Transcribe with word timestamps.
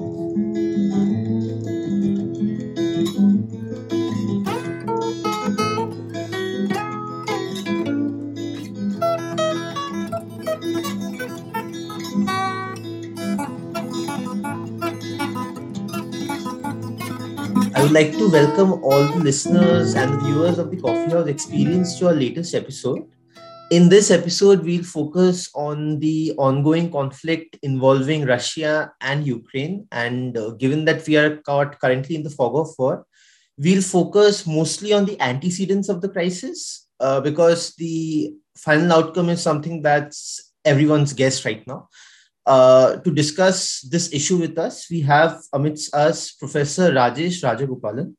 I 0.00 0.02
would 17.82 17.92
like 17.92 18.12
to 18.12 18.30
welcome 18.30 18.72
all 18.82 19.04
the 19.04 19.20
listeners 19.22 19.94
and 19.94 20.14
the 20.14 20.18
viewers 20.24 20.58
of 20.58 20.70
the 20.70 20.80
Coffee 20.80 21.10
House 21.10 21.28
Experience 21.28 21.98
to 21.98 22.06
our 22.08 22.14
latest 22.14 22.54
episode. 22.54 23.06
In 23.70 23.88
this 23.88 24.10
episode, 24.10 24.64
we'll 24.64 24.82
focus 24.82 25.48
on 25.54 26.00
the 26.00 26.34
ongoing 26.38 26.90
conflict 26.90 27.56
involving 27.62 28.26
Russia 28.26 28.92
and 29.00 29.24
Ukraine. 29.24 29.86
And 29.92 30.36
uh, 30.36 30.50
given 30.58 30.84
that 30.86 31.06
we 31.06 31.16
are 31.16 31.36
caught 31.36 31.78
currently 31.78 32.16
in 32.16 32.24
the 32.24 32.30
fog 32.30 32.56
of 32.56 32.74
war, 32.76 33.06
we'll 33.56 33.80
focus 33.80 34.44
mostly 34.44 34.92
on 34.92 35.04
the 35.04 35.20
antecedents 35.20 35.88
of 35.88 36.00
the 36.00 36.08
crisis 36.08 36.88
uh, 36.98 37.20
because 37.20 37.76
the 37.76 38.34
final 38.56 38.92
outcome 38.92 39.28
is 39.28 39.40
something 39.40 39.82
that's 39.82 40.52
everyone's 40.64 41.12
guess 41.12 41.44
right 41.44 41.64
now. 41.68 41.88
Uh, 42.46 42.96
to 42.96 43.14
discuss 43.14 43.82
this 43.82 44.12
issue 44.12 44.38
with 44.38 44.58
us, 44.58 44.90
we 44.90 45.00
have 45.02 45.40
amidst 45.52 45.94
us 45.94 46.32
Professor 46.32 46.90
Rajesh 46.90 47.44
Rajagopalan. 47.44 48.16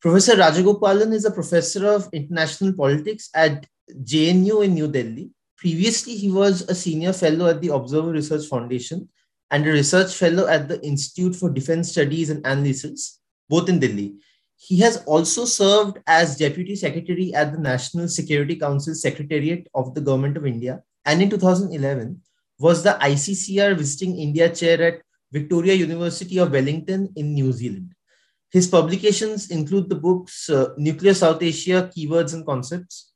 Professor 0.00 0.36
Rajagopalan 0.36 1.12
is 1.12 1.26
a 1.26 1.30
professor 1.30 1.86
of 1.88 2.08
international 2.14 2.72
politics 2.72 3.28
at 3.34 3.66
JNU 4.02 4.64
in 4.64 4.74
New 4.74 4.88
Delhi. 4.88 5.30
Previously, 5.56 6.14
he 6.14 6.30
was 6.30 6.62
a 6.62 6.74
senior 6.74 7.12
fellow 7.12 7.46
at 7.48 7.60
the 7.60 7.74
Observer 7.74 8.10
Research 8.10 8.46
Foundation 8.46 9.08
and 9.50 9.66
a 9.66 9.72
research 9.72 10.14
fellow 10.14 10.46
at 10.46 10.68
the 10.68 10.80
Institute 10.84 11.34
for 11.34 11.50
Defense 11.50 11.90
Studies 11.90 12.30
and 12.30 12.44
Analysis, 12.46 13.20
both 13.48 13.68
in 13.68 13.78
Delhi. 13.78 14.14
He 14.56 14.80
has 14.80 15.02
also 15.04 15.44
served 15.44 15.98
as 16.06 16.36
Deputy 16.36 16.76
Secretary 16.76 17.32
at 17.34 17.52
the 17.52 17.58
National 17.58 18.08
Security 18.08 18.56
Council 18.56 18.94
Secretariat 18.94 19.66
of 19.74 19.94
the 19.94 20.00
Government 20.00 20.36
of 20.36 20.46
India. 20.46 20.82
And 21.04 21.22
in 21.22 21.30
2011, 21.30 22.20
was 22.58 22.82
the 22.82 22.98
ICCR 23.00 23.76
Visiting 23.76 24.18
India 24.18 24.52
Chair 24.52 24.82
at 24.82 25.02
Victoria 25.32 25.74
University 25.74 26.38
of 26.38 26.52
Wellington 26.52 27.12
in 27.16 27.34
New 27.34 27.52
Zealand. 27.52 27.94
His 28.50 28.66
publications 28.66 29.50
include 29.50 29.88
the 29.88 29.94
books 29.94 30.48
uh, 30.50 30.70
Nuclear 30.76 31.14
South 31.14 31.42
Asia 31.42 31.90
Keywords 31.94 32.34
and 32.34 32.44
Concepts, 32.44 33.12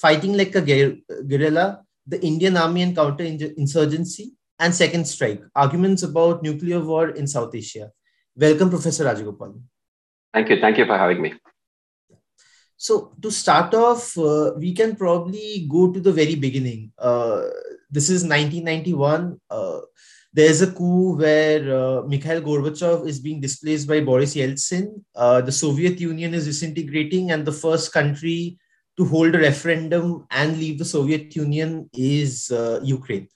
Fighting 0.00 0.36
Like 0.36 0.54
a 0.54 0.60
Guerrilla, 0.60 1.82
The 2.06 2.20
Indian 2.20 2.56
Army 2.56 2.82
and 2.82 2.96
Counterinsurgency, 2.96 4.32
and 4.58 4.74
Second 4.74 5.06
Strike 5.06 5.42
Arguments 5.54 6.02
about 6.02 6.42
Nuclear 6.42 6.80
War 6.80 7.10
in 7.10 7.26
South 7.26 7.54
Asia. 7.54 7.90
Welcome, 8.36 8.68
Professor 8.68 9.04
Rajagopal. 9.04 9.58
Thank 10.34 10.50
you. 10.50 10.60
Thank 10.60 10.76
you 10.76 10.84
for 10.84 10.98
having 10.98 11.22
me. 11.22 11.34
So, 12.76 13.14
to 13.22 13.30
start 13.30 13.72
off, 13.72 14.18
uh, 14.18 14.52
we 14.58 14.74
can 14.74 14.96
probably 14.96 15.66
go 15.70 15.90
to 15.90 15.98
the 15.98 16.12
very 16.12 16.34
beginning. 16.34 16.92
Uh, 16.98 17.44
this 17.90 18.10
is 18.10 18.22
1991. 18.22 19.40
Uh, 19.48 19.80
there's 20.30 20.60
a 20.60 20.70
coup 20.70 21.16
where 21.16 21.62
uh, 21.74 22.02
Mikhail 22.02 22.42
Gorbachev 22.42 23.08
is 23.08 23.18
being 23.18 23.40
displaced 23.40 23.88
by 23.88 24.00
Boris 24.00 24.34
Yeltsin. 24.34 25.02
Uh, 25.14 25.40
the 25.40 25.52
Soviet 25.52 25.98
Union 25.98 26.34
is 26.34 26.44
disintegrating, 26.44 27.30
and 27.30 27.46
the 27.46 27.52
first 27.52 27.94
country 27.94 28.58
to 28.96 29.04
hold 29.04 29.34
a 29.34 29.38
referendum 29.38 30.26
and 30.30 30.58
leave 30.58 30.78
the 30.78 30.84
Soviet 30.84 31.34
Union 31.36 31.88
is 31.92 32.50
uh, 32.50 32.80
Ukraine. 32.82 33.28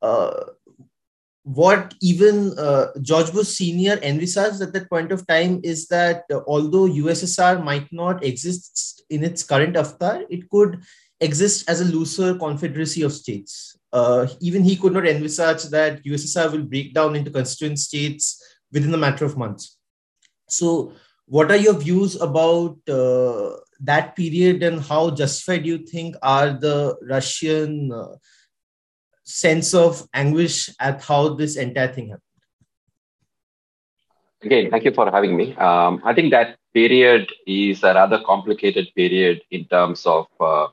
Uh, 0.00 0.44
what 1.44 1.94
even 2.00 2.56
uh, 2.56 2.86
George 3.02 3.32
Bush 3.32 3.48
Sr. 3.48 3.98
envisaged 4.02 4.62
at 4.62 4.72
that 4.72 4.88
point 4.88 5.10
of 5.10 5.26
time 5.26 5.60
is 5.64 5.88
that 5.88 6.24
although 6.46 6.88
USSR 6.88 7.62
might 7.62 7.92
not 7.92 8.24
exist 8.24 9.02
in 9.10 9.24
its 9.24 9.42
current 9.42 9.76
avatar, 9.76 10.22
it 10.30 10.48
could 10.50 10.82
exist 11.20 11.68
as 11.68 11.80
a 11.80 11.84
looser 11.84 12.36
confederacy 12.36 13.02
of 13.02 13.12
states 13.12 13.76
uh, 13.92 14.26
even 14.40 14.64
he 14.64 14.76
could 14.76 14.92
not 14.92 15.06
envisage 15.06 15.64
that 15.64 16.02
USSR 16.04 16.50
will 16.50 16.64
break 16.64 16.94
down 16.94 17.14
into 17.14 17.30
constituent 17.30 17.78
states 17.78 18.42
within 18.72 18.94
a 18.94 18.98
matter 18.98 19.24
of 19.24 19.36
months. 19.36 19.76
So, 20.48 20.92
what 21.26 21.50
are 21.50 21.56
your 21.56 21.74
views 21.74 22.20
about 22.20 22.78
uh, 22.88 23.56
that 23.82 24.16
period 24.16 24.62
and 24.62 24.80
how 24.80 25.10
justified 25.10 25.64
do 25.64 25.68
you 25.68 25.78
think 25.78 26.16
are 26.22 26.50
the 26.50 26.96
Russian 27.02 27.92
uh, 27.92 28.16
sense 29.24 29.74
of 29.74 30.06
anguish 30.14 30.70
at 30.78 31.02
how 31.02 31.30
this 31.34 31.56
entire 31.56 31.92
thing 31.92 32.08
happened? 32.08 32.22
Again, 34.42 34.70
thank 34.70 34.84
you 34.84 34.92
for 34.92 35.10
having 35.10 35.36
me. 35.36 35.54
Um, 35.56 36.00
I 36.04 36.14
think 36.14 36.32
that 36.32 36.56
period 36.74 37.30
is 37.46 37.82
a 37.82 37.94
rather 37.94 38.20
complicated 38.24 38.88
period 38.96 39.42
in 39.50 39.66
terms 39.66 40.04
of 40.04 40.26
uh, 40.40 40.66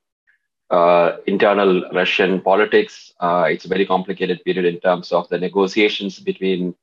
uh, 0.70 1.18
internal 1.28 1.88
Russian 1.94 2.42
politics. 2.42 3.14
Uh, 3.20 3.48
it's 3.50 3.66
a 3.66 3.68
very 3.68 3.86
complicated 3.86 4.44
period 4.44 4.66
in 4.66 4.80
terms 4.80 5.12
of 5.12 5.30
the 5.30 5.38
negotiations 5.38 6.20
between 6.20 6.76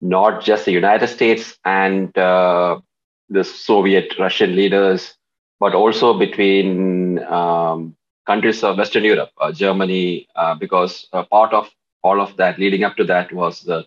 not 0.00 0.42
just 0.44 0.64
the 0.64 0.72
United 0.72 1.06
States 1.06 1.56
and 1.64 2.16
uh, 2.18 2.80
the 3.28 3.44
Soviet 3.44 4.18
Russian 4.18 4.56
leaders, 4.56 5.14
but 5.60 5.74
also 5.74 6.18
between 6.18 7.22
um, 7.24 7.96
countries 8.26 8.62
of 8.62 8.78
Western 8.78 9.04
Europe, 9.04 9.30
uh, 9.40 9.52
Germany, 9.52 10.28
uh, 10.36 10.54
because 10.54 11.08
part 11.30 11.52
of 11.52 11.70
all 12.02 12.20
of 12.20 12.36
that 12.36 12.58
leading 12.58 12.84
up 12.84 12.96
to 12.96 13.04
that 13.04 13.32
was 13.32 13.62
the 13.62 13.84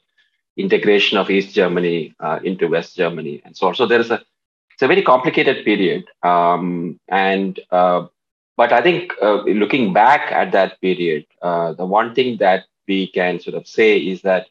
integration 0.57 1.17
of 1.17 1.29
East 1.29 1.53
Germany 1.53 2.15
uh, 2.19 2.39
into 2.43 2.67
West 2.67 2.95
Germany, 2.95 3.41
and 3.45 3.55
so. 3.55 3.73
So 3.73 3.85
there 3.85 3.99
is 3.99 4.11
a 4.11 4.23
it's 4.73 4.81
a 4.83 4.87
very 4.87 5.01
complicated 5.01 5.65
period, 5.65 6.05
um, 6.23 6.99
and 7.07 7.59
but 8.57 8.73
I 8.73 8.81
think 8.81 9.13
uh, 9.21 9.43
looking 9.43 9.93
back 9.93 10.31
at 10.31 10.51
that 10.51 10.81
period, 10.81 11.25
uh, 11.43 11.73
the 11.73 11.85
one 11.85 12.15
thing 12.15 12.37
that 12.37 12.65
we 12.87 13.07
can 13.07 13.39
sort 13.39 13.55
of 13.55 13.67
say 13.67 13.99
is 13.99 14.23
that 14.23 14.47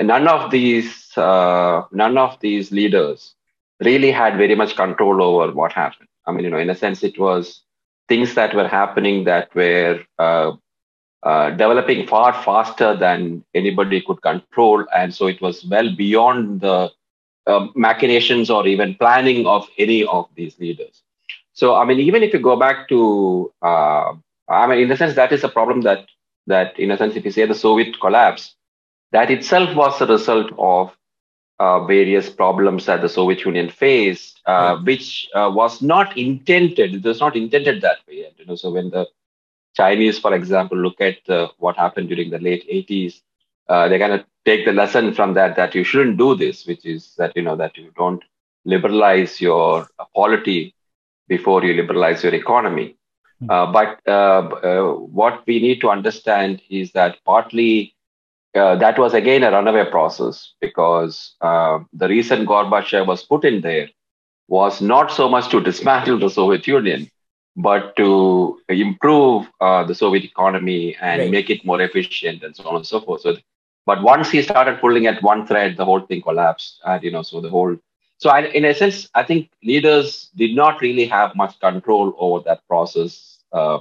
none 0.00 0.26
of 0.26 0.50
these 0.50 1.16
uh, 1.16 1.82
none 1.92 2.18
of 2.18 2.38
these 2.40 2.72
leaders 2.72 3.34
really 3.80 4.10
had 4.10 4.36
very 4.36 4.56
much 4.56 4.74
control 4.74 5.22
over 5.22 5.52
what 5.52 5.72
happened. 5.72 6.08
I 6.26 6.32
mean, 6.32 6.44
you 6.44 6.50
know, 6.50 6.58
in 6.58 6.70
a 6.70 6.74
sense, 6.74 7.02
it 7.02 7.18
was 7.18 7.62
things 8.08 8.34
that 8.34 8.54
were 8.54 8.68
happening 8.68 9.24
that 9.24 9.54
were 9.54 10.00
uh, 10.18 10.52
uh, 11.22 11.50
developing 11.50 12.06
far 12.06 12.32
faster 12.32 12.96
than 12.96 13.44
anybody 13.54 14.00
could 14.00 14.22
control, 14.22 14.84
and 14.94 15.14
so 15.14 15.26
it 15.26 15.40
was 15.40 15.64
well 15.64 15.94
beyond 15.94 16.60
the 16.60 16.90
uh, 17.46 17.66
machinations 17.74 18.50
or 18.50 18.66
even 18.66 18.94
planning 18.96 19.46
of 19.46 19.68
any 19.78 20.04
of 20.04 20.28
these 20.34 20.58
leaders. 20.58 21.02
So, 21.52 21.74
I 21.74 21.84
mean, 21.84 22.00
even 22.00 22.22
if 22.22 22.32
you 22.32 22.40
go 22.40 22.56
back 22.56 22.88
to, 22.90 23.52
uh, 23.62 24.12
I 24.48 24.66
mean, 24.66 24.80
in 24.80 24.92
a 24.92 24.96
sense 24.96 25.14
that 25.14 25.32
is 25.32 25.42
a 25.42 25.48
problem 25.48 25.82
that, 25.82 26.06
that 26.46 26.78
in 26.78 26.90
a 26.90 26.96
sense, 26.96 27.16
if 27.16 27.24
you 27.24 27.30
say 27.30 27.46
the 27.46 27.54
Soviet 27.54 27.98
collapse, 28.00 28.54
that 29.12 29.30
itself 29.30 29.74
was 29.74 30.00
a 30.00 30.06
result 30.06 30.52
of 30.58 30.94
uh, 31.58 31.84
various 31.84 32.28
problems 32.28 32.86
that 32.86 33.00
the 33.00 33.08
Soviet 33.08 33.44
Union 33.44 33.68
faced, 33.70 34.40
uh, 34.46 34.76
right. 34.76 34.84
which 34.84 35.28
uh, 35.34 35.50
was 35.52 35.82
not 35.82 36.16
intended. 36.16 36.94
It 36.94 37.04
was 37.04 37.20
not 37.20 37.36
intended 37.36 37.80
that 37.82 37.98
way. 38.08 38.26
you 38.36 38.46
know, 38.46 38.56
so 38.56 38.70
when 38.70 38.90
the 38.90 39.06
Chinese, 39.74 40.18
for 40.18 40.34
example, 40.34 40.78
look 40.78 41.00
at 41.00 41.18
what 41.58 41.76
happened 41.76 42.08
during 42.08 42.30
the 42.30 42.38
late 42.38 42.66
80s, 42.68 43.20
uh, 43.68 43.88
they 43.88 43.98
kind 43.98 44.12
of 44.12 44.24
take 44.44 44.64
the 44.64 44.72
lesson 44.72 45.12
from 45.12 45.34
that 45.34 45.56
that 45.56 45.74
you 45.74 45.82
shouldn't 45.82 46.18
do 46.18 46.34
this, 46.34 46.66
which 46.66 46.84
is 46.84 47.14
that 47.18 47.36
you 47.36 47.42
know 47.42 47.56
that 47.56 47.76
you 47.76 47.92
don't 47.96 48.22
liberalize 48.64 49.40
your 49.40 49.88
polity 50.14 50.74
before 51.28 51.64
you 51.64 51.74
liberalize 51.74 52.22
your 52.22 52.34
economy. 52.34 52.96
Mm-hmm. 53.42 53.50
Uh, 53.50 53.72
but 53.72 54.00
uh, 54.06 54.48
uh, 54.64 54.94
what 54.94 55.42
we 55.46 55.60
need 55.60 55.80
to 55.80 55.90
understand 55.90 56.62
is 56.70 56.92
that 56.92 57.18
partly 57.24 57.94
uh, 58.56 58.76
that 58.76 58.98
was 58.98 59.14
again 59.14 59.42
a 59.42 59.50
runaway 59.50 59.88
process 59.90 60.52
because 60.60 61.34
uh, 61.40 61.78
the 61.92 62.08
reason 62.08 62.46
Gorbachev 62.46 63.06
was 63.06 63.22
put 63.22 63.44
in 63.44 63.60
there 63.60 63.88
was 64.48 64.80
not 64.80 65.10
so 65.10 65.28
much 65.28 65.48
to 65.50 65.60
dismantle 65.60 66.18
the 66.18 66.30
Soviet 66.30 66.66
Union, 66.66 67.10
but 67.56 67.96
to 67.96 68.60
improve 68.68 69.46
uh, 69.60 69.84
the 69.84 69.94
Soviet 69.94 70.24
economy 70.24 70.96
and 71.00 71.20
right. 71.20 71.30
make 71.30 71.50
it 71.50 71.64
more 71.64 71.80
efficient 71.80 72.42
and 72.42 72.54
so 72.54 72.64
on 72.68 72.76
and 72.76 72.86
so 72.86 73.00
forth. 73.00 73.22
So, 73.22 73.36
but 73.86 74.02
once 74.02 74.30
he 74.30 74.42
started 74.42 74.80
pulling 74.80 75.06
at 75.06 75.22
one 75.22 75.46
thread, 75.46 75.76
the 75.76 75.84
whole 75.84 76.00
thing 76.00 76.22
collapsed, 76.22 76.80
and 76.84 77.02
you 77.02 77.10
know, 77.10 77.22
so 77.22 77.40
the 77.40 77.50
whole 77.50 77.76
so, 78.18 78.30
I, 78.30 78.46
in 78.46 78.64
a 78.64 78.74
sense, 78.74 79.08
I 79.14 79.22
think 79.24 79.50
leaders 79.62 80.30
did 80.34 80.54
not 80.54 80.80
really 80.80 81.04
have 81.06 81.36
much 81.36 81.58
control 81.60 82.14
over 82.18 82.42
that 82.44 82.66
process 82.66 83.38
uh, 83.52 83.80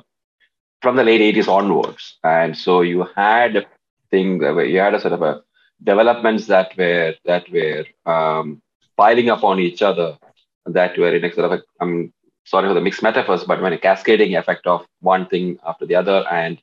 from 0.81 0.97
the 0.97 1.03
late 1.03 1.35
80s 1.35 1.47
onwards. 1.47 2.17
And 2.23 2.57
so 2.57 2.81
you 2.81 3.07
had 3.15 3.65
things 4.11 4.41
where 4.41 4.65
you 4.65 4.79
had 4.79 4.93
a 4.93 4.99
sort 4.99 5.13
of 5.13 5.21
a 5.21 5.41
developments 5.83 6.47
that 6.47 6.75
were 6.77 7.13
that 7.25 7.49
were 7.51 7.85
um, 8.05 8.61
piling 8.97 9.29
up 9.29 9.43
on 9.43 9.59
each 9.59 9.81
other, 9.81 10.17
that 10.65 10.97
were 10.97 11.15
in 11.15 11.23
a 11.25 11.33
sort 11.33 11.51
of 11.51 11.59
a, 11.59 11.63
I'm 11.79 12.13
sorry 12.45 12.69
for 12.69 12.73
the 12.73 12.81
mixed 12.81 13.03
metaphors, 13.03 13.43
but 13.43 13.61
when 13.61 13.73
a 13.73 13.77
cascading 13.77 14.35
effect 14.35 14.65
of 14.67 14.85
one 15.01 15.27
thing 15.27 15.59
after 15.65 15.85
the 15.85 15.95
other. 15.95 16.25
And 16.31 16.61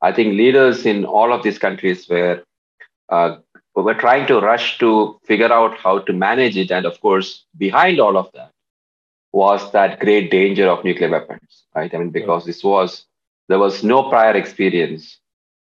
I 0.00 0.12
think 0.12 0.34
leaders 0.34 0.86
in 0.86 1.04
all 1.04 1.32
of 1.32 1.42
these 1.42 1.58
countries 1.58 2.08
were 2.08 2.44
uh, 3.08 3.36
were 3.74 3.94
trying 3.94 4.26
to 4.26 4.40
rush 4.40 4.78
to 4.78 5.18
figure 5.24 5.52
out 5.52 5.78
how 5.78 5.98
to 6.00 6.12
manage 6.12 6.56
it. 6.56 6.70
And 6.70 6.86
of 6.86 7.00
course, 7.00 7.44
behind 7.56 8.00
all 8.00 8.16
of 8.16 8.30
that 8.32 8.50
was 9.32 9.72
that 9.72 9.98
great 9.98 10.30
danger 10.30 10.68
of 10.68 10.84
nuclear 10.84 11.10
weapons, 11.10 11.64
right? 11.74 11.92
I 11.94 11.98
mean, 11.98 12.10
because 12.10 12.44
this 12.44 12.62
was, 12.62 13.06
there 13.48 13.58
was 13.58 13.82
no 13.82 14.10
prior 14.10 14.34
experience 14.34 15.18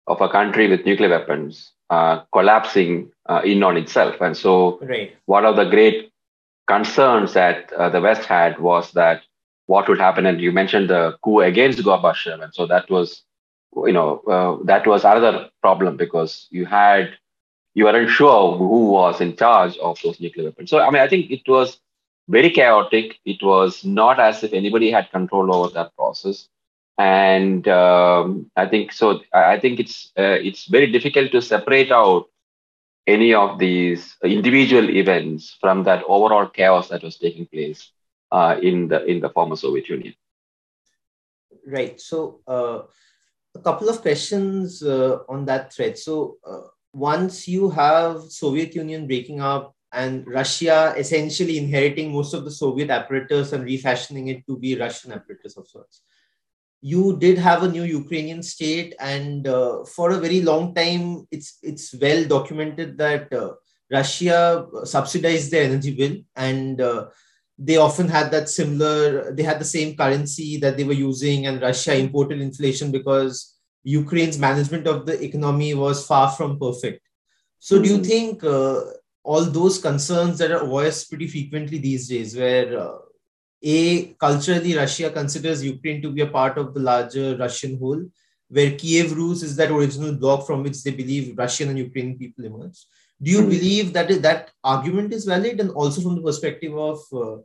of 0.07 0.21
a 0.21 0.29
country 0.29 0.67
with 0.67 0.85
nuclear 0.85 1.09
weapons 1.09 1.71
uh, 1.89 2.21
collapsing 2.31 3.11
uh, 3.27 3.41
in 3.43 3.63
on 3.63 3.77
itself. 3.77 4.15
And 4.21 4.35
so, 4.35 4.79
right. 4.81 5.15
one 5.25 5.45
of 5.45 5.55
the 5.55 5.65
great 5.65 6.11
concerns 6.67 7.33
that 7.33 7.71
uh, 7.73 7.89
the 7.89 8.01
West 8.01 8.25
had 8.25 8.59
was 8.59 8.91
that 8.93 9.21
what 9.67 9.87
would 9.87 9.99
happen. 9.99 10.25
And 10.25 10.41
you 10.41 10.51
mentioned 10.51 10.89
the 10.89 11.17
coup 11.23 11.41
against 11.41 11.79
Gorbachev. 11.79 12.43
And 12.43 12.53
so 12.53 12.65
that 12.67 12.89
was, 12.89 13.23
you 13.75 13.93
know, 13.93 14.19
uh, 14.27 14.63
that 14.65 14.87
was 14.87 15.03
another 15.03 15.49
problem 15.61 15.97
because 15.97 16.47
you 16.49 16.65
had, 16.65 17.13
you 17.73 17.85
weren't 17.85 18.09
sure 18.09 18.57
who 18.57 18.89
was 18.89 19.21
in 19.21 19.35
charge 19.35 19.77
of 19.77 19.99
those 20.03 20.19
nuclear 20.19 20.45
weapons. 20.45 20.69
So, 20.69 20.79
I 20.79 20.89
mean, 20.89 21.01
I 21.01 21.07
think 21.07 21.29
it 21.29 21.47
was 21.47 21.79
very 22.27 22.49
chaotic. 22.49 23.19
It 23.25 23.43
was 23.43 23.83
not 23.85 24.19
as 24.19 24.43
if 24.43 24.53
anybody 24.53 24.91
had 24.91 25.11
control 25.11 25.53
over 25.53 25.69
that 25.73 25.95
process. 25.95 26.47
And 26.97 27.67
um, 27.67 28.49
I 28.55 28.67
think 28.67 28.93
so. 28.93 29.19
I 29.33 29.59
think 29.59 29.79
it's 29.79 30.11
uh, 30.17 30.39
it's 30.39 30.65
very 30.65 30.91
difficult 30.91 31.31
to 31.33 31.41
separate 31.41 31.91
out 31.91 32.27
any 33.05 33.33
of 33.33 33.59
these 33.59 34.15
individual 34.23 34.89
events 34.89 35.57
from 35.59 35.83
that 35.83 36.03
overall 36.07 36.47
chaos 36.47 36.87
that 36.89 37.03
was 37.03 37.17
taking 37.17 37.47
place 37.47 37.91
uh, 38.31 38.57
in 38.61 38.87
the 38.87 39.03
in 39.05 39.19
the 39.19 39.29
former 39.29 39.57
Soviet 39.57 39.89
Union. 39.89 40.15
Right. 41.67 41.99
So 41.99 42.39
uh, 42.47 42.83
a 43.55 43.59
couple 43.59 43.89
of 43.89 44.01
questions 44.01 44.81
uh, 44.81 45.19
on 45.27 45.45
that 45.45 45.73
thread. 45.73 45.97
So 45.97 46.37
uh, 46.47 46.71
once 46.93 47.45
you 47.45 47.69
have 47.71 48.23
Soviet 48.29 48.73
Union 48.73 49.05
breaking 49.05 49.41
up 49.41 49.75
and 49.91 50.25
Russia 50.27 50.93
essentially 50.97 51.57
inheriting 51.57 52.13
most 52.13 52.33
of 52.33 52.45
the 52.45 52.51
Soviet 52.51 52.89
apparatus 52.89 53.51
and 53.51 53.65
refashioning 53.65 54.27
it 54.27 54.45
to 54.47 54.57
be 54.57 54.79
Russian 54.79 55.11
apparatus 55.11 55.57
of 55.57 55.67
sorts 55.67 56.01
you 56.81 57.17
did 57.17 57.37
have 57.37 57.63
a 57.63 57.67
new 57.67 57.83
Ukrainian 57.83 58.43
state, 58.43 58.93
and 58.99 59.47
uh, 59.47 59.83
for 59.85 60.11
a 60.11 60.19
very 60.19 60.41
long 60.41 60.73
time, 60.75 61.25
it's 61.31 61.57
it's 61.61 61.93
well 61.99 62.25
documented 62.25 62.97
that 62.97 63.33
uh, 63.33 63.53
Russia 63.91 64.67
subsidized 64.83 65.51
their 65.51 65.63
energy 65.63 65.95
bill, 65.95 66.17
and 66.35 66.81
uh, 66.81 67.05
they 67.57 67.77
often 67.77 68.07
had 68.07 68.31
that 68.31 68.49
similar. 68.49 69.33
They 69.33 69.43
had 69.43 69.59
the 69.59 69.73
same 69.77 69.95
currency 69.95 70.57
that 70.57 70.77
they 70.77 70.83
were 70.83 70.93
using, 71.09 71.47
and 71.47 71.61
Russia 71.61 71.95
imported 71.95 72.41
inflation 72.41 72.91
because 72.91 73.55
Ukraine's 73.83 74.39
management 74.39 74.87
of 74.87 75.05
the 75.05 75.21
economy 75.23 75.73
was 75.73 76.05
far 76.05 76.31
from 76.31 76.59
perfect. 76.59 77.01
So, 77.59 77.81
do 77.81 77.89
you 77.89 77.99
mm-hmm. 77.99 78.13
think 78.13 78.43
uh, 78.43 78.81
all 79.23 79.43
those 79.45 79.79
concerns 79.79 80.37
that 80.37 80.51
are 80.51 80.65
voiced 80.65 81.09
pretty 81.09 81.27
frequently 81.27 81.77
these 81.77 82.07
days, 82.07 82.35
where 82.35 82.79
uh, 82.79 82.97
a 83.65 84.13
culturally 84.25 84.77
Russia 84.77 85.09
considers 85.09 85.63
Ukraine 85.63 86.01
to 86.03 86.11
be 86.11 86.21
a 86.21 86.27
part 86.27 86.57
of 86.57 86.73
the 86.73 86.79
larger 86.79 87.35
Russian 87.35 87.79
whole, 87.79 88.03
where 88.49 88.77
Kiev 88.77 89.17
Rus 89.17 89.41
is 89.41 89.55
that 89.55 89.71
original 89.71 90.13
bloc 90.13 90.45
from 90.45 90.61
which 90.61 90.83
they 90.83 90.91
believe 90.91 91.37
Russian 91.37 91.69
and 91.69 91.79
Ukrainian 91.79 92.17
people 92.17 92.45
emerged. 92.45 92.85
Do 93.21 93.31
you 93.31 93.39
mm-hmm. 93.39 93.49
believe 93.49 93.93
that 93.93 94.21
that 94.21 94.51
argument 94.63 95.13
is 95.13 95.25
valid, 95.25 95.59
and 95.59 95.71
also 95.71 96.01
from 96.01 96.15
the 96.15 96.21
perspective 96.21 96.77
of 96.77 96.99
uh, 97.11 97.37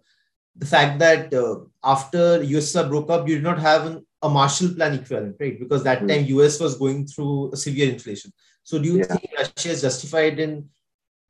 the 0.56 0.66
fact 0.66 0.98
that 0.98 1.32
uh, 1.32 1.60
after 1.82 2.40
USSR 2.40 2.88
broke 2.90 3.08
up, 3.08 3.26
you 3.26 3.36
did 3.36 3.44
not 3.44 3.58
have 3.58 3.86
an, 3.86 4.06
a 4.20 4.28
Marshall 4.28 4.74
Plan 4.74 4.94
equivalent, 4.94 5.36
right? 5.40 5.58
Because 5.58 5.82
that 5.84 5.98
mm-hmm. 5.98 6.08
time 6.08 6.24
US 6.36 6.60
was 6.60 6.76
going 6.76 7.06
through 7.06 7.52
a 7.52 7.56
severe 7.56 7.88
inflation. 7.88 8.30
So, 8.62 8.78
do 8.78 8.88
you 8.88 8.98
yeah. 8.98 9.04
think 9.04 9.30
Russia 9.38 9.70
is 9.70 9.80
justified 9.80 10.38
in 10.38 10.68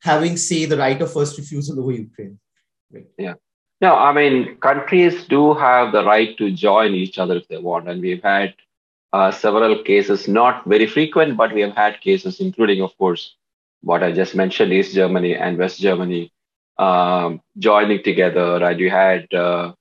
having, 0.02 0.36
say, 0.36 0.64
the 0.64 0.78
right 0.78 1.00
of 1.00 1.12
first 1.12 1.38
refusal 1.38 1.78
over 1.78 1.92
Ukraine? 1.92 2.40
Right? 2.92 3.06
Yeah. 3.16 3.34
No, 3.80 3.94
I 3.96 4.12
mean, 4.12 4.56
countries 4.56 5.24
do 5.24 5.54
have 5.54 5.92
the 5.92 6.04
right 6.04 6.36
to 6.36 6.50
join 6.50 6.94
each 6.94 7.18
other 7.18 7.36
if 7.36 7.48
they 7.48 7.56
want. 7.56 7.88
And 7.88 8.02
we've 8.02 8.22
had 8.22 8.54
uh, 9.12 9.30
several 9.30 9.82
cases, 9.82 10.28
not 10.28 10.66
very 10.66 10.86
frequent, 10.86 11.36
but 11.36 11.54
we 11.54 11.62
have 11.62 11.74
had 11.74 12.00
cases, 12.00 12.40
including, 12.40 12.82
of 12.82 12.96
course, 12.98 13.36
what 13.82 14.02
I 14.02 14.12
just 14.12 14.34
mentioned, 14.34 14.72
East 14.72 14.94
Germany 14.94 15.34
and 15.34 15.56
West 15.56 15.80
Germany 15.80 16.30
um, 16.78 17.40
joining 17.58 18.02
together. 18.02 18.62
And 18.62 18.78
you 18.78 18.90
had 18.90 19.32
uh, 19.32 19.72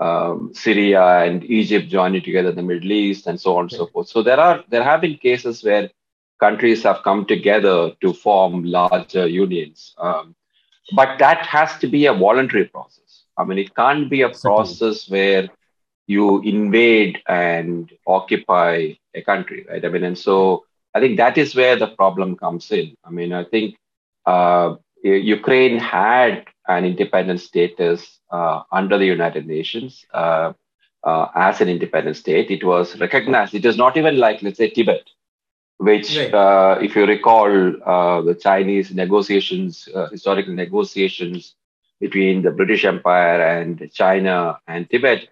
um, 0.00 0.50
Syria 0.52 1.20
and 1.22 1.44
Egypt 1.44 1.88
joining 1.88 2.22
together 2.22 2.50
in 2.50 2.56
the 2.56 2.62
Middle 2.62 2.90
East 2.90 3.28
and 3.28 3.40
so 3.40 3.56
on 3.56 3.64
and 3.64 3.72
so 3.72 3.86
forth. 3.86 4.08
So 4.08 4.22
there 4.22 4.40
are 4.40 4.64
there 4.68 4.82
have 4.82 5.00
been 5.00 5.16
cases 5.16 5.62
where 5.62 5.90
countries 6.40 6.82
have 6.82 7.04
come 7.04 7.24
together 7.24 7.92
to 8.00 8.12
form 8.12 8.64
larger 8.64 9.28
unions. 9.28 9.94
Um, 9.98 10.34
but 10.94 11.18
that 11.20 11.46
has 11.46 11.78
to 11.78 11.86
be 11.86 12.06
a 12.06 12.12
voluntary 12.12 12.64
process 12.64 13.03
I 13.36 13.44
mean, 13.44 13.58
it 13.58 13.74
can't 13.74 14.08
be 14.08 14.22
a 14.22 14.28
process 14.28 15.08
where 15.08 15.48
you 16.06 16.40
invade 16.42 17.22
and 17.26 17.90
occupy 18.06 18.94
a 19.14 19.22
country, 19.22 19.66
right? 19.68 19.84
I 19.84 19.88
mean, 19.88 20.04
and 20.04 20.18
so 20.18 20.64
I 20.94 21.00
think 21.00 21.16
that 21.16 21.38
is 21.38 21.54
where 21.54 21.76
the 21.76 21.88
problem 21.88 22.36
comes 22.36 22.70
in. 22.70 22.96
I 23.04 23.10
mean, 23.10 23.32
I 23.32 23.44
think 23.44 23.76
uh, 24.26 24.76
Ukraine 25.02 25.78
had 25.78 26.46
an 26.68 26.84
independent 26.84 27.40
status 27.40 28.18
uh, 28.30 28.62
under 28.70 28.98
the 28.98 29.06
United 29.06 29.46
Nations 29.46 30.04
uh, 30.14 30.52
uh 31.02 31.26
as 31.34 31.60
an 31.60 31.68
independent 31.68 32.16
state. 32.16 32.50
It 32.50 32.64
was 32.64 32.98
recognized. 32.98 33.54
It 33.54 33.64
is 33.64 33.76
not 33.76 33.96
even 33.96 34.16
like, 34.16 34.42
let's 34.42 34.58
say, 34.58 34.70
Tibet, 34.70 35.06
which, 35.78 36.16
right. 36.16 36.32
Uh, 36.32 36.78
if 36.80 36.96
you 36.96 37.04
recall, 37.06 37.50
uh, 37.84 38.22
the 38.22 38.34
Chinese 38.34 38.94
negotiations, 38.94 39.88
historical 40.10 40.54
negotiations 40.54 41.54
between 42.00 42.42
the 42.42 42.50
British 42.50 42.84
Empire 42.84 43.40
and 43.40 43.90
China 43.92 44.58
and 44.66 44.88
Tibet, 44.90 45.28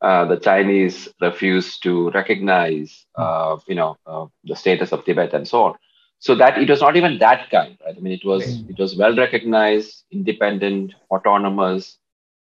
uh, 0.00 0.24
the 0.24 0.36
Chinese 0.36 1.08
refused 1.20 1.82
to 1.82 2.10
recognize, 2.10 3.04
hmm. 3.16 3.22
uh, 3.22 3.56
you 3.66 3.74
know, 3.74 3.96
uh, 4.06 4.26
the 4.44 4.56
status 4.56 4.92
of 4.92 5.04
Tibet 5.04 5.34
and 5.34 5.46
so 5.46 5.64
on. 5.64 5.74
So 6.20 6.34
that 6.34 6.58
it 6.58 6.68
was 6.68 6.80
not 6.80 6.96
even 6.96 7.18
that 7.18 7.48
kind, 7.50 7.78
right? 7.84 7.94
I 7.96 8.00
mean, 8.00 8.12
it 8.12 8.24
was 8.24 8.44
mm. 8.44 8.70
it 8.70 8.76
was 8.76 8.96
well 8.96 9.14
recognized, 9.14 10.02
independent, 10.10 10.94
autonomous 11.12 11.96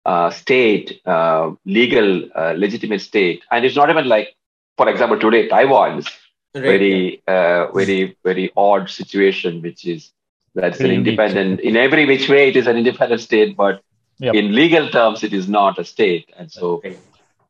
uh, 0.06 0.32
state, 0.32 1.00
uh, 1.06 1.52
legal, 1.66 2.28
uh, 2.36 2.54
legitimate 2.58 3.02
state, 3.02 3.44
and 3.52 3.64
it's 3.64 3.76
not 3.76 3.92
even 3.92 4.08
like, 4.08 4.36
for 4.76 4.90
example, 4.90 5.20
today 5.20 5.48
Taiwan's 5.48 6.08
right. 6.56 6.64
very, 6.64 7.22
very, 7.28 8.18
very 8.24 8.52
odd 8.58 8.90
situation, 8.90 9.62
which 9.62 9.86
is 9.86 10.12
that's 10.56 10.80
an 10.80 10.92
independent, 10.92 11.60
in 11.60 11.76
every 11.76 12.06
which 12.06 12.30
way, 12.30 12.50
it 12.50 12.56
is 12.56 12.68
an 12.68 12.78
independent 12.78 13.22
state, 13.22 13.56
but 13.56 13.82
yep. 14.20 14.36
in 14.36 14.54
legal 14.54 14.90
terms, 14.90 15.24
it 15.24 15.34
is 15.34 15.48
not 15.48 15.80
a 15.80 15.86
state. 15.86 16.30
And 16.38 16.52
so, 16.52 16.82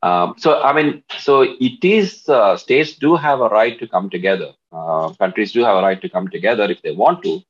um, 0.04 0.36
so 0.38 0.62
I 0.62 0.74
mean, 0.74 1.04
so 1.18 1.42
it 1.42 1.84
is, 1.84 2.28
uh, 2.28 2.58
states 2.58 2.94
do 2.94 3.16
have 3.16 3.42
a 3.42 3.50
right 3.50 3.78
to 3.80 3.88
come 3.88 4.10
together. 4.10 4.52
Uh, 4.72 5.10
countries 5.14 5.52
do 5.52 5.64
have 5.64 5.78
a 5.78 5.82
right 5.82 6.02
to 6.02 6.10
come 6.10 6.28
together 6.28 6.70
if 6.70 6.82
they 6.82 6.92
want 6.92 7.24
to, 7.24 7.42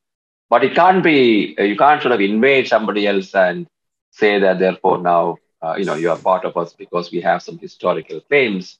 but 0.50 0.64
it 0.64 0.76
can't 0.76 1.04
be, 1.04 1.56
uh, 1.60 1.64
you 1.64 1.76
can't 1.76 2.02
sort 2.02 2.14
of 2.14 2.22
invade 2.22 2.68
somebody 2.68 3.08
else 3.08 3.34
and 3.36 3.68
say 4.12 4.40
that 4.40 4.60
therefore 4.60 4.98
now, 5.00 5.38
uh, 5.62 5.76
you 5.78 5.86
know, 5.86 5.96
you 5.96 6.10
are 6.10 6.18
part 6.18 6.46
of 6.46 6.56
us 6.56 6.74
because 6.74 7.12
we 7.12 7.22
have 7.22 7.42
some 7.42 7.58
historical 7.58 8.22
claims. 8.22 8.78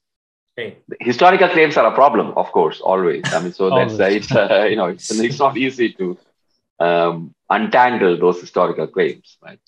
Okay. 0.58 0.78
Historical 1.00 1.48
claims 1.48 1.76
are 1.76 1.86
a 1.86 1.94
problem, 1.94 2.32
of 2.36 2.50
course, 2.52 2.80
always. 2.80 3.22
I 3.32 3.40
mean, 3.40 3.52
so 3.52 3.70
that's 3.70 4.00
uh, 4.00 4.04
it's 4.04 4.34
uh, 4.34 4.66
you 4.68 4.76
know 4.76 4.86
it's, 4.86 5.10
it's 5.10 5.38
not 5.38 5.56
easy 5.56 5.92
to 5.94 6.18
um, 6.80 7.34
untangle 7.48 8.18
those 8.18 8.40
historical 8.40 8.86
claims, 8.86 9.38
right? 9.42 9.60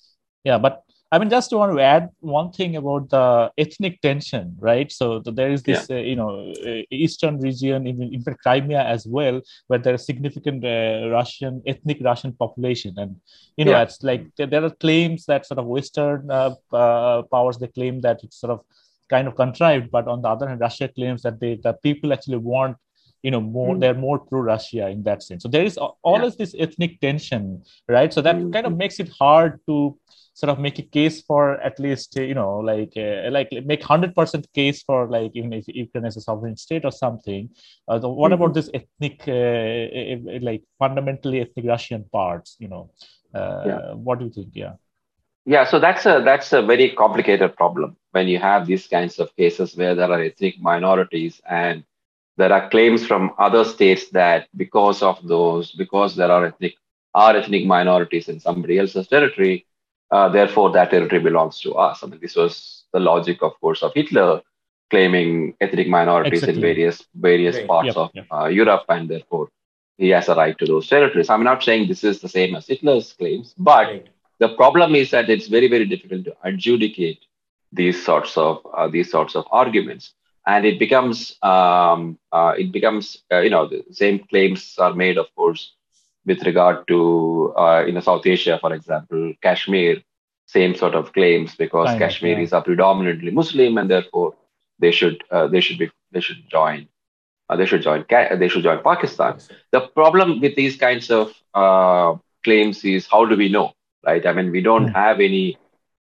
Yeah, 0.43 0.57
but 0.57 0.83
I 1.13 1.19
mean, 1.19 1.29
just 1.29 1.53
want 1.53 1.71
to 1.77 1.79
add 1.79 2.09
one 2.21 2.51
thing 2.51 2.75
about 2.75 3.11
the 3.11 3.51
ethnic 3.55 4.01
tension, 4.01 4.55
right? 4.59 4.91
So, 4.91 5.19
there 5.19 5.51
is 5.51 5.61
this, 5.61 5.85
yeah. 5.87 5.97
uh, 5.97 5.99
you 5.99 6.15
know, 6.15 6.51
uh, 6.65 6.81
eastern 6.89 7.39
region, 7.39 7.85
in, 7.85 8.01
in 8.01 8.23
fact, 8.23 8.41
Crimea 8.41 8.81
as 8.81 9.05
well, 9.05 9.39
where 9.67 9.77
there 9.77 9.93
is 9.93 10.07
significant 10.07 10.65
uh, 10.65 11.09
Russian, 11.11 11.61
ethnic 11.67 11.99
Russian 12.01 12.33
population. 12.33 12.95
And, 12.97 13.17
you 13.57 13.65
know, 13.65 13.73
yeah. 13.73 13.83
it's 13.83 14.01
like 14.01 14.25
there, 14.37 14.47
there, 14.47 14.65
are 14.65 14.71
claims 14.71 15.27
that 15.27 15.45
sort 15.45 15.59
of 15.59 15.67
Western 15.67 16.31
uh, 16.31 16.55
uh, 16.71 17.21
powers, 17.31 17.59
they 17.59 17.67
claim 17.67 18.01
that 18.01 18.23
it's 18.23 18.39
sort 18.39 18.49
of 18.49 18.61
kind 19.07 19.27
of 19.27 19.35
contrived, 19.35 19.91
but 19.91 20.07
on 20.07 20.23
the 20.23 20.29
other 20.29 20.47
hand, 20.49 20.61
Russia 20.61 20.87
claims 20.87 21.21
that 21.21 21.39
they, 21.39 21.59
the 21.63 21.73
people 21.73 22.11
actually 22.11 22.37
want 22.37 22.75
you 23.23 23.31
know 23.31 23.41
more 23.41 23.75
mm. 23.75 23.79
they're 23.79 23.93
more 24.05 24.19
pro 24.19 24.41
russia 24.41 24.87
in 24.89 25.01
that 25.03 25.23
sense 25.23 25.43
so 25.43 25.49
there 25.49 25.63
is 25.63 25.77
always 25.77 26.33
yeah. 26.33 26.45
this 26.45 26.55
ethnic 26.59 26.99
tension 26.99 27.63
right 27.89 28.13
so 28.13 28.21
that 28.21 28.35
mm. 28.35 28.53
kind 28.53 28.67
of 28.67 28.77
makes 28.77 28.99
it 28.99 29.09
hard 29.19 29.59
to 29.65 29.97
sort 30.33 30.49
of 30.49 30.59
make 30.59 30.79
a 30.79 30.81
case 30.81 31.21
for 31.21 31.61
at 31.61 31.79
least 31.79 32.15
you 32.15 32.33
know 32.33 32.57
like 32.57 32.93
uh, 32.97 33.29
like 33.31 33.49
make 33.65 33.81
100% 33.81 34.45
case 34.53 34.81
for 34.83 35.07
like 35.07 35.31
even 35.35 35.53
if 35.53 35.67
ukraine 35.67 36.05
is 36.05 36.17
a 36.17 36.21
sovereign 36.21 36.57
state 36.57 36.85
or 36.85 36.91
something 36.91 37.49
uh, 37.87 37.99
what 37.99 38.31
mm-hmm. 38.31 38.41
about 38.41 38.53
this 38.53 38.69
ethnic 38.73 39.21
uh, 39.27 40.39
like 40.41 40.63
fundamentally 40.79 41.41
ethnic 41.41 41.65
russian 41.65 42.03
parts 42.11 42.55
you 42.59 42.67
know 42.67 42.89
uh, 43.33 43.63
yeah. 43.65 43.93
what 43.93 44.19
do 44.19 44.25
you 44.25 44.31
think 44.31 44.49
yeah 44.53 44.73
yeah 45.45 45.63
so 45.63 45.79
that's 45.79 46.05
a 46.05 46.21
that's 46.25 46.51
a 46.51 46.61
very 46.61 46.89
complicated 46.89 47.55
problem 47.55 47.95
when 48.11 48.27
you 48.27 48.39
have 48.39 48.65
these 48.65 48.87
kinds 48.87 49.19
of 49.19 49.35
cases 49.35 49.75
where 49.75 49.93
there 49.93 50.11
are 50.11 50.21
ethnic 50.21 50.59
minorities 50.59 51.41
and 51.47 51.83
there 52.37 52.51
are 52.51 52.69
claims 52.69 53.05
from 53.05 53.33
other 53.37 53.63
states 53.63 54.09
that 54.09 54.47
because 54.55 55.01
of 55.01 55.25
those, 55.27 55.71
because 55.71 56.15
there 56.15 56.31
are 56.31 56.45
ethnic 56.47 56.75
are 57.15 57.37
ethnic 57.37 57.65
minorities 57.65 58.27
in 58.27 58.39
somebody 58.39 58.79
else's 58.79 59.07
territory. 59.07 59.65
Uh, 60.11 60.29
therefore, 60.29 60.71
that 60.71 60.91
territory 60.91 61.21
belongs 61.21 61.59
to 61.61 61.73
us. 61.73 62.03
I 62.03 62.07
mean, 62.07 62.19
this 62.21 62.35
was 62.35 62.83
the 62.91 62.99
logic, 62.99 63.41
of 63.41 63.59
course, 63.59 63.81
of 63.83 63.93
Hitler 63.93 64.41
claiming 64.89 65.55
ethnic 65.59 65.87
minorities 65.87 66.43
exactly. 66.43 66.55
in 66.55 66.61
various 66.61 67.05
various 67.15 67.55
right. 67.57 67.67
parts 67.67 67.87
yep, 67.87 67.97
of 67.97 68.09
yep. 68.13 68.25
Uh, 68.31 68.45
Europe, 68.45 68.85
and 68.89 69.09
therefore 69.09 69.49
he 69.97 70.09
has 70.09 70.29
a 70.29 70.35
right 70.35 70.57
to 70.59 70.65
those 70.65 70.87
territories. 70.87 71.29
I'm 71.29 71.43
not 71.43 71.63
saying 71.63 71.87
this 71.87 72.03
is 72.03 72.19
the 72.19 72.29
same 72.29 72.55
as 72.55 72.67
Hitler's 72.67 73.13
claims, 73.13 73.55
but 73.57 73.87
right. 73.87 74.07
the 74.39 74.49
problem 74.49 74.95
is 74.95 75.11
that 75.11 75.29
it's 75.29 75.47
very 75.47 75.67
very 75.67 75.85
difficult 75.85 76.25
to 76.25 76.35
adjudicate 76.43 77.21
these 77.71 78.03
sorts 78.05 78.37
of 78.37 78.65
uh, 78.77 78.87
these 78.87 79.09
sorts 79.09 79.35
of 79.35 79.45
arguments, 79.51 80.13
and 80.45 80.65
it 80.65 80.79
becomes 80.79 81.37
um, 81.41 82.17
uh, 82.31 82.53
it 82.57 82.71
becomes 82.71 83.23
uh, 83.31 83.39
you 83.39 83.49
know 83.49 83.67
the 83.67 83.83
same 83.91 84.19
claims 84.19 84.75
are 84.77 84.93
made, 84.93 85.17
of 85.17 85.33
course, 85.35 85.73
with 86.25 86.43
regard 86.43 86.87
to 86.87 87.53
uh, 87.57 87.83
in 87.87 88.01
South 88.01 88.25
Asia, 88.25 88.57
for 88.59 88.73
example, 88.73 89.33
Kashmir. 89.41 89.97
Same 90.45 90.75
sort 90.75 90.93
of 90.93 91.13
claims 91.13 91.55
because 91.55 91.97
Kashmiris 91.97 92.51
yeah. 92.51 92.57
are 92.57 92.63
predominantly 92.63 93.31
Muslim, 93.31 93.77
and 93.77 93.89
therefore 93.89 94.35
they 94.77 94.91
should 94.91 95.23
uh, 95.31 95.47
they 95.47 95.61
should 95.61 95.79
be 95.79 95.89
they 96.11 96.19
should 96.19 96.47
join 96.49 96.87
uh, 97.49 97.55
they 97.55 97.65
should 97.65 97.81
join 97.81 98.05
they 98.09 98.47
should 98.47 98.63
join 98.63 98.83
Pakistan. 98.83 99.39
The 99.71 99.81
problem 99.81 100.41
with 100.41 100.55
these 100.55 100.75
kinds 100.75 101.09
of 101.09 101.33
uh, 101.53 102.15
claims 102.43 102.83
is 102.83 103.07
how 103.07 103.25
do 103.25 103.35
we 103.35 103.49
know, 103.49 103.73
right? 104.05 104.25
I 104.25 104.33
mean, 104.33 104.51
we 104.51 104.61
don't 104.61 104.89
mm. 104.89 104.93
have 104.93 105.19
any 105.19 105.57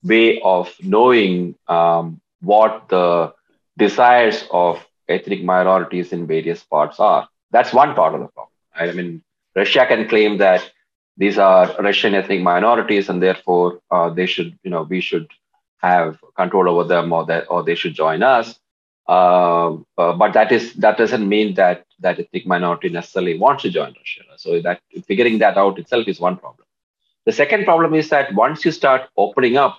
way 0.03 0.41
of 0.41 0.73
knowing 0.83 1.57
um, 1.67 2.21
what 2.41 2.89
the 2.89 3.33
desires 3.79 4.45
of 4.51 4.85
ethnic 5.09 5.43
minorities 5.43 6.13
in 6.13 6.27
various 6.27 6.63
parts 6.65 7.01
are. 7.01 7.29
That's 7.51 7.73
one 7.73 7.95
part 7.95 8.15
of 8.15 8.21
the 8.21 8.29
problem. 8.29 8.53
I 8.75 8.93
mean, 8.93 9.23
Russia 9.57 9.87
can 9.87 10.09
claim 10.09 10.39
that 10.39 10.71
these 11.17 11.39
are 11.39 11.75
Russian 11.81 12.15
ethnic 12.15 12.43
minorities, 12.43 13.09
and 13.09 13.23
therefore 13.23 13.81
uh, 13.91 14.11
they 14.11 14.27
should, 14.27 14.59
you 14.63 14.71
know, 14.71 14.83
we 14.83 15.01
should 15.01 15.29
have 15.79 16.19
control 16.37 16.69
over 16.69 16.85
them, 16.85 17.13
or 17.13 17.25
that, 17.27 17.47
or 17.51 17.65
they 17.65 17.75
should 17.75 17.95
join 17.95 18.23
us. 18.23 18.59
Uh, 19.09 19.75
uh, 19.97 20.13
but 20.13 20.35
that 20.35 20.53
is 20.53 20.75
that 20.75 20.99
doesn't 20.99 21.27
mean 21.27 21.55
that 21.55 21.87
that 22.01 22.21
ethnic 22.21 22.47
minority 22.47 22.89
necessarily 22.91 23.39
wants 23.39 23.63
to 23.63 23.71
join 23.71 23.95
Russia. 23.97 24.23
So 24.37 24.61
that 24.61 24.81
figuring 25.07 25.39
that 25.39 25.57
out 25.57 25.79
itself 25.79 26.07
is 26.07 26.21
one 26.21 26.37
problem. 26.37 26.67
The 27.25 27.33
second 27.33 27.65
problem 27.65 27.95
is 27.95 28.11
that 28.11 28.35
once 28.35 28.65
you 28.65 28.71
start 28.71 29.09
opening 29.17 29.57
up 29.57 29.79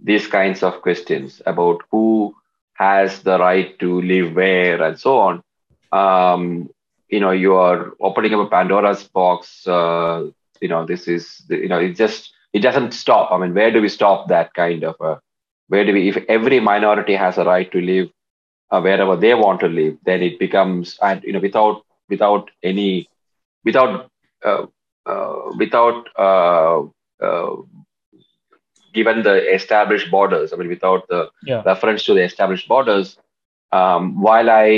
these 0.00 0.26
kinds 0.26 0.62
of 0.62 0.82
questions 0.82 1.40
about 1.46 1.82
who 1.90 2.34
has 2.78 3.22
the 3.22 3.38
right 3.38 3.78
to 3.80 4.00
live 4.02 4.34
where 4.34 4.82
and 4.82 4.98
so 4.98 5.18
on, 5.18 5.42
um, 5.92 6.70
you 7.08 7.20
know, 7.20 7.30
you 7.32 7.54
are 7.56 7.92
opening 8.00 8.34
up 8.34 8.46
a 8.46 8.50
Pandora's 8.50 9.04
box. 9.04 9.66
Uh, 9.66 10.26
you 10.60 10.68
know, 10.68 10.86
this 10.86 11.08
is 11.08 11.42
you 11.50 11.68
know, 11.68 11.78
it 11.78 11.96
just 11.96 12.32
it 12.52 12.60
doesn't 12.60 12.92
stop. 12.92 13.32
I 13.32 13.38
mean, 13.38 13.54
where 13.54 13.72
do 13.72 13.80
we 13.82 13.88
stop 13.88 14.28
that 14.28 14.54
kind 14.54 14.84
of 14.84 14.96
a 15.00 15.20
where 15.68 15.84
do 15.84 15.92
we 15.92 16.08
if 16.08 16.18
every 16.28 16.60
minority 16.60 17.14
has 17.14 17.38
a 17.38 17.44
right 17.44 17.70
to 17.72 17.80
live 17.80 18.08
uh, 18.70 18.80
wherever 18.80 19.16
they 19.16 19.34
want 19.34 19.60
to 19.60 19.68
live, 19.68 19.96
then 20.04 20.22
it 20.22 20.38
becomes 20.38 20.98
and 21.02 21.22
you 21.24 21.32
know 21.32 21.40
without 21.40 21.82
without 22.08 22.50
any 22.62 23.08
without 23.64 24.10
uh, 24.44 24.66
uh, 25.06 25.52
without 25.58 26.04
uh, 26.18 26.80
uh, 27.22 27.56
given 28.98 29.22
the 29.28 29.36
established 29.58 30.08
borders. 30.16 30.52
I 30.52 30.56
mean, 30.56 30.70
without 30.76 31.02
the 31.12 31.20
yeah. 31.50 31.62
reference 31.70 32.04
to 32.06 32.14
the 32.14 32.24
established 32.30 32.68
borders. 32.74 33.08
Um, 33.80 34.02
while 34.26 34.48
I 34.50 34.68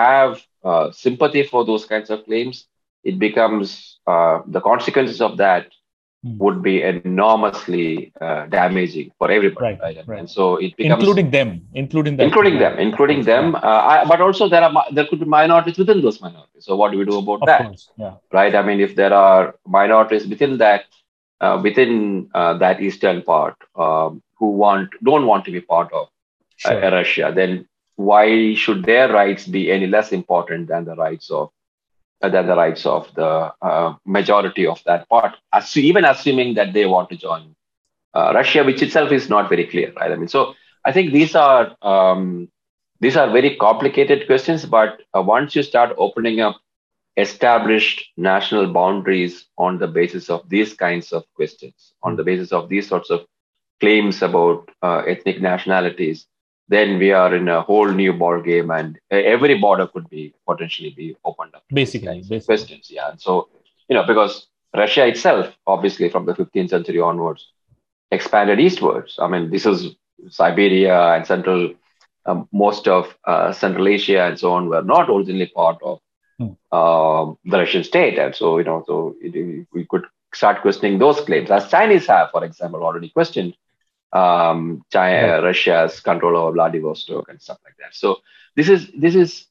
have 0.00 0.32
uh, 0.70 0.86
sympathy 1.04 1.42
for 1.52 1.60
those 1.70 1.84
kinds 1.92 2.08
of 2.14 2.24
claims, 2.28 2.56
it 3.10 3.16
becomes 3.26 3.98
the 4.54 4.62
consequences 4.70 5.20
of 5.28 5.32
that 5.44 5.64
Hmm. 6.24 6.38
would 6.38 6.62
be 6.62 6.74
enormously 6.82 8.12
uh, 8.20 8.46
damaging 8.46 9.10
for 9.18 9.28
everybody, 9.28 9.64
right, 9.64 9.80
right? 9.82 10.06
right? 10.06 10.18
And 10.20 10.30
so 10.30 10.54
it 10.54 10.76
becomes 10.76 11.02
including 11.02 11.30
them, 11.32 11.48
including 11.74 12.16
them, 12.16 12.26
including 12.28 12.58
them, 12.60 12.78
including 12.78 13.22
them. 13.24 13.56
Uh, 13.56 13.82
I, 13.92 14.04
but 14.04 14.20
also 14.20 14.48
there 14.48 14.62
are 14.62 14.72
there 14.92 15.06
could 15.08 15.18
be 15.18 15.26
minorities 15.26 15.78
within 15.78 16.00
those 16.00 16.20
minorities. 16.20 16.64
So 16.68 16.76
what 16.76 16.92
do 16.92 16.98
we 16.98 17.06
do 17.06 17.18
about 17.18 17.42
of 17.42 17.46
that? 17.46 17.62
Course, 17.62 17.90
yeah. 17.96 18.14
Right. 18.32 18.54
I 18.54 18.62
mean, 18.62 18.78
if 18.80 18.94
there 18.94 19.12
are 19.12 19.56
minorities 19.66 20.24
within 20.28 20.58
that 20.58 20.84
uh, 21.42 21.60
within 21.62 22.30
uh, 22.34 22.54
that 22.58 22.80
eastern 22.80 23.20
part 23.22 23.56
um, 23.76 24.22
who 24.38 24.50
want 24.62 24.90
don't 25.02 25.26
want 25.26 25.44
to 25.44 25.50
be 25.50 25.60
part 25.60 25.92
of 25.92 26.08
uh, 26.64 26.70
sure. 26.70 26.90
Russia, 26.90 27.32
then 27.34 27.68
why 27.96 28.54
should 28.54 28.84
their 28.84 29.12
rights 29.12 29.46
be 29.46 29.70
any 29.70 29.86
less 29.86 30.12
important 30.12 30.68
than 30.68 30.84
the 30.84 30.94
rights 30.94 31.30
of 31.30 31.50
than 32.20 32.46
the 32.46 32.56
rights 32.56 32.86
of 32.86 33.12
the 33.14 33.52
uh, 33.60 33.94
majority 34.06 34.66
of 34.66 34.80
that 34.84 35.08
part, 35.08 35.34
even 35.74 36.04
assuming 36.04 36.54
that 36.54 36.72
they 36.72 36.86
want 36.86 37.10
to 37.10 37.16
join 37.16 37.54
uh, 38.14 38.30
Russia, 38.34 38.62
which 38.62 38.82
itself 38.82 39.10
is 39.10 39.28
not 39.28 39.48
very 39.48 39.66
clear, 39.66 39.92
right? 39.96 40.12
I 40.12 40.16
mean, 40.16 40.28
so 40.28 40.54
I 40.84 40.92
think 40.92 41.12
these 41.12 41.34
are 41.34 41.76
um, 41.82 42.48
these 43.00 43.16
are 43.16 43.28
very 43.30 43.56
complicated 43.56 44.26
questions, 44.26 44.64
but 44.64 45.00
uh, 45.12 45.22
once 45.22 45.56
you 45.56 45.62
start 45.64 45.94
opening 45.98 46.40
up 46.40 46.61
established 47.16 48.04
national 48.16 48.72
boundaries 48.72 49.46
on 49.58 49.78
the 49.78 49.86
basis 49.86 50.30
of 50.30 50.48
these 50.48 50.74
kinds 50.74 51.12
of 51.12 51.24
questions, 51.34 51.92
on 52.02 52.16
the 52.16 52.24
basis 52.24 52.52
of 52.52 52.68
these 52.68 52.88
sorts 52.88 53.10
of 53.10 53.26
claims 53.80 54.22
about 54.22 54.70
uh, 54.82 55.02
ethnic 55.06 55.40
nationalities, 55.40 56.26
then 56.68 56.98
we 56.98 57.12
are 57.12 57.34
in 57.34 57.48
a 57.48 57.60
whole 57.62 57.88
new 57.88 58.12
ball 58.12 58.40
game 58.40 58.70
and 58.70 58.98
every 59.10 59.58
border 59.58 59.86
could 59.86 60.08
be 60.08 60.32
potentially 60.48 60.90
be 60.90 61.14
opened 61.24 61.54
up 61.54 61.64
basically, 61.68 62.18
basically. 62.20 62.40
questions 62.40 62.90
yeah 62.90 63.10
and 63.10 63.20
so 63.20 63.48
you 63.88 63.94
know 63.96 64.06
because 64.06 64.46
russia 64.76 65.06
itself 65.06 65.54
obviously 65.66 66.08
from 66.08 66.24
the 66.26 66.34
15th 66.34 66.70
century 66.70 67.00
onwards 67.00 67.52
expanded 68.10 68.60
eastwards 68.60 69.18
i 69.18 69.26
mean 69.26 69.50
this 69.50 69.66
is 69.66 69.94
siberia 70.28 70.98
and 71.14 71.26
central 71.26 71.72
um, 72.26 72.48
most 72.52 72.86
of 72.86 73.16
uh, 73.26 73.52
central 73.52 73.88
asia 73.88 74.22
and 74.26 74.38
so 74.38 74.52
on 74.52 74.68
were 74.68 74.82
not 74.82 75.10
originally 75.10 75.50
part 75.62 75.78
of 75.82 75.98
hmm. 76.38 76.52
uh, 76.70 77.24
the 77.44 77.58
russian 77.58 77.84
state 77.84 78.18
and 78.18 78.34
so 78.34 78.58
you 78.58 78.64
know 78.64 78.82
so 78.86 79.14
it, 79.20 79.66
we 79.72 79.84
could 79.86 80.04
start 80.34 80.62
questioning 80.62 80.98
those 80.98 81.20
claims 81.20 81.50
as 81.50 81.68
chinese 81.68 82.06
have 82.06 82.30
for 82.30 82.44
example 82.44 82.82
already 82.82 83.10
questioned 83.10 83.54
um, 84.12 84.84
China, 84.90 85.34
right. 85.34 85.42
Russia's 85.42 86.00
control 86.00 86.36
over 86.36 86.52
Vladivostok 86.52 87.28
and 87.28 87.40
stuff 87.40 87.58
like 87.64 87.76
that. 87.78 87.94
So 87.94 88.18
this 88.56 88.68
is 88.68 88.90
this 88.96 89.14
is 89.14 89.46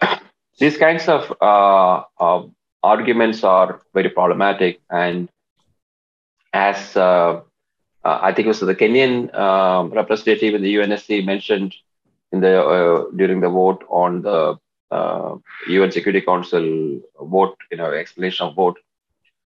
these 0.58 0.76
kinds 0.76 1.08
of 1.08 1.32
uh, 1.40 2.04
uh, 2.18 2.46
arguments 2.82 3.42
are 3.44 3.80
very 3.92 4.10
problematic, 4.10 4.80
and 4.90 5.28
as 6.52 6.96
uh, 6.96 7.40
uh 8.04 8.18
I 8.22 8.32
think 8.32 8.46
it 8.46 8.48
was 8.48 8.60
the 8.60 8.74
Kenyan 8.74 9.34
um, 9.34 9.90
representative 9.90 10.54
in 10.54 10.62
the 10.62 10.74
UNSC 10.76 11.24
mentioned 11.24 11.74
in 12.32 12.40
the 12.40 12.62
uh, 12.62 13.04
during 13.16 13.40
the 13.40 13.48
vote 13.48 13.84
on 13.88 14.22
the 14.22 14.58
UN 15.68 15.88
uh, 15.88 15.92
Security 15.92 16.20
Council 16.20 17.00
vote, 17.20 17.56
you 17.70 17.76
know, 17.76 17.92
explanation 17.92 18.46
of 18.46 18.54
vote 18.54 18.78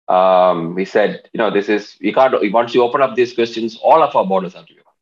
um, 0.07 0.73
we 0.75 0.85
said, 0.85 1.29
you 1.33 1.37
know, 1.37 1.51
this 1.51 1.69
is, 1.69 1.97
we 2.01 2.13
can't, 2.13 2.33
once 2.53 2.73
you 2.73 2.83
open 2.83 3.01
up 3.01 3.15
these 3.15 3.33
questions, 3.33 3.77
all 3.77 4.01
of 4.01 4.15
our 4.15 4.25
borders 4.25 4.53
have 4.53 4.65
to 4.65 4.73
be 4.73 4.79
open. 4.79 4.93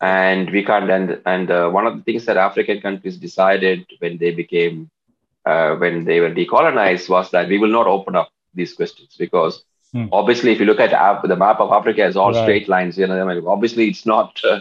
And 0.00 0.50
we 0.50 0.64
can't, 0.64 0.90
and, 0.90 1.20
and 1.26 1.50
uh, 1.50 1.70
one 1.70 1.86
of 1.86 1.96
the 1.96 2.02
things 2.02 2.24
that 2.24 2.36
African 2.36 2.80
countries 2.80 3.16
decided 3.16 3.86
when 3.98 4.18
they 4.18 4.32
became, 4.32 4.90
uh, 5.46 5.76
when 5.76 6.04
they 6.04 6.20
were 6.20 6.30
decolonized 6.30 7.08
was 7.08 7.30
that 7.30 7.48
we 7.48 7.58
will 7.58 7.68
not 7.68 7.86
open 7.86 8.16
up 8.16 8.30
these 8.52 8.72
questions 8.72 9.14
because 9.16 9.62
hmm. 9.92 10.06
obviously, 10.10 10.52
if 10.52 10.58
you 10.58 10.66
look 10.66 10.80
at 10.80 10.92
Af- 10.92 11.28
the 11.28 11.36
map 11.36 11.60
of 11.60 11.70
Africa, 11.70 12.04
it's 12.04 12.16
all 12.16 12.32
right. 12.32 12.42
straight 12.42 12.68
lines. 12.68 12.98
You 12.98 13.06
know, 13.06 13.20
I 13.20 13.34
mean, 13.34 13.46
obviously, 13.46 13.88
it's 13.88 14.04
not 14.04 14.40
uh, 14.42 14.60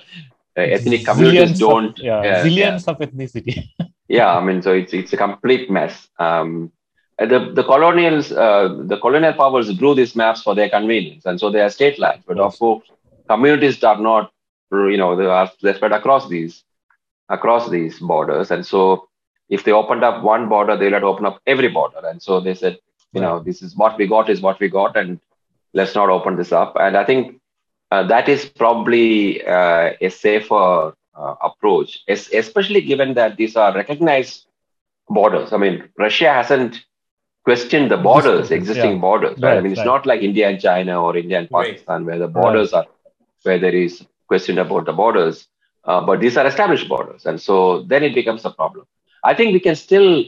ethnic 0.55 1.05
communities 1.05 1.57
zillions 1.57 1.59
don't. 1.59 1.99
Of, 1.99 2.05
yeah, 2.05 2.43
zillions 2.43 2.85
yeah. 2.85 2.91
of 2.93 2.99
ethnicity. 2.99 3.69
yeah, 4.09 4.35
I 4.35 4.43
mean, 4.43 4.61
so 4.61 4.73
it's 4.73 4.93
it's 4.93 5.13
a 5.13 5.17
complete 5.17 5.69
mess. 5.69 6.09
Um, 6.19 6.71
the, 7.19 7.51
the 7.53 7.63
colonials, 7.63 8.31
uh, 8.31 8.75
the 8.85 8.97
colonial 8.97 9.33
powers 9.33 9.73
drew 9.73 9.93
these 9.93 10.15
maps 10.15 10.41
for 10.41 10.55
their 10.55 10.69
convenience, 10.69 11.25
and 11.25 11.39
so 11.39 11.51
they 11.51 11.61
are 11.61 11.69
state 11.69 11.99
lines. 11.99 12.23
But 12.27 12.39
of 12.39 12.57
course, 12.57 12.85
communities 13.29 13.83
are 13.83 13.99
not, 13.99 14.31
you 14.71 14.97
know, 14.97 15.15
they 15.15 15.25
are 15.25 15.51
they 15.61 15.73
spread 15.73 15.91
across 15.91 16.27
these, 16.27 16.63
across 17.29 17.69
these 17.69 17.99
borders. 17.99 18.51
And 18.51 18.65
so, 18.65 19.07
if 19.49 19.63
they 19.63 19.71
opened 19.71 20.03
up 20.03 20.23
one 20.23 20.49
border, 20.49 20.75
they'll 20.75 20.93
have 20.93 21.01
to 21.01 21.07
open 21.07 21.25
up 21.25 21.39
every 21.45 21.67
border. 21.69 22.01
And 22.03 22.21
so 22.21 22.39
they 22.39 22.55
said, 22.55 22.79
you 23.13 23.21
know, 23.21 23.39
this 23.39 23.61
is 23.61 23.75
what 23.75 23.97
we 23.97 24.07
got 24.07 24.29
is 24.29 24.41
what 24.41 24.59
we 24.59 24.69
got, 24.69 24.97
and 24.97 25.19
let's 25.73 25.95
not 25.95 26.09
open 26.09 26.35
this 26.35 26.51
up. 26.51 26.75
And 26.79 26.97
I 26.97 27.05
think 27.05 27.39
uh, 27.91 28.03
that 28.07 28.27
is 28.29 28.45
probably 28.45 29.45
uh, 29.45 29.91
a 30.01 30.09
safer 30.09 30.93
uh, 31.19 31.35
approach, 31.41 31.99
especially 32.07 32.81
given 32.81 33.13
that 33.15 33.37
these 33.37 33.55
are 33.55 33.73
recognized 33.73 34.45
borders. 35.09 35.51
I 35.53 35.57
mean, 35.57 35.89
Russia 35.97 36.31
hasn't 36.31 36.85
questioned 37.43 37.91
the 37.91 37.97
borders, 37.97 38.51
existing 38.51 38.93
yeah. 38.93 39.05
borders. 39.07 39.37
Right? 39.39 39.49
right? 39.49 39.57
I 39.57 39.61
mean, 39.61 39.71
it's 39.71 39.79
right. 39.79 39.85
not 39.85 40.05
like 40.05 40.21
India 40.21 40.47
and 40.49 40.59
China 40.59 41.03
or 41.03 41.17
India 41.17 41.39
and 41.39 41.49
Pakistan 41.49 42.05
right. 42.05 42.05
where 42.05 42.19
the 42.19 42.27
borders 42.27 42.73
are, 42.73 42.85
where 43.43 43.59
there 43.59 43.75
is 43.75 44.05
question 44.27 44.57
about 44.59 44.85
the 44.85 44.93
borders. 44.93 45.47
Uh, 45.83 46.01
but 46.01 46.19
these 46.19 46.37
are 46.37 46.45
established 46.45 46.87
borders. 46.87 47.25
And 47.25 47.41
so 47.41 47.83
then 47.83 48.03
it 48.03 48.13
becomes 48.13 48.45
a 48.45 48.51
problem. 48.51 48.85
I 49.23 49.33
think 49.33 49.53
we 49.53 49.59
can 49.59 49.75
still 49.75 50.25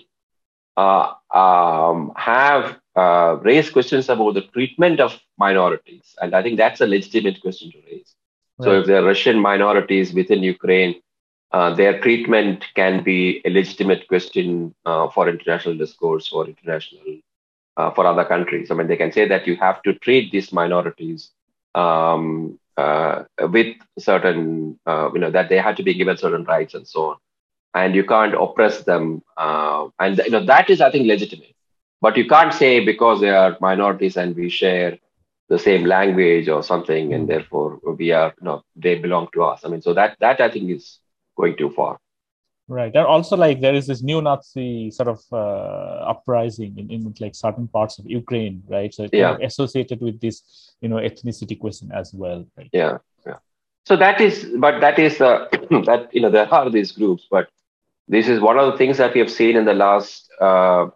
uh, 0.77 1.13
um, 1.33 2.13
have 2.15 2.79
uh, 2.95 3.37
raise 3.41 3.69
questions 3.69 4.09
about 4.09 4.33
the 4.33 4.41
treatment 4.41 4.99
of 4.99 5.19
minorities, 5.37 6.15
and 6.21 6.35
I 6.35 6.43
think 6.43 6.57
that's 6.57 6.81
a 6.81 6.87
legitimate 6.87 7.41
question 7.41 7.71
to 7.71 7.77
raise. 7.89 8.15
So, 8.61 8.79
if 8.79 8.85
there 8.87 9.01
are 9.01 9.05
Russian 9.05 9.39
minorities 9.39 10.13
within 10.13 10.43
Ukraine, 10.43 10.95
uh, 11.51 11.73
their 11.75 11.99
treatment 12.01 12.65
can 12.75 13.03
be 13.03 13.41
a 13.45 13.49
legitimate 13.49 14.07
question 14.07 14.73
uh, 14.85 15.09
for 15.09 15.29
international 15.29 15.77
discourse 15.77 16.31
or 16.31 16.47
international 16.47 17.17
uh, 17.77 17.91
for 17.91 18.05
other 18.05 18.25
countries. 18.25 18.71
I 18.71 18.75
mean, 18.75 18.87
they 18.87 18.97
can 18.97 19.11
say 19.11 19.27
that 19.27 19.47
you 19.47 19.55
have 19.57 19.81
to 19.83 19.93
treat 19.95 20.31
these 20.31 20.51
minorities 20.53 21.31
um, 21.75 22.59
uh, 22.77 23.23
with 23.39 23.75
certain, 23.99 24.79
uh, 24.85 25.09
you 25.13 25.19
know, 25.19 25.31
that 25.31 25.49
they 25.49 25.57
have 25.57 25.75
to 25.77 25.83
be 25.83 25.93
given 25.93 26.17
certain 26.17 26.43
rights 26.45 26.73
and 26.73 26.87
so 26.87 27.11
on, 27.11 27.17
and 27.75 27.95
you 27.95 28.03
can't 28.05 28.33
oppress 28.35 28.83
them. 28.83 29.21
Uh, 29.37 29.87
and 29.99 30.17
you 30.19 30.31
know 30.31 30.45
that 30.45 30.69
is, 30.69 30.81
I 30.81 30.91
think, 30.91 31.07
legitimate. 31.07 31.55
But 32.01 32.17
you 32.17 32.27
can't 32.27 32.53
say 32.53 32.83
because 32.83 33.21
they 33.21 33.29
are 33.29 33.57
minorities 33.61 34.17
and 34.17 34.35
we 34.35 34.49
share 34.49 34.97
the 35.51 35.59
same 35.59 35.83
language 35.83 36.47
or 36.47 36.63
something, 36.63 37.13
and 37.13 37.27
therefore 37.27 37.79
we 37.99 38.11
are, 38.11 38.33
you 38.39 38.45
know, 38.45 38.63
they 38.75 38.95
belong 38.95 39.27
to 39.33 39.43
us. 39.43 39.65
I 39.65 39.67
mean, 39.67 39.81
so 39.81 39.93
that 39.93 40.15
that 40.21 40.39
I 40.39 40.49
think 40.49 40.71
is 40.71 40.99
going 41.35 41.57
too 41.57 41.71
far. 41.71 41.99
Right. 42.69 42.95
And 42.95 43.05
also, 43.05 43.35
like, 43.35 43.59
there 43.59 43.73
is 43.73 43.85
this 43.87 44.01
neo 44.01 44.21
Nazi 44.21 44.91
sort 44.91 45.09
of 45.09 45.19
uh, 45.33 46.13
uprising 46.13 46.77
in, 46.79 46.89
in 46.89 47.13
like 47.19 47.35
certain 47.35 47.67
parts 47.67 47.99
of 47.99 48.09
Ukraine, 48.09 48.63
right? 48.69 48.93
So, 48.93 49.09
yeah. 49.11 49.31
Kind 49.31 49.43
of 49.43 49.47
associated 49.49 49.99
with 49.99 50.21
this, 50.21 50.37
you 50.79 50.87
know, 50.87 50.95
ethnicity 50.95 51.59
question 51.59 51.91
as 51.91 52.13
well. 52.13 52.45
Right? 52.55 52.69
Yeah. 52.71 52.99
Yeah. 53.27 53.39
So 53.85 53.97
that 53.97 54.21
is, 54.21 54.47
but 54.57 54.79
that 54.79 54.99
is, 54.99 55.19
uh, 55.19 55.47
that, 55.89 56.07
you 56.13 56.21
know, 56.21 56.29
there 56.29 56.47
are 56.47 56.69
these 56.69 56.93
groups, 56.93 57.27
but 57.29 57.49
this 58.07 58.29
is 58.29 58.39
one 58.39 58.57
of 58.57 58.71
the 58.71 58.77
things 58.77 58.97
that 58.99 59.13
we 59.13 59.19
have 59.19 59.31
seen 59.31 59.57
in 59.57 59.65
the 59.65 59.73
last 59.73 60.31
uh, 60.39 60.87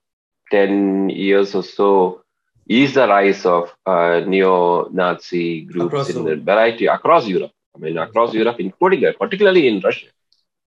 10 0.51 1.09
years 1.09 1.55
or 1.55 1.63
so 1.63 2.21
is 2.67 2.93
the 2.95 3.07
rise 3.07 3.45
of 3.45 3.74
uh, 3.86 4.22
neo 4.25 4.89
Nazi 4.89 5.62
groups 5.62 5.86
across 5.86 6.10
in 6.10 6.24
the 6.24 6.36
variety 6.36 6.88
across 6.88 7.27
Europe. 7.27 7.51
I 7.75 7.77
mean, 7.79 7.98
across 7.98 8.34
Europe, 8.34 8.60
including, 8.60 9.13
particularly 9.19 9.67
in 9.67 9.79
Russia. 9.81 10.07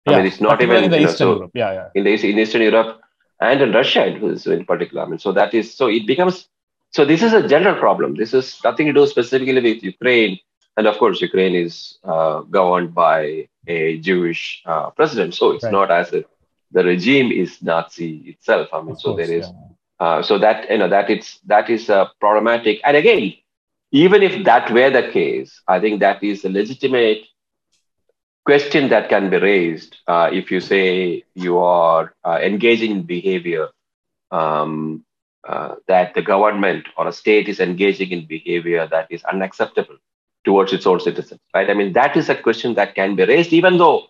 I 0.05 0.17
mean, 0.17 0.25
it's 0.25 0.41
not 0.41 0.61
even 0.61 0.85
in 0.85 0.91
the 0.91 1.01
Eastern 1.01 1.27
know, 1.27 1.33
so 1.33 1.35
Europe. 1.35 1.51
Yeah, 1.53 1.71
yeah. 1.73 1.89
In 1.95 2.03
the 2.03 2.29
in 2.29 2.39
Eastern 2.39 2.61
Europe 2.61 2.99
and 3.39 3.61
in 3.61 3.71
Russia, 3.71 4.05
it 4.05 4.21
was 4.21 4.47
in 4.47 4.65
particular. 4.65 5.03
I 5.03 5.05
mean, 5.07 5.19
so 5.19 5.31
that 5.31 5.53
is 5.53 5.75
so 5.75 5.87
it 5.87 6.05
becomes 6.05 6.47
so. 6.91 7.05
This 7.05 7.23
is 7.23 7.33
a 7.33 7.47
general 7.47 7.75
problem. 7.75 8.15
This 8.15 8.33
is 8.33 8.59
nothing 8.63 8.87
to 8.87 8.93
do 8.93 9.07
specifically 9.07 9.61
with 9.61 9.83
Ukraine, 9.83 10.39
and 10.77 10.87
of 10.87 10.97
course, 10.97 11.21
Ukraine 11.21 11.55
is 11.55 11.97
uh, 12.03 12.41
governed 12.41 12.93
by 12.93 13.47
a 13.67 13.97
Jewish 13.99 14.61
uh, 14.65 14.89
president, 14.91 15.35
so 15.35 15.51
it's 15.51 15.63
right. 15.63 15.71
not 15.71 15.91
as 15.91 16.11
if 16.13 16.25
the 16.71 16.83
regime 16.83 17.31
is 17.31 17.61
Nazi 17.61 18.11
itself. 18.27 18.69
I 18.73 18.81
mean, 18.81 18.91
of 18.91 19.01
so 19.01 19.13
course, 19.13 19.27
there 19.27 19.37
is. 19.37 19.45
Yeah. 19.47 19.69
Uh, 19.99 20.21
so 20.21 20.37
that 20.37 20.69
you 20.69 20.77
know 20.77 20.87
that 20.89 21.09
it's 21.09 21.39
that 21.47 21.69
is 21.69 21.89
uh, 21.89 22.05
problematic. 22.19 22.79
And 22.85 22.95
again, 22.97 23.33
even 23.91 24.23
if 24.23 24.43
that 24.45 24.71
were 24.71 24.89
the 24.89 25.11
case, 25.11 25.61
I 25.67 25.79
think 25.79 25.99
that 25.99 26.23
is 26.23 26.43
a 26.45 26.49
legitimate 26.49 27.25
question 28.45 28.89
that 28.89 29.09
can 29.09 29.29
be 29.29 29.37
raised 29.37 29.97
uh, 30.07 30.29
if 30.31 30.51
you 30.51 30.59
say 30.59 31.23
you 31.35 31.57
are 31.59 32.13
uh, 32.25 32.39
engaging 32.41 32.91
in 32.91 33.03
behavior 33.03 33.67
um, 34.31 35.03
uh, 35.47 35.75
that 35.87 36.13
the 36.15 36.21
government 36.21 36.87
or 36.97 37.07
a 37.07 37.13
state 37.13 37.47
is 37.47 37.59
engaging 37.59 38.11
in 38.11 38.25
behavior 38.25 38.87
that 38.89 39.07
is 39.09 39.23
unacceptable 39.25 39.95
towards 40.45 40.73
its 40.73 40.85
own 40.87 40.99
citizens, 40.99 41.39
right? 41.53 41.69
I 41.69 41.73
mean, 41.73 41.93
that 41.93 42.15
is 42.17 42.29
a 42.29 42.35
question 42.35 42.73
that 42.75 42.95
can 42.95 43.15
be 43.15 43.25
raised, 43.25 43.53
even 43.53 43.77
though 43.77 44.07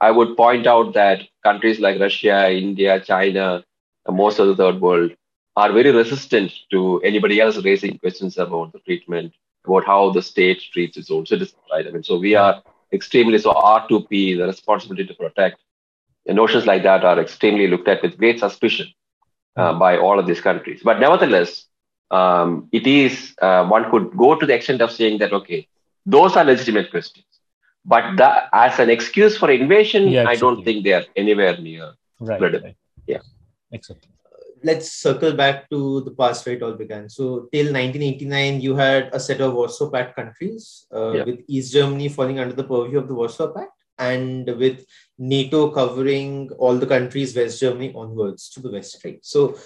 I 0.00 0.10
would 0.10 0.36
point 0.36 0.66
out 0.66 0.94
that 0.94 1.20
countries 1.42 1.80
like 1.80 2.00
Russia, 2.00 2.50
India, 2.50 3.00
China, 3.00 3.64
most 4.08 4.38
of 4.38 4.48
the 4.48 4.56
third 4.56 4.80
world 4.80 5.12
are 5.56 5.72
very 5.72 5.90
resistant 5.90 6.52
to 6.70 7.00
anybody 7.02 7.40
else 7.40 7.56
raising 7.64 7.98
questions 7.98 8.36
about 8.36 8.72
the 8.72 8.78
treatment, 8.80 9.32
about 9.64 9.86
how 9.86 10.10
the 10.10 10.22
state 10.22 10.62
treats 10.72 10.96
its 10.96 11.10
own 11.10 11.24
citizens, 11.24 11.62
right? 11.72 11.86
I 11.86 11.90
mean, 11.90 12.02
so 12.02 12.18
we 12.18 12.34
are 12.34 12.62
extremely 12.92 13.38
so 13.38 13.52
R2P, 13.52 14.36
the 14.36 14.46
responsibility 14.46 15.06
to 15.06 15.14
protect, 15.14 15.58
notions 16.26 16.66
like 16.66 16.82
that 16.82 17.04
are 17.04 17.18
extremely 17.20 17.68
looked 17.68 17.88
at 17.88 18.02
with 18.02 18.18
great 18.18 18.38
suspicion 18.38 18.88
uh, 19.56 19.72
hmm. 19.72 19.78
by 19.78 19.96
all 19.96 20.18
of 20.18 20.26
these 20.26 20.40
countries. 20.40 20.80
But 20.84 21.00
nevertheless, 21.00 21.66
um, 22.10 22.68
it 22.72 22.86
is 22.86 23.34
uh, 23.40 23.66
one 23.66 23.90
could 23.90 24.16
go 24.16 24.34
to 24.38 24.44
the 24.44 24.54
extent 24.54 24.82
of 24.82 24.92
saying 24.92 25.18
that 25.18 25.32
okay, 25.32 25.68
those 26.04 26.36
are 26.36 26.44
legitimate 26.44 26.90
questions, 26.90 27.26
but 27.84 28.16
the, 28.16 28.54
as 28.54 28.78
an 28.78 28.90
excuse 28.90 29.36
for 29.36 29.50
invasion, 29.50 30.08
yeah, 30.08 30.28
I 30.28 30.36
don't 30.36 30.64
think 30.64 30.84
they 30.84 30.92
are 30.92 31.04
anywhere 31.16 31.56
near 31.58 31.94
right, 32.20 32.38
credible. 32.38 32.66
Right. 32.66 32.76
Yeah, 33.06 33.20
exactly 33.72 34.10
let's 34.68 34.92
circle 35.06 35.32
back 35.40 35.70
to 35.70 36.00
the 36.06 36.14
past 36.20 36.44
where 36.44 36.56
it 36.56 36.62
all 36.62 36.76
began. 36.82 37.08
So 37.08 37.24
till 37.52 37.72
1989, 37.72 38.60
you 38.60 38.74
had 38.74 39.10
a 39.12 39.20
set 39.20 39.40
of 39.40 39.54
Warsaw 39.54 39.90
Pact 39.90 40.16
countries, 40.16 40.86
uh, 40.94 41.12
yeah. 41.12 41.24
with 41.24 41.40
East 41.46 41.72
Germany 41.72 42.08
falling 42.08 42.40
under 42.40 42.54
the 42.54 42.64
purview 42.64 42.98
of 42.98 43.08
the 43.08 43.14
Warsaw 43.14 43.52
Pact, 43.52 43.72
and 43.98 44.46
with 44.62 44.84
NATO 45.18 45.70
covering 45.70 46.50
all 46.58 46.76
the 46.76 46.86
countries 46.94 47.36
West 47.36 47.60
Germany 47.60 47.92
onwards 47.94 48.48
to 48.50 48.60
the 48.60 48.70
west, 48.70 49.02
right? 49.04 49.20
So 49.22 49.56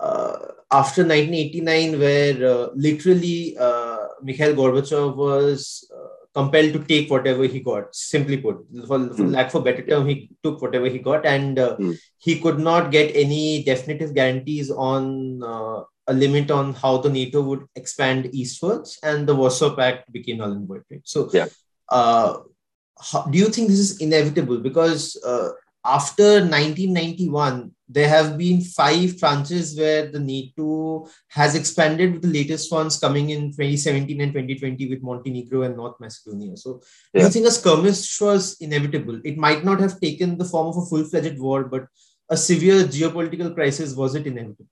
uh, 0.00 0.38
after 0.70 1.02
1989, 1.02 1.98
where 1.98 2.36
uh, 2.52 2.68
literally 2.74 3.56
uh, 3.58 4.06
Mikhail 4.22 4.54
Gorbachev 4.54 5.16
was 5.16 5.90
uh, 5.94 6.17
compelled 6.34 6.72
to 6.72 6.84
take 6.84 7.10
whatever 7.10 7.44
he 7.44 7.60
got. 7.60 7.94
Simply 7.94 8.36
put, 8.36 8.58
for, 8.86 8.98
for 9.08 9.24
mm. 9.24 9.32
lack 9.32 9.54
of 9.54 9.64
better 9.64 9.82
term, 9.82 10.06
he 10.06 10.30
took 10.42 10.60
whatever 10.62 10.86
he 10.86 10.98
got, 10.98 11.26
and 11.26 11.58
uh, 11.58 11.76
mm. 11.76 11.98
he 12.18 12.40
could 12.40 12.58
not 12.58 12.90
get 12.90 13.14
any 13.14 13.62
definitive 13.64 14.14
guarantees 14.14 14.70
on 14.70 15.42
uh, 15.42 15.82
a 16.06 16.12
limit 16.12 16.50
on 16.50 16.74
how 16.74 16.98
the 16.98 17.10
NATO 17.10 17.40
would 17.42 17.64
expand 17.76 18.34
eastwards, 18.34 18.98
and 19.02 19.26
the 19.26 19.34
Warsaw 19.34 19.74
Pact 19.74 20.10
became 20.12 20.38
null 20.38 20.52
and 20.52 20.68
void. 20.68 20.82
Right? 20.90 21.00
So, 21.04 21.30
yeah. 21.32 21.46
Uh, 21.88 22.40
how, 23.00 23.22
do 23.22 23.38
you 23.38 23.46
think 23.46 23.68
this 23.68 23.78
is 23.78 24.00
inevitable? 24.00 24.58
Because 24.58 25.16
uh, 25.24 25.50
after 25.84 26.40
1991, 26.40 27.72
there 27.88 28.08
have 28.08 28.36
been 28.36 28.60
five 28.60 29.16
tranches 29.20 29.78
where 29.78 30.10
the 30.10 30.20
NATO 30.20 31.08
has 31.28 31.54
expanded 31.54 32.12
with 32.12 32.22
the 32.22 32.28
latest 32.28 32.70
ones 32.70 32.98
coming 32.98 33.30
in 33.30 33.50
2017 33.52 34.20
and 34.20 34.32
2020 34.32 34.88
with 34.90 35.02
Montenegro 35.02 35.62
and 35.62 35.76
North 35.76 35.98
Macedonia. 35.98 36.56
So, 36.56 36.82
yeah. 37.14 37.20
do 37.20 37.26
you 37.26 37.32
think 37.32 37.46
a 37.46 37.50
skirmish 37.50 38.20
was 38.20 38.56
inevitable? 38.60 39.20
It 39.24 39.38
might 39.38 39.64
not 39.64 39.80
have 39.80 40.00
taken 40.00 40.36
the 40.36 40.44
form 40.44 40.68
of 40.68 40.76
a 40.76 40.86
full 40.86 41.04
fledged 41.04 41.38
war, 41.38 41.64
but 41.64 41.86
a 42.28 42.36
severe 42.36 42.84
geopolitical 42.84 43.54
crisis 43.54 43.94
was 43.94 44.14
it 44.14 44.26
inevitable? 44.26 44.66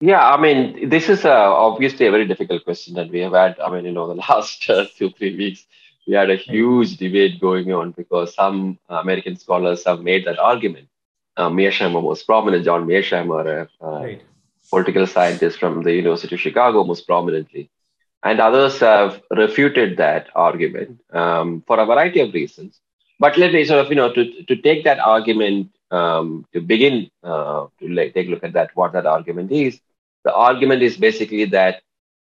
Yeah, 0.00 0.32
I 0.32 0.40
mean, 0.40 0.88
this 0.88 1.08
is 1.08 1.24
uh, 1.24 1.30
obviously 1.30 2.06
a 2.06 2.10
very 2.10 2.26
difficult 2.26 2.64
question 2.64 2.94
that 2.94 3.08
we 3.08 3.20
have 3.20 3.34
had. 3.34 3.60
I 3.60 3.70
mean, 3.70 3.84
you 3.84 3.92
know, 3.92 4.08
the 4.08 4.14
last 4.28 4.68
uh, 4.68 4.86
two, 4.98 5.10
three 5.10 5.36
weeks 5.36 5.64
we 6.06 6.14
had 6.14 6.30
a 6.30 6.36
huge 6.36 6.96
debate 6.96 7.40
going 7.40 7.72
on 7.72 7.92
because 7.92 8.34
some 8.34 8.78
American 8.88 9.36
scholars 9.36 9.84
have 9.84 10.02
made 10.02 10.26
that 10.26 10.38
argument. 10.38 10.88
Uh, 11.36 11.48
Mearsheimer 11.48 12.02
was 12.02 12.22
prominent, 12.22 12.64
John 12.64 12.86
Mearsheimer, 12.86 13.68
a 13.80 13.84
uh, 13.84 14.00
right. 14.00 14.22
political 14.70 15.06
scientist 15.06 15.58
from 15.58 15.82
the 15.82 15.92
University 15.92 16.34
of 16.34 16.40
Chicago, 16.40 16.84
most 16.84 17.06
prominently. 17.06 17.70
And 18.22 18.40
others 18.40 18.78
have 18.80 19.20
refuted 19.30 19.96
that 19.96 20.28
argument 20.34 21.00
um, 21.12 21.64
for 21.66 21.78
a 21.80 21.86
variety 21.86 22.20
of 22.20 22.32
reasons. 22.32 22.80
But 23.18 23.36
let 23.36 23.52
me 23.52 23.64
sort 23.64 23.84
of, 23.84 23.90
you 23.90 23.96
know, 23.96 24.12
to, 24.12 24.44
to 24.44 24.56
take 24.56 24.84
that 24.84 24.98
argument, 24.98 25.70
um, 25.90 26.46
to 26.52 26.60
begin 26.60 27.10
uh, 27.24 27.66
to 27.80 27.88
like, 27.88 28.14
take 28.14 28.28
a 28.28 28.30
look 28.30 28.44
at 28.44 28.52
that, 28.52 28.70
what 28.74 28.92
that 28.92 29.06
argument 29.06 29.50
is. 29.50 29.80
The 30.24 30.32
argument 30.32 30.82
is 30.82 30.96
basically 30.96 31.46
that 31.46 31.82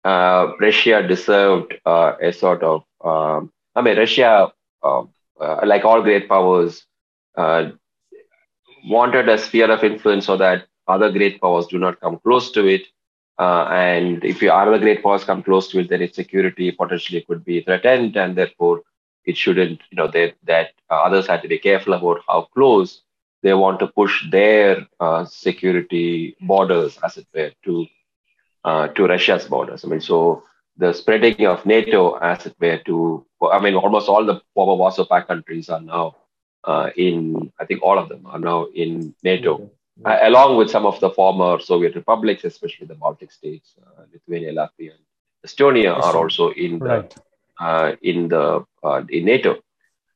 uh, 0.04 0.52
Russia 0.60 1.06
deserved 1.06 1.74
uh, 1.84 2.14
a 2.20 2.32
sort 2.32 2.62
of 2.62 2.84
um, 3.04 3.52
I 3.74 3.82
mean, 3.82 3.98
Russia, 3.98 4.52
uh, 4.82 5.04
uh, 5.40 5.60
like 5.64 5.84
all 5.84 6.02
great 6.02 6.28
powers, 6.28 6.86
uh, 7.36 7.70
wanted 8.88 9.28
a 9.28 9.38
sphere 9.38 9.70
of 9.70 9.84
influence 9.84 10.26
so 10.26 10.36
that 10.36 10.66
other 10.86 11.10
great 11.10 11.40
powers 11.40 11.66
do 11.66 11.78
not 11.78 12.00
come 12.00 12.18
close 12.18 12.50
to 12.52 12.66
it. 12.66 12.82
Uh, 13.38 13.64
and 13.64 14.24
if 14.24 14.42
other 14.42 14.78
great 14.78 15.02
powers 15.02 15.24
come 15.24 15.42
close 15.42 15.68
to 15.68 15.80
it, 15.80 15.88
then 15.88 16.02
its 16.02 16.14
security 16.14 16.70
potentially 16.70 17.22
could 17.22 17.44
be 17.44 17.62
threatened, 17.62 18.16
and 18.16 18.36
therefore 18.36 18.82
it 19.24 19.36
shouldn't. 19.36 19.80
You 19.90 19.96
know, 19.96 20.08
they, 20.08 20.34
that 20.44 20.70
uh, 20.90 21.02
others 21.02 21.26
had 21.26 21.42
to 21.42 21.48
be 21.48 21.58
careful 21.58 21.94
about 21.94 22.20
how 22.28 22.42
close 22.54 23.02
they 23.42 23.54
want 23.54 23.80
to 23.80 23.88
push 23.88 24.30
their 24.30 24.86
uh, 25.00 25.24
security 25.24 26.36
borders, 26.40 26.98
as 27.02 27.16
it 27.16 27.26
were, 27.34 27.52
to 27.64 27.86
to 28.64 29.06
Russia's 29.06 29.44
borders. 29.44 29.84
I 29.84 29.88
mean, 29.88 30.00
so 30.00 30.44
the 30.76 30.92
spreading 30.94 31.46
of 31.46 31.66
NATO, 31.66 32.14
as 32.14 32.46
it 32.46 32.56
were, 32.60 32.78
to 32.86 33.26
I 33.52 33.60
mean, 33.60 33.74
almost 33.74 34.08
all 34.08 34.24
the 34.24 34.40
former 34.54 34.74
Warsaw 34.74 35.06
Pact 35.06 35.28
countries 35.28 35.68
are 35.68 35.80
now 35.80 36.16
uh, 36.66 36.90
in. 36.96 37.52
I 37.58 37.64
think 37.64 37.82
all 37.82 37.98
of 37.98 38.08
them 38.08 38.26
are 38.26 38.38
now 38.38 38.66
in 38.74 39.14
NATO, 39.22 39.70
uh, 40.04 40.18
along 40.22 40.56
with 40.56 40.70
some 40.70 40.86
of 40.86 40.98
the 41.00 41.10
former 41.10 41.60
Soviet 41.60 41.94
republics, 41.94 42.44
especially 42.44 42.86
the 42.86 42.94
Baltic 42.94 43.32
states, 43.32 43.74
uh, 43.84 44.02
Lithuania, 44.12 44.52
Latvia, 44.52 44.92
and 44.92 45.04
Estonia 45.46 45.94
are 45.94 46.16
also 46.16 46.50
in 46.50 46.78
the 46.78 46.84
right. 46.86 47.14
Uh, 47.60 47.92
in 48.02 48.28
the 48.28 48.64
uh, 48.82 49.02
in 49.08 49.24
NATO. 49.26 49.60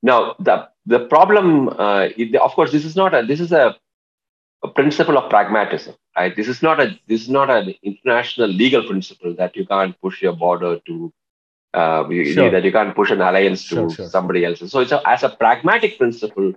Now, 0.03 0.35
the 0.39 0.69
the 0.87 1.07
problem, 1.07 1.69
uh, 1.69 2.09
of 2.41 2.53
course, 2.53 2.73
this 2.73 2.85
is 2.85 2.97
not 2.97 3.15
a 3.15 3.23
this 3.23 3.41
is 3.41 3.53
a 3.53 3.77
a 4.63 4.69
principle 4.69 5.17
of 5.17 5.31
pragmatism. 5.31 5.95
Right? 6.17 6.35
This 6.35 6.49
is 6.49 6.63
not 6.63 6.81
a 6.81 6.99
this 7.07 7.23
is 7.23 7.29
not 7.29 7.49
an 7.51 7.75
international 7.83 8.49
legal 8.49 8.83
principle 8.85 9.35
that 9.37 9.55
you 9.55 9.67
can't 9.67 10.01
push 10.01 10.21
your 10.21 10.33
border 10.33 10.81
to 10.87 11.13
uh, 11.79 12.09
you, 12.09 12.33
sure. 12.33 12.51
that 12.51 12.65
you 12.65 12.73
can't 12.73 12.95
push 12.95 13.11
an 13.11 13.21
alliance 13.21 13.63
to 13.69 13.75
sure, 13.75 13.91
sure. 13.91 14.09
somebody 14.09 14.45
else. 14.45 14.59
So 14.71 14.81
it's 14.81 14.93
a, 14.93 15.01
as 15.07 15.23
a 15.23 15.29
pragmatic 15.29 15.99
principle 15.99 16.53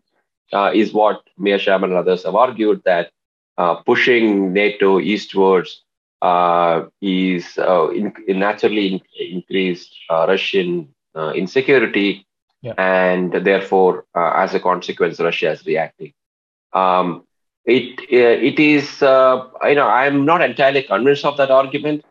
uh, 0.53 0.71
is 0.73 0.93
what 0.93 1.21
Mearsheimer 1.39 1.85
and 1.85 1.93
others 1.93 2.23
have 2.23 2.35
argued 2.35 2.81
that 2.85 3.11
uh, 3.57 3.75
pushing 3.75 4.53
NATO 4.53 4.99
eastwards 4.99 5.83
uh, 6.21 6.85
is 7.01 7.57
uh, 7.57 7.89
in, 7.89 8.13
in 8.27 8.39
naturally 8.39 8.93
in, 8.93 9.01
increased 9.35 9.95
uh, 10.09 10.25
Russian 10.27 10.93
insecurity, 11.35 12.25
yeah. 12.61 12.73
and 12.77 13.33
therefore, 13.33 14.05
as 14.15 14.53
a 14.53 14.59
consequence, 14.59 15.19
Russia 15.19 15.51
is 15.51 15.65
reacting. 15.65 16.13
Um, 16.73 17.25
it 17.65 17.99
it 18.09 18.59
is 18.59 19.01
you 19.01 19.75
know 19.75 19.87
I'm 19.87 20.25
not 20.25 20.41
entirely 20.41 20.83
convinced 20.83 21.25
of 21.25 21.37
that 21.37 21.51
argument 21.51 22.05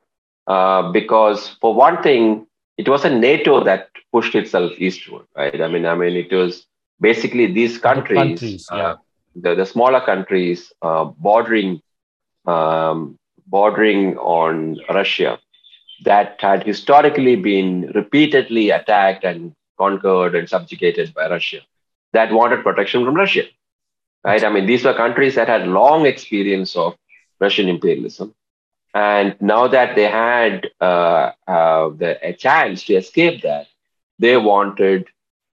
because 0.93 1.57
for 1.61 1.75
one 1.75 2.03
thing, 2.03 2.47
it 2.81 2.89
wasn't 2.89 3.21
NATO 3.21 3.63
that 3.65 3.89
pushed 4.11 4.35
itself 4.35 4.73
eastward, 4.79 5.27
right? 5.37 5.61
I 5.61 5.69
mean, 5.69 5.85
I 5.85 5.95
mean, 5.95 6.17
it 6.17 6.33
was 6.33 6.67
basically 6.99 7.47
these 7.53 7.77
countries, 7.79 8.19
the, 8.19 8.25
countries, 8.25 8.69
yeah. 8.73 8.95
the, 9.37 9.55
the, 9.55 9.67
smaller 9.67 10.01
countries 10.01 10.73
uh, 10.81 11.05
bordering 11.05 11.83
um, 12.47 13.19
bordering 13.47 14.17
on 14.17 14.79
Russia 14.89 15.39
that 16.05 16.41
had 16.41 16.65
historically 16.65 17.37
been 17.37 17.93
repeatedly 17.95 18.71
attacked 18.71 19.25
and 19.25 19.53
conquered 19.79 20.35
and 20.35 20.49
subjugated 20.49 21.13
by 21.13 21.29
Russia 21.29 21.61
that 22.15 22.33
wanted 22.33 22.63
protection 22.63 23.05
from 23.05 23.15
Russia. 23.15 23.45
Right? 24.25 24.43
I 24.43 24.49
mean, 24.49 24.67
these 24.67 24.85
were 24.85 24.95
countries 24.95 25.35
that 25.35 25.49
had 25.49 25.69
long 25.69 26.07
experience 26.07 26.77
of 26.77 26.97
Russian 27.41 27.69
imperialism. 27.69 28.35
And 28.95 29.37
now 29.41 29.69
that 29.69 29.95
they 29.95 30.09
had 30.09 30.71
uh, 30.81 31.33
uh, 31.47 31.91
the, 31.91 32.19
a 32.23 32.33
chance 32.33 32.85
to 32.85 32.95
escape 32.95 33.43
that, 33.43 33.67
they 34.19 34.37
wanted 34.37 35.07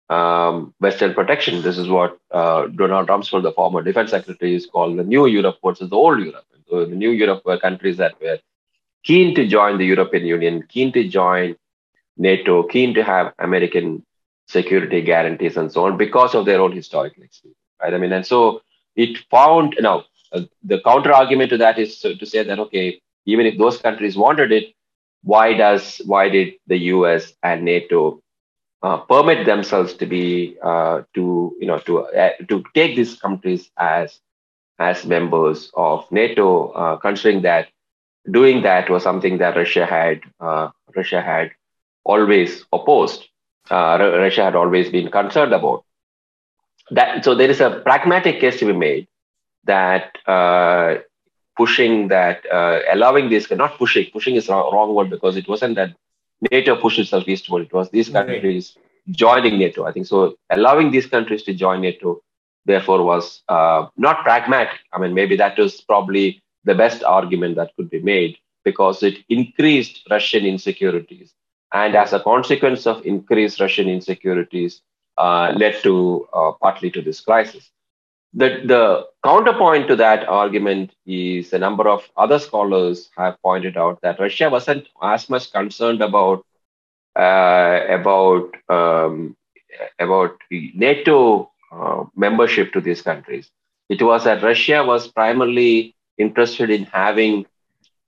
um, 0.09 0.73
Western 0.79 1.13
protection. 1.13 1.61
This 1.61 1.77
is 1.77 1.87
what 1.87 2.17
uh, 2.31 2.67
Donald 2.67 3.07
Rumsfeld, 3.07 3.43
the 3.43 3.51
former 3.51 3.81
defense 3.81 4.11
secretary, 4.11 4.55
is 4.55 4.65
called 4.65 4.97
the 4.97 5.03
new 5.03 5.27
Europe 5.27 5.57
versus 5.63 5.89
the 5.89 5.95
old 5.95 6.19
Europe. 6.19 6.45
So 6.69 6.85
the 6.85 6.95
new 6.95 7.11
Europe 7.11 7.43
were 7.45 7.57
countries 7.57 7.97
that 7.97 8.19
were 8.21 8.39
keen 9.03 9.35
to 9.35 9.47
join 9.47 9.77
the 9.77 9.85
European 9.85 10.25
Union, 10.25 10.63
keen 10.67 10.91
to 10.93 11.07
join 11.07 11.55
NATO, 12.17 12.63
keen 12.63 12.93
to 12.95 13.03
have 13.03 13.33
American 13.39 14.05
security 14.47 15.01
guarantees 15.01 15.57
and 15.57 15.71
so 15.71 15.85
on 15.85 15.97
because 15.97 16.33
of 16.35 16.45
their 16.45 16.61
own 16.61 16.71
historical 16.71 17.23
experience. 17.23 17.59
Right? 17.81 17.93
I 17.93 17.97
mean, 17.97 18.11
and 18.11 18.25
so 18.25 18.61
it 18.95 19.17
found 19.29 19.75
now 19.79 20.05
uh, 20.33 20.41
the 20.63 20.81
counter 20.81 21.13
argument 21.13 21.51
to 21.51 21.57
that 21.57 21.77
is 21.77 21.99
to, 21.99 22.15
to 22.15 22.25
say 22.25 22.43
that 22.43 22.59
okay, 22.59 23.01
even 23.27 23.45
if 23.45 23.57
those 23.57 23.77
countries 23.77 24.17
wanted 24.17 24.51
it, 24.51 24.73
why 25.23 25.53
does 25.53 26.01
why 26.05 26.29
did 26.29 26.53
the 26.67 26.77
U.S. 26.95 27.33
and 27.43 27.63
NATO 27.65 28.21
uh, 28.81 28.97
permit 28.97 29.45
themselves 29.45 29.93
to 29.95 30.05
be 30.05 30.57
uh, 30.63 31.01
to 31.13 31.55
you 31.59 31.67
know 31.67 31.79
to 31.79 31.99
uh, 32.05 32.31
to 32.47 32.63
take 32.73 32.95
these 32.95 33.15
countries 33.19 33.69
as 33.77 34.19
as 34.79 35.05
members 35.05 35.71
of 35.75 36.09
NATO, 36.11 36.69
uh, 36.69 36.97
considering 36.97 37.41
that 37.41 37.67
doing 38.31 38.61
that 38.63 38.89
was 38.89 39.03
something 39.03 39.37
that 39.39 39.55
Russia 39.57 39.85
had 39.85 40.21
uh, 40.39 40.69
Russia 40.95 41.21
had 41.21 41.51
always 42.05 42.63
opposed. 42.71 43.27
Uh, 43.69 43.97
Russia 43.99 44.45
had 44.45 44.55
always 44.55 44.89
been 44.89 45.11
concerned 45.11 45.53
about 45.53 45.83
that. 46.91 47.25
So 47.25 47.35
there 47.35 47.49
is 47.49 47.59
a 47.59 47.81
pragmatic 47.83 48.39
case 48.39 48.59
to 48.59 48.65
be 48.65 48.73
made 48.73 49.07
that 49.65 50.11
pushing 51.57 52.07
that 52.09 52.45
uh, 52.51 52.79
allowing 52.91 53.29
this 53.29 53.49
not 53.51 53.77
pushing 53.77 54.05
pushing 54.11 54.35
is 54.35 54.47
wrong, 54.47 54.71
wrong 54.73 54.93
word 54.93 55.09
because 55.09 55.35
it 55.35 55.47
wasn't 55.47 55.75
that 55.75 55.95
NATO 56.51 56.75
pushed 56.75 56.99
itself 56.99 57.27
eastward. 57.27 57.63
It 57.63 57.73
was 57.73 57.89
these 57.89 58.09
countries 58.09 58.75
right. 58.75 59.15
joining 59.15 59.57
NATO. 59.59 59.85
I 59.85 59.91
think 59.91 60.05
so. 60.05 60.37
Allowing 60.51 60.91
these 60.91 61.07
countries 61.07 61.43
to 61.43 61.53
join 61.53 61.81
NATO 61.81 62.21
therefore 62.65 63.03
was 63.03 63.41
uh, 63.49 63.87
not 63.97 64.21
pragmatic. 64.23 64.79
I 64.93 64.99
mean, 64.99 65.13
maybe 65.13 65.35
that 65.37 65.57
was 65.57 65.81
probably 65.81 66.41
the 66.63 66.75
best 66.75 67.03
argument 67.03 67.55
that 67.55 67.75
could 67.75 67.89
be 67.89 68.01
made 68.01 68.37
because 68.63 69.01
it 69.01 69.17
increased 69.29 70.05
Russian 70.11 70.45
insecurities. 70.45 71.33
And 71.73 71.95
as 71.95 72.13
a 72.13 72.19
consequence 72.19 72.85
of 72.85 73.05
increased 73.05 73.59
Russian 73.59 73.87
insecurities, 73.89 74.81
uh, 75.17 75.53
led 75.55 75.81
to 75.83 76.27
uh, 76.33 76.51
partly 76.61 76.91
to 76.91 77.01
this 77.01 77.21
crisis. 77.21 77.71
The, 78.33 78.61
the 78.65 79.07
counterpoint 79.23 79.87
to 79.87 79.95
that 79.95 80.27
argument 80.27 80.91
is 81.05 81.53
a 81.53 81.59
number 81.59 81.87
of 81.87 82.07
other 82.17 82.39
scholars 82.39 83.09
have 83.17 83.41
pointed 83.41 83.77
out 83.77 83.99
that 84.01 84.19
Russia 84.19 84.49
wasn't 84.49 84.87
as 85.01 85.29
much 85.29 85.51
concerned 85.51 86.01
about 86.01 86.45
uh, 87.15 87.81
about 87.89 88.51
um, 88.69 89.35
about 89.97 90.37
NATO 90.51 91.51
uh, 91.71 92.03
membership 92.15 92.73
to 92.73 92.81
these 92.81 93.01
countries. 93.01 93.49
It 93.89 94.01
was 94.01 94.25
that 94.25 94.43
Russia 94.43 94.83
was 94.85 95.07
primarily 95.07 95.95
interested 96.17 96.69
in 96.69 96.83
having 96.85 97.45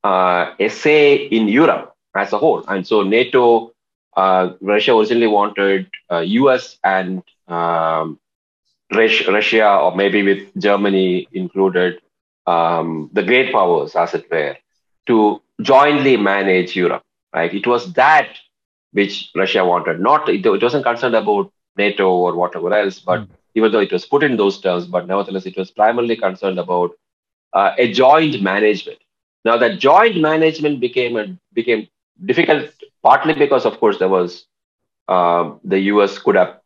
uh, 0.03 0.53
a 0.59 0.69
say 0.69 1.15
in 1.15 1.47
Europe 1.47 1.95
as 2.15 2.33
a 2.33 2.37
whole. 2.37 2.63
And 2.67 2.85
so 2.85 3.03
NATO, 3.03 3.73
uh, 4.15 4.53
Russia 4.61 4.95
originally 4.95 5.27
wanted 5.27 5.89
US 6.11 6.77
uh, 6.83 6.87
and 6.87 7.23
um, 7.47 8.19
Russia, 8.91 9.77
or 9.77 9.95
maybe 9.95 10.23
with 10.23 10.47
Germany 10.57 11.27
included, 11.31 12.01
um, 12.47 13.09
the 13.13 13.23
great 13.23 13.51
powers, 13.51 13.95
as 13.95 14.13
it 14.13 14.29
were, 14.31 14.57
to 15.07 15.41
jointly 15.61 16.17
manage 16.17 16.75
Europe. 16.75 17.03
Right? 17.33 17.53
It 17.53 17.67
was 17.67 17.93
that 17.93 18.29
which 18.91 19.29
Russia 19.35 19.63
wanted. 19.63 19.99
Not 19.99 20.27
it, 20.29 20.45
it 20.45 20.63
wasn't 20.63 20.83
concerned 20.83 21.15
about 21.15 21.51
NATO 21.77 22.09
or 22.11 22.35
whatever 22.35 22.73
else, 22.73 22.99
but 22.99 23.21
mm 23.21 23.29
even 23.55 23.71
though 23.71 23.79
it 23.79 23.91
was 23.91 24.05
put 24.05 24.23
in 24.23 24.37
those 24.37 24.59
terms, 24.61 24.85
but 24.85 25.07
nevertheless, 25.07 25.45
it 25.45 25.57
was 25.57 25.71
primarily 25.71 26.15
concerned 26.15 26.59
about 26.59 26.91
uh, 27.53 27.71
a 27.77 27.91
joint 27.91 28.41
management. 28.41 28.99
Now, 29.45 29.57
that 29.57 29.79
joint 29.79 30.19
management 30.19 30.79
became 30.79 31.17
a, 31.17 31.37
became 31.53 31.87
difficult 32.25 32.69
partly 33.01 33.33
because, 33.33 33.65
of 33.65 33.79
course, 33.79 33.97
there 33.97 34.09
was 34.09 34.45
uh, 35.07 35.53
the 35.63 35.79
US 35.93 36.19
could 36.19 36.35
have 36.35 36.58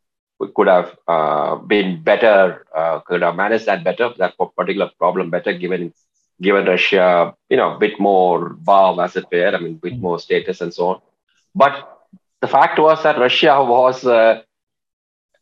could 0.56 0.68
have 0.68 0.98
uh, 1.08 1.56
been 1.56 2.04
better, 2.04 2.66
uh, 2.76 3.00
could 3.00 3.22
have 3.22 3.36
managed 3.36 3.66
that 3.66 3.84
better, 3.84 4.12
that 4.18 4.36
particular 4.56 4.90
problem 4.98 5.30
better, 5.30 5.54
given 5.54 5.94
given 6.42 6.66
Russia, 6.66 7.34
you 7.50 7.58
know, 7.58 7.76
a 7.76 7.80
bit 7.80 8.00
more 8.00 8.50
bow, 8.50 9.00
as 9.00 9.16
it 9.16 9.26
were, 9.32 9.56
I 9.56 9.60
mean, 9.60 9.74
a 9.74 9.90
bit 9.90 10.00
more 10.00 10.20
status 10.20 10.62
and 10.62 10.74
so 10.74 10.88
on. 10.88 11.02
But 11.56 12.08
the 12.42 12.48
fact 12.48 12.80
was 12.80 13.02
that 13.04 13.18
Russia 13.18 13.64
was 13.64 14.06
uh, 14.06 14.42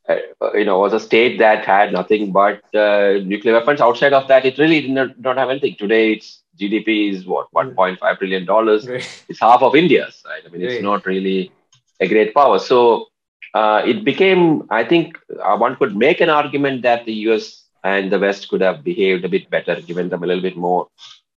uh, 0.10 0.54
you 0.54 0.65
know, 0.65 0.80
was 0.80 0.93
a 0.93 0.99
state 0.99 1.38
that 1.39 1.65
had 1.65 1.93
nothing 1.93 2.32
but 2.32 2.62
uh, 2.75 3.19
nuclear 3.23 3.54
weapons. 3.54 3.82
Outside 3.82 4.13
of 4.13 4.27
that, 4.27 4.45
it 4.45 4.58
really 4.58 4.82
did 4.82 4.91
not, 4.91 5.19
not 5.19 5.38
have 5.38 5.49
anything. 5.49 5.75
Today, 5.75 6.13
its 6.13 6.41
GDP 6.58 7.12
is 7.12 7.25
what 7.25 7.51
1.5 7.54 8.17
trillion 8.17 8.45
dollars. 8.45 8.88
Right. 8.88 9.25
It's 9.30 9.39
half 9.39 9.62
of 9.62 9.75
India's. 9.75 10.23
Right? 10.25 10.41
I 10.45 10.49
mean, 10.49 10.62
it's 10.62 10.73
right. 10.75 10.84
not 10.84 11.06
really 11.06 11.51
a 11.99 12.08
great 12.08 12.34
power. 12.34 12.58
So 12.60 13.08
uh, 13.53 13.81
it 13.85 14.03
became. 14.03 14.67
I 14.69 14.83
think 14.83 15.17
uh, 15.43 15.57
one 15.57 15.75
could 15.75 15.95
make 15.95 16.21
an 16.21 16.29
argument 16.29 16.83
that 16.83 17.05
the 17.05 17.13
U.S. 17.29 17.63
and 17.83 18.11
the 18.11 18.19
West 18.19 18.49
could 18.49 18.61
have 18.61 18.83
behaved 18.83 19.25
a 19.25 19.29
bit 19.29 19.49
better, 19.49 19.79
given 19.81 20.09
them 20.09 20.23
a 20.23 20.27
little 20.27 20.41
bit 20.41 20.57
more 20.57 20.87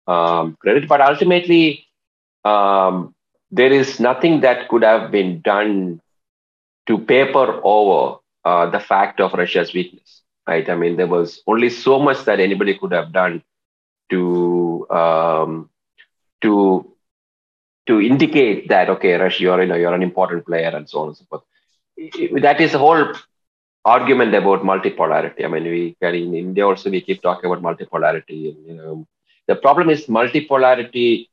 um, 0.07 0.57
credit. 0.59 0.87
But 0.87 1.01
ultimately, 1.01 1.87
um, 2.43 3.13
there 3.51 3.71
is 3.71 3.99
nothing 3.99 4.41
that 4.41 4.69
could 4.69 4.83
have 4.83 5.11
been 5.11 5.41
done 5.41 6.01
to 6.87 6.97
paper 6.99 7.59
over 7.63 8.19
uh, 8.45 8.69
the 8.69 8.79
fact 8.79 9.19
of 9.19 9.33
Russia's 9.33 9.73
weakness, 9.73 10.21
right? 10.47 10.67
I 10.69 10.75
mean, 10.75 10.97
there 10.97 11.07
was 11.07 11.41
only 11.47 11.69
so 11.69 11.99
much 11.99 12.25
that 12.25 12.39
anybody 12.39 12.77
could 12.77 12.91
have 12.91 13.11
done 13.11 13.43
to 14.09 14.87
um, 14.89 15.69
to 16.41 16.85
to 17.87 18.01
indicate 18.01 18.69
that 18.69 18.89
okay, 18.89 19.13
Russia, 19.15 19.43
you're 19.43 19.61
you 19.61 19.67
know 19.67 19.75
you're 19.75 19.93
an 19.93 20.03
important 20.03 20.45
player 20.45 20.69
and 20.75 20.89
so 20.89 20.99
on 20.99 21.07
and 21.09 21.17
so 21.17 21.25
forth. 21.29 21.43
That 22.41 22.59
is 22.59 22.71
the 22.73 22.79
whole 22.79 23.13
argument 23.85 24.33
about 24.33 24.63
multipolarity. 24.63 25.43
I 25.43 25.47
mean, 25.47 25.63
we 25.63 25.95
can 26.01 26.15
in 26.15 26.33
India 26.35 26.65
also 26.67 26.89
we 26.89 27.01
keep 27.01 27.21
talking 27.21 27.51
about 27.51 27.63
multipolarity. 27.63 28.49
And, 28.51 28.67
you 28.67 28.73
know, 28.75 29.07
the 29.47 29.55
problem 29.55 29.89
is 29.89 30.07
multipolarity 30.07 31.27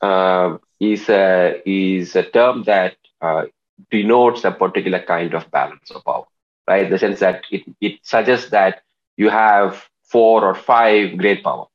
uh, 0.00 0.58
is 0.80 1.08
a 1.08 1.62
is 1.66 2.14
a 2.16 2.22
term 2.24 2.64
that 2.64 2.96
uh, 3.20 3.44
denotes 3.90 4.44
a 4.44 4.50
particular 4.52 5.00
kind 5.00 5.34
of 5.34 5.50
balance 5.50 5.90
of 5.90 6.04
power 6.04 6.24
right? 6.68 6.88
The 6.90 6.98
sense 6.98 7.20
that 7.20 7.44
it, 7.50 7.62
it 7.80 7.98
suggests 8.02 8.50
that 8.50 8.82
you 9.16 9.28
have 9.30 9.88
four 10.02 10.44
or 10.44 10.54
five 10.54 11.16
great 11.16 11.42
powers. 11.42 11.68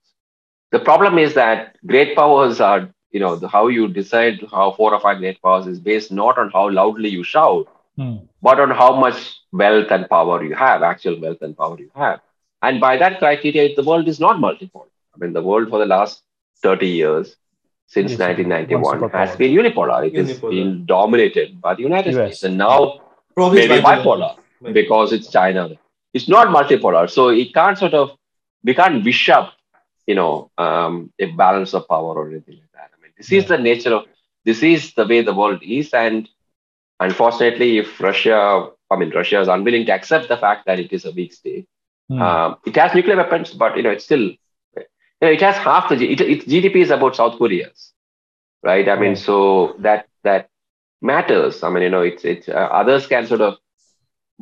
The 0.71 0.79
problem 0.79 1.17
is 1.17 1.33
that 1.35 1.77
great 1.85 2.15
powers 2.15 2.59
are, 2.59 2.89
you 3.11 3.19
know, 3.19 3.35
the, 3.35 3.47
how 3.47 3.67
you 3.67 3.87
decide 3.87 4.39
how 4.51 4.71
four 4.71 4.93
or 4.93 4.99
five 4.99 5.19
great 5.19 5.41
powers 5.41 5.67
is 5.67 5.79
based 5.79 6.11
not 6.11 6.37
on 6.37 6.49
how 6.51 6.69
loudly 6.69 7.09
you 7.09 7.23
shout, 7.23 7.67
hmm. 7.95 8.17
but 8.41 8.59
on 8.59 8.71
how 8.71 8.95
much 8.95 9.39
wealth 9.51 9.91
and 9.91 10.09
power 10.09 10.43
you 10.43 10.55
have, 10.55 10.83
actual 10.83 11.19
wealth 11.19 11.41
and 11.41 11.57
power 11.57 11.77
you 11.79 11.91
have. 11.95 12.21
And 12.61 12.79
by 12.79 12.97
that 12.97 13.19
criteria, 13.19 13.75
the 13.75 13.83
world 13.83 14.07
is 14.07 14.19
not 14.19 14.37
multipolar. 14.37 14.87
I 15.13 15.17
mean, 15.17 15.33
the 15.33 15.41
world 15.41 15.69
for 15.69 15.79
the 15.79 15.85
last 15.85 16.21
30 16.61 16.87
years, 16.87 17.35
since 17.87 18.11
yes, 18.11 18.19
1991, 18.19 19.09
has 19.09 19.35
been 19.35 19.51
unipolar. 19.51 20.07
It 20.07 20.13
unipolar. 20.13 20.27
has 20.27 20.39
been 20.39 20.85
dominated 20.85 21.59
by 21.59 21.75
the 21.75 21.81
United 21.81 22.13
US. 22.13 22.37
States. 22.37 22.43
And 22.43 22.57
now, 22.57 23.01
Probably 23.35 23.67
maybe 23.67 23.81
bipolar, 23.81 24.37
bipolar 24.61 24.73
because 24.73 25.11
it's 25.11 25.29
China. 25.31 25.69
It's 26.13 26.27
not 26.27 26.47
multipolar. 26.47 27.09
So 27.09 27.29
it 27.29 27.53
can't 27.53 27.77
sort 27.77 27.93
of, 27.93 28.11
we 28.63 28.73
can't 28.73 29.03
wish 29.03 29.29
up, 29.29 29.53
you 30.05 30.15
know, 30.15 30.51
um, 30.57 31.11
a 31.19 31.25
balance 31.31 31.73
of 31.73 31.87
power 31.87 32.13
or 32.13 32.29
anything 32.29 32.55
like 32.55 32.71
that. 32.73 32.91
I 32.97 33.01
mean, 33.01 33.11
this 33.17 33.31
yeah. 33.31 33.39
is 33.39 33.45
the 33.47 33.57
nature 33.57 33.93
of, 33.95 34.05
this 34.45 34.61
is 34.63 34.93
the 34.93 35.05
way 35.05 35.21
the 35.21 35.33
world 35.33 35.61
is. 35.63 35.93
And 35.93 36.29
unfortunately, 37.01 37.79
if 37.79 37.99
Russia, 37.99 38.69
I 38.89 38.95
mean, 38.95 39.09
Russia 39.09 39.41
is 39.41 39.49
unwilling 39.49 39.85
to 39.87 39.91
accept 39.91 40.29
the 40.29 40.37
fact 40.37 40.65
that 40.67 40.79
it 40.79 40.93
is 40.93 41.05
a 41.05 41.11
weak 41.11 41.33
state, 41.33 41.67
Mm. 42.11 42.21
Um, 42.21 42.57
it 42.65 42.75
has 42.75 42.93
nuclear 42.93 43.15
weapons, 43.15 43.53
but 43.53 43.77
you 43.77 43.83
know 43.83 43.91
it's 43.91 44.03
still 44.03 44.19
you 44.19 44.37
know, 45.21 45.29
it 45.29 45.41
has 45.41 45.55
half 45.55 45.87
the 45.89 45.95
it, 45.95 46.19
its 46.19 46.45
GDP 46.45 46.77
is 46.77 46.91
about 46.91 47.15
South 47.15 47.37
Korea's, 47.37 47.93
right? 48.63 48.87
I 48.89 48.99
mean, 48.99 49.15
so 49.15 49.75
that 49.79 50.07
that 50.23 50.49
matters. 51.01 51.63
I 51.63 51.69
mean, 51.69 51.83
you 51.83 51.89
know, 51.89 52.01
it's 52.01 52.25
it's 52.25 52.49
uh, 52.49 52.67
others 52.81 53.07
can 53.07 53.27
sort 53.27 53.41
of 53.41 53.57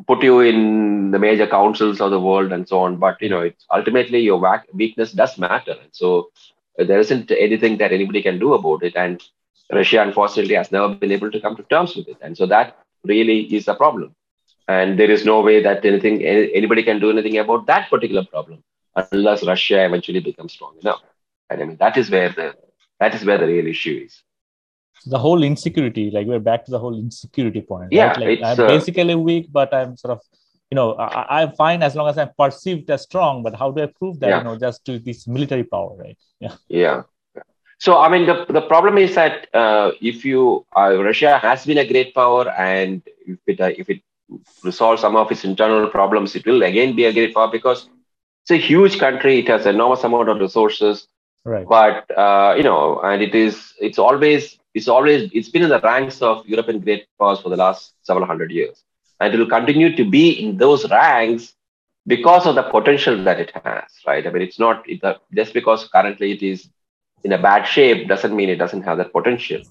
put 0.07 0.23
you 0.23 0.39
in 0.39 1.11
the 1.11 1.19
major 1.19 1.45
councils 1.45 2.01
of 2.01 2.09
the 2.09 2.19
world 2.19 2.51
and 2.51 2.67
so 2.67 2.79
on, 2.79 2.97
but 2.97 3.21
you 3.21 3.29
know, 3.29 3.41
it's 3.41 3.65
ultimately 3.71 4.19
your 4.19 4.41
weakness 4.73 5.11
does 5.11 5.37
matter, 5.37 5.75
and 5.79 5.89
so 5.91 6.31
there 6.77 6.99
isn't 6.99 7.29
anything 7.29 7.77
that 7.77 7.91
anybody 7.91 8.23
can 8.23 8.39
do 8.39 8.53
about 8.53 8.81
it. 8.81 8.95
And 8.95 9.21
Russia, 9.71 10.01
unfortunately, 10.01 10.55
has 10.55 10.71
never 10.71 10.95
been 10.95 11.11
able 11.11 11.31
to 11.31 11.39
come 11.39 11.55
to 11.55 11.63
terms 11.63 11.95
with 11.95 12.07
it, 12.07 12.17
and 12.21 12.37
so 12.37 12.45
that 12.47 12.77
really 13.03 13.41
is 13.55 13.67
a 13.67 13.75
problem 13.75 14.15
and 14.69 14.99
there 14.99 15.11
is 15.15 15.25
no 15.25 15.41
way 15.41 15.61
that 15.67 15.83
anything 15.83 16.23
anybody 16.23 16.83
can 16.89 16.99
do 17.03 17.09
anything 17.09 17.37
about 17.43 17.65
that 17.65 17.89
particular 17.89 18.23
problem 18.23 18.63
unless 19.11 19.45
Russia 19.51 19.83
eventually 19.83 20.19
becomes 20.19 20.53
strong 20.53 20.75
enough. 20.81 21.01
And 21.49 21.61
I 21.61 21.65
mean 21.65 21.77
that 21.77 21.97
is 21.97 22.09
where 22.15 22.29
the 22.29 22.53
that 22.99 23.15
is 23.15 23.25
where 23.25 23.39
the 23.39 23.47
real 23.47 23.67
issue 23.67 23.95
is. 24.05 24.21
The 25.05 25.17
whole 25.17 25.43
insecurity, 25.43 26.11
like 26.11 26.27
we're 26.27 26.45
back 26.51 26.65
to 26.65 26.71
the 26.71 26.79
whole 26.79 26.97
insecurity 26.97 27.61
point. 27.61 27.91
Yeah, 27.91 28.09
right? 28.09 28.19
like 28.19 28.39
I'm 28.43 28.59
uh, 28.59 28.67
basically 28.67 29.15
weak, 29.15 29.47
but 29.51 29.73
I'm 29.73 29.97
sort 29.97 30.11
of 30.17 30.21
you 30.69 30.75
know 30.75 30.93
I, 30.93 31.41
am 31.43 31.53
fine 31.53 31.81
as 31.81 31.95
long 31.95 32.09
as 32.09 32.17
I'm 32.19 32.31
perceived 32.37 32.89
as 32.91 33.01
strong. 33.03 33.41
But 33.41 33.55
how 33.55 33.71
do 33.71 33.81
I 33.81 33.87
prove 33.87 34.19
that? 34.19 34.29
Yeah. 34.29 34.37
You 34.39 34.43
know, 34.43 34.57
just 34.67 34.85
to 34.85 34.99
this 34.99 35.27
military 35.27 35.63
power, 35.63 35.95
right? 35.97 36.17
Yeah. 36.39 36.55
Yeah. 36.67 37.01
So 37.79 37.97
I 37.97 38.09
mean, 38.09 38.25
the, 38.25 38.45
the 38.49 38.61
problem 38.61 38.97
is 38.97 39.15
that 39.15 39.47
uh, 39.53 39.91
if 40.01 40.25
you 40.25 40.65
uh, 40.75 41.01
Russia 41.01 41.39
has 41.39 41.65
been 41.65 41.77
a 41.77 41.87
great 41.87 42.13
power, 42.13 42.49
and 42.49 43.01
if 43.25 43.39
it 43.47 43.61
uh, 43.61 43.71
if 43.77 43.89
it 43.89 44.01
resolve 44.63 44.99
some 44.99 45.15
of 45.15 45.31
its 45.31 45.45
internal 45.45 45.87
problems, 45.87 46.35
it 46.35 46.45
will 46.45 46.63
again 46.63 46.95
be 46.95 47.05
a 47.05 47.13
great 47.13 47.33
power 47.33 47.49
because 47.49 47.89
it's 48.43 48.51
a 48.51 48.57
huge 48.57 48.99
country. 48.99 49.39
It 49.39 49.47
has 49.47 49.65
enormous 49.65 50.03
amount 50.03 50.27
of 50.27 50.39
resources. 50.39 51.07
Right. 51.45 51.65
But 51.67 52.17
uh, 52.17 52.55
you 52.57 52.63
know, 52.63 52.99
and 53.01 53.21
it 53.21 53.33
is 53.33 53.73
it's 53.79 53.97
always 53.97 54.59
it's 54.73 54.89
always 54.89 55.31
it's 55.33 55.47
been 55.47 55.63
in 55.63 55.69
the 55.69 55.79
ranks 55.79 56.21
of 56.21 56.45
European 56.45 56.81
great 56.81 57.07
powers 57.17 57.39
for 57.39 57.47
the 57.47 57.55
last 57.55 57.93
several 58.03 58.25
hundred 58.25 58.51
years, 58.51 58.83
and 59.21 59.33
it 59.33 59.37
will 59.37 59.47
continue 59.47 59.95
to 59.95 60.03
be 60.03 60.31
in 60.31 60.57
those 60.57 60.89
ranks 60.91 61.53
because 62.05 62.45
of 62.45 62.55
the 62.55 62.63
potential 62.63 63.23
that 63.23 63.39
it 63.39 63.53
has. 63.63 63.89
Right. 64.05 64.27
I 64.27 64.29
mean, 64.31 64.41
it's 64.41 64.59
not 64.59 64.83
it, 64.89 65.01
just 65.33 65.53
because 65.53 65.87
currently 65.87 66.33
it 66.33 66.43
is 66.43 66.67
in 67.23 67.33
a 67.33 67.37
bad 67.37 67.63
shape 67.65 68.07
doesn't 68.07 68.35
mean 68.35 68.49
it 68.49 68.57
doesn't 68.57 68.83
have 68.83 68.97
that 68.97 69.11
potential. 69.13 69.61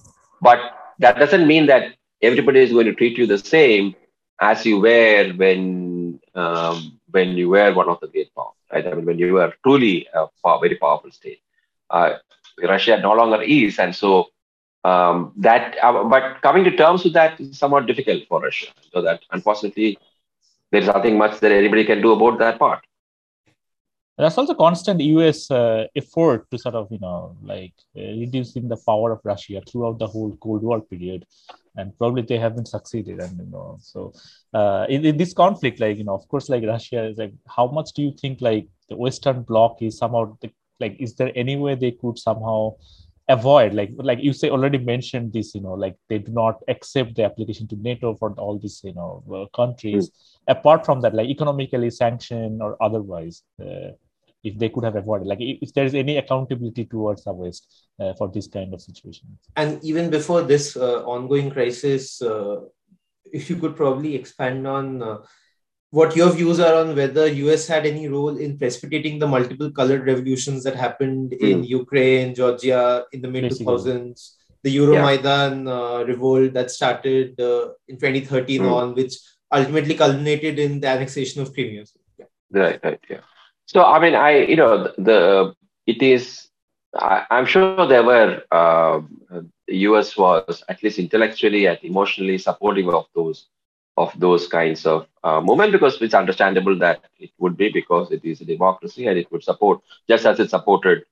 But 0.41 0.59
that 0.99 1.17
doesn't 1.17 1.47
mean 1.47 1.67
that 1.67 1.95
everybody 2.21 2.59
is 2.61 2.71
going 2.71 2.85
to 2.85 2.93
treat 2.93 3.17
you 3.17 3.25
the 3.27 3.37
same 3.37 3.95
as 4.41 4.65
you 4.65 4.79
were 4.79 5.31
when 5.35 6.19
um, 6.35 6.99
when 7.11 7.37
you 7.37 7.49
were 7.49 7.73
one 7.73 7.89
of 7.89 7.99
the 8.01 8.07
great 8.07 8.33
powers, 8.35 8.55
right? 8.71 8.85
I 8.85 8.93
mean, 8.93 9.05
when 9.05 9.19
you 9.19 9.33
were 9.33 9.53
truly 9.63 10.07
a 10.13 10.27
very 10.59 10.75
powerful 10.75 11.11
state. 11.11 11.41
Uh, 11.89 12.15
Russia 12.61 12.99
no 13.01 13.13
longer 13.13 13.41
is, 13.41 13.79
and 13.79 13.95
so 13.95 14.27
um, 14.83 15.33
that. 15.37 15.77
Uh, 15.81 16.03
but 16.03 16.41
coming 16.41 16.63
to 16.65 16.75
terms 16.75 17.03
with 17.03 17.13
that 17.13 17.39
is 17.39 17.57
somewhat 17.57 17.87
difficult 17.87 18.23
for 18.27 18.41
Russia. 18.41 18.67
So 18.93 19.01
that 19.01 19.21
unfortunately, 19.31 19.97
there 20.71 20.81
is 20.81 20.87
nothing 20.87 21.17
much 21.17 21.39
that 21.39 21.51
anybody 21.51 21.85
can 21.85 22.01
do 22.01 22.11
about 22.13 22.39
that 22.39 22.59
part. 22.59 22.85
There's 24.19 24.37
also 24.37 24.53
constant 24.53 24.99
U.S. 24.99 25.49
Uh, 25.49 25.87
effort 25.95 26.51
to 26.51 26.57
sort 26.57 26.75
of, 26.75 26.91
you 26.91 26.99
know, 26.99 27.37
like 27.41 27.73
uh, 27.97 28.01
reducing 28.01 28.67
the 28.67 28.77
power 28.85 29.13
of 29.13 29.21
Russia 29.23 29.61
throughout 29.65 29.97
the 29.97 30.07
whole 30.07 30.35
Cold 30.41 30.61
War 30.61 30.81
period 30.81 31.25
and 31.79 31.97
probably 31.97 32.21
they 32.21 32.37
haven't 32.37 32.67
succeeded 32.67 33.19
and 33.19 33.37
you 33.39 33.45
know 33.51 33.77
so 33.81 34.13
uh, 34.53 34.85
in, 34.89 35.05
in, 35.05 35.17
this 35.17 35.33
conflict 35.33 35.79
like 35.79 35.97
you 35.97 36.03
know 36.03 36.15
of 36.15 36.27
course 36.27 36.49
like 36.49 36.63
russia 36.63 37.05
is 37.05 37.17
like 37.17 37.33
how 37.47 37.67
much 37.67 37.91
do 37.93 38.01
you 38.01 38.13
think 38.21 38.41
like 38.41 38.67
the 38.89 38.95
western 38.95 39.41
bloc 39.43 39.81
is 39.81 39.97
somehow 39.97 40.37
the, 40.41 40.51
like 40.79 40.95
is 40.99 41.15
there 41.15 41.31
any 41.35 41.55
way 41.55 41.75
they 41.75 41.91
could 41.91 42.17
somehow 42.17 42.73
avoid 43.29 43.73
like 43.73 43.91
like 43.97 44.19
you 44.19 44.33
say 44.33 44.49
already 44.49 44.79
mentioned 44.79 45.31
this 45.31 45.53
you 45.53 45.61
know 45.61 45.73
like 45.73 45.95
they 46.09 46.17
do 46.17 46.31
not 46.31 46.61
accept 46.67 47.15
the 47.15 47.23
application 47.23 47.67
to 47.67 47.75
nato 47.75 48.15
for 48.15 48.31
all 48.33 48.57
these 48.57 48.81
you 48.83 48.93
know 48.93 49.23
uh, 49.35 49.45
countries 49.55 50.09
mm. 50.09 50.13
apart 50.47 50.83
from 50.83 50.99
that 51.01 51.13
like 51.13 51.29
economically 51.29 51.91
sanction 51.91 52.59
or 52.61 52.75
otherwise 52.81 53.43
uh, 53.61 53.91
if 54.43 54.57
they 54.57 54.69
could 54.69 54.83
have 54.83 54.95
avoided 54.95 55.27
like 55.27 55.39
if 55.41 55.73
there 55.73 55.85
is 55.85 55.95
any 55.95 56.17
accountability 56.17 56.85
towards 56.85 57.23
the 57.23 57.33
west 57.33 57.67
uh, 57.99 58.13
for 58.13 58.29
this 58.29 58.47
kind 58.47 58.73
of 58.73 58.81
situation 58.81 59.27
and 59.55 59.83
even 59.83 60.09
before 60.09 60.41
this 60.41 60.77
uh, 60.77 61.03
ongoing 61.05 61.49
crisis 61.49 62.21
uh, 62.21 62.57
if 63.31 63.49
you 63.49 63.57
could 63.57 63.75
probably 63.75 64.15
expand 64.15 64.65
on 64.65 65.03
uh, 65.03 65.17
what 65.91 66.15
your 66.15 66.29
views 66.29 66.59
are 66.59 66.75
on 66.75 66.95
whether 66.95 67.25
us 67.25 67.67
had 67.67 67.85
any 67.85 68.07
role 68.07 68.37
in 68.37 68.57
precipitating 68.57 69.19
the 69.19 69.27
multiple 69.27 69.71
colored 69.71 70.05
revolutions 70.05 70.63
that 70.63 70.75
happened 70.75 71.31
mm. 71.31 71.49
in 71.51 71.63
ukraine 71.63 72.33
georgia 72.33 73.05
in 73.11 73.21
the 73.21 73.27
mid 73.27 73.51
2000s 73.51 74.35
the 74.63 74.75
euromaidan 74.75 75.65
yeah. 75.65 75.73
Uh, 75.73 76.03
revolt 76.03 76.53
that 76.53 76.71
started 76.71 77.39
uh, 77.39 77.69
in 77.87 77.97
2013 77.97 78.61
mm. 78.61 78.71
on 78.71 78.95
which 78.95 79.15
ultimately 79.51 79.95
culminated 79.95 80.59
in 80.59 80.79
the 80.79 80.87
annexation 80.87 81.41
of 81.41 81.53
crimea 81.53 81.83
yeah. 82.17 82.25
right 82.51 82.79
right 82.83 83.03
yeah 83.09 83.25
so 83.69 83.83
I 83.85 83.99
mean, 83.99 84.15
I 84.15 84.31
you 84.51 84.55
know 84.55 84.91
the, 84.97 85.53
it 85.85 86.01
is. 86.01 86.47
I, 86.95 87.25
am 87.29 87.45
sure 87.45 87.85
there 87.87 88.03
were 88.03 88.41
uh, 88.49 89.01
the 89.67 89.77
U.S. 89.89 90.17
was 90.17 90.63
at 90.67 90.81
least 90.81 90.97
intellectually 90.97 91.67
and 91.67 91.77
emotionally 91.83 92.39
supportive 92.39 92.89
of 92.89 93.05
those 93.13 93.45
of 93.95 94.11
those 94.19 94.47
kinds 94.47 94.87
of 94.87 95.05
uh, 95.23 95.39
movement 95.39 95.71
because 95.71 96.01
it's 96.01 96.15
understandable 96.15 96.79
that 96.79 97.05
it 97.19 97.29
would 97.37 97.57
be 97.57 97.69
because 97.69 98.11
it 98.11 98.25
is 98.25 98.41
a 98.41 98.45
democracy 98.45 99.05
and 99.05 99.19
it 99.19 99.31
would 99.31 99.43
support 99.43 99.81
just 100.07 100.25
as 100.25 100.39
it 100.39 100.49
supported, 100.49 101.03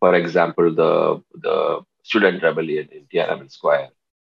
for 0.00 0.14
example, 0.14 0.74
the 0.74 1.22
the 1.34 1.82
student 2.04 2.42
rebellion 2.42 2.88
in 2.90 3.02
Tiananmen 3.12 3.52
Square. 3.52 3.90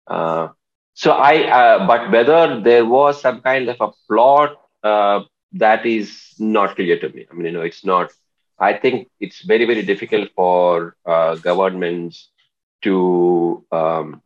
Uh, 0.08 0.48
so 0.96 1.12
I, 1.12 1.36
uh, 1.44 1.86
but 1.86 2.10
whether 2.10 2.62
there 2.62 2.86
was 2.86 3.22
some 3.22 3.42
kind 3.42 3.70
of 3.70 3.78
a 3.80 3.92
plot 4.08 4.60
uh, 4.84 5.22
that 5.54 5.86
is 5.86 6.34
not 6.40 6.76
clear 6.76 7.00
to 7.00 7.10
me. 7.10 7.26
I 7.30 7.34
mean, 7.34 7.46
you 7.46 7.52
know, 7.52 7.62
it's 7.62 7.86
not. 7.86 8.12
I 8.60 8.74
think 8.74 9.08
it's 9.20 9.42
very, 9.42 9.66
very 9.66 9.84
difficult 9.84 10.30
for 10.36 10.96
uh, 11.06 11.36
governments 11.36 12.30
to 12.84 13.64
um, 13.72 14.22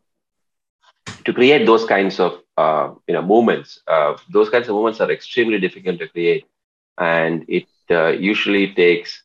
to 1.25 1.33
create 1.33 1.65
those 1.65 1.85
kinds 1.85 2.19
of 2.19 2.33
uh, 2.57 2.91
you 3.07 3.13
know 3.13 3.21
movements. 3.21 3.81
Uh, 3.87 4.15
those 4.31 4.49
kinds 4.49 4.67
of 4.67 4.75
movements 4.75 4.99
are 5.01 5.11
extremely 5.11 5.59
difficult 5.59 5.99
to 5.99 6.07
create, 6.07 6.45
and 6.97 7.45
it 7.47 7.67
uh, 7.91 8.09
usually 8.09 8.73
takes 8.73 9.23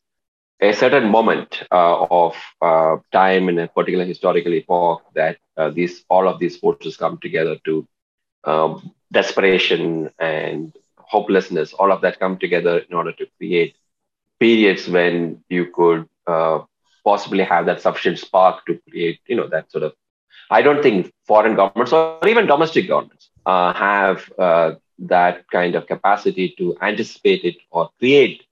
a 0.61 0.73
certain 0.73 1.09
moment 1.09 1.63
uh, 1.71 2.03
of 2.03 2.35
uh, 2.61 2.95
time 3.11 3.49
in 3.49 3.59
a 3.59 3.67
particular 3.67 4.05
historical 4.05 4.53
epoch 4.53 5.01
that 5.15 5.37
these 5.73 6.03
all 6.09 6.27
of 6.27 6.39
these 6.39 6.57
forces 6.57 6.95
come 6.97 7.17
together 7.21 7.55
to 7.65 7.85
um, 8.45 8.91
desperation 9.11 10.09
and 10.19 10.73
hopelessness, 11.09 11.73
all 11.73 11.91
of 11.91 12.01
that 12.01 12.19
come 12.19 12.37
together 12.37 12.77
in 12.77 12.95
order 12.95 13.11
to 13.13 13.25
create 13.37 13.75
periods 14.39 14.87
when 14.87 15.43
you 15.49 15.65
could 15.73 16.07
uh, 16.27 16.59
possibly 17.03 17.43
have 17.43 17.65
that 17.65 17.81
sufficient 17.81 18.19
spark 18.19 18.65
to 18.65 18.79
create, 18.89 19.19
you 19.27 19.35
know, 19.35 19.47
that 19.47 19.71
sort 19.71 19.83
of. 19.83 19.93
I 20.51 20.61
don't 20.61 20.81
think 20.81 21.11
foreign 21.25 21.55
governments 21.55 21.93
or 21.93 22.27
even 22.27 22.47
domestic 22.47 22.87
governments 22.87 23.29
uh, 23.45 23.73
have 23.73 24.31
uh, 24.37 24.75
that 24.99 25.49
kind 25.49 25.75
of 25.75 25.87
capacity 25.87 26.53
to 26.57 26.77
anticipate 26.81 27.43
it 27.43 27.57
or 27.71 27.89
create 27.99 28.43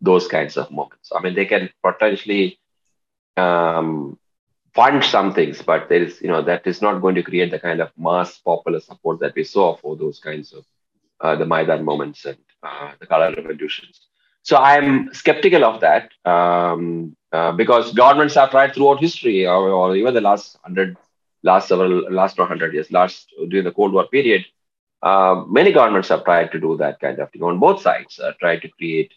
those 0.00 0.26
kinds 0.28 0.56
of 0.56 0.70
moments. 0.70 1.10
I 1.14 1.20
mean, 1.20 1.34
they 1.34 1.46
can 1.46 1.70
potentially 1.82 2.58
um, 3.36 4.18
fund 4.74 5.04
some 5.04 5.32
things, 5.34 5.62
but 5.62 5.88
there 5.88 6.02
is, 6.02 6.20
you 6.20 6.28
know, 6.28 6.42
that 6.42 6.66
is 6.66 6.82
not 6.82 7.00
going 7.00 7.14
to 7.14 7.22
create 7.22 7.50
the 7.50 7.58
kind 7.58 7.80
of 7.80 7.90
mass 7.96 8.38
popular 8.38 8.80
support 8.80 9.20
that 9.20 9.34
we 9.34 9.44
saw 9.44 9.76
for 9.76 9.96
those 9.96 10.18
kinds 10.18 10.52
of 10.52 10.64
uh, 11.20 11.36
the 11.36 11.46
Maidan 11.46 11.84
moments 11.84 12.24
and 12.24 12.38
uh, 12.62 12.92
the 13.00 13.06
color 13.06 13.32
revolutions. 13.36 14.08
So 14.42 14.56
I'm 14.56 15.12
skeptical 15.14 15.64
of 15.64 15.80
that 15.80 16.10
um, 16.24 17.16
uh, 17.32 17.52
because 17.52 17.92
governments 17.94 18.34
have 18.34 18.50
tried 18.50 18.74
throughout 18.74 19.00
history, 19.00 19.46
or, 19.46 19.70
or, 19.70 19.96
even 19.96 20.12
the 20.12 20.20
last 20.20 20.58
hundred, 20.62 20.96
last 21.42 21.68
several, 21.68 22.12
last 22.12 22.38
100 22.38 22.74
years, 22.74 22.92
last 22.92 23.32
during 23.48 23.64
the 23.64 23.72
Cold 23.72 23.92
War 23.94 24.06
period, 24.06 24.44
uh, 25.02 25.44
many 25.48 25.72
governments 25.72 26.08
have 26.08 26.24
tried 26.24 26.52
to 26.52 26.60
do 26.60 26.76
that 26.76 27.00
kind 27.00 27.18
of 27.18 27.30
thing 27.30 27.42
on 27.42 27.58
both 27.58 27.80
sides, 27.80 28.18
uh, 28.18 28.32
try 28.38 28.58
to 28.58 28.68
create 28.68 29.12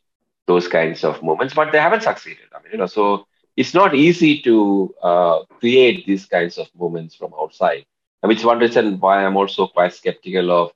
those 0.45 0.67
kinds 0.67 1.03
of 1.03 1.21
moments, 1.21 1.53
but 1.53 1.71
they 1.71 1.79
haven't 1.79 2.03
succeeded. 2.03 2.45
I 2.55 2.61
mean, 2.63 2.71
you 2.71 2.77
know, 2.77 2.85
so 2.87 3.27
it's 3.57 3.73
not 3.73 3.95
easy 3.95 4.41
to 4.43 4.95
uh, 5.03 5.39
create 5.59 6.05
these 6.05 6.25
kinds 6.25 6.57
of 6.57 6.67
moments 6.77 7.15
from 7.15 7.33
outside, 7.37 7.85
which 8.21 8.45
one 8.45 8.59
reason 8.59 8.99
why 8.99 9.25
I'm 9.25 9.35
also 9.35 9.67
quite 9.67 9.93
skeptical 9.93 10.51
of 10.51 10.71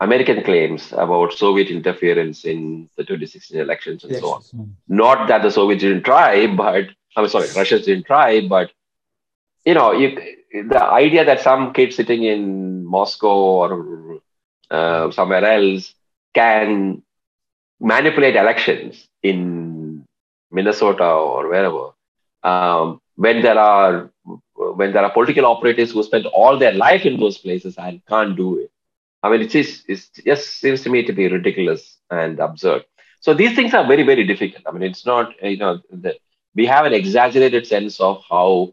American 0.00 0.42
claims 0.44 0.92
about 0.92 1.32
Soviet 1.32 1.68
interference 1.68 2.44
in 2.44 2.88
the 2.96 3.04
2016 3.04 3.58
elections 3.60 4.04
and 4.04 4.12
yes. 4.12 4.20
so 4.20 4.32
on. 4.32 4.42
Mm. 4.42 4.70
Not 4.88 5.28
that 5.28 5.42
the 5.42 5.50
Soviets 5.50 5.82
didn't 5.82 6.04
try, 6.04 6.46
but 6.46 6.86
I'm 7.16 7.28
sorry, 7.28 7.48
Russians 7.56 7.84
didn't 7.86 8.06
try, 8.06 8.46
but 8.46 8.70
you 9.64 9.74
know, 9.74 9.92
you, 9.92 10.16
the 10.52 10.82
idea 10.82 11.24
that 11.24 11.40
some 11.40 11.72
kid 11.72 11.92
sitting 11.92 12.22
in 12.22 12.84
Moscow 12.84 13.28
or 13.28 14.20
uh, 14.70 15.10
somewhere 15.10 15.44
else 15.44 15.94
can 16.34 17.02
manipulate 17.80 18.36
elections 18.36 19.06
in 19.22 20.04
Minnesota 20.50 21.04
or 21.04 21.48
wherever, 21.48 21.90
um, 22.44 23.00
when 23.16 23.42
there 23.42 23.58
are 23.58 24.10
when 24.54 24.92
there 24.92 25.04
are 25.04 25.12
political 25.12 25.46
operators 25.46 25.92
who 25.92 26.02
spend 26.02 26.26
all 26.26 26.58
their 26.58 26.72
life 26.72 27.04
in 27.04 27.18
those 27.18 27.38
places 27.38 27.76
and 27.78 28.00
can't 28.06 28.36
do 28.36 28.58
it. 28.58 28.70
I 29.22 29.30
mean, 29.30 29.42
it 29.42 29.50
just 29.50 30.60
seems 30.60 30.82
to 30.82 30.90
me 30.90 31.04
to 31.04 31.12
be 31.12 31.28
ridiculous 31.28 31.98
and 32.10 32.38
absurd. 32.38 32.84
So 33.20 33.34
these 33.34 33.54
things 33.56 33.74
are 33.74 33.86
very 33.86 34.04
very 34.04 34.24
difficult. 34.24 34.62
I 34.66 34.70
mean, 34.72 34.82
it's 34.82 35.04
not 35.04 35.34
you 35.42 35.56
know 35.56 35.80
the, 35.90 36.14
we 36.54 36.66
have 36.66 36.86
an 36.86 36.94
exaggerated 36.94 37.66
sense 37.66 38.00
of 38.00 38.22
how 38.28 38.72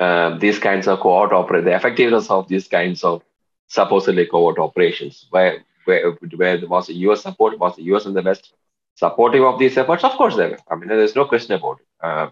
uh, 0.00 0.38
these 0.38 0.58
kinds 0.58 0.88
of 0.88 1.00
covert 1.00 1.32
operate, 1.32 1.64
the 1.64 1.74
effectiveness 1.74 2.30
of 2.30 2.48
these 2.48 2.68
kinds 2.68 3.04
of 3.04 3.22
supposedly 3.68 4.26
covert 4.26 4.58
operations, 4.58 5.26
where 5.30 5.64
where 5.84 6.12
where 6.36 6.66
was 6.66 6.86
the 6.88 6.94
U.S. 7.06 7.22
support, 7.22 7.58
was 7.58 7.76
the 7.76 7.82
U.S. 7.84 8.06
and 8.06 8.16
the 8.16 8.22
West 8.22 8.52
supportive 8.96 9.44
of 9.44 9.58
these 9.58 9.76
efforts? 9.78 10.04
Of 10.04 10.12
course 10.12 10.36
they 10.36 10.48
were. 10.50 10.58
I 10.70 10.76
mean, 10.76 10.88
there's 10.88 11.16
no 11.16 11.24
question 11.24 11.54
about 11.54 11.78
it. 11.80 11.86
Uh, 12.00 12.30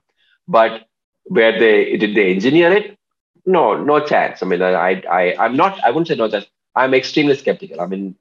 but 0.49 0.89
where 1.25 1.59
they 1.59 1.97
did 1.97 2.15
they 2.15 2.33
engineer 2.33 2.73
it? 2.73 2.99
No, 3.45 3.77
no 3.83 4.01
chance. 4.01 4.43
I 4.43 4.47
mean, 4.47 4.63
I, 4.63 5.03
I, 5.11 5.37
I'm 5.39 5.57
not. 5.57 5.81
I 5.83 5.91
wouldn't 5.91 6.09
say 6.09 6.17
no 6.17 6.29
chance. 6.29 6.47
I'm 6.77 6.95
extremely 6.95 7.35
skeptical. 7.37 7.81
I 7.81 7.87
mean, 7.87 8.17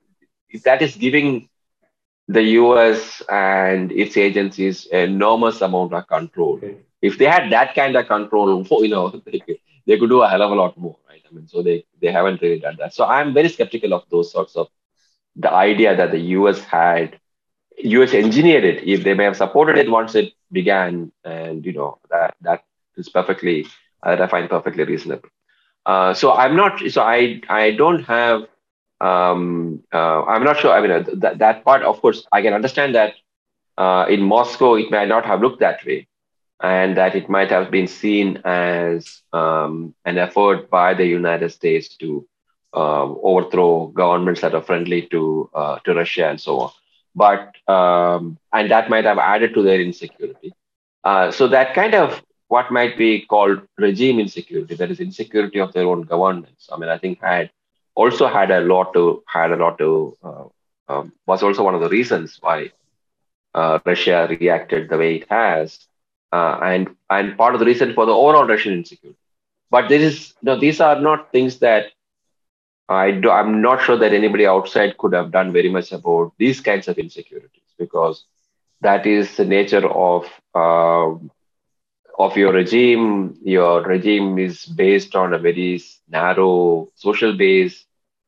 if 0.50 0.64
that 0.64 0.82
is 0.82 0.96
giving 0.96 1.50
the 2.28 2.42
U.S. 2.42 3.22
and 3.30 3.92
its 3.92 4.18
agencies 4.18 4.86
enormous 4.88 5.62
amount 5.62 5.94
of 5.94 6.08
control. 6.08 6.58
Hmm. 6.58 6.74
If 7.02 7.18
they 7.18 7.26
had 7.26 7.52
that 7.52 7.76
kind 7.76 7.96
of 7.96 8.08
control, 8.08 8.66
you 8.82 8.88
know, 8.88 9.10
they 9.26 9.40
could, 9.46 9.58
they 9.86 9.98
could 9.98 10.10
do 10.10 10.22
a 10.22 10.30
hell 10.30 10.42
of 10.42 10.52
a 10.52 10.56
lot 10.56 10.78
more, 10.78 10.98
right? 11.08 11.22
I 11.30 11.34
mean, 11.34 11.48
so 11.48 11.62
they 11.62 11.86
they 12.02 12.12
haven't 12.12 12.42
really 12.42 12.60
done 12.60 12.78
that. 12.80 12.94
So 12.94 13.06
I'm 13.06 13.34
very 13.34 13.50
skeptical 13.50 13.94
of 13.94 14.04
those 14.10 14.32
sorts 14.32 14.56
of 14.56 14.68
the 15.36 15.52
idea 15.52 15.96
that 15.96 16.12
the 16.12 16.20
U.S. 16.40 16.60
had 16.60 17.20
US 17.78 18.14
engineered 18.14 18.64
it. 18.64 18.88
If 18.88 19.04
they 19.04 19.14
may 19.14 19.26
have 19.26 19.38
supported 19.38 19.78
it 19.78 19.92
once 19.92 20.16
it 20.16 20.34
began, 20.52 21.12
and 21.24 21.66
you 21.66 21.74
know 21.74 22.00
that 22.10 22.36
that 22.42 22.64
is 22.98 23.10
perfectly 23.10 23.68
that 24.04 24.22
I 24.22 24.28
find 24.28 24.50
perfectly 24.50 24.84
reasonable. 24.84 25.30
Uh, 25.86 26.14
so 26.14 26.34
I'm 26.34 26.56
not. 26.56 26.80
So 26.90 27.02
I 27.02 27.42
I 27.50 27.72
don't 27.72 28.04
have. 28.04 28.44
Um, 29.02 29.84
uh, 29.94 30.24
I'm 30.26 30.44
not 30.44 30.58
sure. 30.60 30.72
I 30.72 30.82
mean 30.82 30.92
uh, 30.92 31.04
that 31.16 31.40
that 31.40 31.64
part. 31.66 31.84
Of 31.84 32.02
course, 32.02 32.26
I 32.32 32.42
can 32.42 32.54
understand 32.54 32.96
that 32.96 33.14
uh, 33.78 34.06
in 34.10 34.22
Moscow 34.22 34.76
it 34.76 34.92
may 34.92 35.06
not 35.06 35.26
have 35.26 35.42
looked 35.42 35.60
that 35.60 35.86
way, 35.86 36.08
and 36.62 36.98
that 36.98 37.16
it 37.16 37.30
might 37.30 37.50
have 37.52 37.72
been 37.72 37.88
seen 37.88 38.42
as 38.46 39.22
um, 39.34 39.94
an 40.06 40.18
effort 40.18 40.70
by 40.70 40.94
the 40.94 41.06
United 41.06 41.50
States 41.52 41.96
to 41.98 42.26
uh, 42.74 43.04
overthrow 43.24 43.88
governments 43.88 44.42
that 44.42 44.54
are 44.56 44.62
friendly 44.62 45.04
to 45.12 45.50
to 45.86 45.94
Russia 45.94 46.28
and 46.30 46.40
so 46.40 46.60
on 46.62 46.72
but 47.16 47.54
um, 47.68 48.38
and 48.54 48.72
that 48.72 48.90
might 48.90 49.06
have 49.06 49.18
added 49.18 49.54
to 49.54 49.62
their 49.62 49.80
insecurity. 49.82 50.54
So 51.32 51.48
that 51.48 51.74
kind 51.74 51.96
of 51.96 52.22
what 52.48 52.72
might 52.72 52.98
be 52.98 53.22
called 53.22 53.62
regime 53.78 54.20
insecurity, 54.20 54.76
that 54.76 54.92
is 54.92 55.00
insecurity 55.00 55.60
of 55.60 55.74
their 55.74 55.86
own 55.88 56.04
governance. 56.04 56.70
I 56.72 56.78
mean, 56.78 56.90
I 56.90 56.98
think 56.98 57.20
had 57.22 57.50
also 57.96 58.28
had 58.28 58.52
a 58.52 58.62
lot 58.62 58.94
to 58.94 59.24
had 59.28 59.52
a 59.52 59.58
lot 59.58 59.78
to 59.80 60.18
uh, 60.24 60.46
um, 60.88 61.14
was 61.28 61.44
also 61.44 61.64
one 61.64 61.76
of 61.76 61.82
the 61.82 61.90
reasons 61.90 62.38
why 62.42 62.72
uh, 63.56 63.80
Russia 63.86 64.28
reacted 64.30 64.82
the 64.90 64.98
way 64.98 65.16
it 65.16 65.26
has, 65.30 65.80
uh, 66.32 66.58
and 66.64 66.90
and 67.10 67.38
part 67.38 67.54
of 67.54 67.60
the 67.60 67.66
reason 67.66 67.94
for 67.94 68.06
the 68.06 68.12
overall 68.14 68.48
Russian 68.48 68.74
insecurity. 68.74 69.18
But 69.70 69.90
this 69.90 70.02
is 70.02 70.34
no, 70.42 70.60
these 70.60 70.80
are 70.82 71.00
not 71.00 71.32
things 71.32 71.60
that 71.60 71.88
I 72.90 73.12
do, 73.12 73.30
I'm 73.30 73.62
not 73.62 73.82
sure 73.82 73.98
that 73.98 74.14
anybody 74.14 74.46
outside 74.46 74.98
could 74.98 75.14
have 75.14 75.32
done 75.32 75.52
very 75.54 75.70
much 75.70 75.92
about 75.92 76.34
these 76.38 76.60
kinds 76.62 76.88
of 76.88 76.98
insecurities 76.98 77.74
because 77.78 78.26
that 78.82 79.06
is 79.06 79.36
the 79.38 79.46
nature 79.46 79.88
of 79.90 80.26
uh, 80.54 81.16
of 82.18 82.38
your 82.38 82.54
regime. 82.54 83.38
Your 83.44 83.82
regime 83.84 84.38
is 84.40 84.66
based 84.66 85.16
on 85.16 85.34
a 85.34 85.40
very 85.40 85.82
narrow 86.10 86.90
social 86.96 87.36
base. 87.38 87.86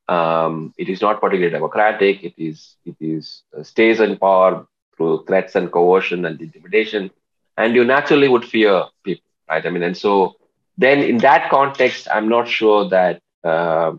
Um, 0.08 0.74
it 0.78 0.90
is 0.90 1.02
not 1.02 1.20
particularly 1.20 1.52
democratic. 1.52 2.24
It 2.24 2.34
is 2.38 2.76
it 2.86 2.96
is 3.00 3.44
uh, 3.58 3.64
stays 3.64 4.00
in 4.00 4.18
power 4.18 4.66
through 4.96 5.26
threats 5.28 5.56
and 5.56 5.72
coercion 5.72 6.26
and 6.26 6.40
intimidation, 6.42 7.12
and 7.58 7.76
you 7.76 7.84
naturally 7.84 8.28
would 8.28 8.46
fear 8.46 8.86
people, 9.04 9.30
right? 9.50 9.66
I 9.66 9.70
mean, 9.70 9.84
and 9.84 9.98
so 9.98 10.36
then 10.78 11.00
in 11.00 11.18
that 11.20 11.50
context, 11.50 12.08
I'm 12.12 12.30
not 12.30 12.48
sure 12.48 12.90
that. 12.90 13.22
Uh, 13.44 13.94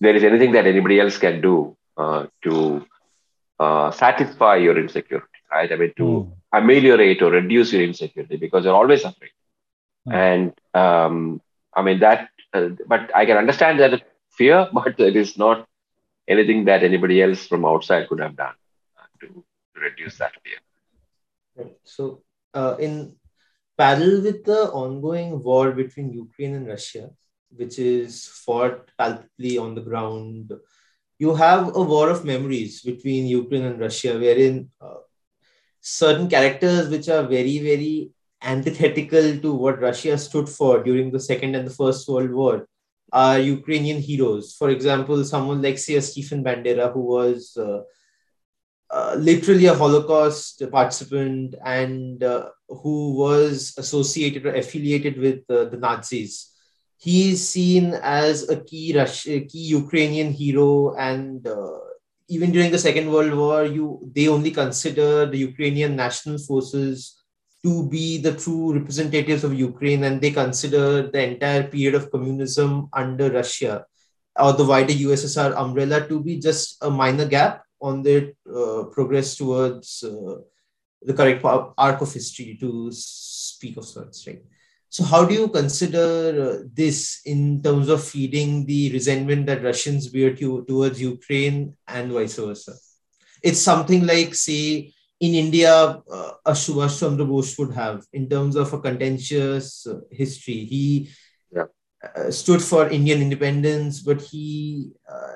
there 0.00 0.14
is 0.14 0.24
anything 0.24 0.52
that 0.52 0.66
anybody 0.66 1.00
else 1.00 1.18
can 1.18 1.40
do 1.40 1.76
uh, 1.96 2.26
to 2.42 2.84
uh, 3.58 3.90
satisfy 3.90 4.56
your 4.56 4.78
insecurity, 4.78 5.33
right? 5.54 5.72
I 5.72 5.76
mean, 5.76 5.92
to 5.96 6.02
mm. 6.02 6.32
ameliorate 6.52 7.22
or 7.22 7.30
reduce 7.30 7.72
your 7.72 7.82
insecurity 7.82 8.36
because 8.36 8.64
you're 8.64 8.80
always 8.82 9.04
afraid. 9.04 9.30
Mm. 10.08 10.14
And 10.24 10.52
um, 10.82 11.40
I 11.74 11.82
mean, 11.82 12.00
that, 12.00 12.28
uh, 12.52 12.68
but 12.86 13.10
I 13.14 13.26
can 13.26 13.36
understand 13.36 13.80
that 13.80 14.02
fear, 14.30 14.68
but 14.78 14.98
it 15.00 15.16
is 15.16 15.36
not 15.38 15.66
anything 16.28 16.64
that 16.66 16.82
anybody 16.82 17.22
else 17.22 17.46
from 17.46 17.64
outside 17.64 18.08
could 18.08 18.20
have 18.20 18.36
done 18.36 18.54
uh, 18.98 19.06
to, 19.20 19.44
reduce 19.76 20.16
that 20.18 20.32
fear. 20.42 21.70
So, 21.82 22.22
uh, 22.54 22.76
in 22.78 23.16
parallel 23.76 24.22
with 24.22 24.44
the 24.44 24.70
ongoing 24.70 25.42
war 25.42 25.72
between 25.72 26.12
Ukraine 26.12 26.54
and 26.54 26.66
Russia, 26.66 27.10
which 27.56 27.78
is 27.78 28.26
fought 28.26 28.90
palpably 28.98 29.58
on 29.58 29.74
the 29.74 29.80
ground. 29.80 30.52
You 31.18 31.34
have 31.34 31.76
a 31.76 31.82
war 31.82 32.10
of 32.10 32.24
memories 32.24 32.82
between 32.82 33.26
Ukraine 33.26 33.64
and 33.64 33.80
Russia, 33.80 34.18
wherein 34.18 34.70
uh, 34.80 35.00
certain 35.84 36.28
characters 36.28 36.88
which 36.88 37.08
are 37.08 37.22
very, 37.24 37.58
very 37.58 38.10
antithetical 38.42 39.38
to 39.38 39.54
what 39.54 39.80
Russia 39.80 40.16
stood 40.18 40.48
for 40.48 40.82
during 40.82 41.10
the 41.10 41.20
Second 41.20 41.54
and 41.54 41.66
the 41.66 41.74
First 41.74 42.08
World 42.08 42.32
War 42.32 42.66
are 43.12 43.38
Ukrainian 43.38 44.00
heroes. 44.00 44.54
For 44.58 44.70
example, 44.70 45.22
someone 45.24 45.60
like, 45.62 45.78
say, 45.78 46.00
Stepan 46.00 46.42
Bandera, 46.42 46.92
who 46.92 47.00
was 47.00 47.56
uh, 47.56 47.82
uh, 48.90 49.14
literally 49.18 49.66
a 49.66 49.74
Holocaust 49.74 50.62
participant 50.72 51.54
and 51.64 52.22
uh, 52.22 52.48
who 52.68 53.14
was 53.16 53.74
associated 53.76 54.46
or 54.46 54.54
affiliated 54.54 55.18
with 55.18 55.40
uh, 55.50 55.66
the 55.66 55.76
Nazis 55.76 56.54
he 57.04 57.32
is 57.32 57.46
seen 57.46 57.92
as 58.02 58.48
a 58.48 58.56
key 58.56 58.96
Russian, 58.96 59.46
key 59.46 59.66
Ukrainian 59.80 60.32
hero, 60.32 60.94
and 60.96 61.46
uh, 61.46 61.80
even 62.28 62.52
during 62.52 62.70
the 62.70 62.78
Second 62.78 63.10
World 63.10 63.34
War, 63.34 63.64
you 63.64 64.10
they 64.14 64.28
only 64.28 64.50
consider 64.50 65.26
the 65.26 65.38
Ukrainian 65.38 65.96
national 65.96 66.38
forces 66.38 67.20
to 67.62 67.88
be 67.88 68.18
the 68.18 68.34
true 68.34 68.74
representatives 68.74 69.44
of 69.44 69.54
Ukraine, 69.54 70.04
and 70.04 70.20
they 70.20 70.30
consider 70.30 71.10
the 71.10 71.22
entire 71.22 71.64
period 71.64 71.94
of 71.94 72.10
communism 72.10 72.88
under 72.92 73.30
Russia 73.30 73.84
or 74.38 74.52
the 74.52 74.64
wider 74.64 74.92
USSR 74.92 75.56
umbrella 75.56 76.06
to 76.08 76.20
be 76.20 76.38
just 76.38 76.76
a 76.82 76.90
minor 76.90 77.24
gap 77.24 77.62
on 77.80 78.02
their 78.02 78.32
uh, 78.52 78.84
progress 78.84 79.36
towards 79.36 80.02
uh, 80.02 80.36
the 81.02 81.14
correct 81.14 81.44
arc 81.44 82.00
of 82.00 82.12
history, 82.12 82.56
to 82.60 82.90
speak 82.90 83.76
of 83.76 83.84
sorts, 83.84 84.26
right? 84.26 84.42
So, 84.94 85.02
how 85.02 85.24
do 85.24 85.34
you 85.34 85.48
consider 85.48 86.08
uh, 86.40 86.68
this 86.72 87.20
in 87.24 87.60
terms 87.60 87.88
of 87.88 88.00
feeding 88.00 88.64
the 88.64 88.92
resentment 88.92 89.44
that 89.46 89.64
Russians 89.64 90.06
bear 90.06 90.36
to, 90.36 90.64
towards 90.68 91.02
Ukraine 91.02 91.74
and 91.88 92.12
vice 92.12 92.36
versa? 92.36 92.74
It's 93.42 93.60
something 93.60 94.06
like, 94.06 94.36
say, 94.36 94.92
in 95.18 95.34
India, 95.34 95.74
uh, 95.74 96.32
a 96.46 96.52
Subhash 96.52 97.00
Chandra 97.00 97.26
Bose 97.26 97.58
would 97.58 97.74
have 97.74 98.04
in 98.12 98.28
terms 98.28 98.54
of 98.54 98.72
a 98.72 98.78
contentious 98.78 99.84
uh, 99.84 99.98
history. 100.12 100.64
He 100.64 101.10
yeah. 101.50 101.64
uh, 102.14 102.30
stood 102.30 102.62
for 102.62 102.86
Indian 102.86 103.20
independence, 103.20 104.00
but 104.00 104.20
he 104.20 104.92
uh, 105.12 105.32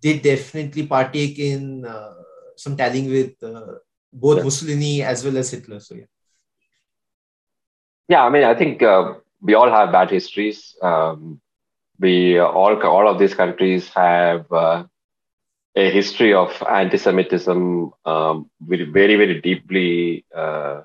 did 0.00 0.22
definitely 0.22 0.86
partake 0.86 1.40
in 1.40 1.84
uh, 1.84 2.14
some 2.54 2.76
tallying 2.76 3.10
with 3.10 3.42
uh, 3.42 3.74
both 4.12 4.36
yeah. 4.38 4.44
Mussolini 4.44 5.02
as 5.02 5.24
well 5.24 5.36
as 5.36 5.50
Hitler. 5.50 5.80
So, 5.80 5.96
yeah. 5.96 6.04
Yeah, 8.10 8.24
I 8.24 8.28
mean, 8.28 8.42
I 8.42 8.54
think 8.54 8.82
uh, 8.82 9.14
we 9.40 9.54
all 9.54 9.70
have 9.70 9.92
bad 9.92 10.10
histories. 10.10 10.76
Um, 10.82 11.40
we 12.00 12.40
all 12.40 12.74
all 12.82 13.06
of 13.06 13.20
these 13.20 13.34
countries 13.34 13.88
have 13.90 14.50
uh, 14.52 14.82
a 15.76 15.90
history 15.90 16.34
of 16.34 16.50
anti-Semitism, 16.68 17.92
um, 18.04 18.50
very, 18.60 19.14
very, 19.14 19.40
deeply 19.40 20.24
uh, 20.34 20.80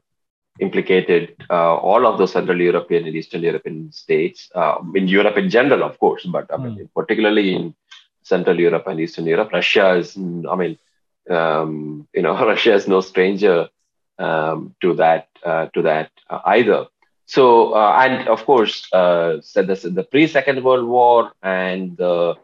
implicated 0.60 1.36
uh, 1.50 1.76
all 1.76 2.06
of 2.06 2.20
the 2.20 2.28
Central 2.28 2.62
European 2.62 3.08
and 3.08 3.16
Eastern 3.16 3.42
European 3.42 3.92
states, 3.92 4.52
uh, 4.54 4.76
in 4.94 5.08
Europe 5.08 5.38
in 5.38 5.50
general, 5.50 5.84
of 5.84 5.98
course, 5.98 6.26
but 6.26 6.46
I 6.54 6.58
mean, 6.58 6.78
mm. 6.78 6.90
particularly 6.94 7.56
in 7.56 7.74
Central 8.22 8.60
Europe 8.60 8.86
and 8.86 9.00
Eastern 9.00 9.26
Europe. 9.26 9.52
Russia 9.52 9.96
is, 9.96 10.16
I 10.16 10.56
mean, 10.56 10.78
um, 11.28 12.08
you 12.14 12.22
know, 12.22 12.34
Russia 12.54 12.76
is 12.76 12.88
no 12.88 13.02
stranger 13.02 13.68
um, 14.20 14.76
to 14.82 14.94
that 14.94 15.28
uh, 15.44 15.66
to 15.74 15.82
that 15.82 16.12
either. 16.46 16.86
So, 17.26 17.74
uh, 17.74 17.98
and 18.06 18.28
of 18.28 18.46
course, 18.46 18.88
uh, 18.94 19.42
so 19.42 19.64
the, 19.64 19.76
the 19.90 20.04
pre 20.04 20.28
Second 20.28 20.64
World 20.64 20.88
War 20.88 21.32
and 21.42 21.98
the 21.98 22.36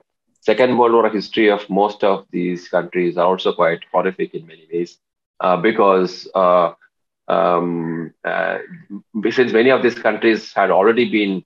Second 0.41 0.77
World 0.77 0.93
War 0.93 1.09
history 1.09 1.51
of 1.51 1.69
most 1.69 2.03
of 2.03 2.25
these 2.31 2.67
countries 2.67 3.17
are 3.17 3.27
also 3.27 3.53
quite 3.53 3.81
horrific 3.91 4.33
in 4.33 4.47
many 4.47 4.67
ways 4.73 4.97
uh, 5.39 5.57
because 5.57 6.27
uh, 6.33 6.73
um, 7.27 8.13
uh, 8.25 8.57
since 9.29 9.53
many 9.53 9.69
of 9.69 9.83
these 9.83 9.97
countries 9.97 10.51
had 10.53 10.71
already 10.71 11.09
been 11.09 11.43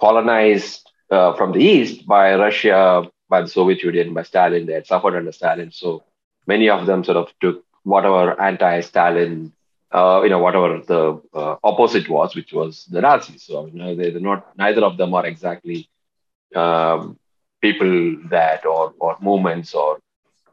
colonized 0.00 0.88
uh, 1.10 1.34
from 1.34 1.52
the 1.52 1.58
east 1.58 2.06
by 2.06 2.34
Russia, 2.36 3.02
by 3.28 3.40
the 3.42 3.48
Soviet 3.48 3.82
Union, 3.82 4.14
by 4.14 4.22
Stalin, 4.22 4.66
they 4.66 4.74
had 4.74 4.86
suffered 4.86 5.16
under 5.16 5.32
Stalin. 5.32 5.72
So 5.72 6.04
many 6.46 6.68
of 6.68 6.86
them 6.86 7.02
sort 7.02 7.16
of 7.16 7.28
took 7.40 7.64
whatever 7.82 8.40
anti-Stalin, 8.40 9.52
uh, 9.92 10.20
you 10.24 10.30
know, 10.30 10.38
whatever 10.38 10.80
the 10.86 11.20
uh, 11.34 11.56
opposite 11.64 12.08
was, 12.08 12.34
which 12.34 12.52
was 12.52 12.86
the 12.86 13.00
Nazis. 13.00 13.44
So 13.44 13.62
I 13.62 13.70
mean, 13.70 13.96
they're 13.96 14.20
not 14.20 14.56
neither 14.56 14.84
of 14.84 14.96
them 14.96 15.14
are 15.14 15.26
exactly 15.26 15.88
um, 16.54 17.18
people 17.60 18.16
that 18.30 18.64
or, 18.66 18.94
or 18.98 19.16
movements 19.20 19.74
or 19.74 19.98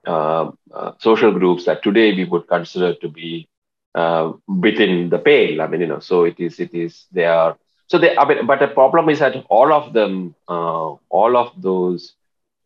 uh, 0.05 0.51
uh, 0.73 0.91
social 0.99 1.31
groups 1.31 1.65
that 1.65 1.83
today 1.83 2.13
we 2.13 2.25
would 2.25 2.47
consider 2.47 2.93
to 2.95 3.07
be 3.09 3.47
uh, 3.95 4.31
within 4.47 5.09
the 5.09 5.19
pale. 5.19 5.61
I 5.61 5.67
mean, 5.67 5.81
you 5.81 5.87
know, 5.87 5.99
so 5.99 6.23
it 6.23 6.39
is, 6.39 6.59
it 6.59 6.73
is, 6.73 7.05
they 7.11 7.25
are, 7.25 7.57
so 7.87 7.97
they, 7.97 8.17
I 8.17 8.27
mean, 8.27 8.45
but 8.45 8.59
the 8.59 8.67
problem 8.67 9.09
is 9.09 9.19
that 9.19 9.35
all 9.49 9.71
of 9.71 9.93
them, 9.93 10.35
uh, 10.47 10.91
all 11.09 11.37
of 11.37 11.51
those 11.61 12.13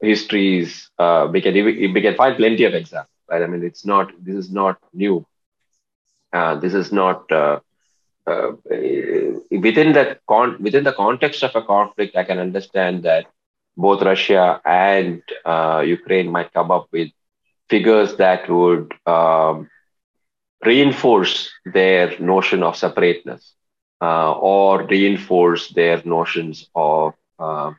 histories, 0.02 0.90
uh, 0.98 1.28
we 1.32 1.42
can, 1.42 1.54
we 1.54 2.02
can 2.02 2.16
find 2.16 2.38
plenty 2.38 2.64
of 2.64 2.74
examples, 2.74 3.10
right? 3.30 3.42
I 3.42 3.48
mean, 3.48 3.64
it's 3.64 3.86
not, 3.86 4.12
this 4.24 4.36
is 4.36 4.52
not 4.52 4.78
new. 4.94 5.26
Uh, 6.34 6.56
this 6.56 6.74
is 6.74 6.92
not, 6.92 7.32
uh, 7.32 7.60
within 9.50 9.94
the 9.94 10.20
con- 10.28 10.62
within 10.62 10.84
the 10.84 10.94
context 10.94 11.44
of 11.44 11.56
a 11.56 11.62
conflict, 11.62 12.16
I 12.16 12.24
can 12.24 12.40
understand 12.40 13.04
that 13.04 13.26
both 13.78 14.02
Russia 14.02 14.60
and 14.66 15.22
uh, 15.46 15.84
Ukraine 15.86 16.30
might 16.32 16.52
come 16.54 16.72
up 16.72 16.88
with 16.92 17.10
figures 17.70 18.16
that 18.16 18.50
would 18.50 18.94
um, 19.06 19.70
reinforce 20.66 21.50
their 21.66 22.18
notion 22.20 22.64
of 22.64 22.76
separateness 22.76 23.54
uh, 24.02 24.34
or 24.34 24.84
reinforce 24.84 25.70
their 25.70 26.02
notions 26.04 26.70
of 26.76 27.14
uh, 27.40 27.72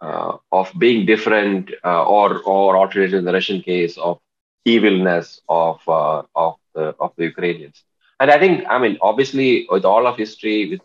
uh 0.00 0.36
of 0.50 0.72
being 0.78 1.04
different 1.06 1.70
uh, 1.84 2.04
or 2.04 2.40
or 2.42 2.76
alternative 2.76 3.18
in 3.18 3.24
the 3.24 3.32
Russian 3.32 3.60
case 3.60 3.98
of 3.98 4.18
evilness 4.64 5.40
of 5.48 5.80
uh, 5.88 6.22
of 6.34 6.56
the 6.74 6.94
of 7.00 7.12
the 7.16 7.24
Ukrainians. 7.24 7.82
And 8.18 8.30
I 8.30 8.38
think 8.38 8.64
I 8.68 8.78
mean 8.78 8.98
obviously 9.00 9.66
with 9.70 9.84
all 9.84 10.06
of 10.06 10.16
history 10.16 10.70
with 10.70 10.80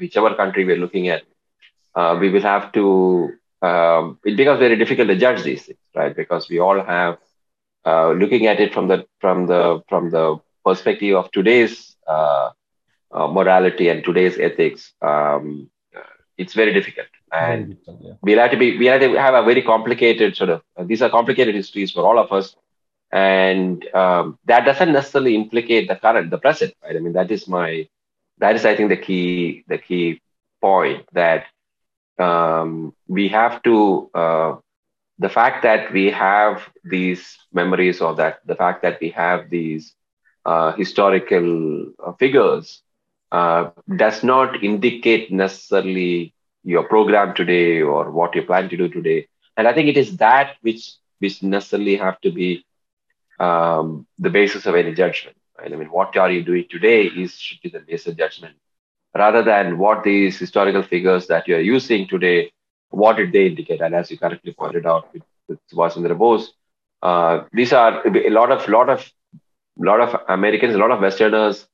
whichever 0.00 0.34
country 0.34 0.64
we're 0.64 0.76
looking 0.76 1.08
at 1.08 1.22
uh, 1.98 2.16
we 2.20 2.30
will 2.30 2.42
have 2.42 2.70
to, 2.72 3.30
um, 3.62 4.18
it 4.24 4.36
becomes 4.36 4.60
very 4.60 4.76
difficult 4.76 5.08
to 5.08 5.16
judge 5.16 5.42
these 5.42 5.64
things, 5.64 5.78
right? 5.94 6.14
Because 6.14 6.48
we 6.48 6.60
all 6.60 6.80
have, 6.80 7.18
uh, 7.84 8.10
looking 8.12 8.46
at 8.46 8.60
it 8.60 8.72
from 8.72 8.86
the, 8.88 9.06
from 9.20 9.46
the, 9.46 9.82
from 9.88 10.10
the 10.10 10.36
perspective 10.64 11.16
of 11.16 11.30
today's 11.32 11.96
uh, 12.06 12.50
uh 13.10 13.26
morality 13.26 13.88
and 13.88 14.04
today's 14.04 14.38
ethics, 14.38 14.92
um, 15.02 15.70
it's 16.36 16.54
very 16.54 16.72
difficult. 16.72 17.08
And 17.32 17.76
yeah. 18.00 18.12
we'll 18.22 18.38
have 18.38 18.50
to 18.52 18.56
be, 18.56 18.78
we 18.78 18.86
have 18.86 19.00
to 19.00 19.14
have 19.14 19.34
a 19.34 19.44
very 19.44 19.62
complicated 19.62 20.36
sort 20.36 20.50
of, 20.50 20.62
uh, 20.76 20.84
these 20.84 21.02
are 21.02 21.10
complicated 21.10 21.54
histories 21.54 21.92
for 21.92 22.06
all 22.06 22.18
of 22.18 22.32
us. 22.32 22.56
And 23.10 23.86
um, 23.94 24.38
that 24.46 24.64
doesn't 24.64 24.92
necessarily 24.92 25.34
implicate 25.34 25.88
the 25.88 25.96
current, 25.96 26.30
the 26.30 26.38
present, 26.38 26.74
right? 26.82 26.96
I 26.96 26.98
mean, 26.98 27.14
that 27.14 27.30
is 27.30 27.48
my, 27.48 27.88
that 28.38 28.54
is, 28.54 28.64
I 28.64 28.76
think, 28.76 28.90
the 28.90 28.96
key, 28.96 29.64
the 29.66 29.78
key 29.78 30.20
point 30.60 31.06
that 31.12 31.46
um, 32.18 32.94
we 33.06 33.28
have 33.28 33.62
to 33.62 34.10
uh, 34.14 34.56
the 35.18 35.28
fact 35.28 35.62
that 35.62 35.92
we 35.92 36.10
have 36.10 36.68
these 36.84 37.36
memories 37.52 38.00
or 38.00 38.14
that 38.14 38.40
the 38.46 38.54
fact 38.54 38.82
that 38.82 38.98
we 39.00 39.10
have 39.10 39.50
these 39.50 39.94
uh, 40.44 40.72
historical 40.72 41.86
uh, 42.04 42.12
figures 42.12 42.82
uh, 43.32 43.70
does 43.96 44.22
not 44.22 44.62
indicate 44.62 45.30
necessarily 45.32 46.32
your 46.64 46.84
program 46.84 47.34
today 47.34 47.80
or 47.80 48.10
what 48.10 48.34
you 48.34 48.42
plan 48.42 48.68
to 48.68 48.76
do 48.76 48.88
today 48.88 49.26
and 49.56 49.66
i 49.68 49.72
think 49.72 49.88
it 49.88 49.96
is 49.96 50.16
that 50.16 50.56
which 50.62 50.94
which 51.18 51.42
necessarily 51.42 51.96
have 51.96 52.20
to 52.20 52.30
be 52.30 52.64
um, 53.40 54.06
the 54.18 54.30
basis 54.30 54.66
of 54.66 54.74
any 54.74 54.92
judgment 54.94 55.36
right? 55.58 55.72
i 55.72 55.76
mean 55.76 55.90
what 55.90 56.16
are 56.16 56.30
you 56.30 56.42
doing 56.42 56.64
today 56.70 57.04
is 57.04 57.38
should 57.38 57.60
be 57.62 57.70
the 57.70 57.80
basis 57.80 58.08
of 58.08 58.16
judgment 58.16 58.56
rather 59.14 59.42
than 59.42 59.78
what 59.78 60.04
these 60.04 60.38
historical 60.38 60.82
figures 60.82 61.26
that 61.26 61.48
you're 61.48 61.60
using 61.60 62.06
today, 62.06 62.52
what 62.90 63.16
did 63.16 63.32
they 63.32 63.46
indicate? 63.46 63.80
And 63.80 63.94
as 63.94 64.10
you 64.10 64.18
correctly 64.18 64.54
pointed 64.58 64.86
out 64.86 65.12
with, 65.12 65.22
with 65.48 65.58
Subhash 65.70 66.18
Bose, 66.18 66.52
uh, 67.02 67.44
these 67.52 67.72
are 67.72 68.06
a 68.06 68.30
lot 68.30 68.50
of 68.50 68.68
lot 68.68 68.88
of 68.88 69.10
lot 69.76 70.00
of 70.00 70.20
Americans, 70.28 70.74
a 70.74 70.78
lot 70.78 70.90
of 70.90 71.00
Westerners 71.00 71.66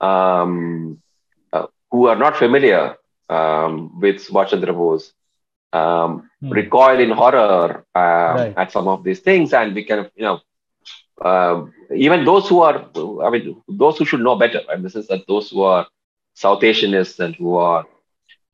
um, 0.00 1.02
uh, 1.52 1.66
who 1.90 2.06
are 2.06 2.16
not 2.16 2.36
familiar 2.36 2.96
um, 3.28 4.00
with 4.00 4.16
Subhash 4.16 4.50
Chandra 4.50 4.72
Bose 4.72 5.12
um, 5.72 6.30
hmm. 6.40 6.50
recoil 6.50 6.98
in 7.00 7.10
horror 7.10 7.84
uh, 7.94 7.98
right. 7.98 8.54
at 8.56 8.72
some 8.72 8.88
of 8.88 9.04
these 9.04 9.20
things, 9.20 9.52
and 9.52 9.74
we 9.74 9.84
can, 9.84 10.10
you 10.14 10.22
know, 10.22 10.40
uh, 11.20 11.66
even 11.94 12.24
those 12.24 12.48
who 12.48 12.60
are, 12.60 12.86
I 13.22 13.30
mean, 13.30 13.62
those 13.68 13.98
who 13.98 14.04
should 14.04 14.20
know 14.20 14.36
better. 14.36 14.62
And 14.68 14.84
this 14.84 14.94
is 14.94 15.08
that 15.08 15.26
those 15.26 15.50
who 15.50 15.62
are 15.62 15.86
South 16.34 16.62
Asianists 16.62 17.18
and 17.18 17.34
who 17.34 17.56
are 17.56 17.84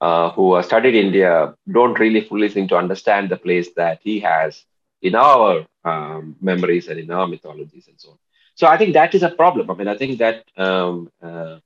uh, 0.01 0.31
who 0.31 0.53
are 0.53 0.63
studied 0.63 0.95
India 0.95 1.55
don't 1.71 1.99
really 1.99 2.23
fully 2.23 2.49
seem 2.49 2.69
to 2.69 2.77
understand 2.77 3.29
the 3.29 3.37
place 3.37 3.69
that 3.77 4.01
he 4.03 4.21
has 4.21 4.65
in 5.03 5.15
our 5.15 5.67
um, 5.85 6.37
memories 6.41 6.89
and 6.89 6.99
in 6.99 7.11
our 7.11 7.27
mythologies 7.27 7.87
and 7.89 8.01
so 8.01 8.11
on. 8.11 8.19
So 8.55 8.67
I 8.67 8.77
think 8.77 8.95
that 8.95 9.15
is 9.15 9.23
a 9.23 9.31
problem. 9.31 9.71
I 9.71 9.75
mean, 9.75 9.89
I 9.89 9.97
think 9.97 10.19
that 10.19 10.45
um, 10.57 11.11
uh, 11.23 11.59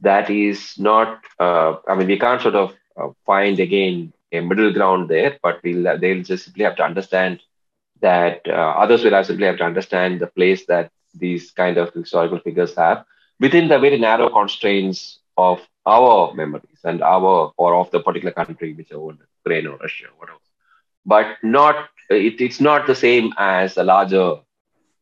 that 0.00 0.30
is 0.30 0.78
not. 0.78 1.22
Uh, 1.38 1.76
I 1.88 1.94
mean, 1.94 2.06
we 2.06 2.18
can't 2.18 2.40
sort 2.42 2.54
of 2.54 2.74
uh, 2.96 3.08
find 3.26 3.58
again 3.58 4.12
a 4.32 4.40
middle 4.40 4.72
ground 4.72 5.08
there, 5.08 5.38
but 5.42 5.60
we'll 5.62 5.98
they'll 5.98 6.22
just 6.22 6.44
simply 6.44 6.64
have 6.64 6.76
to 6.76 6.84
understand 6.84 7.40
that 8.00 8.42
uh, 8.48 8.52
others 8.82 9.04
will 9.04 9.12
have 9.12 9.26
simply 9.26 9.46
have 9.46 9.58
to 9.58 9.64
understand 9.64 10.20
the 10.20 10.26
place 10.26 10.66
that 10.66 10.90
these 11.14 11.50
kind 11.50 11.78
of 11.78 11.92
historical 11.94 12.38
figures 12.38 12.74
have 12.76 13.04
within 13.40 13.68
the 13.68 13.78
very 13.78 13.98
narrow 13.98 14.28
constraints 14.28 15.20
of 15.36 15.60
our 15.86 16.34
memories 16.34 16.80
and 16.84 17.02
our 17.02 17.52
or 17.56 17.74
of 17.76 17.90
the 17.90 18.00
particular 18.00 18.32
country, 18.32 18.74
whichever 18.74 19.12
Ukraine 19.44 19.66
or 19.66 19.76
Russia, 19.78 20.06
whatever. 20.18 20.38
But 21.06 21.36
not 21.42 21.88
it, 22.10 22.40
it's 22.40 22.60
not 22.60 22.86
the 22.86 22.94
same 22.94 23.32
as 23.38 23.76
a 23.76 23.84
larger 23.84 24.36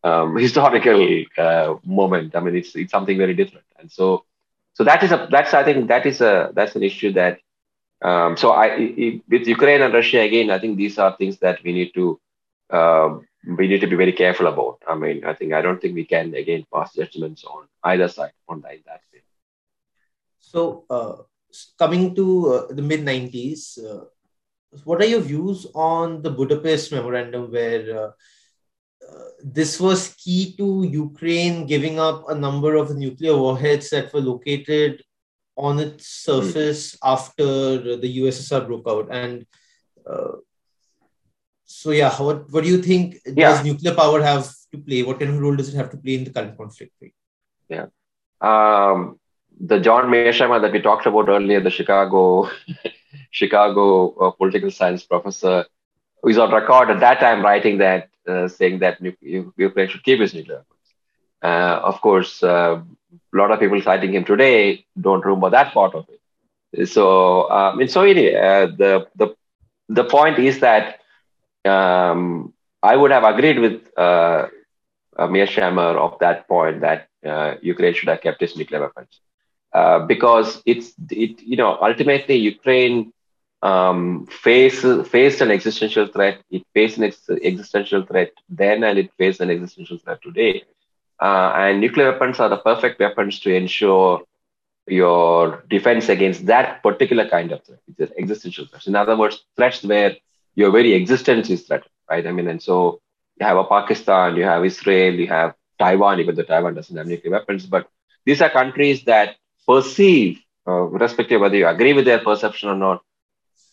um, 0.05 0.37
historical 0.47 1.25
uh, 1.39 1.75
moment. 1.85 2.37
I 2.37 2.41
mean, 2.41 2.57
it's 2.57 2.75
it's 2.77 2.93
something 2.93 3.19
very 3.19 3.35
different, 3.35 3.67
and 3.79 3.91
so 3.91 4.25
so 4.77 4.85
that 4.85 5.03
is 5.03 5.11
a 5.11 5.27
that's 5.31 5.55
I 5.55 5.65
think 5.65 5.89
that 5.89 6.05
is 6.05 6.21
a 6.21 6.51
that's 6.55 6.77
an 6.77 6.83
issue 6.83 7.13
that. 7.15 7.39
Um, 8.03 8.37
so 8.37 8.51
I 8.51 8.67
it, 8.77 9.23
with 9.27 9.47
Ukraine 9.49 9.81
and 9.81 9.95
Russia 9.95 10.21
again, 10.21 10.51
I 10.51 10.59
think 10.59 10.77
these 10.77 10.99
are 10.99 11.17
things 11.17 11.39
that 11.39 11.63
we 11.65 11.73
need 11.73 11.93
to 11.95 12.21
uh, 12.69 13.17
we 13.57 13.69
need 13.69 13.81
to 13.81 13.87
be 13.87 13.97
very 13.97 14.13
careful 14.13 14.49
about. 14.49 14.83
I 14.87 14.95
mean, 14.95 15.25
I 15.25 15.33
think 15.33 15.55
I 15.55 15.63
don't 15.63 15.81
think 15.81 15.95
we 15.95 16.05
can 16.05 16.35
again 16.35 16.67
pass 16.71 16.93
judgments 16.93 17.43
on 17.45 17.67
either 17.85 18.09
side 18.09 18.37
on 18.51 18.61
that, 18.61 18.85
that 18.85 19.01
way. 19.11 19.23
So, 20.41 20.85
uh, 20.91 21.17
coming 21.79 22.15
to 22.15 22.27
uh, 22.53 22.67
the 22.75 22.83
mid 22.83 23.01
90s, 23.01 23.83
uh, 23.83 24.05
what 24.85 25.01
are 25.01 25.07
your 25.07 25.21
views 25.21 25.67
on 25.75 26.21
the 26.21 26.31
Budapest 26.31 26.93
Memorandum, 26.93 27.51
where 27.51 27.85
uh, 27.99 28.11
this 29.43 29.81
was 29.81 30.15
key 30.15 30.55
to 30.57 30.83
Ukraine 30.83 31.67
giving 31.67 31.99
up 32.01 32.29
a 32.29 32.35
number 32.35 32.75
of 32.75 32.97
nuclear 32.97 33.37
warheads 33.37 33.91
that 33.91 34.13
were 34.13 34.21
located 34.21 35.03
on 35.57 35.79
its 35.79 36.09
surface 36.09 36.97
mm. 36.97 36.99
after 37.03 37.97
the 37.97 38.19
USSR 38.21 38.67
broke 38.67 38.89
out? 38.89 39.09
And 39.11 39.47
uh, 40.09 40.33
so, 41.65 41.91
yeah, 41.91 42.11
what, 42.17 42.51
what 42.51 42.65
do 42.65 42.71
you 42.71 42.83
think 42.83 43.19
yeah. 43.25 43.51
does 43.51 43.65
nuclear 43.65 43.95
power 43.95 44.23
have 44.23 44.49
to 44.73 44.79
play? 44.79 45.03
What 45.03 45.19
kind 45.19 45.33
of 45.33 45.41
role 45.41 45.57
does 45.57 45.73
it 45.73 45.77
have 45.77 45.91
to 45.91 45.97
play 45.97 46.15
in 46.15 46.25
the 46.25 46.31
current 46.31 46.57
conflict? 46.57 46.93
Yeah. 47.69 47.87
Um, 48.41 49.19
the 49.59 49.81
John 49.81 50.05
Mearsheimer 50.11 50.61
that 50.61 50.73
we 50.73 50.81
talked 50.81 51.07
about 51.07 51.29
earlier, 51.29 51.61
the 51.61 51.71
Chicago 51.71 52.51
Chicago 53.31 54.15
uh, 54.15 54.31
political 54.33 54.71
science 54.71 55.05
professor, 55.05 55.65
who 56.23 56.29
is 56.29 56.39
on 56.39 56.53
record 56.53 56.91
at 56.91 57.01
that 57.01 57.21
time 57.21 57.43
writing 57.43 57.79
that 57.79 58.09
saying 58.27 58.79
that 58.81 58.99
Ukraine 59.21 59.89
should 59.89 60.03
keep 60.05 60.21
its 60.21 60.35
nuclear 60.35 60.57
weapons. 60.57 60.89
Uh, 61.43 61.81
of 61.85 62.01
course, 62.01 62.43
uh, 62.43 62.81
a 62.81 63.37
lot 63.37 63.51
of 63.51 63.59
people 63.61 63.81
citing 63.81 64.15
him 64.15 64.25
today 64.25 64.85
don't 65.01 65.25
remember 65.25 65.51
that 65.51 65.73
part 65.73 65.95
of 65.95 66.07
it. 66.09 66.87
So, 66.89 67.51
um, 67.51 67.81
and 67.81 67.91
so 67.91 68.03
anyway, 68.03 68.35
uh, 68.35 68.67
the 68.67 69.07
the 69.17 69.35
the 69.89 70.05
point 70.05 70.39
is 70.39 70.61
that 70.61 71.01
um, 71.65 72.53
I 72.83 72.97
would 72.97 73.11
have 73.11 73.25
agreed 73.25 73.59
with 73.59 73.81
uh, 73.97 74.47
uh, 75.17 75.27
Mearsheimer 75.29 75.97
of 75.97 76.19
that 76.21 76.47
point 76.49 76.81
that 76.81 77.09
uh, 77.25 77.55
Ukraine 77.63 77.95
should 77.95 78.09
have 78.09 78.21
kept 78.21 78.43
its 78.43 78.57
nuclear 78.57 78.81
weapons 78.81 79.21
uh, 79.73 80.01
because 80.01 80.63
it's 80.67 80.93
it 81.11 81.41
you 81.43 81.57
know 81.57 81.79
ultimately 81.81 82.37
Ukraine 82.37 83.13
um, 83.63 84.27
face, 84.27 84.85
faced 85.09 85.41
an 85.41 85.51
existential 85.51 86.07
threat. 86.07 86.43
It 86.51 86.63
faced 86.75 86.99
an 86.99 87.05
ex- 87.05 87.29
existential 87.43 88.05
threat 88.05 88.33
then, 88.49 88.85
and 88.85 88.99
it 88.99 89.11
faced 89.19 89.41
an 89.41 89.51
existential 89.51 89.99
threat 89.99 90.23
today. 90.23 90.65
Uh, 91.21 91.53
and 91.57 91.81
nuclear 91.81 92.13
weapons 92.13 92.39
are 92.41 92.49
the 92.49 92.59
perfect 92.59 93.01
weapons 93.01 93.41
to 93.41 93.55
ensure 93.55 94.23
your 94.87 95.65
defense 95.69 96.09
against 96.09 96.47
that 96.47 96.83
particular 96.83 97.29
kind 97.29 97.53
of 97.53 97.65
threat, 97.65 97.81
which 97.87 97.99
is 98.01 98.15
existential 98.19 98.67
threats. 98.67 98.87
In 98.87 98.95
other 98.95 99.17
words, 99.17 99.45
threats 99.57 99.83
where 99.85 100.17
your 100.55 100.71
very 100.71 100.93
existence 100.95 101.51
is 101.51 101.63
threatened, 101.63 101.91
right? 102.11 102.27
I 102.27 102.33
mean, 102.33 102.49
and 102.49 102.63
so 102.63 103.01
you 103.41 103.47
have 103.47 103.57
a 103.57 103.65
Pakistan, 103.65 104.37
you 104.37 104.45
have 104.45 104.65
Israel, 104.65 105.15
you 105.15 105.27
have 105.29 105.55
Taiwan, 105.79 106.21
even 106.21 106.35
though 106.35 106.43
Taiwan 106.43 106.75
doesn't 106.75 106.97
have 106.97 107.07
nuclear 107.07 107.33
weapons, 107.33 107.67
but 107.67 107.89
these 108.25 108.41
are 108.41 108.51
countries 108.51 109.05
that 109.05 109.37
perceive, 109.67 110.41
uh, 110.67 110.73
respective 110.73 111.41
whether 111.41 111.57
you 111.57 111.67
agree 111.67 111.93
with 111.93 112.05
their 112.05 112.19
perception 112.21 112.69
or 112.69 112.77
not, 112.77 113.03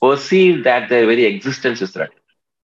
perceive 0.06 0.64
that 0.70 0.90
their 0.90 1.06
very 1.14 1.26
existence 1.26 1.82
is 1.88 1.92
threatened 1.92 2.24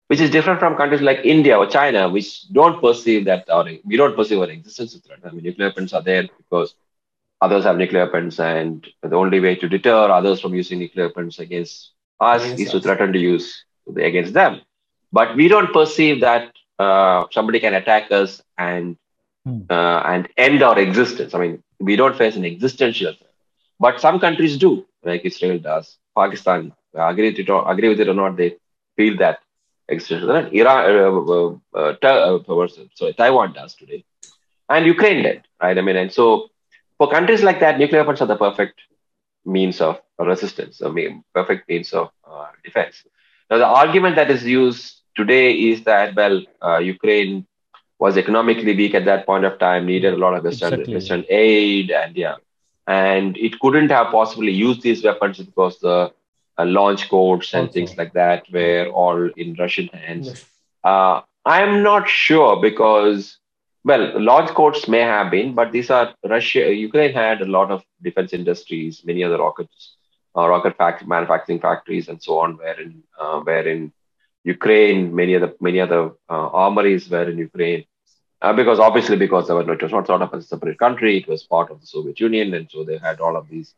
which 0.09 0.19
is 0.19 0.31
different 0.31 0.59
from 0.59 0.75
countries 0.75 1.01
like 1.01 1.19
India 1.23 1.55
or 1.55 1.67
China, 1.67 2.09
which 2.09 2.49
don't 2.49 2.81
perceive 2.81 3.25
that 3.25 3.47
our 3.49 3.65
we 3.85 3.95
don't 3.95 4.15
perceive 4.15 4.39
our 4.39 4.49
existence 4.49 4.95
as 4.95 5.01
threat. 5.01 5.19
I 5.23 5.29
mean, 5.29 5.43
nuclear 5.43 5.67
weapons 5.67 5.93
are 5.93 6.01
there 6.01 6.23
because 6.37 6.73
others 7.41 7.63
have 7.63 7.77
nuclear 7.77 8.05
weapons, 8.05 8.39
and 8.39 8.87
the 9.03 9.15
only 9.15 9.39
way 9.39 9.53
to 9.55 9.69
deter 9.69 10.09
others 10.19 10.41
from 10.41 10.55
using 10.55 10.79
nuclear 10.79 11.07
weapons 11.07 11.37
against 11.37 11.91
us 12.19 12.43
against 12.43 12.61
is 12.61 12.67
us. 12.69 12.73
to 12.73 12.79
threaten 12.81 13.13
to 13.13 13.19
use 13.19 13.65
against 13.97 14.33
them. 14.33 14.61
But 15.11 15.35
we 15.35 15.47
don't 15.47 15.71
perceive 15.71 16.21
that 16.21 16.53
uh, 16.79 17.25
somebody 17.31 17.59
can 17.59 17.75
attack 17.75 18.11
us 18.11 18.41
and 18.57 18.97
hmm. 19.45 19.61
uh, 19.69 20.01
and 20.13 20.27
end 20.37 20.63
our 20.63 20.79
existence. 20.79 21.35
I 21.35 21.39
mean, 21.39 21.63
we 21.79 21.95
don't 21.95 22.17
face 22.17 22.35
an 22.35 22.45
existential 22.45 23.13
threat, 23.13 23.35
but 23.79 24.01
some 24.01 24.19
countries 24.19 24.57
do, 24.57 24.87
like 25.03 25.21
Israel 25.23 25.59
does. 25.59 25.97
Pakistan, 26.17 26.73
agree, 26.95 27.33
to, 27.33 27.59
agree 27.67 27.89
with 27.89 27.99
it 27.99 28.09
or 28.09 28.13
not, 28.13 28.37
they 28.37 28.57
feel 28.95 29.17
that 29.17 29.39
existential 29.89 30.29
Iran, 30.31 31.59
uh, 31.73 31.77
uh, 31.77 31.95
uh, 32.01 32.67
sorry, 32.95 33.13
Taiwan 33.13 33.53
does 33.53 33.75
today, 33.75 34.03
and 34.69 34.85
Ukraine 34.85 35.23
did, 35.23 35.43
right? 35.61 35.77
I 35.77 35.81
mean, 35.81 35.95
and 35.95 36.11
so 36.11 36.49
for 36.97 37.09
countries 37.09 37.43
like 37.43 37.59
that, 37.61 37.79
nuclear 37.79 38.01
weapons 38.01 38.21
are 38.21 38.27
the 38.27 38.35
perfect 38.35 38.79
means 39.45 39.81
of 39.81 39.99
resistance, 40.19 40.81
I 40.81 40.89
mean, 40.89 41.23
perfect 41.33 41.67
means 41.69 41.93
of 41.93 42.09
uh, 42.29 42.47
defense. 42.63 43.03
Now, 43.49 43.57
the 43.57 43.65
argument 43.65 44.15
that 44.17 44.29
is 44.29 44.45
used 44.45 45.01
today 45.15 45.53
is 45.53 45.83
that, 45.85 46.15
well, 46.15 46.43
uh, 46.61 46.77
Ukraine 46.77 47.47
was 47.97 48.17
economically 48.17 48.75
weak 48.75 48.93
at 48.95 49.05
that 49.05 49.25
point 49.25 49.45
of 49.45 49.59
time, 49.59 49.85
needed 49.85 50.13
a 50.13 50.17
lot 50.17 50.35
of 50.35 50.43
Western, 50.43 50.73
exactly. 50.73 50.93
Western 50.93 51.25
aid, 51.29 51.91
and 51.91 52.15
yeah, 52.15 52.35
and 52.87 53.37
it 53.37 53.59
couldn't 53.59 53.89
have 53.89 54.07
possibly 54.11 54.51
used 54.51 54.81
these 54.81 55.03
weapons 55.03 55.37
because 55.39 55.79
the 55.79 56.11
uh, 56.59 56.65
launch 56.65 57.09
codes 57.09 57.53
and 57.53 57.69
okay. 57.69 57.73
things 57.73 57.97
like 57.97 58.13
that 58.13 58.45
were 58.51 58.87
all 59.01 59.29
in 59.37 59.55
Russian 59.57 59.87
hands. 59.87 60.27
Yes. 60.27 60.45
Uh, 60.83 61.21
I'm 61.45 61.83
not 61.83 62.09
sure 62.09 62.61
because, 62.61 63.37
well, 63.83 64.19
launch 64.19 64.49
codes 64.49 64.87
may 64.87 64.99
have 64.99 65.31
been, 65.31 65.53
but 65.53 65.71
these 65.71 65.89
are 65.89 66.13
Russia. 66.23 66.73
Ukraine 66.73 67.13
had 67.13 67.41
a 67.41 67.45
lot 67.57 67.71
of 67.71 67.83
defense 68.01 68.33
industries, 68.33 69.03
many 69.05 69.23
other 69.23 69.37
rockets, 69.37 69.95
uh, 70.35 70.47
rocket 70.47 70.75
fact- 70.77 71.07
manufacturing 71.07 71.59
factories, 71.59 72.09
and 72.09 72.21
so 72.21 72.39
on. 72.39 72.57
Wherein, 72.57 73.03
uh, 73.19 73.39
wherein 73.39 73.81
Ukraine, 74.43 75.15
many 75.21 75.35
other 75.35 75.53
many 75.59 75.79
other 75.85 76.01
uh, 76.29 76.47
armories 76.65 77.09
were 77.09 77.27
in 77.29 77.37
Ukraine. 77.37 77.85
Uh, 78.41 78.53
because 78.53 78.79
obviously, 78.79 79.17
because 79.17 79.47
there 79.47 79.55
were, 79.55 79.73
it 79.73 79.81
was 79.81 79.91
not 79.91 80.07
sort 80.07 80.21
of 80.21 80.33
a 80.33 80.41
separate 80.41 80.79
country, 80.79 81.17
it 81.17 81.27
was 81.27 81.43
part 81.43 81.69
of 81.71 81.81
the 81.81 81.87
Soviet 81.87 82.17
Union, 82.21 82.53
and 82.53 82.69
so 82.71 82.85
they 82.85 82.97
had 82.97 83.19
all 83.19 83.35
of 83.35 83.49
these 83.49 83.69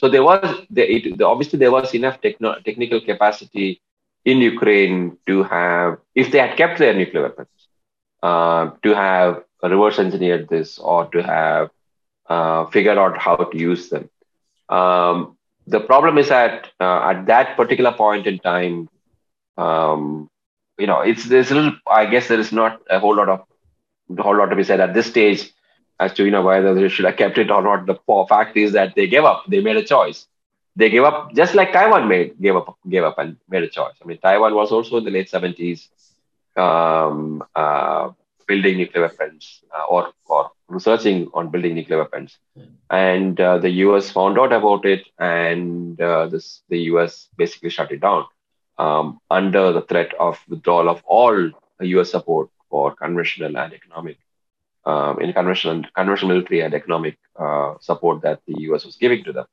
so 0.00 0.08
there 0.08 0.24
was 0.24 0.66
it, 0.74 1.20
obviously 1.20 1.58
there 1.58 1.70
was 1.70 1.94
enough 1.94 2.22
techno, 2.22 2.54
technical 2.64 3.02
capacity 3.02 3.82
in 4.24 4.38
Ukraine 4.38 5.18
to 5.26 5.42
have, 5.42 5.98
if 6.14 6.32
they 6.32 6.38
had 6.38 6.56
kept 6.56 6.78
their 6.78 6.94
nuclear 6.94 7.24
weapons, 7.24 7.48
uh, 8.22 8.70
to 8.82 8.94
have 8.94 9.44
reverse 9.62 9.98
engineered 9.98 10.48
this 10.48 10.78
or 10.78 11.04
to 11.10 11.22
have 11.22 11.68
uh, 12.30 12.64
figured 12.66 12.96
out 12.96 13.18
how 13.18 13.36
to 13.36 13.58
use 13.58 13.90
them. 13.90 14.08
Um, 14.70 15.36
the 15.66 15.80
problem 15.80 16.16
is 16.16 16.30
that 16.30 16.70
uh, 16.80 17.00
at 17.10 17.26
that 17.26 17.58
particular 17.58 17.92
point 17.92 18.26
in 18.26 18.38
time, 18.38 18.88
um, 19.58 20.30
you 20.78 20.86
know, 20.86 21.00
it's 21.00 21.26
there's 21.26 21.50
a 21.50 21.54
little. 21.54 21.74
I 21.86 22.06
guess 22.06 22.28
there 22.28 22.40
is 22.40 22.52
not 22.52 22.80
a 22.88 22.98
whole 22.98 23.16
lot 23.16 23.28
of 23.28 23.40
a 24.18 24.22
whole 24.22 24.38
lot 24.38 24.46
to 24.46 24.56
be 24.56 24.64
said 24.64 24.80
at 24.80 24.94
this 24.94 25.08
stage 25.08 25.52
as 26.00 26.14
to 26.14 26.24
you 26.24 26.32
know 26.32 26.42
whether 26.42 26.74
they 26.74 26.88
should 26.88 27.06
have 27.06 27.16
kept 27.16 27.38
it 27.38 27.50
or 27.50 27.62
not. 27.62 27.86
The 27.86 27.96
fact 28.28 28.56
is 28.56 28.72
that 28.72 28.94
they 28.96 29.06
gave 29.06 29.24
up. 29.24 29.44
They 29.48 29.60
made 29.60 29.76
a 29.76 29.84
choice. 29.84 30.26
They 30.76 30.90
gave 30.90 31.04
up 31.04 31.34
just 31.34 31.54
like 31.54 31.72
Taiwan 31.72 32.08
made 32.08 32.40
gave 32.40 32.56
up 32.56 32.76
gave 32.88 33.04
up 33.04 33.18
and 33.18 33.36
made 33.48 33.64
a 33.64 33.68
choice. 33.68 33.94
I 34.02 34.06
mean, 34.06 34.18
Taiwan 34.18 34.54
was 34.54 34.72
also 34.72 34.98
in 34.98 35.04
the 35.04 35.10
late 35.10 35.28
seventies 35.28 35.88
um, 36.56 37.44
uh, 37.54 38.10
building 38.48 38.78
nuclear 38.78 39.02
weapons 39.06 39.62
uh, 39.76 39.84
or 39.84 40.12
or 40.26 40.50
researching 40.68 41.28
on 41.34 41.50
building 41.50 41.74
nuclear 41.74 41.98
weapons, 41.98 42.38
and 42.90 43.40
uh, 43.40 43.58
the 43.58 43.70
U.S. 43.86 44.10
found 44.10 44.38
out 44.38 44.52
about 44.52 44.84
it, 44.86 45.06
and 45.18 46.00
uh, 46.00 46.26
this 46.26 46.62
the 46.68 46.80
U.S. 46.92 47.28
basically 47.36 47.70
shut 47.70 47.92
it 47.92 48.00
down 48.00 48.24
um, 48.78 49.20
under 49.30 49.72
the 49.72 49.82
threat 49.82 50.12
of 50.18 50.38
withdrawal 50.48 50.88
of 50.88 51.02
all 51.06 51.50
U.S. 51.80 52.10
support 52.10 52.48
for 52.70 52.94
conventional 52.94 53.56
and 53.56 53.72
economic 53.72 54.18
um, 54.84 55.20
in 55.20 55.32
conventional, 55.32 55.82
conventional 55.94 56.28
military 56.28 56.60
and 56.60 56.74
economic 56.74 57.18
uh, 57.38 57.74
support 57.80 58.22
that 58.22 58.40
the 58.46 58.54
US 58.62 58.84
was 58.84 58.96
giving 58.96 59.24
to 59.24 59.32
them. 59.32 59.46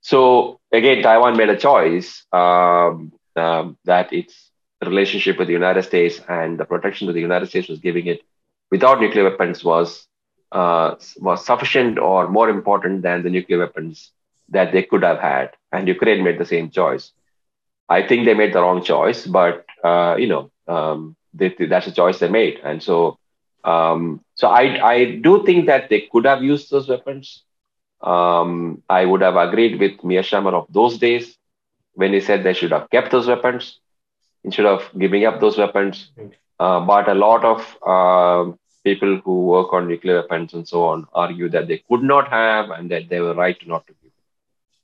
So 0.00 0.60
again, 0.72 1.02
Taiwan 1.02 1.36
made 1.36 1.48
a 1.48 1.56
choice 1.56 2.24
um, 2.32 3.12
um, 3.36 3.76
that 3.84 4.12
its 4.12 4.50
relationship 4.84 5.38
with 5.38 5.48
the 5.48 5.54
United 5.54 5.82
States 5.82 6.20
and 6.28 6.58
the 6.58 6.64
protection 6.64 7.06
that 7.06 7.14
the 7.14 7.20
United 7.20 7.46
States 7.48 7.68
was 7.68 7.80
giving 7.80 8.06
it 8.06 8.20
without 8.70 9.00
nuclear 9.00 9.24
weapons 9.24 9.64
was 9.64 10.06
uh, 10.52 10.94
was 11.18 11.44
sufficient 11.44 11.98
or 11.98 12.28
more 12.28 12.48
important 12.48 13.02
than 13.02 13.22
the 13.22 13.30
nuclear 13.30 13.58
weapons 13.58 14.12
that 14.48 14.72
they 14.72 14.82
could 14.82 15.02
have 15.02 15.18
had. 15.18 15.50
And 15.72 15.88
Ukraine 15.88 16.22
made 16.22 16.38
the 16.38 16.46
same 16.46 16.70
choice. 16.70 17.12
I 17.88 18.06
think 18.06 18.24
they 18.24 18.34
made 18.34 18.52
the 18.54 18.60
wrong 18.62 18.82
choice, 18.82 19.26
but 19.26 19.64
uh, 19.82 20.16
you 20.18 20.28
know 20.28 20.50
um, 20.68 21.16
they, 21.34 21.54
that's 21.68 21.86
a 21.86 21.92
choice 21.92 22.18
they 22.18 22.28
made, 22.28 22.60
and 22.62 22.82
so 22.82 23.18
um, 23.64 24.23
so 24.34 24.48
I, 24.48 24.62
I 24.92 25.04
do 25.16 25.44
think 25.44 25.66
that 25.66 25.88
they 25.88 26.08
could 26.12 26.26
have 26.26 26.42
used 26.42 26.70
those 26.70 26.88
weapons. 26.88 27.42
Um, 28.02 28.82
I 28.88 29.04
would 29.04 29.22
have 29.22 29.36
agreed 29.36 29.80
with 29.80 29.98
Mearsheimer 29.98 30.52
of 30.52 30.66
those 30.70 30.98
days 30.98 31.36
when 31.94 32.12
he 32.12 32.20
said 32.20 32.42
they 32.42 32.52
should 32.54 32.72
have 32.72 32.90
kept 32.90 33.10
those 33.12 33.28
weapons 33.28 33.78
instead 34.44 34.66
of 34.66 34.90
giving 34.98 35.24
up 35.24 35.40
those 35.40 35.56
weapons. 35.58 36.10
Uh, 36.58 36.80
but 36.80 37.08
a 37.08 37.14
lot 37.14 37.44
of 37.44 37.60
uh, 37.86 38.52
people 38.84 39.20
who 39.24 39.46
work 39.46 39.72
on 39.72 39.88
nuclear 39.88 40.20
weapons 40.20 40.52
and 40.54 40.66
so 40.68 40.84
on 40.84 41.06
argue 41.14 41.48
that 41.48 41.68
they 41.68 41.82
could 41.88 42.02
not 42.02 42.28
have 42.28 42.70
and 42.70 42.90
that 42.90 43.08
they 43.08 43.20
were 43.20 43.34
right 43.34 43.56
not 43.66 43.86
to 43.86 43.94
give. 44.02 44.12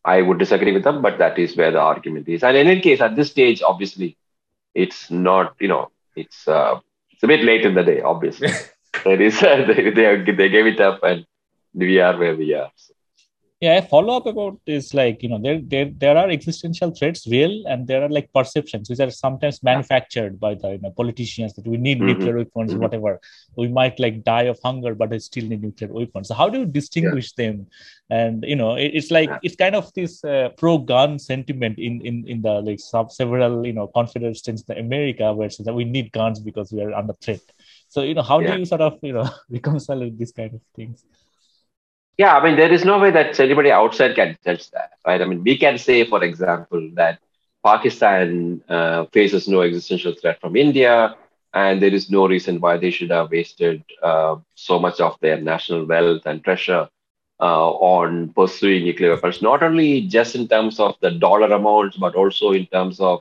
I 0.05 0.22
would 0.22 0.38
disagree 0.38 0.72
with 0.72 0.84
them, 0.84 1.03
but 1.03 1.18
that 1.18 1.38
is 1.38 1.57
where 1.57 1.70
the 1.70 1.80
argument 1.80 2.28
is. 2.28 2.42
And 2.42 2.57
in 2.57 2.66
any 2.68 2.80
case, 2.80 3.01
at 3.01 3.16
this 3.16 3.30
stage, 3.30 3.62
obviously, 3.62 4.16
it's 4.74 5.11
not, 5.11 5.55
you 5.61 5.68
know, 5.68 5.90
it's 6.16 6.48
uh, 6.48 6.80
it's 7.11 7.22
a 7.22 7.26
bit 7.26 7.44
late 7.44 7.64
in 7.66 7.74
the 7.74 7.82
day, 7.82 8.01
obviously. 8.01 8.48
it 9.07 9.20
is, 9.20 9.40
they, 9.40 9.90
they, 9.90 10.32
they 10.32 10.48
gave 10.48 10.66
it 10.66 10.80
up 10.80 11.03
and 11.03 11.26
we 11.74 12.01
are 12.01 12.16
where 12.16 12.36
we 12.36 12.55
are. 12.55 12.70
So. 12.76 12.94
Yeah, 13.61 13.76
a 13.76 13.82
follow 13.82 14.16
up 14.16 14.24
about 14.24 14.59
is 14.64 14.94
like, 14.94 15.22
you 15.22 15.28
know, 15.28 15.38
there, 15.38 15.61
there 15.62 15.90
there 15.94 16.16
are 16.16 16.30
existential 16.30 16.92
threats 16.92 17.26
real 17.26 17.66
and 17.66 17.86
there 17.86 18.03
are 18.03 18.09
like 18.09 18.32
perceptions 18.32 18.88
which 18.88 19.01
are 19.01 19.11
sometimes 19.11 19.62
manufactured 19.62 20.40
by 20.40 20.55
the 20.55 20.70
you 20.70 20.78
know, 20.78 20.90
politicians 20.92 21.53
that 21.55 21.66
we 21.66 21.76
need 21.76 21.98
mm-hmm. 21.98 22.07
nuclear 22.07 22.38
weapons, 22.38 22.72
mm-hmm. 22.72 22.80
whatever. 22.80 23.20
We 23.57 23.68
might 23.68 24.01
like 24.01 24.24
die 24.24 24.44
of 24.44 24.59
hunger, 24.64 24.94
but 24.94 25.12
I 25.12 25.18
still 25.18 25.44
need 25.44 25.62
nuclear 25.62 25.92
weapons. 25.92 26.28
So 26.28 26.34
how 26.34 26.48
do 26.48 26.61
you 26.61 26.64
distinguish 26.64 27.34
yeah. 27.36 27.48
them? 27.48 27.66
And 28.09 28.44
you 28.48 28.57
know, 28.57 28.76
it, 28.76 28.92
it's 28.94 29.11
like 29.11 29.28
yeah. 29.28 29.38
it's 29.42 29.57
kind 29.57 29.76
of 29.76 29.92
this 29.92 30.24
uh, 30.24 30.48
pro 30.57 30.78
gun 30.78 31.18
sentiment 31.18 31.78
in 31.78 32.01
in 32.01 32.26
in 32.26 32.40
the 32.40 32.62
like 32.62 32.80
sub 32.80 33.12
several 33.12 33.66
you 33.66 33.74
know 33.74 33.88
confederate 33.88 34.38
states 34.38 34.64
in 34.70 34.78
America 34.78 35.34
where 35.34 35.48
it 35.48 35.53
says 35.53 35.66
that 35.66 35.74
we 35.74 35.84
need 35.84 36.12
guns 36.12 36.40
because 36.40 36.72
we 36.72 36.80
are 36.80 36.94
under 36.94 37.12
threat 37.20 37.42
so, 37.91 38.03
you 38.03 38.14
know, 38.14 38.22
how 38.22 38.38
yeah. 38.38 38.53
do 38.53 38.61
you 38.61 38.64
sort 38.64 38.82
of, 38.82 38.99
you 39.03 39.12
know, 39.12 39.28
reconcile 39.51 39.99
with 39.99 40.16
these 40.16 40.30
kind 40.30 40.55
of 40.55 40.61
things? 40.76 41.05
Yeah, 42.16 42.36
I 42.36 42.45
mean, 42.45 42.57
there 42.57 42.72
is 42.72 42.84
no 42.84 43.01
way 43.01 43.11
that 43.11 43.38
anybody 43.41 43.72
outside 43.72 44.14
can 44.14 44.38
judge 44.45 44.70
that, 44.70 44.93
right? 45.05 45.20
I 45.20 45.24
mean, 45.24 45.43
we 45.43 45.59
can 45.59 45.76
say, 45.76 46.05
for 46.05 46.22
example, 46.22 46.88
that 46.95 47.18
Pakistan 47.64 48.62
uh, 48.68 49.07
faces 49.07 49.49
no 49.49 49.62
existential 49.62 50.14
threat 50.14 50.41
from 50.41 50.55
India, 50.55 51.16
and 51.53 51.82
there 51.82 51.93
is 51.93 52.11
no 52.11 52.28
reason 52.28 52.61
why 52.61 52.76
they 52.76 52.93
should 52.93 53.11
have 53.11 53.32
wasted 53.32 53.82
uh, 54.03 54.36
so 54.55 54.78
much 54.78 55.01
of 55.01 55.18
their 55.20 55.41
national 55.41 55.84
wealth 55.84 56.22
and 56.26 56.45
treasure 56.45 56.88
uh, 57.41 57.70
on 57.70 58.32
pursuing 58.34 58.84
nuclear 58.84 59.14
weapons, 59.14 59.43
not 59.43 59.64
only 59.64 60.03
just 60.03 60.36
in 60.36 60.47
terms 60.47 60.78
of 60.78 60.95
the 61.01 61.11
dollar 61.11 61.53
amounts, 61.53 61.97
but 61.97 62.14
also 62.14 62.53
in 62.53 62.66
terms 62.66 63.01
of 63.01 63.20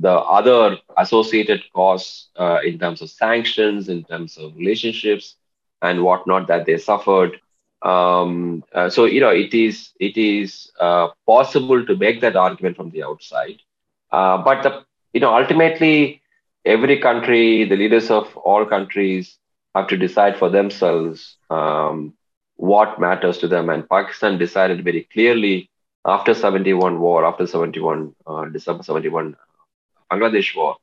the 0.00 0.10
other 0.10 0.78
associated 0.96 1.62
costs 1.74 2.28
uh, 2.36 2.58
in 2.64 2.78
terms 2.78 3.02
of 3.02 3.10
sanctions, 3.10 3.88
in 3.88 4.04
terms 4.04 4.36
of 4.38 4.56
relationships 4.56 5.36
and 5.82 6.02
whatnot 6.02 6.46
that 6.48 6.66
they 6.66 6.78
suffered. 6.78 7.40
Um, 7.82 8.64
uh, 8.74 8.90
so 8.90 9.04
you 9.06 9.20
know 9.20 9.30
it 9.30 9.54
is 9.54 9.90
it 10.00 10.16
is 10.16 10.70
uh, 10.80 11.08
possible 11.26 11.84
to 11.86 11.96
make 11.96 12.20
that 12.20 12.36
argument 12.36 12.76
from 12.76 12.90
the 12.90 13.02
outside, 13.02 13.58
uh, 14.12 14.38
but 14.38 14.62
the 14.62 14.84
you 15.14 15.20
know 15.20 15.34
ultimately 15.34 16.20
every 16.64 16.98
country, 16.98 17.64
the 17.64 17.76
leaders 17.76 18.10
of 18.10 18.36
all 18.36 18.64
countries 18.66 19.38
have 19.74 19.86
to 19.88 19.96
decide 19.96 20.36
for 20.36 20.50
themselves 20.50 21.36
um, 21.48 22.12
what 22.56 23.00
matters 23.00 23.38
to 23.38 23.48
them. 23.48 23.70
And 23.70 23.88
Pakistan 23.88 24.38
decided 24.38 24.84
very 24.84 25.08
clearly 25.12 25.70
after 26.04 26.34
71 26.34 27.00
war, 27.00 27.24
after 27.24 27.46
71 27.46 28.14
uh, 28.26 28.44
December 28.46 28.82
71 28.82 29.36
Bangladesh 30.10 30.54
war, 30.56 30.76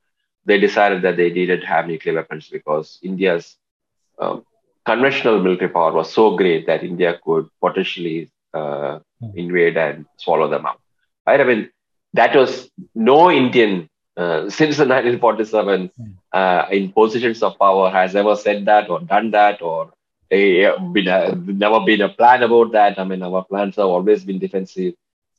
they 0.46 0.60
decided 0.60 1.02
that 1.02 1.18
they 1.18 1.30
needed 1.30 1.62
to 1.62 1.68
have 1.68 1.88
nuclear 1.88 2.16
weapons 2.16 2.48
because 2.50 3.00
India's 3.04 3.58
um, 4.20 4.46
conventional 4.86 5.42
military 5.42 5.70
power 5.70 5.92
was 5.92 6.12
so 6.12 6.36
great 6.36 6.66
that 6.68 6.84
India 6.84 7.20
could 7.24 7.48
potentially 7.62 8.32
uh, 8.54 9.00
hmm. 9.20 9.38
invade 9.38 9.78
and 9.78 10.06
swallow 10.18 10.48
them 10.50 10.66
up. 10.66 10.80
Right? 11.26 11.42
I 11.42 11.44
mean, 11.44 11.70
that 12.14 12.36
was 12.36 12.70
no 12.96 13.30
Indian 13.30 13.90
uh, 14.16 14.50
since 14.60 14.78
1947 14.80 15.92
hmm. 15.96 16.12
uh, 16.32 16.66
in 16.72 16.92
positions 16.92 17.44
of 17.44 17.60
power 17.60 17.92
has 17.92 18.16
ever 18.16 18.36
said 18.36 18.66
that 18.66 18.90
or 18.90 19.02
done 19.02 19.32
that 19.32 19.62
or 19.62 19.92
uh, 20.32 20.80
been 20.96 21.08
a, 21.08 21.36
never 21.36 21.82
been 21.82 22.02
a 22.02 22.10
plan 22.10 22.44
about 22.44 22.72
that. 22.72 23.00
I 23.00 23.04
mean, 23.04 23.22
our 23.24 23.44
plans 23.44 23.76
have 23.76 23.86
always 23.86 24.24
been 24.24 24.40
defensive. 24.40 24.94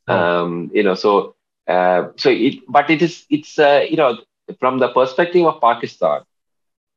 Um, 0.06 0.70
you 0.72 0.82
know, 0.82 0.94
so 0.94 1.34
uh, 1.68 2.08
so 2.16 2.30
it, 2.30 2.60
but 2.68 2.90
it 2.90 3.02
is, 3.02 3.24
it's, 3.30 3.58
uh, 3.58 3.84
you 3.88 3.96
know, 3.96 4.18
from 4.58 4.78
the 4.78 4.88
perspective 4.88 5.46
of 5.46 5.60
Pakistan, 5.60 6.22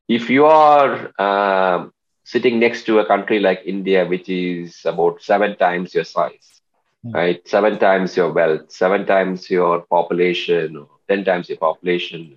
if 0.08 0.30
you 0.30 0.46
are 0.46 1.12
uh, 1.18 1.86
sitting 2.24 2.58
next 2.58 2.84
to 2.84 2.98
a 2.98 3.06
country 3.06 3.38
like 3.38 3.62
India, 3.64 4.06
which 4.06 4.28
is 4.28 4.80
about 4.84 5.22
seven 5.22 5.56
times 5.56 5.94
your 5.94 6.04
size, 6.04 6.60
mm. 7.04 7.14
right? 7.14 7.46
Seven 7.46 7.78
times 7.78 8.16
your 8.16 8.32
wealth, 8.32 8.70
seven 8.72 9.06
times 9.06 9.50
your 9.50 9.80
population, 9.82 10.76
or 10.76 10.88
10 11.08 11.24
times 11.24 11.48
your 11.48 11.58
population, 11.58 12.36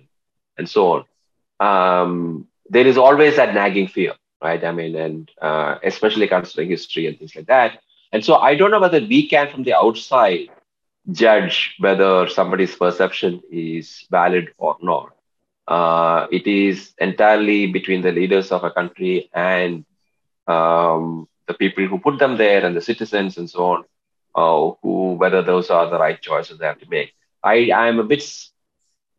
and 0.58 0.68
so 0.68 0.92
on. 0.92 1.04
Um, 1.60 2.48
there 2.68 2.86
is 2.86 2.98
always 2.98 3.36
that 3.36 3.54
nagging 3.54 3.88
fear, 3.88 4.14
right? 4.42 4.62
I 4.62 4.72
mean, 4.72 4.96
and 4.96 5.30
uh, 5.40 5.76
especially 5.82 6.28
considering 6.28 6.70
history 6.70 7.06
and 7.06 7.18
things 7.18 7.34
like 7.34 7.46
that. 7.46 7.80
And 8.12 8.24
so 8.24 8.36
I 8.36 8.54
don't 8.54 8.70
know 8.70 8.80
whether 8.80 9.00
we 9.00 9.28
can, 9.28 9.50
from 9.50 9.62
the 9.64 9.74
outside, 9.74 10.48
judge 11.12 11.74
whether 11.78 12.28
somebody's 12.28 12.74
perception 12.74 13.40
is 13.50 14.06
valid 14.10 14.48
or 14.58 14.76
not. 14.82 15.12
Uh, 15.66 16.26
it 16.30 16.46
is 16.46 16.92
entirely 16.98 17.66
between 17.66 18.02
the 18.02 18.12
leaders 18.12 18.52
of 18.52 18.64
a 18.64 18.70
country 18.70 19.28
and 19.34 19.84
um, 20.46 21.26
the 21.46 21.54
people 21.54 21.86
who 21.86 21.98
put 21.98 22.18
them 22.18 22.36
there 22.36 22.64
and 22.64 22.76
the 22.76 22.80
citizens 22.80 23.36
and 23.38 23.48
so 23.50 23.64
on, 23.66 23.84
uh, 24.34 24.74
who 24.82 25.14
whether 25.14 25.42
those 25.42 25.70
are 25.70 25.88
the 25.90 25.98
right 25.98 26.20
choices 26.20 26.58
they 26.58 26.66
have 26.66 26.78
to 26.80 26.88
make. 26.90 27.12
I 27.42 27.70
I 27.70 27.88
am 27.88 27.98
a 27.98 28.04
bit, 28.04 28.22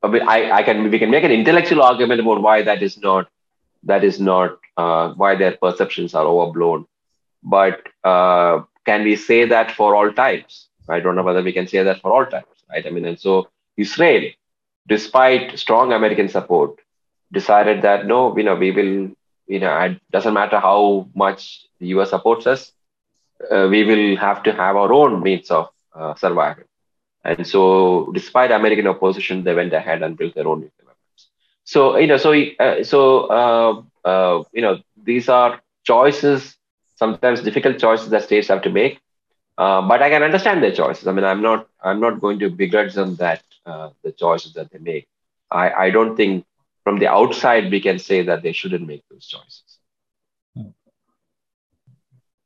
a 0.04 0.10
bit 0.10 0.24
I, 0.28 0.52
I 0.60 0.64
can 0.64 0.90
we 0.90 1.00
can 1.00 1.10
make 1.12 1.24
an 1.24 1.32
intellectual 1.32 1.82
argument 1.82 2.22
about 2.22 2.42
why 2.42 2.62
that 2.64 2.82
is 2.84 2.98
not 2.98 3.28
that 3.84 4.04
is 4.04 4.20
not 4.20 4.58
uh, 4.78 5.10
why 5.14 5.36
their 5.36 5.58
perceptions 5.58 6.14
are 6.16 6.26
overblown, 6.26 6.86
but 7.44 7.82
uh, 8.04 8.62
can 8.86 9.04
we 9.04 9.16
say 9.16 9.46
that 9.46 9.72
for 9.72 9.96
all 9.96 10.12
times? 10.12 10.67
I 10.90 11.00
don't 11.00 11.16
know 11.16 11.24
whether 11.24 11.44
we 11.44 11.54
can 11.54 11.68
say 11.68 11.84
that 11.84 12.02
for 12.02 12.12
all 12.12 12.26
times, 12.26 12.46
right? 12.70 12.86
I 12.86 12.90
mean, 12.90 13.06
and 13.06 13.20
so 13.20 13.48
Israel, 13.78 14.32
despite 14.88 15.58
strong 15.58 15.94
American 15.94 16.30
support, 16.30 16.80
decided 17.32 17.82
that 17.82 18.06
no, 18.06 18.36
you 18.38 18.44
know, 18.44 18.56
we 18.56 18.72
will, 18.72 19.12
you 19.48 19.60
know, 19.60 19.78
it 19.80 20.00
doesn't 20.12 20.34
matter 20.34 20.60
how 20.60 21.08
much 21.16 21.66
the 21.80 21.88
US 21.88 22.10
supports 22.12 22.48
us, 22.48 22.72
uh, 23.52 23.68
we 23.70 23.84
will 23.84 24.18
have 24.18 24.44
to 24.44 24.52
have 24.54 24.76
our 24.76 24.92
own 24.92 25.22
means 25.22 25.52
of 25.52 25.70
uh, 25.94 26.16
survival. 26.16 26.64
And 27.24 27.46
so, 27.46 28.12
despite 28.14 28.52
American 28.52 28.88
opposition, 28.88 29.44
they 29.44 29.54
went 29.54 29.74
ahead 29.74 30.02
and 30.02 30.18
built 30.18 30.36
their 30.36 30.48
own 30.48 30.62
nuclear 30.62 30.88
weapons. 30.88 31.28
So, 31.66 31.98
you 31.98 32.08
know, 32.08 32.18
so 32.18 32.34
uh, 32.60 32.84
so 32.84 33.26
uh, 33.28 33.82
uh, 34.08 34.44
you 34.54 34.62
know, 34.62 34.80
these 35.04 35.28
are 35.28 35.62
choices, 35.84 36.56
sometimes 36.96 37.42
difficult 37.42 37.80
choices 37.80 38.10
that 38.10 38.24
states 38.24 38.48
have 38.48 38.62
to 38.64 38.70
make. 38.70 39.00
Uh, 39.58 39.82
but 39.82 40.02
I 40.04 40.10
can 40.10 40.22
understand 40.22 40.62
their 40.62 40.72
choices. 40.72 41.08
I 41.08 41.12
mean, 41.12 41.26
I'm 41.26 41.42
not 41.42 41.68
I'm 41.82 42.00
not 42.00 42.22
going 42.22 42.40
to 42.40 42.50
begrudge 42.50 42.94
them 42.94 43.16
that 43.16 43.42
uh, 43.66 43.90
the 44.04 44.12
choices 44.12 44.54
that 44.54 44.72
they 44.72 44.80
make. 44.80 45.08
I, 45.50 45.72
I 45.72 45.90
don't 45.90 46.16
think 46.16 46.46
from 46.84 47.00
the 47.00 47.08
outside 47.08 47.72
we 47.72 47.82
can 47.82 48.00
say 48.00 48.22
that 48.24 48.44
they 48.44 48.52
shouldn't 48.52 48.86
make 48.86 49.04
those 49.10 49.26
choices. 49.26 49.80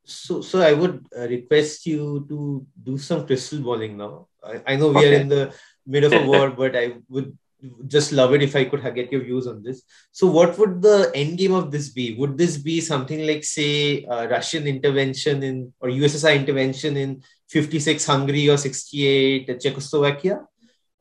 So, 0.03 0.41
so 0.41 0.59
I 0.61 0.73
would 0.73 1.05
uh, 1.17 1.27
request 1.27 1.85
you 1.85 2.25
to 2.27 2.65
do 2.83 2.97
some 2.97 3.25
crystal 3.25 3.59
balling 3.59 3.97
now. 3.97 4.27
I, 4.43 4.61
I 4.67 4.75
know 4.75 4.89
we 4.89 4.97
okay. 4.97 5.15
are 5.15 5.21
in 5.21 5.29
the 5.29 5.53
middle 5.85 6.13
of 6.13 6.23
a 6.23 6.25
war, 6.25 6.49
but 6.61 6.75
I 6.75 6.95
would 7.07 7.37
just 7.87 8.11
love 8.11 8.33
it 8.33 8.41
if 8.41 8.55
I 8.55 8.65
could 8.65 8.81
get 8.95 9.11
your 9.11 9.23
views 9.23 9.47
on 9.47 9.63
this. 9.63 9.83
So, 10.11 10.27
what 10.27 10.57
would 10.57 10.81
the 10.81 11.11
end 11.13 11.37
game 11.37 11.53
of 11.53 11.71
this 11.71 11.89
be? 11.89 12.15
Would 12.15 12.37
this 12.37 12.57
be 12.57 12.81
something 12.81 13.25
like, 13.25 13.43
say, 13.43 14.05
uh, 14.05 14.27
Russian 14.27 14.67
intervention 14.67 15.43
in 15.43 15.73
or 15.79 15.89
USSR 15.89 16.35
intervention 16.35 16.97
in 16.97 17.23
56 17.49 18.05
Hungary 18.05 18.49
or 18.49 18.57
68 18.57 19.59
Czechoslovakia? 19.59 20.45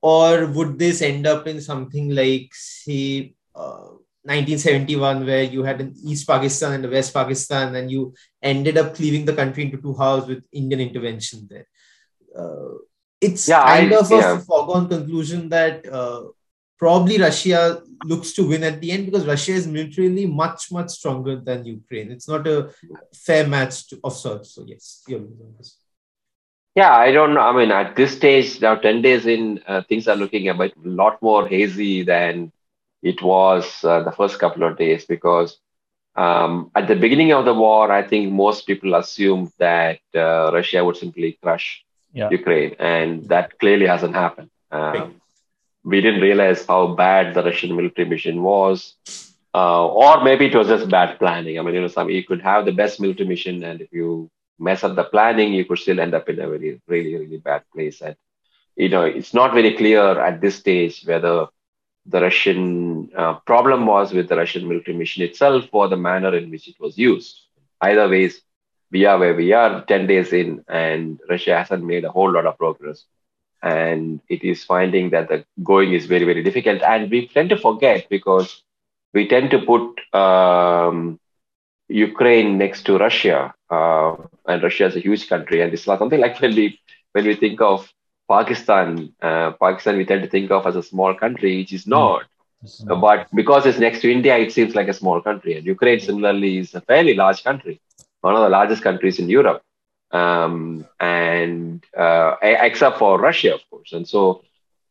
Or 0.02 0.46
would 0.46 0.78
this 0.78 1.02
end 1.02 1.26
up 1.26 1.46
in 1.46 1.60
something 1.60 2.10
like, 2.10 2.50
say, 2.52 3.34
uh, 3.54 3.96
1971, 4.22 5.24
where 5.24 5.42
you 5.42 5.62
had 5.62 5.80
an 5.80 5.94
East 6.04 6.26
Pakistan 6.26 6.72
and 6.72 6.84
a 6.84 6.90
West 6.90 7.14
Pakistan, 7.14 7.74
and 7.74 7.90
you 7.90 8.14
ended 8.42 8.76
up 8.76 8.94
cleaving 8.94 9.24
the 9.24 9.32
country 9.32 9.64
into 9.64 9.78
two 9.78 9.94
halves 9.94 10.26
with 10.26 10.44
Indian 10.52 10.80
intervention 10.80 11.48
there? 11.50 11.66
Uh, 12.36 12.76
it's 13.20 13.48
yeah, 13.48 13.62
kind 13.64 13.92
I, 13.92 13.96
of 13.96 14.10
yeah. 14.10 14.36
a 14.36 14.38
foregone 14.40 14.88
conclusion 14.88 15.48
that 15.50 15.86
uh, 15.90 16.24
probably 16.80 17.18
Russia 17.18 17.82
looks 18.04 18.32
to 18.32 18.48
win 18.48 18.64
at 18.64 18.80
the 18.80 18.90
end 18.90 19.04
because 19.06 19.26
Russia 19.26 19.52
is 19.52 19.66
militarily 19.66 20.24
much, 20.24 20.72
much 20.72 20.88
stronger 20.88 21.36
than 21.36 21.66
Ukraine. 21.66 22.10
It's 22.10 22.26
not 22.26 22.46
a 22.46 22.70
fair 23.14 23.46
match 23.46 23.88
to, 23.88 24.00
of 24.02 24.14
sorts. 24.14 24.54
So, 24.54 24.64
yes, 24.66 25.04
your 25.06 25.20
views 25.20 25.40
on 25.40 25.54
this. 25.58 25.76
Yeah, 26.74 26.96
I 26.96 27.12
don't 27.12 27.34
know. 27.34 27.42
I 27.42 27.52
mean, 27.54 27.70
at 27.70 27.96
this 27.96 28.16
stage, 28.16 28.60
now 28.62 28.76
10 28.76 29.02
days 29.02 29.26
in, 29.26 29.60
uh, 29.66 29.82
things 29.88 30.08
are 30.08 30.16
looking 30.16 30.48
a 30.48 30.54
bit, 30.54 30.72
lot 30.82 31.20
more 31.20 31.46
hazy 31.46 32.02
than 32.02 32.50
it 33.02 33.20
was 33.20 33.84
uh, 33.84 34.02
the 34.02 34.12
first 34.12 34.38
couple 34.38 34.62
of 34.62 34.78
days 34.78 35.04
because 35.04 35.58
um, 36.16 36.70
at 36.74 36.88
the 36.88 36.96
beginning 36.96 37.32
of 37.32 37.44
the 37.44 37.54
war, 37.54 37.92
I 37.92 38.02
think 38.02 38.32
most 38.32 38.66
people 38.66 38.94
assumed 38.94 39.52
that 39.58 40.00
uh, 40.14 40.50
Russia 40.52 40.82
would 40.84 40.96
simply 40.96 41.38
crush 41.42 41.84
yeah. 42.12 42.28
Ukraine, 42.30 42.74
and 42.78 43.28
that 43.28 43.58
clearly 43.60 43.86
hasn't 43.86 44.14
happened. 44.14 44.50
Um, 44.72 45.19
we 45.84 46.00
didn't 46.00 46.20
realize 46.20 46.66
how 46.66 46.94
bad 46.94 47.34
the 47.34 47.42
Russian 47.42 47.74
military 47.74 48.08
mission 48.08 48.42
was. 48.42 48.94
Uh, 49.52 49.86
or 49.88 50.22
maybe 50.22 50.46
it 50.46 50.54
was 50.54 50.68
just 50.68 50.88
bad 50.88 51.18
planning. 51.18 51.58
I 51.58 51.62
mean, 51.62 51.74
you 51.74 51.80
know, 51.80 51.88
some 51.88 52.08
you 52.08 52.22
could 52.22 52.42
have 52.42 52.64
the 52.64 52.72
best 52.72 53.00
military 53.00 53.28
mission, 53.28 53.64
and 53.64 53.80
if 53.80 53.92
you 53.92 54.30
mess 54.58 54.84
up 54.84 54.94
the 54.94 55.04
planning, 55.04 55.52
you 55.52 55.64
could 55.64 55.78
still 55.78 55.98
end 55.98 56.14
up 56.14 56.28
in 56.28 56.38
a 56.38 56.48
very, 56.48 56.80
really, 56.86 57.16
really 57.16 57.38
bad 57.38 57.62
place. 57.74 58.00
And 58.00 58.14
you 58.76 58.88
know, 58.88 59.02
it's 59.02 59.34
not 59.34 59.52
very 59.52 59.74
clear 59.76 60.20
at 60.20 60.40
this 60.40 60.56
stage 60.56 61.02
whether 61.04 61.46
the 62.06 62.20
Russian 62.20 63.10
uh, 63.16 63.34
problem 63.44 63.86
was 63.86 64.12
with 64.12 64.28
the 64.28 64.36
Russian 64.36 64.68
military 64.68 64.96
mission 64.96 65.22
itself 65.24 65.64
or 65.72 65.88
the 65.88 65.96
manner 65.96 66.34
in 66.36 66.50
which 66.50 66.68
it 66.68 66.76
was 66.78 66.96
used. 66.96 67.40
Either 67.80 68.08
ways, 68.08 68.40
we 68.92 69.04
are 69.04 69.18
where 69.18 69.34
we 69.34 69.52
are 69.52 69.84
10 69.84 70.06
days 70.06 70.32
in, 70.32 70.64
and 70.68 71.18
Russia 71.28 71.56
hasn't 71.56 71.84
made 71.84 72.04
a 72.04 72.10
whole 72.10 72.30
lot 72.30 72.46
of 72.46 72.56
progress 72.56 73.04
and 73.62 74.20
it 74.28 74.42
is 74.44 74.64
finding 74.64 75.10
that 75.10 75.28
the 75.28 75.44
going 75.62 75.92
is 75.92 76.06
very 76.06 76.24
very 76.24 76.42
difficult. 76.42 76.82
And 76.82 77.10
we 77.10 77.28
tend 77.28 77.50
to 77.50 77.56
forget 77.58 78.08
because 78.08 78.62
we 79.12 79.28
tend 79.28 79.50
to 79.50 79.58
put 79.60 80.00
um, 80.14 81.18
ukraine 81.88 82.58
next 82.58 82.82
to 82.84 82.98
russia 82.98 83.52
uh, 83.70 84.14
and 84.46 84.62
russia 84.62 84.86
is 84.86 84.96
a 84.96 85.00
huge 85.00 85.28
country. 85.28 85.60
And 85.60 85.72
it's 85.72 85.86
not 85.86 85.98
something 85.98 86.20
like 86.20 86.40
when 86.40 86.54
we 86.54 86.78
when 87.12 87.26
we 87.26 87.34
think 87.34 87.60
of 87.60 87.92
pakistan 88.28 89.12
uh, 89.22 89.52
pakistan 89.52 89.96
we 89.96 90.04
tend 90.04 90.22
to 90.22 90.28
think 90.28 90.50
of 90.50 90.66
as 90.66 90.76
a 90.76 90.82
small 90.82 91.14
country 91.14 91.56
which 91.58 91.72
is 91.72 91.86
not. 91.86 92.24
Mm. 92.62 93.00
but 93.00 93.26
because 93.34 93.64
it's 93.64 93.78
next 93.78 94.02
to 94.02 94.12
india 94.12 94.36
it 94.36 94.52
seems 94.52 94.74
like 94.74 94.88
a 94.88 94.92
small 94.92 95.20
country. 95.22 95.56
And 95.56 95.66
ukraine 95.66 96.00
similarly 96.00 96.58
is 96.58 96.74
a 96.74 96.82
fairly 96.82 97.14
large 97.14 97.42
country 97.42 97.80
one 98.20 98.34
of 98.34 98.42
the 98.42 98.50
largest 98.50 98.82
countries 98.82 99.18
in 99.18 99.28
europe 99.30 99.62
um, 100.12 100.86
and 101.00 101.84
uh, 101.96 102.36
except 102.42 102.98
for 102.98 103.18
Russia, 103.18 103.54
of 103.54 103.60
course. 103.70 103.92
And 103.92 104.06
so 104.06 104.42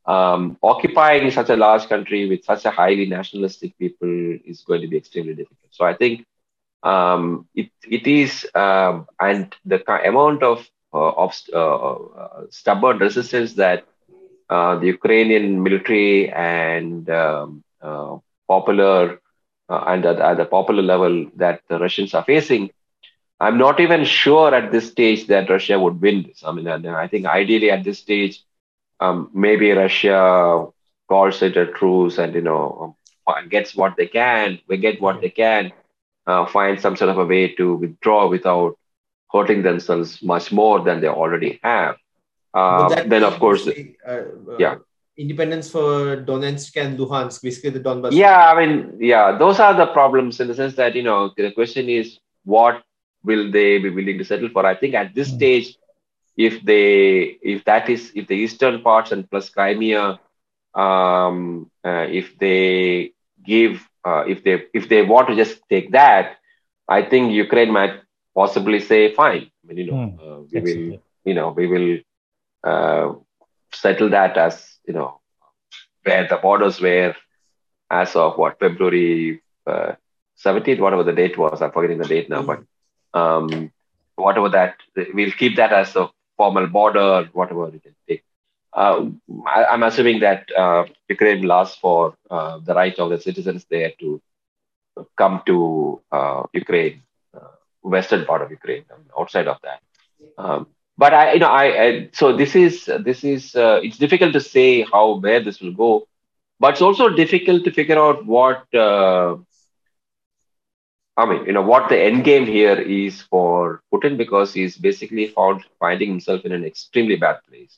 um, 0.06 0.58
occupying 0.64 1.30
such 1.32 1.50
a 1.50 1.56
large 1.56 1.88
country 1.88 2.28
with 2.30 2.44
such 2.44 2.66
a 2.66 2.72
highly 2.72 3.06
nationalistic 3.06 3.78
people 3.78 4.38
is 4.46 4.62
going 4.62 4.82
to 4.82 4.88
be 4.88 4.98
extremely 4.98 5.34
difficult. 5.34 5.70
So 5.72 5.86
I 5.86 5.94
think 5.94 6.26
um, 6.84 7.48
it 7.56 7.70
it 7.90 8.08
is, 8.08 8.48
um, 8.56 9.08
and 9.20 9.54
the 9.66 9.82
amount 10.08 10.44
of 10.44 10.68
uh, 10.94 11.12
of 11.12 11.34
uh, 11.54 11.94
uh, 11.94 12.44
stubborn 12.50 12.98
resistance 13.00 13.54
that 13.56 13.86
uh, 14.50 14.76
the 14.78 14.88
Ukrainian 14.88 15.62
military 15.64 16.30
and 16.30 17.10
um, 17.10 17.64
uh, 17.82 18.18
popular 18.48 19.20
and 19.70 20.06
at, 20.06 20.20
at 20.20 20.38
the 20.38 20.46
popular 20.46 20.82
level 20.82 21.26
that 21.36 21.62
the 21.70 21.80
Russians 21.80 22.14
are 22.14 22.24
facing, 22.24 22.72
I'm 23.40 23.58
not 23.58 23.80
even 23.80 24.04
sure 24.04 24.54
at 24.54 24.72
this 24.72 24.90
stage 24.90 25.28
that 25.28 25.50
Russia 25.50 25.80
would 25.80 26.02
win 26.02 26.24
this. 26.24 26.44
I 26.46 26.52
mean, 26.52 26.68
I 26.68 27.08
think 27.08 27.26
ideally 27.26 27.72
at 27.72 27.84
this 27.84 28.00
stage 28.00 28.44
um, 29.00 29.30
maybe 29.34 29.72
Russia 29.72 30.68
calls 31.08 31.42
it 31.42 31.58
a 31.58 31.66
truce 31.68 32.18
and 32.18 32.34
you 32.36 32.42
know 32.42 32.96
um, 33.28 33.50
gets 33.50 33.76
what 33.76 33.96
they 33.98 34.08
can, 34.08 34.60
we 34.68 34.78
get 34.78 35.02
what 35.02 35.22
they 35.22 35.30
can, 35.30 35.72
uh, 36.28 36.46
find 36.46 36.80
some 36.80 36.96
sort 36.96 37.10
of 37.10 37.18
a 37.18 37.26
way 37.26 37.54
to 37.56 37.76
withdraw 37.76 38.28
without 38.28 38.78
hurting 39.32 39.62
themselves 39.64 40.22
much 40.22 40.52
more 40.52 40.80
than 40.82 41.02
they 41.02 41.08
already 41.08 41.60
have. 41.64 41.96
Uh, 42.54 43.04
then, 43.04 43.24
of 43.24 43.40
course, 43.40 43.68
uh, 43.68 43.74
uh, 44.08 44.24
yeah, 44.58 44.76
independence 45.18 45.70
for 45.70 46.18
Donetsk 46.18 46.76
and 46.78 46.98
Luhansk, 46.98 47.44
basically 47.44 47.70
the 47.70 47.80
Donbas. 47.80 48.12
Yeah, 48.12 48.52
I 48.52 48.66
mean, 48.66 48.98
yeah, 49.00 49.38
those 49.38 49.60
are 49.60 49.76
the 49.76 49.86
problems 49.88 50.40
in 50.40 50.48
the 50.48 50.56
sense 50.56 50.76
that 50.76 50.96
you 50.96 51.04
know 51.04 51.32
the 51.38 51.52
question 51.52 51.90
is 51.90 52.20
what 52.44 52.82
will 53.24 53.52
they 53.52 53.78
be 53.80 53.90
willing 53.90 54.18
to 54.18 54.24
settle 54.24 54.50
for? 54.50 54.66
I 54.66 54.76
think 54.76 54.96
at 54.96 55.14
this 55.14 55.30
mm. 55.30 55.36
stage 55.36 55.78
if 56.40 56.64
they 56.64 57.38
if 57.54 57.66
that 57.66 57.90
is 57.90 58.12
if 58.16 58.28
the 58.28 58.36
eastern 58.36 58.82
parts 58.82 59.12
and 59.12 59.30
plus 59.30 59.50
Crimea, 59.50 60.20
um, 60.74 61.70
uh, 61.84 62.08
if 62.20 62.38
they 62.40 63.12
give 63.44 63.86
uh, 64.06 64.24
if 64.26 64.44
they 64.46 64.64
if 64.74 64.88
they 64.88 65.02
want 65.02 65.28
to 65.28 65.36
just 65.36 65.60
take 65.70 65.92
that, 65.92 66.38
I 66.88 67.02
think 67.02 67.34
Ukraine 67.34 67.72
might 67.74 67.96
possibly 68.34 68.80
say 68.80 69.14
fine. 69.14 69.52
I 69.64 69.68
mean, 69.68 69.78
you 69.78 69.92
know, 69.92 69.98
mm, 69.98 70.16
uh, 70.24 70.40
we 70.54 70.62
will 70.62 71.00
you 71.26 71.34
know 71.34 71.50
we 71.50 71.68
will 71.68 71.98
uh, 72.64 73.14
settle 73.74 74.10
that 74.12 74.38
as 74.38 74.78
you 74.88 74.94
know 74.94 75.20
where 76.04 76.26
the 76.26 76.38
borders 76.38 76.80
were 76.80 77.16
as 77.92 78.16
of 78.16 78.38
what 78.38 78.60
February 78.60 79.42
uh, 79.68 79.92
seventeenth, 80.36 80.80
whatever 80.80 81.04
the 81.04 81.20
date 81.22 81.38
was. 81.38 81.62
I'm 81.62 81.74
forgetting 81.74 81.98
the 81.98 82.08
date 82.08 82.30
now, 82.30 82.44
but 82.44 82.64
um, 83.14 83.72
whatever 84.16 84.50
that 84.50 84.76
we'll 85.14 85.32
keep 85.32 85.56
that 85.56 85.72
as 85.72 85.96
a 85.96 86.10
formal 86.38 86.68
border 86.68 87.00
or 87.00 87.24
whatever 87.34 87.68
it 87.68 87.84
can 87.84 87.96
take. 88.08 88.24
Uh, 88.74 89.06
I, 89.48 89.74
am 89.74 89.84
assuming 89.84 90.20
that 90.20 90.50
uh, 90.56 90.86
Ukraine 91.08 91.42
laws 91.44 91.76
for 91.76 92.16
uh, 92.30 92.60
the 92.60 92.76
right 92.76 92.98
of 93.00 93.10
the 93.10 93.20
citizens 93.20 93.66
there 93.70 93.92
to 94.00 94.22
come 95.18 95.42
to 95.48 96.02
uh, 96.12 96.44
Ukraine, 96.54 97.02
uh, 97.34 97.56
western 97.82 98.26
part 98.26 98.42
of 98.44 98.52
Ukraine, 98.52 98.86
outside 99.20 99.48
of 99.48 99.58
that. 99.64 99.82
Um, 100.38 100.68
but 100.98 101.14
I, 101.14 101.34
you 101.34 101.40
know, 101.40 101.48
I, 101.48 101.84
I, 101.84 102.10
so 102.14 102.36
this 102.36 102.56
is 102.56 102.90
this 103.04 103.24
is 103.24 103.56
uh, 103.56 103.80
it's 103.82 103.98
difficult 103.98 104.34
to 104.34 104.42
say 104.42 104.86
how 104.92 105.16
where 105.16 105.42
this 105.42 105.62
will 105.62 105.74
go, 105.74 106.08
but 106.60 106.74
it's 106.74 106.82
also 106.82 107.10
difficult 107.10 107.64
to 107.64 107.72
figure 107.72 107.98
out 107.98 108.26
what 108.26 108.66
I 111.20 111.26
mean, 111.26 111.46
you 111.46 111.52
know, 111.52 111.62
what 111.62 111.90
the 111.90 112.00
end 112.00 112.24
game 112.24 112.46
here 112.46 112.80
is 112.80 113.22
for 113.24 113.82
Putin 113.94 114.16
because 114.16 114.54
he's 114.54 114.78
basically 114.78 115.28
found 115.28 115.66
finding 115.78 116.10
himself 116.10 116.46
in 116.46 116.54
an 116.54 116.64
extremely 116.64 117.18
bad 117.18 117.40
place. 117.50 117.78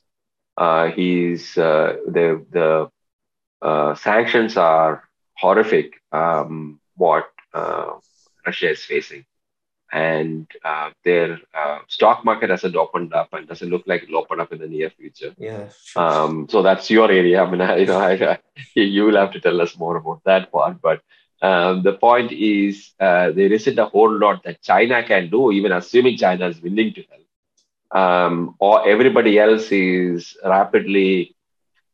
Uh, 0.56 0.92
he's 0.92 1.58
uh, 1.58 1.96
the 2.06 2.46
the 2.50 2.88
uh, 3.60 3.94
sanctions 3.96 4.56
are 4.56 5.08
horrific. 5.34 6.00
Um, 6.12 6.78
what 6.94 7.30
uh, 7.52 7.94
Russia 8.46 8.70
is 8.70 8.84
facing, 8.84 9.24
and 9.92 10.46
uh, 10.64 10.90
their 11.04 11.40
uh, 11.52 11.80
stock 11.88 12.24
market 12.24 12.50
hasn't 12.50 12.76
opened 12.76 13.12
up 13.12 13.32
and 13.32 13.48
doesn't 13.48 13.70
look 13.70 13.82
like 13.86 14.04
it'll 14.04 14.18
open 14.18 14.38
up 14.38 14.52
in 14.52 14.60
the 14.60 14.68
near 14.68 14.90
future. 14.90 15.34
Yeah. 15.36 15.68
Um, 15.96 16.46
so 16.48 16.62
that's 16.62 16.90
your 16.90 17.10
area. 17.10 17.42
I 17.42 17.50
mean, 17.50 17.60
I, 17.60 17.76
you 17.82 17.86
know, 17.86 17.98
I, 17.98 18.12
I, 18.12 18.38
you 18.74 19.04
will 19.06 19.16
have 19.16 19.32
to 19.32 19.40
tell 19.40 19.60
us 19.60 19.76
more 19.76 19.96
about 19.96 20.22
that 20.26 20.52
part, 20.52 20.80
but 20.80 21.00
um, 21.42 21.82
the 21.82 21.92
point 21.92 22.32
is, 22.32 22.92
uh, 23.00 23.32
there 23.32 23.52
isn't 23.52 23.78
a 23.78 23.86
whole 23.86 24.12
lot 24.12 24.44
that 24.44 24.62
China 24.62 25.02
can 25.02 25.30
do, 25.30 25.52
even 25.52 25.72
assuming 25.72 26.16
China 26.16 26.48
is 26.48 26.62
willing 26.62 26.94
to 26.94 27.04
help. 27.10 27.22
Um, 28.02 28.56
or 28.58 28.88
everybody 28.88 29.38
else 29.38 29.70
is 29.72 30.36
rapidly 30.44 31.34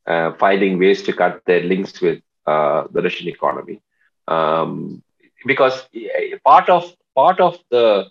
uh, 0.07 0.33
finding 0.33 0.79
ways 0.79 1.03
to 1.03 1.13
cut 1.13 1.41
their 1.45 1.63
links 1.63 1.99
with 2.01 2.21
uh, 2.47 2.85
the 2.91 3.01
Russian 3.01 3.27
economy. 3.27 3.81
Um, 4.27 5.03
because 5.45 5.87
part 6.45 6.69
of 6.69 6.93
part 7.15 7.39
of 7.39 7.57
the 7.71 8.05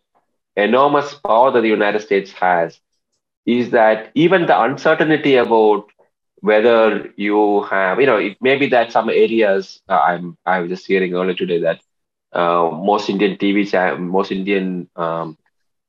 enormous 0.57 1.15
power 1.15 1.51
that 1.53 1.61
the 1.63 1.69
United 1.69 2.01
States 2.01 2.33
has 2.33 2.81
is 3.47 3.71
that 3.71 4.11
even 4.15 4.47
the 4.47 4.61
uncertainty 4.61 5.37
about 5.37 5.85
whether 6.41 7.13
you 7.17 7.63
have, 7.65 8.01
you 8.01 8.07
know, 8.07 8.17
it 8.17 8.37
may 8.41 8.57
be 8.57 8.69
that 8.69 8.93
some 8.93 9.09
areas 9.11 9.81
uh, 9.89 9.99
I'm 9.99 10.37
I 10.47 10.61
was 10.61 10.71
just 10.71 10.87
hearing 10.87 11.15
earlier 11.15 11.35
today 11.35 11.61
that 11.61 11.81
uh, 12.33 12.71
most 12.73 13.09
Indian 13.09 13.37
TV 13.37 13.69
channel, 13.69 13.99
most 13.99 14.31
Indian 14.31 14.89
um, 14.97 15.37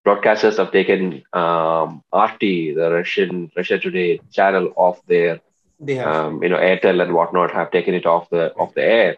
broadcasters 0.05 0.57
have 0.57 0.71
taken 0.71 1.23
um, 1.33 2.03
RT, 2.13 2.39
the 2.39 2.89
Russian 2.91 3.51
Russia 3.55 3.79
Today 3.79 4.19
channel, 4.31 4.71
off 4.75 5.05
their, 5.07 5.39
they 5.79 5.95
have. 5.95 6.07
Um, 6.07 6.43
you 6.43 6.49
know, 6.49 6.57
Airtel 6.57 7.01
and 7.01 7.13
whatnot 7.13 7.51
have 7.51 7.71
taken 7.71 7.93
it 7.93 8.05
off 8.05 8.29
the 8.29 8.53
off 8.55 8.73
the 8.73 8.83
air. 8.83 9.17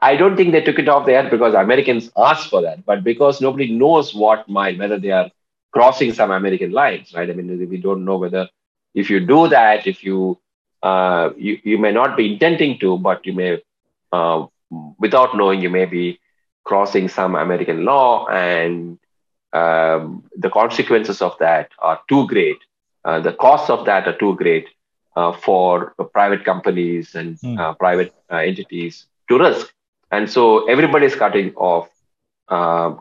I 0.00 0.16
don't 0.16 0.36
think 0.36 0.52
they 0.52 0.60
took 0.60 0.78
it 0.78 0.88
off 0.88 1.06
the 1.06 1.14
air 1.14 1.28
because 1.28 1.54
Americans 1.54 2.10
asked 2.16 2.48
for 2.48 2.62
that, 2.62 2.84
but 2.84 3.02
because 3.02 3.40
nobody 3.40 3.72
knows 3.72 4.14
what 4.14 4.48
might 4.48 4.78
whether 4.78 4.98
they 4.98 5.10
are 5.10 5.30
crossing 5.72 6.12
some 6.12 6.30
American 6.30 6.70
lines, 6.70 7.12
right? 7.14 7.28
I 7.28 7.32
mean, 7.32 7.68
we 7.68 7.78
don't 7.78 8.04
know 8.04 8.16
whether 8.16 8.48
if 8.94 9.10
you 9.10 9.20
do 9.20 9.48
that, 9.48 9.86
if 9.86 10.04
you 10.04 10.38
uh, 10.84 11.30
you, 11.36 11.58
you 11.64 11.78
may 11.78 11.90
not 11.90 12.14
be 12.14 12.34
intending 12.34 12.78
to, 12.78 12.98
but 12.98 13.24
you 13.24 13.32
may, 13.32 13.62
uh, 14.12 14.44
without 14.98 15.34
knowing, 15.34 15.62
you 15.62 15.70
may 15.70 15.86
be 15.86 16.20
crossing 16.64 17.08
some 17.08 17.34
American 17.34 17.86
law, 17.86 18.26
and 18.28 18.98
um, 19.54 20.22
the 20.36 20.50
consequences 20.50 21.22
of 21.22 21.36
that 21.38 21.70
are 21.78 22.00
too 22.06 22.26
great. 22.26 22.58
Uh, 23.02 23.18
the 23.18 23.32
costs 23.32 23.70
of 23.70 23.86
that 23.86 24.06
are 24.06 24.16
too 24.18 24.36
great 24.36 24.68
uh, 25.16 25.32
for 25.32 25.94
private 26.12 26.44
companies 26.44 27.14
and 27.14 27.38
mm. 27.40 27.78
private 27.78 28.12
uh, 28.30 28.36
entities 28.36 29.06
to 29.28 29.38
risk. 29.38 29.72
And 30.10 30.30
so 30.30 30.66
everybody 30.68 31.06
is 31.06 31.14
cutting 31.14 31.54
off, 31.54 31.88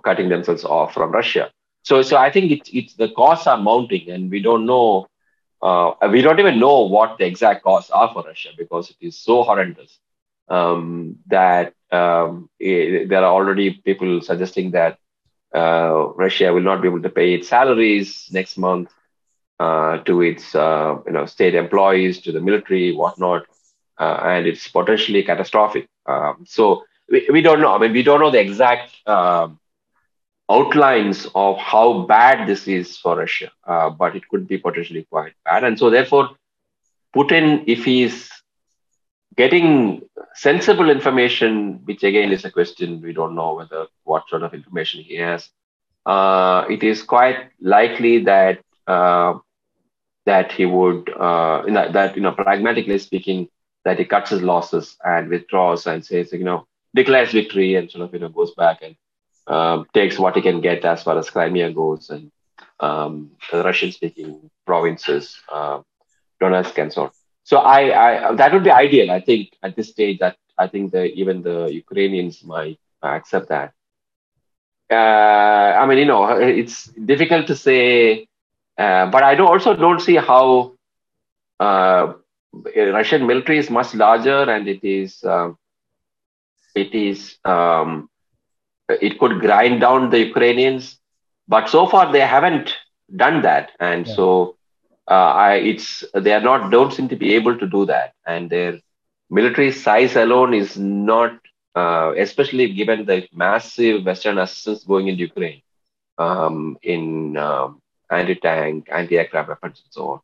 cutting 0.04 0.30
themselves 0.30 0.64
off 0.64 0.94
from 0.94 1.12
Russia. 1.12 1.52
So, 1.84 2.02
so 2.02 2.16
I 2.16 2.32
think 2.32 2.52
it's, 2.52 2.70
it's 2.72 2.94
the 2.94 3.10
costs 3.10 3.46
are 3.46 3.58
mounting, 3.58 4.10
and 4.10 4.32
we 4.32 4.42
don't 4.42 4.66
know 4.66 5.08
uh, 5.64 5.94
we 6.12 6.22
don't 6.22 6.40
even 6.40 6.60
know 6.60 6.82
what 6.82 7.18
the 7.18 7.26
exact 7.26 7.64
costs 7.64 7.92
are 7.92 8.12
for 8.14 8.24
Russia 8.24 8.50
because 8.58 8.92
it 8.92 8.98
is 9.08 9.18
so 9.18 9.44
horrendous 9.44 10.00
um, 10.50 11.18
that 11.28 11.74
um, 11.92 12.50
it, 12.60 13.10
there 13.10 13.24
are 13.24 13.34
already 13.34 13.72
people 13.72 14.22
suggesting 14.22 14.72
that 14.72 15.00
uh, 15.56 16.08
Russia 16.16 16.54
will 16.54 16.62
not 16.62 16.82
be 16.82 16.88
able 16.90 17.02
to 17.02 17.10
pay 17.10 17.34
its 17.36 17.50
salaries 17.50 18.30
next 18.32 18.58
month 18.58 18.90
uh, 19.60 19.98
to 20.00 20.22
its 20.22 20.56
uh, 20.56 20.98
you 21.06 21.14
know 21.14 21.26
state 21.26 21.56
employees, 21.56 22.22
to 22.22 22.32
the 22.32 22.42
military, 22.42 22.94
whatnot, 22.96 23.44
uh, 24.00 24.20
and 24.24 24.48
it's 24.48 24.68
potentially 24.68 25.24
catastrophic. 25.24 25.88
Um, 26.08 26.44
so 26.46 26.84
we, 27.10 27.28
we 27.32 27.42
don't 27.42 27.62
know. 27.62 27.74
I 27.74 27.80
mean, 27.80 27.94
we 27.94 28.04
don't 28.04 28.20
know 28.20 28.32
the 28.32 28.40
exact 28.42 28.92
um, 29.08 29.60
outlines 30.50 31.28
of 31.36 31.58
how 31.58 32.04
bad 32.04 32.48
this 32.48 32.68
is 32.68 32.98
for 32.98 33.18
Russia, 33.18 33.52
uh, 33.66 33.90
but 33.90 34.16
it 34.16 34.28
could 34.28 34.48
be 34.48 34.58
potentially 34.58 35.08
quite 35.10 35.34
bad. 35.46 35.64
And 35.64 35.78
so, 35.80 35.90
therefore, 35.90 36.30
Putin, 37.16 37.64
if 37.68 37.86
he's 37.86 38.30
getting 39.36 40.02
sensible 40.36 40.90
information, 40.90 41.82
which 41.86 42.04
again 42.04 42.32
is 42.32 42.46
a 42.46 42.52
question, 42.52 43.02
we 43.02 43.14
don't 43.14 43.36
know 43.36 43.56
whether 43.56 43.88
what 44.04 44.28
sort 44.30 44.44
of 44.44 44.54
information 44.54 45.02
he 45.02 45.16
has, 45.16 45.50
uh, 46.06 46.66
it 46.70 46.84
is 46.84 47.02
quite 47.02 47.50
likely 47.62 48.24
that 48.26 48.60
uh, 48.88 49.36
that 50.26 50.52
he 50.52 50.66
would, 50.66 51.10
uh, 51.10 51.64
that, 51.68 51.94
that, 51.94 52.16
you 52.16 52.22
know, 52.22 52.32
pragmatically 52.32 52.98
speaking, 52.98 53.48
that 53.84 54.00
he 54.00 54.06
cuts 54.06 54.30
his 54.30 54.42
losses 54.42 54.96
and 55.04 55.30
withdraws 55.30 55.86
and 55.86 56.06
says, 56.06 56.32
you 56.32 56.44
know, 56.44 56.66
declares 56.96 57.32
victory 57.32 57.76
and 57.76 57.92
sort 57.92 58.06
of, 58.06 58.14
you 58.14 58.20
know, 58.20 58.30
goes 58.30 58.54
back 58.56 58.82
and 58.82 58.96
um, 59.48 59.86
takes 59.94 60.18
what 60.20 60.36
he 60.36 60.42
can 60.42 60.62
get 60.62 60.84
as 60.86 61.04
far 61.04 61.18
as 61.18 61.30
Crimea 61.30 61.72
goes 61.72 62.10
and 62.10 62.32
um, 62.80 63.32
the 63.52 63.64
Russian-speaking 63.64 64.50
provinces, 64.66 65.40
uh, 65.52 65.82
Donetsk 66.42 66.78
and 66.78 66.92
so 66.92 67.04
on. 67.04 67.12
So 67.44 67.58
I, 67.58 68.30
I, 68.30 68.36
that 68.36 68.54
would 68.54 68.64
be 68.64 68.72
ideal. 68.72 69.12
I 69.12 69.22
think 69.22 69.50
at 69.62 69.76
this 69.76 69.90
stage 69.90 70.20
that 70.20 70.38
I 70.58 70.68
think 70.68 70.92
the 70.92 71.06
even 71.14 71.42
the 71.42 71.70
Ukrainians 71.72 72.44
might 72.44 72.80
accept 73.02 73.50
that. 73.50 73.74
Uh, 74.92 74.96
I 75.82 75.86
mean, 75.88 75.98
you 75.98 76.06
know, 76.06 76.26
it's 76.38 76.86
difficult 76.86 77.48
to 77.48 77.56
say, 77.56 78.28
uh, 78.78 79.08
but 79.10 79.24
I 79.24 79.36
don't, 79.36 79.48
also 79.48 79.76
don't 79.76 80.00
see 80.00 80.16
how 80.16 80.74
uh, 81.60 82.14
Russian 82.76 83.26
military 83.26 83.58
is 83.58 83.70
much 83.70 83.94
larger 83.96 84.44
and 84.50 84.68
it 84.68 84.84
is 84.84 85.24
uh, 85.24 85.52
it 86.76 86.94
is 86.94 87.38
um, 87.46 88.10
it 88.90 89.20
could 89.20 89.40
grind 89.40 89.82
down 89.82 90.10
the 90.10 90.20
Ukrainians, 90.20 90.98
but 91.48 91.70
so 91.70 91.86
far 91.88 92.12
they 92.12 92.22
haven't 92.22 92.76
done 93.16 93.42
that, 93.42 93.72
and 93.80 94.08
yeah. 94.08 94.14
so 94.16 94.56
uh, 95.10 95.32
I, 95.48 95.54
it's 95.56 96.04
they 96.14 96.34
are 96.34 96.42
not 96.42 96.72
don't 96.72 96.94
seem 96.94 97.08
to 97.10 97.16
be 97.16 97.34
able 97.36 97.58
to 97.58 97.68
do 97.68 97.86
that, 97.86 98.14
and 98.26 98.50
their 98.50 98.80
military 99.30 99.72
size 99.72 100.16
alone 100.16 100.54
is 100.54 100.78
not, 100.78 101.34
uh, 101.76 102.14
especially 102.18 102.74
given 102.74 103.06
the 103.06 103.28
massive 103.34 104.06
Western 104.06 104.38
assistance 104.38 104.84
going 104.84 105.08
into 105.08 105.22
Ukraine 105.22 105.62
um, 106.18 106.78
in 106.84 107.38
um, 107.38 107.82
anti-tank, 108.10 108.88
anti-aircraft 108.92 109.50
weapons, 109.50 109.82
and 109.84 109.94
so 109.94 110.10
on. 110.10 110.20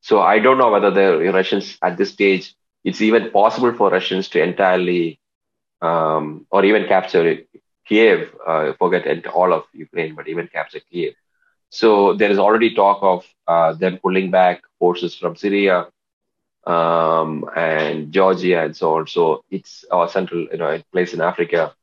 So 0.00 0.20
I 0.20 0.38
don't 0.38 0.58
know 0.58 0.70
whether 0.70 0.90
the 0.90 1.32
Russians 1.32 1.78
at 1.82 1.96
this 1.96 2.10
stage 2.10 2.54
it's 2.84 3.00
even 3.00 3.30
possible 3.30 3.72
for 3.72 3.90
Russians 3.90 4.28
to 4.28 4.42
entirely 4.42 5.18
um, 5.80 6.46
or 6.50 6.64
even 6.64 6.86
capture 6.86 7.38
Kiev, 7.86 8.28
uh, 8.46 8.72
forget 8.78 9.06
all 9.26 9.52
of 9.52 9.64
Ukraine, 9.72 10.14
but 10.14 10.28
even 10.28 10.48
capture 10.48 10.80
Kiev. 10.90 11.14
So 11.70 12.14
there 12.14 12.30
is 12.30 12.38
already 12.38 12.74
talk 12.74 12.98
of 13.02 13.24
uh, 13.46 13.72
them 13.74 13.98
pulling 14.02 14.30
back 14.30 14.62
forces 14.78 15.14
from 15.14 15.36
Syria 15.36 15.86
um, 16.66 17.44
and 17.56 18.12
Georgia 18.12 18.62
and 18.62 18.76
so 18.76 18.96
on. 18.96 19.06
So 19.06 19.44
it's 19.50 19.84
our 19.90 20.08
central, 20.08 20.46
you 20.50 20.58
know, 20.58 20.80
place 20.92 21.14
in 21.14 21.20
Africa. 21.20 21.74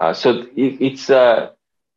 Uh, 0.00 0.12
so 0.12 0.46
it, 0.56 0.76
it's 0.80 1.10
uh, 1.10 1.50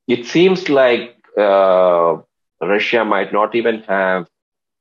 it 0.08 0.26
seems 0.26 0.70
like 0.70 1.16
uh, 1.38 2.18
Russia 2.62 3.04
might 3.06 3.32
not 3.34 3.56
even 3.56 3.82
have 3.84 4.28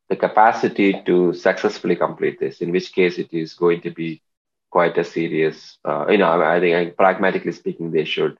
the 0.08 0.16
capacity 0.16 1.02
to 1.06 1.32
successfully 1.34 1.96
complete 1.96 2.38
this. 2.40 2.60
In 2.60 2.72
which 2.72 2.92
case, 2.92 3.18
it 3.18 3.32
is 3.32 3.54
going 3.54 3.80
to 3.82 3.90
be 3.90 4.22
quite 4.70 4.96
a 4.98 5.04
serious. 5.04 5.78
Uh, 5.84 6.06
you 6.08 6.18
know, 6.18 6.40
I 6.42 6.60
think 6.60 6.96
pragmatically 6.96 7.52
speaking, 7.52 7.90
they 7.90 8.04
should 8.04 8.36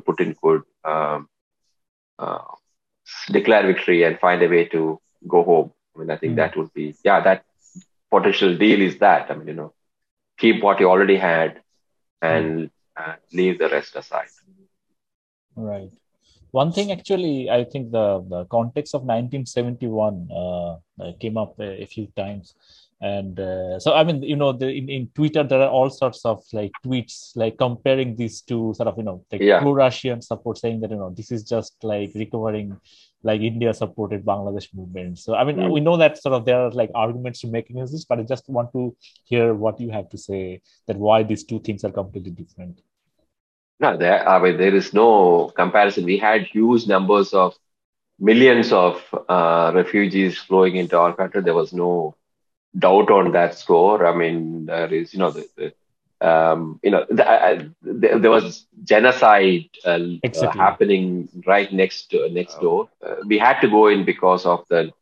Putin 0.00 0.34
could 0.40 0.62
um, 0.84 1.28
uh, 2.18 2.38
declare 3.30 3.66
victory 3.66 4.02
and 4.04 4.18
find 4.18 4.42
a 4.42 4.48
way 4.48 4.66
to 4.66 5.00
go 5.26 5.42
home. 5.42 5.72
I 5.94 5.98
mean, 6.00 6.10
I 6.10 6.16
think 6.16 6.34
mm. 6.34 6.36
that 6.36 6.56
would 6.56 6.72
be, 6.72 6.94
yeah, 7.04 7.20
that 7.20 7.44
potential 8.10 8.56
deal 8.56 8.80
is 8.80 8.98
that. 8.98 9.30
I 9.30 9.34
mean, 9.34 9.48
you 9.48 9.54
know, 9.54 9.74
keep 10.38 10.62
what 10.62 10.80
you 10.80 10.88
already 10.88 11.16
had 11.16 11.60
and 12.20 12.70
uh, 12.96 13.14
leave 13.32 13.58
the 13.58 13.68
rest 13.68 13.96
aside. 13.96 14.28
Right. 15.54 15.90
One 16.50 16.72
thing, 16.72 16.92
actually, 16.92 17.50
I 17.50 17.64
think 17.64 17.92
the, 17.92 18.24
the 18.28 18.44
context 18.46 18.94
of 18.94 19.02
1971 19.02 20.28
uh, 20.30 20.76
came 21.18 21.38
up 21.38 21.58
a 21.58 21.86
few 21.86 22.08
times 22.14 22.54
and 23.02 23.40
uh, 23.40 23.80
so 23.80 23.92
i 23.94 24.04
mean 24.04 24.22
you 24.22 24.36
know 24.36 24.52
the, 24.52 24.68
in, 24.68 24.88
in 24.88 25.08
twitter 25.08 25.42
there 25.42 25.60
are 25.60 25.68
all 25.68 25.90
sorts 25.90 26.24
of 26.24 26.40
like 26.52 26.70
tweets 26.86 27.32
like 27.34 27.58
comparing 27.58 28.14
these 28.14 28.40
two 28.42 28.72
sort 28.76 28.88
of 28.88 28.96
you 28.96 29.02
know 29.02 29.24
like 29.32 29.40
yeah. 29.40 29.60
pro-russian 29.60 30.22
support 30.22 30.56
saying 30.56 30.80
that 30.80 30.90
you 30.90 30.96
know 30.96 31.10
this 31.10 31.32
is 31.32 31.42
just 31.42 31.74
like 31.82 32.12
recovering 32.14 32.78
like 33.24 33.40
india 33.40 33.74
supported 33.74 34.24
bangladesh 34.24 34.68
movement 34.72 35.18
so 35.18 35.34
i 35.34 35.42
mean 35.42 35.56
mm. 35.56 35.72
we 35.72 35.80
know 35.80 35.96
that 35.96 36.16
sort 36.16 36.34
of 36.34 36.44
there 36.44 36.60
are 36.60 36.70
like 36.70 36.90
arguments 36.94 37.40
to 37.40 37.48
make 37.48 37.68
against 37.70 37.92
this 37.92 38.04
but 38.04 38.20
i 38.20 38.22
just 38.22 38.48
want 38.48 38.72
to 38.72 38.96
hear 39.24 39.52
what 39.52 39.80
you 39.80 39.90
have 39.90 40.08
to 40.08 40.16
say 40.16 40.60
that 40.86 40.96
why 40.96 41.24
these 41.24 41.42
two 41.42 41.58
things 41.60 41.84
are 41.84 41.90
completely 41.90 42.30
different 42.30 42.80
no 43.80 43.96
there 43.96 44.28
i 44.28 44.40
mean 44.40 44.56
there 44.56 44.76
is 44.76 44.94
no 44.94 45.50
comparison 45.56 46.04
we 46.04 46.18
had 46.18 46.42
huge 46.42 46.86
numbers 46.86 47.34
of 47.34 47.52
millions 48.20 48.72
of 48.72 49.02
uh, 49.28 49.72
refugees 49.74 50.38
flowing 50.38 50.76
into 50.76 50.96
our 50.96 51.12
country 51.12 51.42
there 51.42 51.54
was 51.54 51.72
no 51.72 52.14
doubt 52.78 53.10
on 53.10 53.32
that 53.32 53.58
score. 53.58 54.06
I 54.06 54.14
mean, 54.14 54.66
there 54.66 54.92
is, 54.92 55.12
you 55.12 55.18
know, 55.18 55.30
the, 55.30 55.48
the 55.56 55.72
um, 56.22 56.78
you 56.82 56.90
know, 56.90 57.04
the, 57.08 57.72
the, 57.82 58.18
there 58.18 58.30
was 58.30 58.66
genocide 58.84 59.68
uh, 59.84 59.98
exactly. 60.22 60.60
uh, 60.60 60.64
happening 60.64 61.28
right 61.46 61.72
next 61.72 62.10
to, 62.10 62.28
next 62.30 62.60
door. 62.60 62.88
Uh, 63.04 63.16
we 63.26 63.38
had 63.38 63.60
to 63.60 63.68
go 63.68 63.88
in 63.88 64.04
because 64.04 64.46
of 64.46 64.64
the 64.68 64.92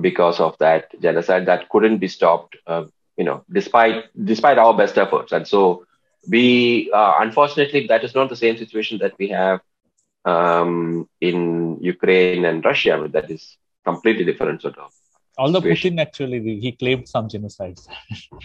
because 0.00 0.38
of 0.38 0.56
that 0.58 0.88
genocide 1.00 1.46
that 1.46 1.68
couldn't 1.68 1.98
be 1.98 2.06
stopped. 2.06 2.56
Uh, 2.66 2.84
you 3.16 3.24
know, 3.24 3.44
despite 3.50 4.04
despite 4.24 4.58
our 4.58 4.72
best 4.76 4.96
efforts, 4.96 5.32
and 5.32 5.46
so 5.46 5.84
we 6.28 6.90
uh, 6.94 7.14
unfortunately 7.18 7.86
that 7.88 8.04
is 8.04 8.14
not 8.14 8.28
the 8.28 8.36
same 8.36 8.56
situation 8.56 8.98
that 8.98 9.14
we 9.18 9.28
have 9.28 9.60
um, 10.24 11.08
in 11.20 11.78
Ukraine 11.80 12.44
and 12.44 12.64
Russia. 12.64 13.08
That 13.10 13.30
is 13.30 13.56
completely 13.84 14.24
different 14.24 14.62
sort 14.62 14.78
of 14.78 14.92
Although 15.40 15.62
Putin 15.62 16.00
actually 16.00 16.38
he 16.60 16.72
claimed 16.72 17.08
some 17.08 17.28
genocides. 17.28 17.88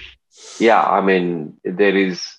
yeah, 0.59 0.81
I 0.81 1.01
mean 1.01 1.57
there 1.63 1.95
is 1.95 2.37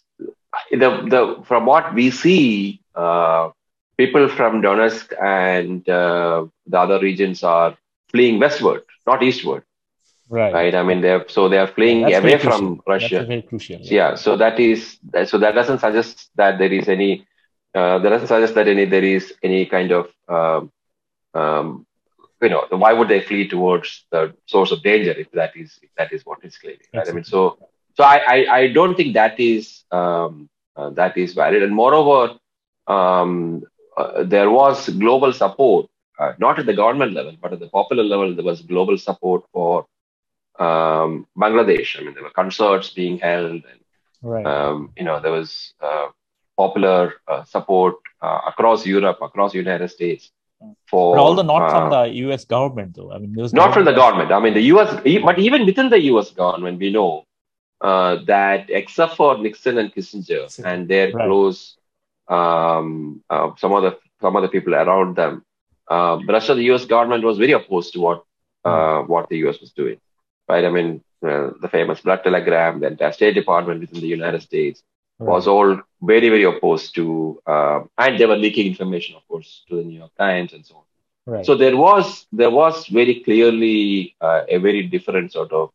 the 0.70 0.90
the 1.12 1.42
from 1.44 1.66
what 1.66 1.94
we 1.94 2.10
see, 2.10 2.80
uh, 2.94 3.50
people 3.96 4.28
from 4.28 4.62
Donetsk 4.62 5.12
and 5.22 5.88
uh, 5.88 6.46
the 6.66 6.78
other 6.78 6.98
regions 7.00 7.42
are 7.42 7.76
fleeing 8.10 8.38
westward, 8.38 8.82
not 9.06 9.22
eastward. 9.22 9.62
Right. 10.28 10.52
Right. 10.52 10.74
I 10.74 10.82
mean, 10.82 11.02
they're 11.02 11.28
so 11.28 11.48
they 11.48 11.58
are 11.58 11.68
fleeing 11.68 12.04
away 12.12 12.38
from 12.38 12.82
Russia. 12.86 13.16
That's 13.16 13.28
very 13.28 13.42
crucial. 13.42 13.78
Yeah. 13.80 14.10
yeah. 14.10 14.14
So 14.16 14.36
that 14.36 14.58
is 14.58 14.98
so 15.26 15.38
that 15.38 15.54
doesn't 15.54 15.78
suggest 15.78 16.30
that 16.36 16.58
there 16.58 16.72
is 16.72 16.88
any. 16.88 17.26
Uh, 17.74 17.98
that 17.98 18.08
doesn't 18.08 18.28
suggest 18.28 18.54
that 18.54 18.66
any 18.68 18.86
there 18.86 19.04
is 19.04 19.34
any 19.42 19.66
kind 19.66 19.92
of 19.92 20.08
um, 20.28 20.72
um, 21.34 21.85
you 22.42 22.48
know, 22.50 22.66
why 22.70 22.92
would 22.92 23.08
they 23.08 23.20
flee 23.20 23.48
towards 23.48 24.04
the 24.10 24.34
source 24.46 24.70
of 24.70 24.82
danger 24.82 25.12
if 25.12 25.30
that 25.32 25.56
is 25.56 25.78
if 25.82 25.90
that 25.96 26.12
is 26.12 26.24
what 26.24 26.38
is 26.44 26.58
claiming? 26.58 26.80
Right? 26.92 27.08
I 27.08 27.12
mean, 27.12 27.24
so 27.24 27.58
so 27.94 28.04
I, 28.04 28.20
I, 28.28 28.56
I 28.58 28.72
don't 28.72 28.94
think 28.96 29.14
that 29.14 29.40
is 29.40 29.84
um, 29.90 30.48
uh, 30.76 30.90
that 30.90 31.16
is 31.16 31.32
valid. 31.34 31.62
And 31.62 31.74
moreover, 31.74 32.38
um, 32.86 33.64
uh, 33.96 34.24
there 34.24 34.50
was 34.50 34.88
global 34.90 35.32
support, 35.32 35.86
uh, 36.18 36.32
not 36.38 36.58
at 36.58 36.66
the 36.66 36.74
government 36.74 37.12
level, 37.12 37.34
but 37.40 37.54
at 37.54 37.60
the 37.60 37.68
popular 37.68 38.04
level. 38.04 38.34
There 38.34 38.44
was 38.44 38.60
global 38.60 38.98
support 38.98 39.44
for 39.52 39.86
um, 40.58 41.26
Bangladesh. 41.36 41.98
I 41.98 42.04
mean, 42.04 42.14
there 42.14 42.22
were 42.22 42.30
concerts 42.30 42.90
being 42.90 43.18
held, 43.18 43.62
and 43.70 43.80
right. 44.20 44.46
Um, 44.46 44.92
you 44.96 45.04
know, 45.04 45.20
there 45.20 45.32
was 45.32 45.72
uh, 45.80 46.08
popular 46.58 47.14
uh, 47.26 47.44
support 47.44 47.94
uh, 48.20 48.40
across 48.46 48.84
Europe, 48.84 49.18
across 49.22 49.52
the 49.52 49.58
United 49.58 49.88
States 49.88 50.30
for 50.88 51.16
but 51.16 51.22
although 51.22 51.42
not 51.42 51.62
uh, 51.62 51.70
from 51.70 51.90
the 51.90 52.14
US 52.26 52.44
government 52.44 52.94
though. 52.96 53.12
I 53.12 53.18
mean, 53.18 53.34
US 53.38 53.52
not 53.52 53.74
from 53.74 53.84
the 53.84 53.92
government. 53.92 54.32
I 54.32 54.40
mean, 54.40 54.54
the 54.54 54.66
US, 54.74 55.00
but 55.24 55.38
even 55.38 55.66
within 55.66 55.88
the 55.90 56.00
US 56.12 56.30
government, 56.30 56.78
we 56.78 56.90
know 56.90 57.24
uh, 57.80 58.16
that 58.26 58.70
except 58.70 59.16
for 59.16 59.38
Nixon 59.38 59.78
and 59.78 59.92
Kissinger 59.94 60.64
and 60.64 60.88
their 60.88 61.12
right. 61.12 61.26
close, 61.26 61.76
um, 62.28 63.22
uh, 63.30 63.50
some 63.56 63.72
other 63.72 63.96
some 64.20 64.36
other 64.36 64.48
people 64.48 64.74
around 64.74 65.16
them, 65.16 65.44
uh, 65.88 66.16
the 66.16 66.32
rest 66.32 66.48
of 66.48 66.56
the 66.56 66.64
US 66.72 66.84
government 66.84 67.24
was 67.24 67.38
very 67.38 67.52
opposed 67.52 67.92
to 67.94 68.00
what 68.00 68.24
mm. 68.64 69.08
what 69.08 69.28
the 69.28 69.38
US 69.46 69.60
was 69.60 69.72
doing. 69.72 69.98
Right? 70.48 70.64
I 70.64 70.70
mean, 70.70 71.02
the 71.20 71.68
famous 71.70 72.00
blood 72.00 72.22
telegram, 72.22 72.80
the 72.80 72.88
entire 72.88 73.12
State 73.12 73.34
Department 73.34 73.80
within 73.80 74.00
the 74.00 74.06
United 74.06 74.42
States 74.42 74.82
right. 75.18 75.28
was 75.28 75.46
all 75.46 75.80
very, 76.02 76.28
very 76.28 76.44
opposed 76.44 76.94
to, 76.94 77.40
uh, 77.46 77.80
and 77.98 78.18
they 78.18 78.26
were 78.26 78.36
leaking 78.36 78.66
information, 78.66 79.16
of 79.16 79.26
course, 79.28 79.64
to 79.68 79.76
the 79.76 79.84
New 79.84 79.98
York 79.98 80.14
Times 80.18 80.52
and 80.52 80.64
so 80.64 80.76
on. 80.76 80.82
Right. 81.28 81.44
So 81.44 81.56
there 81.56 81.76
was 81.76 82.26
there 82.30 82.50
was 82.50 82.86
very 82.86 83.20
clearly 83.20 84.14
uh, 84.20 84.42
a 84.48 84.58
very 84.58 84.84
different 84.84 85.32
sort 85.32 85.52
of 85.52 85.72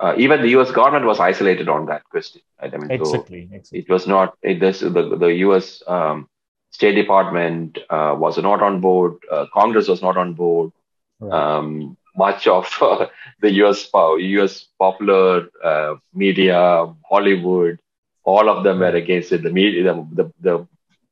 uh, 0.00 0.14
even 0.16 0.42
the 0.42 0.48
U.S. 0.50 0.70
government 0.70 1.04
was 1.06 1.20
isolated 1.20 1.68
on 1.68 1.86
that 1.86 2.04
question. 2.04 2.40
Right? 2.60 2.72
I 2.72 2.76
mean, 2.76 2.90
exactly, 2.90 3.48
so 3.48 3.56
exactly. 3.56 3.78
It 3.80 3.88
was 3.88 4.06
not 4.06 4.36
it, 4.42 4.60
this, 4.60 4.80
the 4.80 5.16
the 5.16 5.34
U.S. 5.46 5.82
Um, 5.86 6.28
State 6.70 6.94
Department 6.94 7.78
uh, 7.90 8.14
was 8.18 8.38
not 8.38 8.62
on 8.62 8.80
board. 8.80 9.14
Uh, 9.30 9.46
Congress 9.52 9.88
was 9.88 10.02
not 10.02 10.16
on 10.16 10.34
board. 10.34 10.72
Right. 11.20 11.32
Um, 11.32 11.96
much 12.16 12.46
of 12.46 12.68
uh, 12.80 13.06
the 13.40 13.52
U.S. 13.62 13.88
U.S. 13.94 14.66
popular 14.78 15.48
uh, 15.62 15.94
media, 16.12 16.92
Hollywood, 17.08 17.80
all 18.28 18.48
of 18.54 18.64
them 18.64 18.78
were 18.84 18.96
against 19.02 19.32
it. 19.32 19.42
The 19.42 19.54
media, 19.58 19.82
the, 19.88 19.94
the, 20.18 20.24
the 20.46 20.54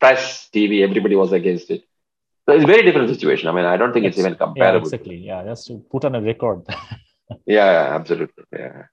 press, 0.00 0.48
TV, 0.54 0.82
everybody 0.88 1.16
was 1.16 1.32
against 1.32 1.70
it. 1.70 1.82
So 2.44 2.54
it's 2.54 2.64
a 2.64 2.72
very 2.74 2.82
different 2.82 3.10
situation. 3.14 3.48
I 3.48 3.52
mean, 3.52 3.64
I 3.64 3.76
don't 3.76 3.92
think 3.92 4.06
it's, 4.06 4.16
it's 4.16 4.26
even 4.26 4.38
comparable. 4.38 4.78
Yeah, 4.78 4.84
exactly. 4.84 5.16
Yeah, 5.16 5.44
just 5.44 5.66
to 5.68 5.78
put 5.90 6.04
on 6.04 6.14
a 6.14 6.20
record. 6.20 6.62
yeah, 7.46 7.96
absolutely. 7.98 8.44
Yeah. 8.52 8.84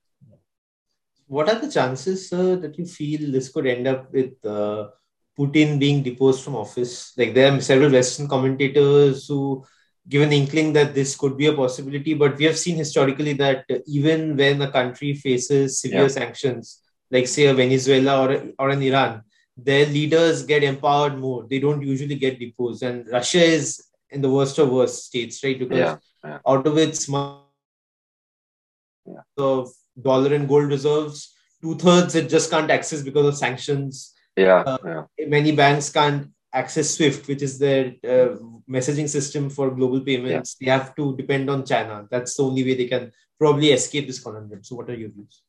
What 1.28 1.50
are 1.50 1.60
the 1.60 1.72
chances, 1.72 2.30
sir, 2.30 2.56
that 2.58 2.78
you 2.78 2.86
feel 2.86 3.32
this 3.32 3.50
could 3.50 3.68
end 3.68 3.88
up 3.88 4.12
with 4.12 4.34
uh, 4.46 4.90
Putin 5.38 5.80
being 5.80 6.02
deposed 6.04 6.44
from 6.44 6.56
office? 6.56 7.14
Like 7.18 7.34
there 7.34 7.52
are 7.52 7.62
several 7.62 7.92
Western 7.92 8.28
commentators 8.28 9.28
who 9.28 9.64
give 10.08 10.22
an 10.22 10.34
inkling 10.34 10.74
that 10.74 10.94
this 10.94 11.16
could 11.16 11.38
be 11.38 11.48
a 11.48 11.54
possibility, 11.54 12.14
but 12.14 12.38
we 12.38 12.46
have 12.46 12.58
seen 12.58 12.76
historically 12.76 13.34
that 13.34 13.66
even 13.88 14.36
when 14.36 14.62
a 14.62 14.72
country 14.72 15.14
faces 15.14 15.80
severe 15.80 16.02
yeah. 16.02 16.08
sanctions, 16.20 16.83
like 17.14 17.28
say 17.28 17.46
a 17.46 17.54
Venezuela 17.54 18.14
or, 18.24 18.30
or 18.58 18.70
an 18.70 18.82
Iran, 18.82 19.22
their 19.56 19.86
leaders 19.86 20.44
get 20.44 20.64
empowered 20.64 21.18
more. 21.18 21.46
They 21.50 21.60
don't 21.60 21.82
usually 21.82 22.16
get 22.16 22.40
deposed. 22.40 22.82
And 22.82 23.08
Russia 23.10 23.44
is 23.44 23.84
in 24.10 24.22
the 24.22 24.30
worst 24.30 24.58
of 24.58 24.72
worst 24.72 25.06
states, 25.06 25.44
right? 25.44 25.58
Because 25.58 25.78
yeah, 25.78 25.98
yeah. 26.24 26.40
out 26.48 26.66
of 26.66 26.78
its 26.78 27.08
yeah. 27.08 27.44
of 29.38 29.70
dollar 30.02 30.34
and 30.34 30.48
gold 30.48 30.70
reserves. 30.70 31.30
Two 31.62 31.76
thirds 31.76 32.16
it 32.16 32.30
just 32.30 32.50
can't 32.52 32.72
access 32.72 33.02
because 33.02 33.26
of 33.26 33.38
sanctions. 33.38 34.14
Yeah, 34.36 34.64
uh, 34.66 34.78
yeah. 34.84 35.28
Many 35.28 35.52
banks 35.54 35.90
can't 35.90 36.32
access 36.52 36.90
SWIFT, 36.90 37.28
which 37.28 37.42
is 37.42 37.58
their 37.60 37.94
uh, 38.04 38.36
messaging 38.70 39.08
system 39.08 39.50
for 39.50 39.72
global 39.72 40.02
payments. 40.02 40.56
They 40.60 40.70
have 40.70 40.96
to 40.96 41.16
depend 41.16 41.50
on 41.50 41.66
China. 41.66 42.08
That's 42.10 42.36
the 42.36 42.44
only 42.44 42.64
way 42.64 42.76
they 42.76 42.88
can 42.88 43.12
probably 43.40 43.72
escape 43.72 44.08
this 44.08 44.22
conundrum. 44.22 44.64
So, 44.64 44.76
what 44.76 44.90
are 44.90 44.96
your 44.96 45.10
views? 45.10 45.44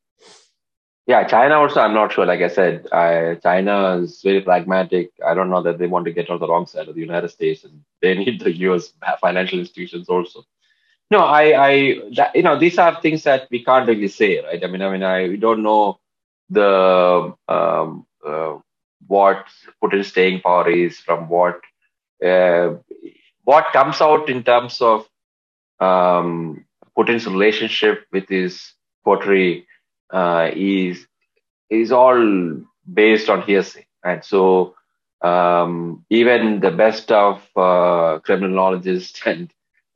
Yeah, 1.06 1.24
China 1.24 1.56
also, 1.56 1.80
I'm 1.80 1.92
not 1.92 2.12
sure. 2.12 2.24
Like 2.24 2.40
I 2.40 2.48
said, 2.48 2.86
I, 2.90 3.34
China 3.42 3.98
is 3.98 4.22
very 4.22 4.40
pragmatic. 4.40 5.10
I 5.26 5.34
don't 5.34 5.50
know 5.50 5.62
that 5.62 5.78
they 5.78 5.86
want 5.86 6.06
to 6.06 6.12
get 6.12 6.30
on 6.30 6.40
the 6.40 6.48
wrong 6.48 6.66
side 6.66 6.88
of 6.88 6.94
the 6.94 7.00
United 7.02 7.28
States 7.28 7.64
and 7.64 7.82
they 8.00 8.14
need 8.18 8.40
the 8.40 8.52
US 8.68 8.92
financial 9.20 9.58
institutions 9.58 10.08
also. 10.08 10.44
No, 11.10 11.18
I, 11.20 11.68
I, 11.68 12.00
that, 12.16 12.34
you 12.34 12.42
know, 12.42 12.58
these 12.58 12.78
are 12.78 13.00
things 13.00 13.22
that 13.24 13.48
we 13.50 13.64
can't 13.64 13.86
really 13.86 14.08
say, 14.08 14.42
right? 14.42 14.62
I 14.62 14.66
mean, 14.66 14.82
I 14.82 14.90
mean, 14.90 15.02
I 15.02 15.28
we 15.28 15.36
don't 15.36 15.62
know 15.62 15.98
the 16.50 17.34
um, 17.48 18.06
uh, 18.26 18.58
what 19.06 19.44
Putin's 19.82 20.08
staying 20.08 20.40
power 20.40 20.70
is 20.70 20.98
from 20.98 21.28
what 21.28 21.60
uh, 22.24 22.74
what 23.44 23.66
comes 23.72 24.00
out 24.00 24.30
in 24.30 24.42
terms 24.42 24.80
of 24.80 25.06
um, 25.80 26.64
Putin's 26.96 27.26
relationship 27.26 28.06
with 28.12 28.28
his 28.28 28.72
coterie 29.04 29.66
uh, 30.14 30.50
is 30.54 31.06
is 31.70 31.92
all 31.92 32.62
based 32.92 33.28
on 33.28 33.42
hearsay, 33.42 33.86
and 34.04 34.24
so 34.24 34.74
um, 35.22 36.04
even 36.10 36.60
the 36.60 36.70
best 36.70 37.10
of 37.10 37.38
uh, 37.56 38.20
Kremlinologists 38.26 39.26
and 39.26 39.52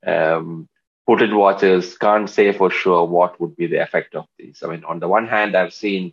um, 0.07 0.69
Putin 1.09 1.37
watchers 1.37 1.97
can't 1.97 2.29
say 2.29 2.53
for 2.53 2.71
sure 2.71 3.05
what 3.07 3.41
would 3.41 3.57
be 3.57 3.67
the 3.67 3.83
effect 3.83 4.15
of 4.15 4.27
this. 4.39 4.63
I 4.63 4.69
mean, 4.69 4.85
on 4.85 5.01
the 5.01 5.09
one 5.09 5.27
hand, 5.27 5.57
I've 5.57 5.73
seen 5.73 6.13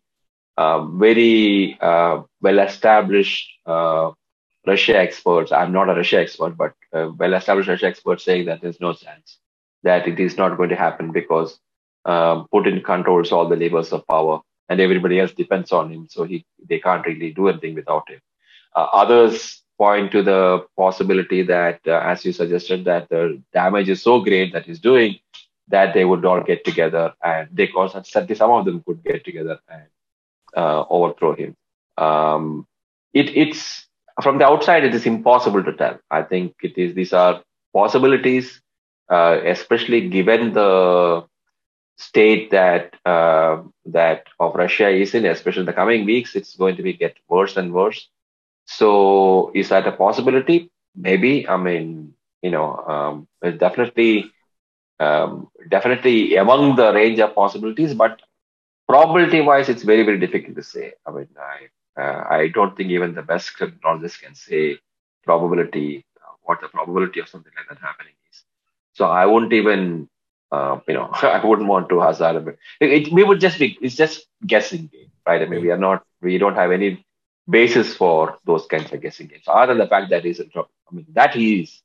uh, 0.57 0.85
very 0.85 1.77
uh, 1.81 2.21
well 2.41 2.59
established 2.59 3.49
uh, 3.65 4.11
Russia 4.65 4.97
experts. 4.97 5.51
I'm 5.51 5.73
not 5.73 5.89
a 5.89 5.95
Russia 5.95 6.19
expert, 6.19 6.55
but 6.57 6.73
uh, 6.93 7.09
well 7.17 7.33
established 7.33 7.69
Russia 7.69 7.87
experts 7.87 8.23
saying 8.23 8.45
that 8.45 8.61
there's 8.61 8.79
no 8.79 8.93
chance 8.93 9.37
that 9.83 10.07
it 10.07 10.19
is 10.19 10.37
not 10.37 10.57
going 10.57 10.69
to 10.69 10.75
happen 10.75 11.11
because 11.11 11.59
um, 12.05 12.47
Putin 12.53 12.83
controls 12.83 13.31
all 13.31 13.47
the 13.47 13.55
levers 13.55 13.91
of 13.91 14.07
power 14.07 14.39
and 14.69 14.79
everybody 14.79 15.19
else 15.19 15.33
depends 15.33 15.71
on 15.71 15.91
him. 15.91 16.07
So 16.09 16.23
he 16.23 16.45
they 16.69 16.79
can't 16.79 17.05
really 17.05 17.31
do 17.31 17.49
anything 17.49 17.75
without 17.75 18.09
him. 18.09 18.19
Uh, 18.75 18.87
others 18.93 19.61
point 19.77 20.11
to 20.11 20.23
the 20.23 20.65
possibility 20.77 21.41
that, 21.43 21.79
uh, 21.87 21.99
as 22.03 22.23
you 22.23 22.31
suggested, 22.31 22.85
that 22.85 23.09
the 23.09 23.41
damage 23.53 23.89
is 23.89 24.01
so 24.01 24.21
great 24.21 24.53
that 24.53 24.65
he's 24.65 24.79
doing 24.79 25.19
that 25.67 25.93
they 25.93 26.05
would 26.05 26.23
all 26.25 26.41
get 26.41 26.63
together 26.63 27.13
and 27.23 27.49
they 27.51 27.69
also 27.75 28.01
some 28.03 28.51
of 28.51 28.65
them 28.65 28.83
could 28.85 29.03
get 29.03 29.25
together 29.25 29.59
and 29.67 29.87
uh, 30.55 30.85
overthrow 30.89 31.35
him. 31.35 31.55
Um, 31.97 32.67
it, 33.13 33.35
it's 33.35 33.87
from 34.21 34.37
the 34.37 34.45
outside, 34.45 34.83
it 34.83 34.93
is 34.93 35.05
impossible 35.05 35.63
to 35.63 35.73
tell. 35.73 35.99
I 36.11 36.21
think 36.21 36.55
it 36.61 36.77
is 36.77 36.93
these 36.93 37.13
are 37.13 37.41
possibilities, 37.73 38.61
uh, 39.09 39.39
especially 39.43 40.09
given 40.09 40.53
the 40.53 41.25
state 41.97 42.51
that 42.51 42.95
uh, 43.05 43.61
that 43.85 44.25
of 44.39 44.55
Russia 44.55 44.89
is 44.89 45.13
in, 45.15 45.25
especially 45.25 45.61
in 45.61 45.65
the 45.65 45.73
coming 45.73 46.05
weeks, 46.05 46.35
it's 46.35 46.55
going 46.55 46.75
to 46.77 46.83
be 46.83 46.93
get 46.93 47.15
worse 47.29 47.57
and 47.57 47.73
worse. 47.73 48.09
So, 48.65 49.51
is 49.55 49.69
that 49.69 49.87
a 49.87 49.91
possibility? 49.91 50.71
Maybe. 50.95 51.47
I 51.47 51.57
mean, 51.57 52.13
you 52.41 52.51
know, 52.51 52.75
um, 52.87 53.27
definitely, 53.57 54.31
um, 54.99 55.49
definitely 55.69 56.35
among 56.35 56.75
the 56.75 56.93
range 56.93 57.19
of 57.19 57.35
possibilities. 57.35 57.93
But 57.93 58.21
probability 58.87 59.41
wise, 59.41 59.69
it's 59.69 59.83
very, 59.83 60.03
very 60.03 60.19
difficult 60.19 60.55
to 60.57 60.63
say. 60.63 60.93
I 61.05 61.11
mean, 61.11 61.27
I, 61.37 62.01
uh, 62.01 62.27
I 62.29 62.47
don't 62.49 62.75
think 62.75 62.89
even 62.91 63.13
the 63.13 63.21
best 63.23 63.57
Kremlinologists 63.57 64.21
can 64.21 64.35
say 64.35 64.79
probability, 65.23 66.05
uh, 66.21 66.33
what 66.43 66.61
the 66.61 66.67
probability 66.67 67.19
of 67.19 67.27
something 67.29 67.51
like 67.55 67.67
that 67.69 67.83
happening 67.83 68.13
is. 68.31 68.43
So 68.93 69.05
I 69.05 69.25
won't 69.25 69.53
even, 69.53 70.09
uh, 70.55 70.79
you 70.87 70.93
know, 70.93 71.09
I 71.37 71.45
wouldn't 71.45 71.67
want 71.67 71.89
to 71.89 71.99
hazard 71.99 72.47
it. 72.47 72.59
it. 72.79 73.13
We 73.13 73.23
would 73.23 73.39
just 73.39 73.59
be, 73.59 73.77
it's 73.81 73.95
just 73.95 74.25
guessing 74.45 74.87
game, 74.93 75.11
right? 75.27 75.41
I 75.41 75.45
mean, 75.45 75.61
we 75.61 75.71
are 75.71 75.83
not, 75.87 76.03
we 76.21 76.37
don't 76.37 76.55
have 76.55 76.71
any 76.71 77.05
basis 77.49 77.95
for 77.95 78.37
those 78.45 78.65
kinds 78.65 78.91
of 78.91 79.01
guessing 79.01 79.27
games, 79.27 79.43
other 79.47 79.73
than 79.73 79.79
the 79.79 79.87
fact 79.87 80.09
that 80.11 80.25
he's, 80.25 80.39
I 80.39 80.63
mean, 80.91 81.05
that 81.13 81.33
he 81.35 81.61
is. 81.61 81.81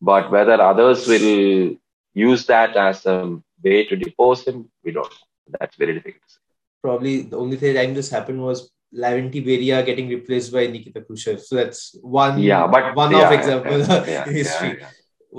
But 0.00 0.30
whether 0.30 0.60
others 0.60 1.06
will 1.06 1.76
use 2.14 2.46
that 2.46 2.76
as 2.76 3.06
a 3.06 3.38
way 3.62 3.86
to 3.86 3.96
depose 3.96 4.44
him, 4.46 4.68
we 4.84 4.92
don't 4.92 5.10
know 5.10 5.58
that's 5.58 5.76
very 5.76 5.94
difficult 5.94 6.22
to 6.26 6.32
say. 6.34 6.40
Probably 6.82 7.22
the 7.22 7.36
only 7.36 7.56
thing 7.56 7.74
time 7.74 7.94
this 7.94 8.10
happened 8.10 8.42
was 8.42 8.70
Lavrentiy 8.94 9.44
Beria 9.44 9.84
getting 9.84 10.08
replaced 10.08 10.52
by 10.52 10.66
Nikita 10.66 11.00
Khrushchev. 11.02 11.40
So 11.40 11.56
that's 11.56 11.96
one 12.00 12.40
yeah, 12.40 12.66
but 12.66 12.94
one 12.94 13.12
yeah, 13.12 13.26
of 13.26 13.32
example 13.32 13.78
yeah, 13.80 14.24
in 14.28 14.34
history. 14.34 14.82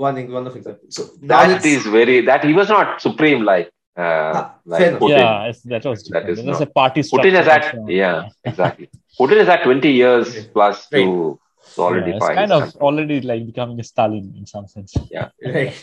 One 0.04 0.16
one 0.30 0.46
of 0.46 0.54
example. 0.56 0.88
So 0.90 1.02
that 1.22 1.64
is 1.64 1.86
very 1.86 2.20
that 2.28 2.44
he 2.44 2.52
was 2.52 2.68
not 2.68 3.00
supreme 3.00 3.42
like 3.52 3.70
uh, 3.96 4.32
ah, 4.38 4.54
like 4.66 4.92
Putin. 5.00 5.18
Yeah, 5.18 5.52
that 5.72 5.84
was 5.90 6.04
that 6.14 6.28
is 6.28 6.42
not, 6.44 6.60
a 6.60 6.66
party 6.66 7.00
Putin 7.00 7.34
is 7.40 7.48
at 7.56 7.64
yeah 7.88 8.28
exactly. 8.44 8.90
Putin 9.20 9.38
is 9.44 9.48
at 9.48 9.62
twenty 9.68 9.92
years 9.92 10.28
okay. 10.28 10.50
plus 10.52 10.86
right. 10.92 11.04
to 11.04 11.40
solidify. 11.62 12.08
Yeah, 12.08 12.16
it's 12.16 12.40
kind 12.40 12.52
of 12.52 12.62
country. 12.64 12.80
already 12.80 13.20
like 13.22 13.46
becoming 13.46 13.80
a 13.80 13.84
Stalin 13.84 14.34
in 14.36 14.44
some 14.46 14.68
sense. 14.68 14.94
Yeah, 15.10 15.30
right 15.46 15.74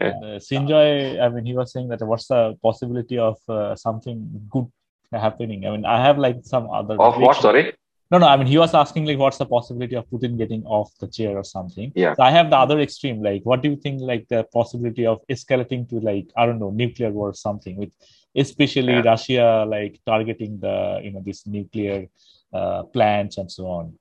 uh, 0.00 0.38
Srinjoy, 0.38 1.20
I 1.20 1.28
mean, 1.28 1.46
he 1.46 1.54
was 1.54 1.72
saying 1.72 1.88
that 1.88 2.02
what's 2.02 2.28
the 2.28 2.56
possibility 2.62 3.18
of 3.18 3.36
uh, 3.48 3.74
something 3.76 4.28
good 4.50 4.66
happening? 5.12 5.66
I 5.66 5.70
mean, 5.70 5.84
I 5.84 6.02
have 6.04 6.18
like 6.18 6.38
some 6.42 6.70
other. 6.70 7.00
Of 7.00 7.18
what? 7.18 7.36
Sorry. 7.36 7.74
No, 8.10 8.18
no. 8.18 8.26
I 8.26 8.36
mean, 8.36 8.46
he 8.46 8.56
was 8.56 8.74
asking 8.74 9.04
like, 9.04 9.18
what's 9.18 9.36
the 9.36 9.44
possibility 9.44 9.94
of 9.94 10.08
Putin 10.08 10.38
getting 10.38 10.64
off 10.64 10.96
the 10.98 11.08
chair 11.08 11.36
or 11.36 11.44
something? 11.44 11.92
Yeah. 11.94 12.14
So 12.14 12.22
I 12.22 12.30
have 12.30 12.48
the 12.48 12.56
other 12.56 12.80
extreme. 12.80 13.22
Like, 13.22 13.42
what 13.44 13.62
do 13.62 13.68
you 13.68 13.76
think? 13.76 14.00
Like 14.00 14.26
the 14.28 14.44
possibility 14.44 15.04
of 15.04 15.20
escalating 15.28 15.88
to 15.90 16.00
like 16.00 16.28
I 16.36 16.46
don't 16.46 16.58
know 16.58 16.70
nuclear 16.70 17.10
war 17.10 17.28
or 17.28 17.34
something 17.34 17.76
with, 17.76 17.92
especially 18.34 18.94
yeah. 18.94 19.02
Russia 19.02 19.66
like 19.68 20.00
targeting 20.06 20.58
the 20.58 21.00
you 21.02 21.10
know 21.10 21.22
this 21.24 21.46
nuclear 21.46 22.06
uh, 22.52 22.84
plants 22.84 23.36
and 23.36 23.52
so 23.52 23.66
on. 23.66 23.98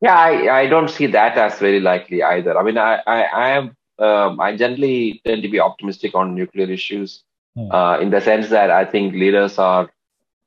Yeah, 0.00 0.14
I, 0.14 0.60
I 0.60 0.66
don't 0.66 0.90
see 0.90 1.06
that 1.06 1.36
as 1.38 1.58
very 1.58 1.80
likely 1.80 2.22
either. 2.22 2.56
I 2.56 2.62
mean, 2.62 2.76
I, 2.76 3.00
I, 3.06 3.22
I 3.22 3.48
am 3.50 3.76
um, 3.98 4.40
I 4.40 4.56
generally 4.56 5.20
tend 5.24 5.42
to 5.42 5.48
be 5.48 5.58
optimistic 5.58 6.14
on 6.14 6.34
nuclear 6.34 6.70
issues 6.70 7.24
hmm. 7.56 7.70
uh, 7.70 7.98
in 7.98 8.10
the 8.10 8.20
sense 8.20 8.48
that 8.50 8.70
I 8.70 8.84
think 8.84 9.14
leaders 9.14 9.58
are 9.58 9.90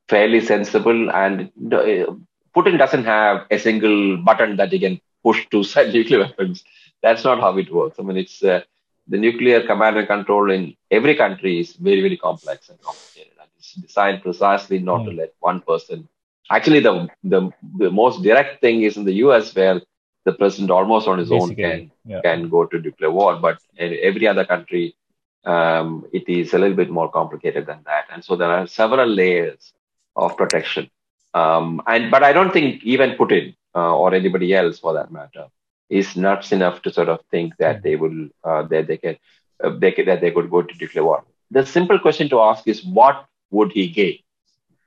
fairly 0.08 0.40
sensible 0.40 1.10
and 1.10 1.50
uh, 1.72 2.14
Putin 2.56 2.78
doesn't 2.78 3.04
have 3.04 3.46
a 3.50 3.58
single 3.58 4.16
button 4.18 4.56
that 4.56 4.72
he 4.72 4.78
can 4.78 5.00
push 5.22 5.46
to 5.50 5.62
send 5.62 5.92
nuclear 5.98 6.20
weapons. 6.20 6.64
That's 7.02 7.24
not 7.24 7.40
how 7.40 7.56
it 7.58 7.72
works. 7.72 7.96
I 7.98 8.02
mean, 8.02 8.16
it's 8.16 8.42
uh, 8.42 8.60
the 9.08 9.18
nuclear 9.18 9.66
command 9.66 9.96
and 9.96 10.06
control 10.06 10.50
in 10.50 10.76
every 10.90 11.14
country 11.14 11.60
is 11.60 11.72
very, 11.74 12.00
very 12.00 12.16
complex 12.16 12.68
and 12.68 12.80
complicated. 12.80 13.32
And 13.40 13.48
it's 13.58 13.74
designed 13.74 14.22
precisely 14.22 14.78
not 14.78 15.04
to 15.04 15.10
hmm. 15.10 15.18
let 15.18 15.34
one 15.40 15.60
person. 15.60 16.08
Actually, 16.50 16.80
the, 16.80 17.08
the 17.22 17.50
the 17.78 17.90
most 17.90 18.22
direct 18.22 18.60
thing 18.60 18.82
is 18.82 18.96
in 18.96 19.04
the 19.04 19.14
U.S. 19.24 19.54
where 19.54 19.80
the 20.24 20.32
president 20.32 20.70
almost 20.70 21.06
on 21.06 21.18
his 21.18 21.28
Basically, 21.28 21.64
own 21.64 21.70
can 21.70 21.92
yeah. 22.04 22.20
can 22.22 22.48
go 22.48 22.66
to 22.66 22.80
nuclear 22.80 23.10
war. 23.10 23.36
But 23.36 23.58
in 23.76 23.96
every 24.02 24.26
other 24.26 24.44
country, 24.44 24.96
um, 25.44 26.06
it 26.12 26.28
is 26.28 26.52
a 26.52 26.58
little 26.58 26.76
bit 26.76 26.90
more 26.90 27.10
complicated 27.10 27.66
than 27.66 27.80
that. 27.86 28.06
And 28.12 28.24
so 28.24 28.36
there 28.36 28.50
are 28.50 28.66
several 28.66 29.08
layers 29.08 29.72
of 30.16 30.36
protection. 30.36 30.90
Um, 31.34 31.82
and 31.86 32.10
but 32.10 32.22
I 32.22 32.32
don't 32.32 32.52
think 32.52 32.82
even 32.82 33.12
Putin 33.12 33.54
uh, 33.74 33.96
or 33.96 34.14
anybody 34.14 34.54
else, 34.54 34.78
for 34.78 34.94
that 34.94 35.12
matter, 35.12 35.46
is 35.88 36.16
nuts 36.16 36.52
enough 36.52 36.82
to 36.82 36.92
sort 36.92 37.08
of 37.08 37.20
think 37.30 37.56
that 37.58 37.82
they 37.82 37.96
will 37.96 38.28
uh, 38.44 38.62
that 38.62 38.86
they 38.86 38.96
can, 38.96 39.16
uh, 39.62 39.70
they 39.70 39.92
can 39.92 40.06
that 40.06 40.20
they 40.20 40.30
could 40.30 40.50
go 40.50 40.62
to 40.62 40.74
nuclear 40.80 41.04
war. 41.04 41.24
The 41.50 41.66
simple 41.66 41.98
question 41.98 42.28
to 42.30 42.40
ask 42.40 42.66
is 42.66 42.84
what 42.84 43.26
would 43.50 43.72
he 43.72 43.88
gain, 43.88 44.18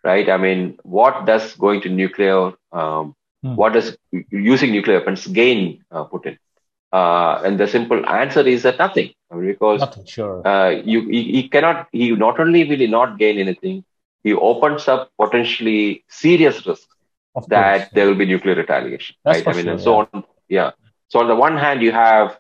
right? 0.04 0.30
I 0.30 0.38
mean, 0.38 0.80
what 0.84 1.26
does 1.26 1.56
going 1.56 1.82
to 1.82 1.90
nuclear 1.90 2.54
um, 2.72 3.16
Hmm. 3.44 3.56
What 3.56 3.74
does 3.74 3.98
using 4.32 4.72
nuclear 4.72 5.00
weapons 5.00 5.28
gain 5.28 5.84
uh, 5.92 6.06
Putin? 6.06 6.38
Uh, 6.94 7.42
and 7.44 7.60
the 7.60 7.68
simple 7.68 8.08
answer 8.08 8.42
is 8.42 8.64
that 8.64 8.78
nothing, 8.80 9.12
I 9.32 9.36
mean, 9.36 9.48
because 9.48 9.80
nothing, 9.82 10.06
sure. 10.06 10.48
uh, 10.48 10.70
you 10.70 11.02
he, 11.10 11.24
he, 11.32 11.50
cannot. 11.50 11.88
He 11.92 12.12
not 12.12 12.40
only 12.40 12.64
will 12.64 12.78
he 12.78 12.88
not 12.88 13.18
gain 13.18 13.40
anything, 13.40 13.84
he 14.24 14.34
opens 14.34 14.88
up 14.88 15.12
potentially 15.20 16.04
serious 16.08 16.66
risks 16.66 16.88
that 17.48 17.94
there 17.94 18.08
will 18.08 18.16
be 18.16 18.26
nuclear 18.26 18.56
retaliation. 18.56 19.16
That's 19.24 19.46
right? 19.46 19.48
I 19.48 19.58
mean, 19.58 19.66
sure, 19.66 19.74
and 19.74 19.82
so 19.82 19.96
on. 19.96 20.24
Yeah. 20.48 20.72
So 21.10 21.20
on 21.20 21.28
the 21.28 21.36
one 21.36 21.58
hand, 21.58 21.82
you 21.82 21.92
have 21.92 22.38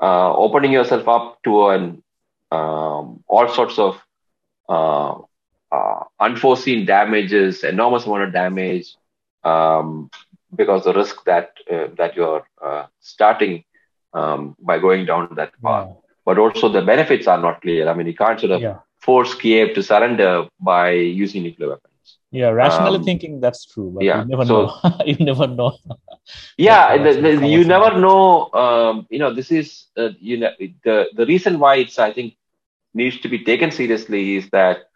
uh, 0.00 0.34
opening 0.34 0.72
yourself 0.72 1.08
up 1.08 1.42
to 1.44 1.68
an 1.68 2.02
um, 2.50 3.24
all 3.26 3.48
sorts 3.48 3.78
of 3.78 4.00
uh, 4.68 5.14
uh, 5.70 6.04
unforeseen 6.20 6.84
damages, 6.84 7.64
enormous 7.64 8.04
amount 8.04 8.24
of 8.24 8.32
damage, 8.32 8.94
um, 9.42 10.10
because 10.54 10.84
the 10.84 10.92
risk 10.92 11.24
that 11.24 11.52
uh, 11.70 11.86
that 11.96 12.14
you're 12.14 12.46
uh, 12.60 12.86
starting 13.00 13.64
um, 14.12 14.54
by 14.60 14.78
going 14.78 15.06
down 15.06 15.28
that 15.34 15.52
path. 15.62 15.88
Yeah. 15.88 15.94
But 16.24 16.38
also 16.38 16.68
the 16.68 16.82
benefits 16.82 17.26
are 17.26 17.40
not 17.40 17.62
clear. 17.62 17.88
I 17.88 17.94
mean, 17.94 18.06
you 18.06 18.14
can't 18.14 18.38
sort 18.38 18.52
of 18.52 18.60
yeah. 18.60 18.78
Force 19.02 19.34
Kiev 19.34 19.74
to 19.74 19.82
surrender 19.82 20.48
by 20.60 20.90
using 20.92 21.42
nuclear 21.42 21.70
weapons. 21.70 22.18
Yeah, 22.30 22.48
rationally 22.48 22.96
um, 22.96 23.04
thinking 23.04 23.40
that's 23.40 23.66
true, 23.66 23.90
but 23.94 24.04
yeah, 24.04 24.22
you 24.22 24.28
never 24.28 24.46
so, 24.46 24.66
know. 24.66 24.98
you 25.06 25.16
never 25.16 25.46
know. 25.46 25.76
yeah, 26.56 26.96
the, 26.96 27.36
the, 27.36 27.46
you 27.46 27.64
never 27.64 27.98
know. 27.98 28.50
Um, 28.54 29.06
you 29.10 29.18
know, 29.18 29.34
this 29.34 29.52
is 29.52 29.86
uh, 29.98 30.10
you 30.18 30.38
know 30.38 30.50
the 30.82 31.08
the 31.14 31.26
reason 31.26 31.58
why 31.58 31.76
it's 31.76 31.98
I 31.98 32.12
think 32.12 32.34
needs 32.94 33.20
to 33.20 33.28
be 33.28 33.44
taken 33.44 33.70
seriously 33.70 34.36
is 34.36 34.48
that 34.50 34.88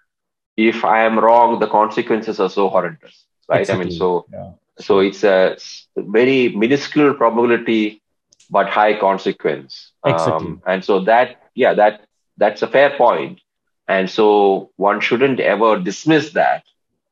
if 0.56 0.82
I 0.84 1.02
am 1.02 1.18
wrong, 1.18 1.58
the 1.58 1.66
consequences 1.66 2.40
are 2.40 2.48
so 2.48 2.70
horrendous, 2.70 3.26
right? 3.48 3.60
Exactly. 3.60 3.84
I 3.84 3.88
mean, 3.88 3.98
so 3.98 4.26
yeah. 4.32 4.52
so 4.78 5.00
it's 5.00 5.22
a 5.22 5.58
very 5.94 6.48
minuscule 6.56 7.12
probability, 7.12 8.00
but 8.48 8.70
high 8.70 8.98
consequence. 8.98 9.92
Exactly. 10.06 10.48
Um, 10.48 10.62
and 10.66 10.82
so 10.82 11.00
that 11.00 11.42
yeah, 11.54 11.74
that 11.74 12.06
that's 12.38 12.62
a 12.62 12.66
fair 12.66 12.96
point, 12.96 13.40
and 13.88 14.10
so 14.10 14.70
one 14.76 15.00
shouldn't 15.00 15.40
ever 15.40 15.78
dismiss 15.78 16.32
that 16.32 16.64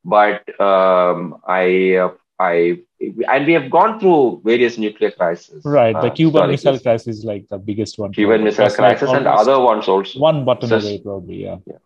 but 0.04 0.60
um, 0.60 1.40
I, 1.46 1.94
uh, 1.94 2.10
I, 2.38 2.80
and 3.00 3.46
we 3.46 3.52
have 3.54 3.70
gone 3.70 3.98
through 3.98 4.42
various 4.44 4.76
nuclear 4.76 5.10
crises. 5.10 5.64
Right, 5.64 5.92
the 5.92 6.10
uh, 6.10 6.14
Cuban 6.14 6.50
Missile 6.50 6.78
Crisis 6.78 7.18
is 7.18 7.24
like 7.24 7.48
the 7.48 7.58
biggest 7.58 7.98
one. 7.98 8.12
Cuban 8.12 8.44
Missile 8.44 8.70
Crisis 8.70 9.08
like 9.08 9.16
and 9.18 9.26
other 9.26 9.58
ones 9.58 9.88
also. 9.88 10.18
One 10.18 10.44
button 10.44 10.68
so, 10.68 10.78
away, 10.78 10.98
probably. 10.98 11.44
Yeah. 11.44 11.56
yeah. 11.66 11.76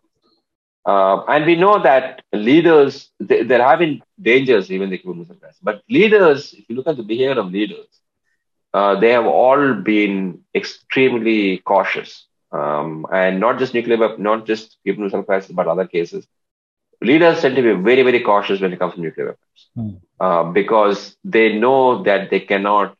Uh, 0.85 1.23
and 1.25 1.45
we 1.45 1.55
know 1.55 1.81
that 1.81 2.23
leaders, 2.33 3.09
they, 3.19 3.43
there 3.43 3.61
have 3.61 3.79
been 3.79 4.01
dangers 4.21 4.71
even 4.71 4.89
the 4.89 4.97
Cuban 4.97 5.19
Missile 5.19 5.35
Crisis. 5.35 5.59
But 5.61 5.83
leaders, 5.89 6.53
if 6.53 6.65
you 6.67 6.75
look 6.75 6.87
at 6.87 6.97
the 6.97 7.03
behavior 7.03 7.39
of 7.39 7.51
leaders, 7.51 7.87
uh, 8.73 8.99
they 8.99 9.11
have 9.11 9.25
all 9.25 9.73
been 9.73 10.41
extremely 10.53 11.59
cautious. 11.59 12.25
Um, 12.51 13.05
and 13.13 13.39
not 13.39 13.59
just 13.59 13.73
nuclear, 13.73 13.97
but 13.97 14.19
not 14.19 14.45
just 14.47 14.77
Cuban 14.83 15.03
Missile 15.03 15.23
Crisis, 15.23 15.51
but 15.51 15.67
other 15.67 15.85
cases 15.85 16.27
leaders 17.01 17.41
tend 17.41 17.55
to 17.55 17.61
be 17.61 17.73
very, 17.73 18.03
very 18.03 18.19
cautious 18.19 18.59
when 18.59 18.73
it 18.73 18.79
comes 18.79 18.95
to 18.95 19.01
nuclear 19.01 19.27
weapons 19.27 19.69
hmm. 19.75 20.23
uh, 20.23 20.43
because 20.43 21.15
they 21.23 21.57
know 21.57 22.03
that 22.03 22.29
they 22.29 22.39
cannot 22.39 22.95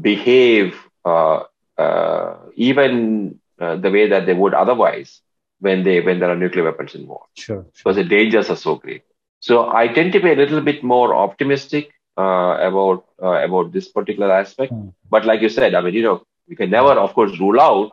behave 0.00 0.76
uh, 1.04 1.42
uh, 1.78 2.36
even 2.54 3.38
uh, 3.60 3.76
the 3.76 3.90
way 3.90 4.08
that 4.08 4.26
they 4.26 4.34
would 4.34 4.54
otherwise 4.54 5.20
when 5.60 5.84
they 5.84 6.00
when 6.00 6.18
there 6.18 6.30
are 6.30 6.36
nuclear 6.36 6.64
weapons 6.64 6.94
involved. 6.94 7.28
Sure, 7.34 7.56
sure. 7.56 7.72
Because 7.84 7.96
the 7.96 8.04
dangers 8.04 8.50
are 8.50 8.56
so 8.56 8.76
great. 8.76 9.02
So 9.40 9.70
I 9.72 9.88
tend 9.88 10.12
to 10.12 10.20
be 10.20 10.32
a 10.32 10.36
little 10.36 10.60
bit 10.60 10.82
more 10.82 11.14
optimistic 11.14 11.92
uh, 12.16 12.56
about 12.60 13.04
uh, 13.22 13.44
about 13.44 13.72
this 13.72 13.88
particular 13.88 14.32
aspect. 14.32 14.72
Hmm. 14.72 14.88
But 15.08 15.24
like 15.24 15.40
you 15.40 15.48
said, 15.48 15.74
I 15.74 15.80
mean, 15.80 15.94
you 15.94 16.02
know, 16.02 16.26
we 16.48 16.56
can 16.56 16.70
never, 16.70 16.92
of 16.92 17.14
course, 17.14 17.38
rule 17.38 17.60
out 17.60 17.92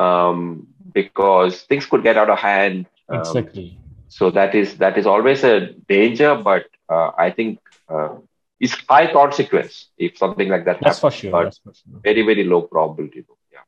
um, 0.00 0.66
because 0.92 1.62
things 1.62 1.86
could 1.86 2.02
get 2.02 2.16
out 2.16 2.30
of 2.30 2.38
hand. 2.38 2.86
Um, 3.08 3.20
exactly 3.20 3.80
so 4.10 4.30
that 4.32 4.54
is 4.56 4.76
that 4.78 4.98
is 4.98 5.06
always 5.06 5.44
a 5.44 5.72
danger, 5.88 6.34
but 6.34 6.66
uh, 6.88 7.12
I 7.16 7.30
think 7.30 7.60
uh, 7.88 8.16
it's 8.58 8.74
high 8.88 9.12
consequence 9.12 9.88
if 9.96 10.18
something 10.18 10.48
like 10.48 10.64
that 10.64 10.80
That's 10.82 10.98
happens. 10.98 11.14
For 11.14 11.20
sure. 11.20 11.44
That's 11.44 11.58
for 11.58 11.72
sure. 11.72 12.00
Very 12.02 12.22
very 12.22 12.42
low 12.42 12.62
probability. 12.62 13.24
Yeah. 13.52 13.60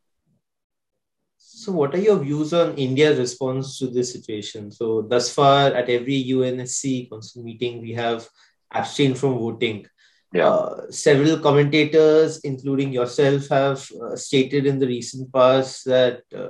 So, 1.39 1.71
what 1.71 1.95
are 1.95 1.99
your 1.99 2.19
views 2.19 2.53
on 2.53 2.75
India's 2.75 3.21
response 3.21 3.79
to 3.79 3.87
this 3.87 4.13
situation? 4.13 4.73
So, 4.73 5.03
thus 5.03 5.33
far, 5.33 5.69
at 5.69 5.89
every 5.89 6.25
UNSC 6.25 7.09
council 7.09 7.45
meeting, 7.45 7.81
we 7.81 7.93
have 7.93 8.29
abstained 8.73 9.19
from 9.19 9.39
voting. 9.39 9.87
Yeah. 10.33 10.49
Uh, 10.49 10.91
several 10.91 11.39
commentators, 11.39 12.41
including 12.41 12.93
yourself, 12.93 13.49
have 13.49 13.87
uh, 14.01 14.17
stated 14.17 14.67
in 14.67 14.79
the 14.79 14.87
recent 14.87 15.33
past 15.33 15.85
that 15.85 16.23
uh, 16.35 16.49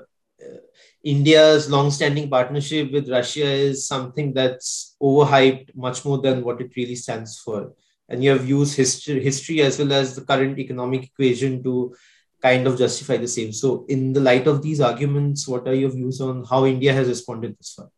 India's 1.02 1.68
long-standing 1.68 2.30
partnership 2.30 2.92
with 2.92 3.10
Russia 3.10 3.44
is 3.44 3.86
something 3.86 4.32
that's 4.32 4.94
overhyped 5.02 5.74
much 5.74 6.04
more 6.04 6.18
than 6.18 6.44
what 6.44 6.60
it 6.60 6.76
really 6.76 6.94
stands 6.94 7.38
for. 7.38 7.72
And 8.08 8.22
you 8.22 8.30
have 8.30 8.48
used 8.48 8.76
history, 8.76 9.22
history 9.22 9.62
as 9.62 9.78
well 9.78 9.92
as 9.92 10.14
the 10.14 10.22
current 10.22 10.58
economic 10.58 11.04
equation 11.04 11.62
to 11.64 11.94
kind 12.40 12.66
of 12.66 12.78
justify 12.78 13.16
the 13.16 13.28
same. 13.28 13.52
So, 13.52 13.84
in 13.88 14.12
the 14.12 14.20
light 14.20 14.46
of 14.46 14.62
these 14.62 14.80
arguments, 14.80 15.48
what 15.48 15.66
are 15.66 15.74
your 15.74 15.90
views 15.90 16.20
on 16.20 16.44
how 16.44 16.66
India 16.66 16.92
has 16.92 17.08
responded 17.08 17.56
this 17.58 17.74
far? 17.74 17.88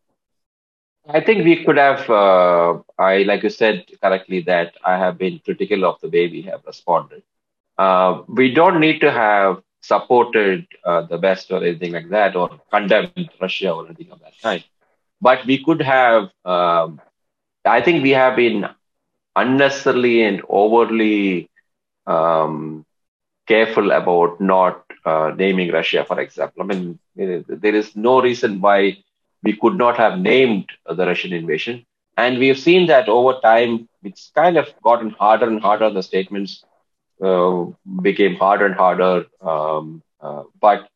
I 1.09 1.21
think 1.21 1.45
we 1.45 1.65
could 1.65 1.77
have, 1.77 2.09
uh, 2.09 2.79
I 2.99 3.23
like 3.25 3.43
you 3.43 3.51
said 3.51 3.85
correctly 4.03 4.41
that 4.43 4.75
I 4.85 4.97
have 4.99 5.19
been 5.19 5.41
critical 5.45 5.85
of 5.85 6.01
the 6.01 6.09
way 6.09 6.29
we 6.29 6.43
have 6.43 6.61
responded. 6.67 7.23
Uh, 7.79 8.23
we 8.29 8.53
don't 8.53 8.81
need 8.81 9.01
to 9.01 9.11
have 9.11 9.63
supported 9.83 10.67
uh, 10.85 11.03
the 11.03 11.19
West 11.19 11.51
or 11.51 11.63
anything 11.63 11.93
like 11.93 12.09
that, 12.11 12.37
or 12.37 12.51
condemned 12.71 13.17
Russia 13.29 13.61
or 13.63 13.87
anything 13.87 13.99
of 14.01 14.11
that 14.11 14.25
kind. 14.43 14.63
But 15.21 15.45
we 15.47 15.63
could 15.63 15.81
have, 15.83 16.31
um, 16.45 17.01
I 17.65 17.81
think 17.81 18.03
we 18.03 18.11
have 18.11 18.37
been 18.37 18.67
unnecessarily 19.37 20.23
and 20.23 20.43
overly 20.49 21.49
um, 22.07 22.85
careful 23.47 23.91
about 23.93 24.41
not 24.41 24.83
uh, 25.05 25.33
naming 25.37 25.71
Russia, 25.73 26.05
for 26.05 26.21
example. 26.21 26.63
I 26.63 26.67
mean, 26.67 26.99
there 27.17 27.75
is 27.75 27.95
no 27.97 28.21
reason 28.23 28.61
why 28.61 28.99
we 29.45 29.57
could 29.57 29.77
not 29.77 29.97
have 29.97 30.21
named 30.21 30.67
the 30.87 31.07
Russian 31.07 31.33
invasion. 31.33 31.87
And 32.17 32.39
we 32.39 32.49
have 32.49 32.59
seen 32.59 32.87
that 32.89 33.09
over 33.09 33.39
time, 33.43 33.89
it's 34.03 34.31
kind 34.35 34.57
of 34.57 34.69
gotten 34.83 35.11
harder 35.11 35.47
and 35.49 35.61
harder, 35.61 35.91
the 35.91 36.03
statements 36.03 36.65
uh, 37.23 37.65
became 38.03 38.37
harder 38.37 38.67
and 38.67 38.75
harder. 38.75 39.27
Um, 39.41 40.03
uh, 40.21 40.45
but 40.61 40.89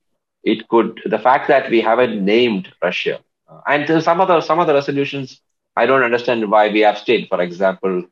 it 0.44 0.68
could 0.68 1.00
the 1.06 1.18
fact 1.18 1.48
that 1.48 1.70
we 1.70 1.80
haven't 1.80 2.24
named 2.24 2.72
Russia 2.82 3.20
uh, 3.48 3.60
and 3.66 4.02
some 4.02 4.20
other 4.20 4.40
some 4.40 4.58
other 4.60 4.74
resolutions 4.74 5.40
I 5.76 5.86
don't 5.86 6.02
understand 6.02 6.50
why 6.50 6.68
we 6.70 6.84
abstained. 6.84 7.28
For 7.28 7.40
example, 7.40 8.04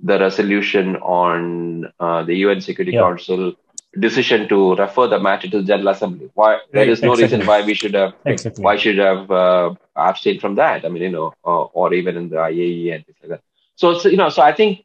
the 0.00 0.18
resolution 0.18 0.96
on 0.96 1.92
uh, 2.00 2.24
the 2.24 2.34
UN 2.38 2.60
Security 2.60 2.92
yeah. 2.92 3.02
Council 3.02 3.54
decision 3.98 4.48
to 4.48 4.74
refer 4.76 5.06
the 5.06 5.18
matter 5.18 5.48
to 5.48 5.58
the 5.58 5.64
General 5.64 5.88
Assembly. 5.88 6.30
Why 6.34 6.60
there 6.72 6.88
is 6.88 7.02
no 7.02 7.12
exactly. 7.12 7.38
reason 7.38 7.46
why 7.46 7.62
we 7.62 7.74
should 7.74 7.94
have 7.94 8.14
exactly. 8.24 8.64
why 8.64 8.76
should 8.76 8.98
have 8.98 9.30
uh, 9.30 9.74
abstained 9.96 10.40
from 10.40 10.54
that. 10.56 10.84
I 10.84 10.88
mean, 10.88 11.02
you 11.02 11.10
know, 11.10 11.34
uh, 11.44 11.62
or 11.64 11.92
even 11.92 12.16
in 12.16 12.28
the 12.28 12.36
IAEA 12.36 12.94
and 12.94 13.06
things 13.06 13.18
like 13.22 13.30
that. 13.30 13.42
So, 13.76 13.98
so, 13.98 14.08
you 14.08 14.16
know, 14.16 14.28
so 14.28 14.42
I 14.42 14.52
think 14.52 14.84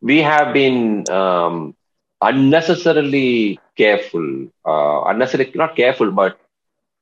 we 0.00 0.18
have 0.18 0.52
been 0.52 1.08
um, 1.10 1.74
unnecessarily 2.20 3.58
careful, 3.76 4.48
uh, 4.66 5.02
unnecessarily 5.06 5.52
not 5.54 5.76
careful, 5.76 6.10
but 6.10 6.38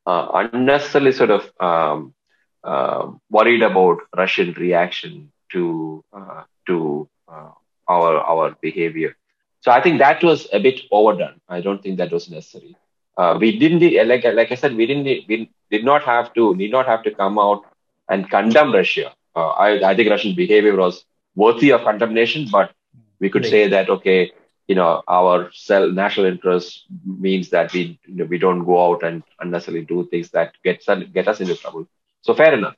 uh, 0.07 0.28
unnecessarily 0.53 1.12
sort 1.12 1.30
of 1.30 1.51
um, 1.61 2.14
uh, 2.62 3.11
worried 3.30 3.62
about 3.62 3.98
Russian 4.16 4.53
reaction 4.53 5.32
to 5.53 6.05
uh, 6.12 6.42
to 6.66 7.09
uh, 7.28 7.51
our 7.88 8.18
our 8.18 8.57
behavior. 8.61 9.16
So 9.61 9.70
I 9.70 9.80
think 9.82 9.98
that 9.98 10.22
was 10.22 10.48
a 10.52 10.61
bit 10.61 10.80
overdone. 10.90 11.40
I 11.48 11.61
don't 11.61 11.82
think 11.82 11.98
that 11.98 12.12
was 12.12 12.30
necessary. 12.30 12.76
Uh, 13.16 13.36
we 13.40 13.59
didn't 13.59 13.82
like 14.09 14.24
like 14.24 14.52
I 14.52 14.55
said, 14.55 14.76
we 14.76 14.86
didn't 14.86 15.05
we 15.28 15.51
did 15.70 15.85
not 15.85 16.02
have 16.05 16.32
to 16.35 16.55
need 16.55 16.70
not 16.70 16.86
have 16.86 17.02
to 17.05 17.10
come 17.10 17.39
out 17.39 17.64
and 18.09 18.30
condemn 18.30 18.72
Russia. 18.72 19.12
I 19.35 19.80
I 19.85 19.94
think 19.94 20.10
Russian 20.10 20.35
behavior 20.35 20.76
was 20.76 21.05
worthy 21.35 21.70
of 21.72 21.82
condemnation, 21.82 22.48
but 22.51 22.72
we 23.20 23.30
could 23.30 23.47
say 23.47 23.68
that 23.68 23.90
okay 23.90 24.32
you 24.68 24.74
know 24.74 25.02
our 25.09 25.51
self 25.52 25.93
national 25.93 26.26
interest 26.26 26.86
means 27.05 27.51
that 27.51 27.72
we 27.72 27.98
you 28.06 28.16
know, 28.16 28.24
we 28.24 28.39
don't 28.39 28.64
go 28.64 28.76
out 28.86 29.02
and 29.02 29.22
unnecessarily 29.40 29.85
do 29.85 30.06
things 30.10 30.30
that 30.30 30.55
get 30.64 30.85
get 31.12 31.28
us 31.28 31.40
into 31.40 31.56
trouble. 31.56 31.86
So 32.22 32.35
fair 32.35 32.55
enough, 32.55 32.76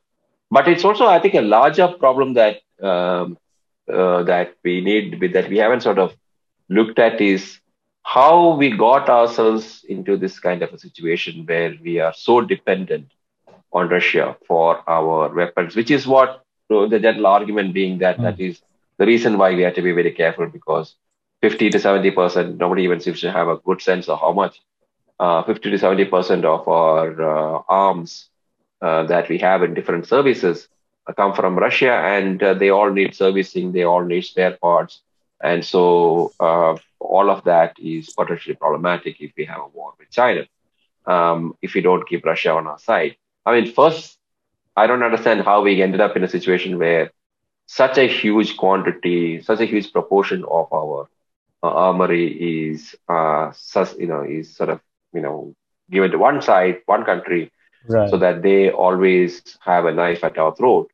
but 0.50 0.68
it's 0.68 0.84
also 0.84 1.06
I 1.06 1.20
think 1.20 1.34
a 1.34 1.42
larger 1.42 1.88
problem 1.88 2.34
that 2.34 2.60
um, 2.82 3.38
uh, 3.92 4.22
that 4.24 4.54
we 4.64 4.80
need 4.80 5.20
that 5.34 5.48
we 5.48 5.58
haven't 5.58 5.82
sort 5.82 5.98
of 5.98 6.12
looked 6.68 6.98
at 6.98 7.20
is 7.20 7.58
how 8.04 8.56
we 8.56 8.76
got 8.76 9.08
ourselves 9.08 9.84
into 9.88 10.16
this 10.16 10.38
kind 10.38 10.62
of 10.62 10.72
a 10.72 10.78
situation 10.78 11.46
where 11.46 11.74
we 11.82 12.00
are 12.00 12.12
so 12.14 12.40
dependent 12.40 13.12
on 13.72 13.88
Russia 13.88 14.36
for 14.46 14.82
our 14.88 15.32
weapons, 15.34 15.76
which 15.76 15.90
is 15.90 16.06
what 16.06 16.44
the 16.68 16.98
general 16.98 17.26
argument 17.26 17.74
being 17.74 17.98
that 17.98 18.16
mm. 18.16 18.22
that 18.22 18.40
is 18.40 18.62
the 18.98 19.06
reason 19.06 19.38
why 19.38 19.54
we 19.54 19.62
have 19.62 19.74
to 19.74 19.82
be 19.82 19.92
very 19.92 20.10
careful 20.10 20.46
because 20.46 20.96
50 21.42 21.70
to 21.70 21.78
70%, 21.78 22.56
nobody 22.56 22.84
even 22.84 23.00
seems 23.00 23.20
to 23.20 23.32
have 23.32 23.48
a 23.48 23.56
good 23.56 23.82
sense 23.82 24.08
of 24.08 24.20
how 24.20 24.32
much. 24.32 24.60
Uh, 25.20 25.42
50 25.44 25.70
to 25.70 25.76
70% 25.76 26.44
of 26.44 26.66
our 26.66 27.22
uh, 27.22 27.62
arms 27.68 28.28
uh, 28.80 29.04
that 29.04 29.28
we 29.28 29.38
have 29.38 29.62
in 29.62 29.74
different 29.74 30.06
services 30.06 30.68
come 31.16 31.34
from 31.34 31.58
Russia, 31.58 31.92
and 31.92 32.42
uh, 32.42 32.54
they 32.54 32.70
all 32.70 32.90
need 32.90 33.14
servicing, 33.14 33.72
they 33.72 33.82
all 33.82 34.04
need 34.04 34.22
spare 34.22 34.56
parts. 34.62 35.00
And 35.42 35.64
so 35.64 36.32
uh, 36.38 36.76
all 37.00 37.28
of 37.30 37.44
that 37.44 37.76
is 37.78 38.10
potentially 38.10 38.54
problematic 38.54 39.20
if 39.20 39.32
we 39.36 39.44
have 39.46 39.60
a 39.60 39.66
war 39.66 39.92
with 39.98 40.10
China, 40.10 40.46
um, 41.06 41.54
if 41.60 41.74
we 41.74 41.80
don't 41.80 42.08
keep 42.08 42.24
Russia 42.24 42.52
on 42.52 42.66
our 42.66 42.78
side. 42.78 43.16
I 43.44 43.60
mean, 43.60 43.72
first, 43.72 44.18
I 44.76 44.86
don't 44.86 45.02
understand 45.02 45.42
how 45.42 45.62
we 45.62 45.82
ended 45.82 46.00
up 46.00 46.16
in 46.16 46.22
a 46.22 46.28
situation 46.28 46.78
where 46.78 47.10
such 47.66 47.98
a 47.98 48.06
huge 48.06 48.56
quantity, 48.56 49.42
such 49.42 49.60
a 49.60 49.66
huge 49.66 49.92
proportion 49.92 50.44
of 50.44 50.72
our 50.72 51.08
uh, 51.62 51.68
armory 51.68 52.70
is 52.70 52.94
uh, 53.08 53.52
you 53.98 54.06
know 54.06 54.22
is 54.22 54.54
sort 54.54 54.70
of 54.70 54.80
you 55.12 55.20
know 55.20 55.54
given 55.90 56.10
to 56.10 56.18
one 56.18 56.40
side, 56.40 56.82
one 56.86 57.04
country, 57.04 57.50
right. 57.88 58.10
so 58.10 58.16
that 58.16 58.42
they 58.42 58.70
always 58.70 59.58
have 59.60 59.84
a 59.86 59.92
knife 59.92 60.24
at 60.24 60.38
our 60.38 60.54
throat. 60.54 60.90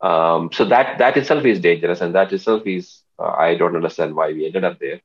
Um, 0.00 0.50
so 0.52 0.64
that 0.64 0.98
that 0.98 1.16
itself 1.16 1.44
is 1.44 1.60
dangerous, 1.60 2.00
and 2.00 2.14
that 2.14 2.32
itself 2.32 2.66
is 2.66 3.02
uh, 3.20 3.34
I 3.38 3.56
don't 3.56 3.76
understand 3.76 4.14
why 4.16 4.32
we 4.32 4.46
ended 4.46 4.64
up 4.64 4.78
there. 4.80 5.00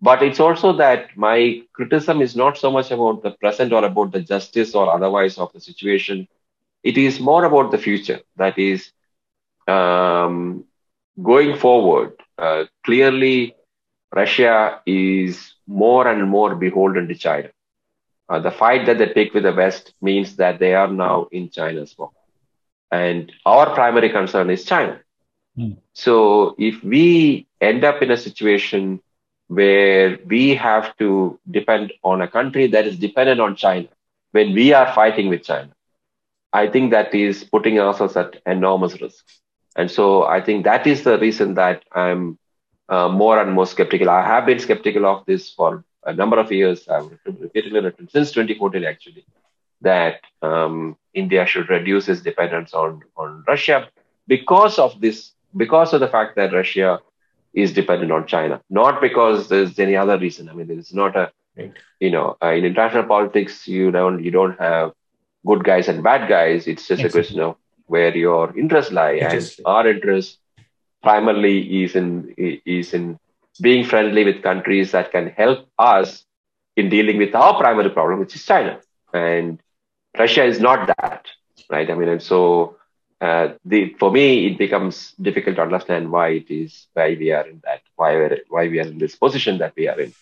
But 0.00 0.22
it's 0.22 0.40
also 0.40 0.72
that 0.74 1.16
my 1.16 1.62
criticism 1.72 2.20
is 2.22 2.36
not 2.36 2.58
so 2.58 2.70
much 2.70 2.90
about 2.90 3.22
the 3.22 3.30
present 3.32 3.72
or 3.72 3.84
about 3.84 4.12
the 4.12 4.20
justice 4.20 4.74
or 4.74 4.92
otherwise 4.92 5.38
of 5.38 5.52
the 5.52 5.60
situation. 5.60 6.28
It 6.82 6.98
is 6.98 7.20
more 7.20 7.44
about 7.44 7.70
the 7.70 7.78
future. 7.78 8.20
That 8.36 8.58
is, 8.58 8.90
um, 9.66 10.64
going 11.22 11.56
forward, 11.58 12.12
uh, 12.38 12.64
clearly, 12.84 13.54
Russia 14.14 14.80
is 14.86 15.54
more 15.66 16.06
and 16.08 16.28
more 16.28 16.54
beholden 16.54 17.08
to 17.08 17.14
China. 17.14 17.50
Uh, 18.28 18.38
the 18.40 18.50
fight 18.50 18.86
that 18.86 18.98
they 18.98 19.06
pick 19.06 19.34
with 19.34 19.44
the 19.44 19.52
West 19.52 19.94
means 20.00 20.36
that 20.36 20.58
they 20.58 20.74
are 20.74 20.88
now 20.88 21.26
in 21.32 21.50
China's 21.50 21.94
war. 21.98 22.10
And 22.90 23.32
our 23.44 23.74
primary 23.74 24.10
concern 24.10 24.50
is 24.50 24.64
China. 24.64 25.00
Mm. 25.58 25.76
So 25.94 26.54
if 26.58 26.82
we 26.84 27.46
end 27.60 27.84
up 27.84 28.02
in 28.02 28.10
a 28.10 28.16
situation 28.16 29.00
where 29.48 30.18
we 30.26 30.54
have 30.54 30.96
to 30.98 31.38
depend 31.50 31.92
on 32.02 32.22
a 32.22 32.28
country 32.28 32.66
that 32.68 32.86
is 32.86 32.98
dependent 32.98 33.40
on 33.40 33.56
China 33.56 33.88
when 34.32 34.54
we 34.54 34.72
are 34.72 34.92
fighting 34.94 35.28
with 35.28 35.44
China. 35.44 35.70
I 36.52 36.68
think 36.68 36.90
that 36.92 37.14
is 37.14 37.44
putting 37.44 37.78
ourselves 37.80 38.16
at 38.16 38.40
enormous 38.46 39.00
risk. 39.00 39.24
And 39.76 39.90
so 39.90 40.24
I 40.24 40.40
think 40.40 40.64
that 40.64 40.86
is 40.86 41.02
the 41.02 41.18
reason 41.18 41.54
that 41.54 41.84
I'm 41.92 42.38
uh, 42.88 43.08
more 43.08 43.40
and 43.40 43.52
more 43.52 43.66
skeptical. 43.66 44.10
I 44.10 44.24
have 44.26 44.46
been 44.46 44.58
skeptical 44.58 45.06
of 45.06 45.24
this 45.26 45.50
for 45.50 45.84
a 46.04 46.12
number 46.12 46.38
of 46.38 46.52
years. 46.52 46.88
I've 46.88 47.10
repeatedly 47.26 47.80
written 47.80 48.08
since 48.08 48.32
2014, 48.32 48.84
actually, 48.84 49.24
that 49.80 50.20
um, 50.42 50.96
India 51.14 51.46
should 51.46 51.68
reduce 51.70 52.08
its 52.08 52.20
dependence 52.20 52.72
on, 52.74 53.02
on 53.16 53.44
Russia 53.48 53.88
because 54.26 54.78
of 54.78 55.00
this, 55.00 55.32
because 55.56 55.92
of 55.92 56.00
the 56.00 56.08
fact 56.08 56.36
that 56.36 56.52
Russia 56.52 57.00
is 57.52 57.72
dependent 57.72 58.10
on 58.10 58.26
China, 58.26 58.60
not 58.68 59.00
because 59.00 59.48
there's 59.48 59.78
any 59.78 59.96
other 59.96 60.18
reason. 60.18 60.48
I 60.48 60.52
mean, 60.54 60.70
it's 60.70 60.92
not 60.92 61.16
a, 61.16 61.30
right. 61.56 61.72
you 62.00 62.10
know, 62.10 62.36
uh, 62.42 62.52
in 62.52 62.64
international 62.64 63.04
politics, 63.04 63.68
you 63.68 63.90
don't 63.90 64.22
you 64.24 64.30
don't 64.30 64.58
have 64.58 64.92
good 65.46 65.64
guys 65.64 65.88
and 65.88 66.02
bad 66.02 66.28
guys. 66.28 66.66
It's 66.66 66.86
just 66.86 67.00
exactly. 67.00 67.08
a 67.08 67.12
question 67.22 67.40
of 67.40 67.56
where 67.86 68.16
your 68.16 68.56
interests 68.58 68.92
lie, 68.92 69.12
and 69.12 69.56
our 69.64 69.86
interest 69.88 70.38
primarily 71.02 71.84
is 71.84 71.94
in 71.94 72.34
is 72.36 72.92
in 72.92 73.18
being 73.60 73.84
friendly 73.84 74.24
with 74.24 74.42
countries 74.42 74.90
that 74.92 75.12
can 75.12 75.28
help 75.28 75.68
us 75.78 76.24
in 76.76 76.88
dealing 76.88 77.18
with 77.18 77.34
our 77.34 77.56
primary 77.58 77.90
problem, 77.90 78.18
which 78.18 78.34
is 78.34 78.44
China, 78.44 78.80
and 79.12 79.60
Russia 80.18 80.44
is 80.44 80.60
not 80.60 80.88
that, 80.98 81.26
right? 81.70 81.88
I 81.88 81.94
mean, 81.94 82.08
and 82.08 82.22
so 82.22 82.76
uh, 83.24 83.46
the 83.72 83.80
for 84.00 84.10
me 84.16 84.26
it 84.48 84.56
becomes 84.64 84.96
difficult 85.28 85.54
to 85.56 85.62
understand 85.68 86.04
why 86.14 86.28
it 86.40 86.48
is 86.62 86.70
why 86.96 87.08
we 87.22 87.28
are 87.36 87.46
in 87.52 87.58
that 87.66 87.82
why 88.00 88.10
we're, 88.18 88.38
why 88.54 88.64
we 88.72 88.78
are 88.82 88.88
in 88.94 88.98
this 89.04 89.16
position 89.24 89.54
that 89.62 89.72
we 89.78 89.84
are 89.92 90.00
in. 90.06 90.12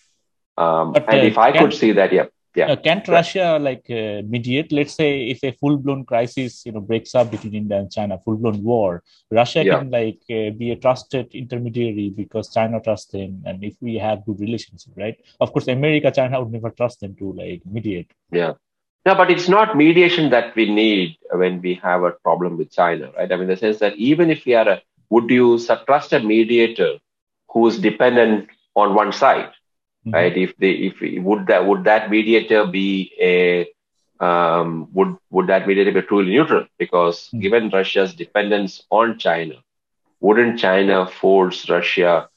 Um, 0.63 0.93
but, 0.93 1.03
and 1.11 1.21
uh, 1.21 1.31
if 1.31 1.37
I 1.47 1.49
could 1.59 1.73
see 1.73 1.91
that, 1.99 2.11
yeah. 2.19 2.27
Yeah. 2.55 2.67
Uh, 2.71 2.75
can't 2.75 3.07
Russia 3.07 3.57
like 3.59 3.85
uh, 3.89 4.21
mediate? 4.33 4.71
Let's 4.71 4.93
say 4.93 5.09
if 5.33 5.43
a 5.43 5.51
full-blown 5.53 6.05
crisis, 6.05 6.51
you 6.67 6.71
know, 6.71 6.81
breaks 6.81 7.15
up 7.15 7.31
between 7.31 7.55
India 7.55 7.77
and 7.79 7.91
China, 7.91 8.19
full-blown 8.23 8.63
war, 8.63 9.01
Russia 9.31 9.65
yeah. 9.65 9.79
can 9.79 9.89
like 9.89 10.21
uh, 10.29 10.51
be 10.61 10.69
a 10.69 10.75
trusted 10.75 11.33
intermediary 11.33 12.07
because 12.21 12.53
China 12.53 12.79
trusts 12.79 13.11
them, 13.11 13.41
and 13.47 13.63
if 13.63 13.75
we 13.81 13.95
have 13.95 14.23
good 14.27 14.39
relationship, 14.39 14.93
right? 14.95 15.17
Of 15.39 15.51
course, 15.51 15.67
America, 15.67 16.11
China 16.11 16.41
would 16.41 16.53
never 16.57 16.69
trust 16.69 16.99
them 16.99 17.15
to 17.15 17.33
like 17.33 17.61
mediate. 17.65 18.11
Yeah, 18.31 18.53
no, 19.05 19.15
but 19.15 19.29
it's 19.29 19.49
not 19.49 19.75
mediation 19.75 20.29
that 20.29 20.55
we 20.55 20.73
need 20.73 21.17
when 21.31 21.61
we 21.61 21.73
have 21.75 22.03
a 22.03 22.11
problem 22.11 22.57
with 22.57 22.71
China, 22.71 23.11
right? 23.17 23.31
I 23.31 23.35
mean, 23.35 23.47
the 23.47 23.57
sense 23.57 23.79
that 23.79 23.95
even 23.97 24.29
if 24.29 24.45
we 24.45 24.55
are 24.55 24.67
a, 24.67 24.81
would 25.09 25.29
you 25.29 25.59
trust 25.85 26.13
a 26.13 26.21
mediator 26.21 26.99
who 27.49 27.67
is 27.67 27.79
dependent 27.79 28.49
on 28.75 28.95
one 28.95 29.11
side, 29.11 29.49
mm-hmm. 30.05 30.11
right? 30.11 30.37
If 30.37 30.55
they, 30.57 30.71
if 30.71 31.23
would 31.23 31.47
that 31.47 31.65
would 31.65 31.83
that 31.83 32.09
mediator 32.09 32.65
be 32.65 33.11
a 33.19 33.67
um, 34.23 34.87
would 34.93 35.17
would 35.29 35.47
that 35.47 35.67
mediator 35.67 35.91
be 35.91 36.01
truly 36.01 36.31
neutral? 36.31 36.65
Because 36.77 37.27
mm-hmm. 37.27 37.39
given 37.39 37.69
Russia's 37.71 38.13
dependence 38.13 38.83
on 38.89 39.19
China, 39.19 39.55
wouldn't 40.21 40.59
China 40.59 41.07
force 41.07 41.69
Russia 41.69 42.29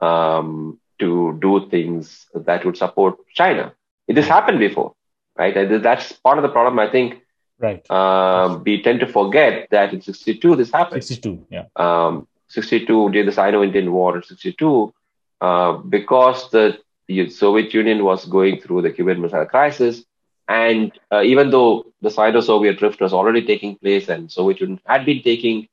um, 0.00 0.80
to 1.00 1.38
do 1.42 1.68
things 1.68 2.26
that 2.34 2.64
would 2.64 2.78
support 2.78 3.18
China? 3.34 3.74
It 4.08 4.16
has 4.16 4.26
happened 4.26 4.58
before 4.58 4.94
right? 5.36 5.82
That's 5.82 6.12
part 6.12 6.38
of 6.38 6.42
the 6.42 6.48
problem. 6.48 6.78
I 6.78 6.90
think. 6.90 7.20
Right. 7.58 7.88
Um, 7.90 8.64
we 8.64 8.82
tend 8.82 9.00
to 9.00 9.06
forget 9.06 9.68
that 9.70 9.94
in 9.94 10.00
'62 10.00 10.56
this 10.56 10.72
happened. 10.72 11.04
'62, 11.04 11.46
yeah. 11.50 11.66
Um, 11.76 12.26
'62 12.48 13.10
during 13.10 13.26
the 13.26 13.32
Sino-Indian 13.32 13.92
War 13.92 14.16
in 14.16 14.22
'62, 14.22 14.92
uh, 15.40 15.72
because 15.72 16.50
the, 16.50 16.78
the, 17.06 17.30
Soviet 17.30 17.72
Union 17.72 18.04
was 18.04 18.24
going 18.26 18.60
through 18.60 18.82
the 18.82 18.90
Cuban 18.90 19.20
Missile 19.20 19.46
Crisis, 19.46 20.04
and 20.48 20.92
uh, 21.12 21.22
even 21.22 21.50
though 21.50 21.86
the 22.02 22.10
Sino-Soviet 22.10 22.82
rift 22.82 23.00
was 23.00 23.12
already 23.12 23.46
taking 23.46 23.76
place, 23.76 24.08
and 24.08 24.30
Soviet 24.30 24.60
Union 24.60 24.80
had 24.84 25.06
been 25.06 25.22
taking 25.22 25.68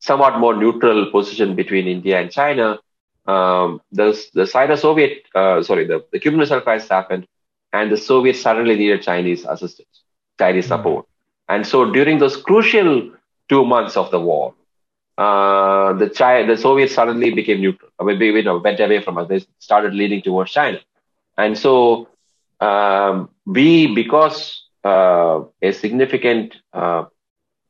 somewhat 0.00 0.40
more 0.40 0.56
neutral 0.56 1.10
position 1.10 1.54
between 1.54 1.86
India 1.86 2.20
and 2.20 2.32
China, 2.32 2.80
um, 3.26 3.80
the 3.92 4.20
the 4.34 4.46
Sino-Soviet, 4.46 5.22
uh, 5.34 5.62
sorry, 5.62 5.86
the, 5.86 6.04
the 6.10 6.18
Cuban 6.18 6.40
Missile 6.40 6.60
Crisis 6.60 6.88
happened, 6.88 7.26
and 7.72 7.90
the 7.90 7.96
Soviets 7.96 8.40
suddenly 8.40 8.76
needed 8.76 9.02
Chinese 9.02 9.44
assistance, 9.44 10.02
Chinese 10.38 10.64
mm-hmm. 10.64 10.74
support. 10.74 11.06
And 11.48 11.66
so 11.66 11.90
during 11.90 12.18
those 12.18 12.36
crucial 12.36 13.10
two 13.48 13.64
months 13.64 13.96
of 13.96 14.10
the 14.10 14.20
war, 14.20 14.54
uh, 15.18 15.92
the 15.94 16.08
China, 16.08 16.46
the 16.54 16.60
Soviets 16.60 16.94
suddenly 16.94 17.32
became 17.32 17.60
neutral. 17.60 17.90
I 17.98 18.04
mean, 18.04 18.20
you 18.20 18.42
know, 18.42 18.58
went 18.58 18.80
away 18.80 19.02
from 19.02 19.18
us. 19.18 19.28
They 19.28 19.44
started 19.58 19.94
leaning 19.94 20.22
towards 20.22 20.50
China, 20.52 20.80
and 21.36 21.56
so 21.56 22.08
um, 22.60 23.28
we, 23.44 23.94
because 23.94 24.64
uh, 24.84 25.42
a 25.60 25.72
significant 25.72 26.56
uh, 26.72 27.04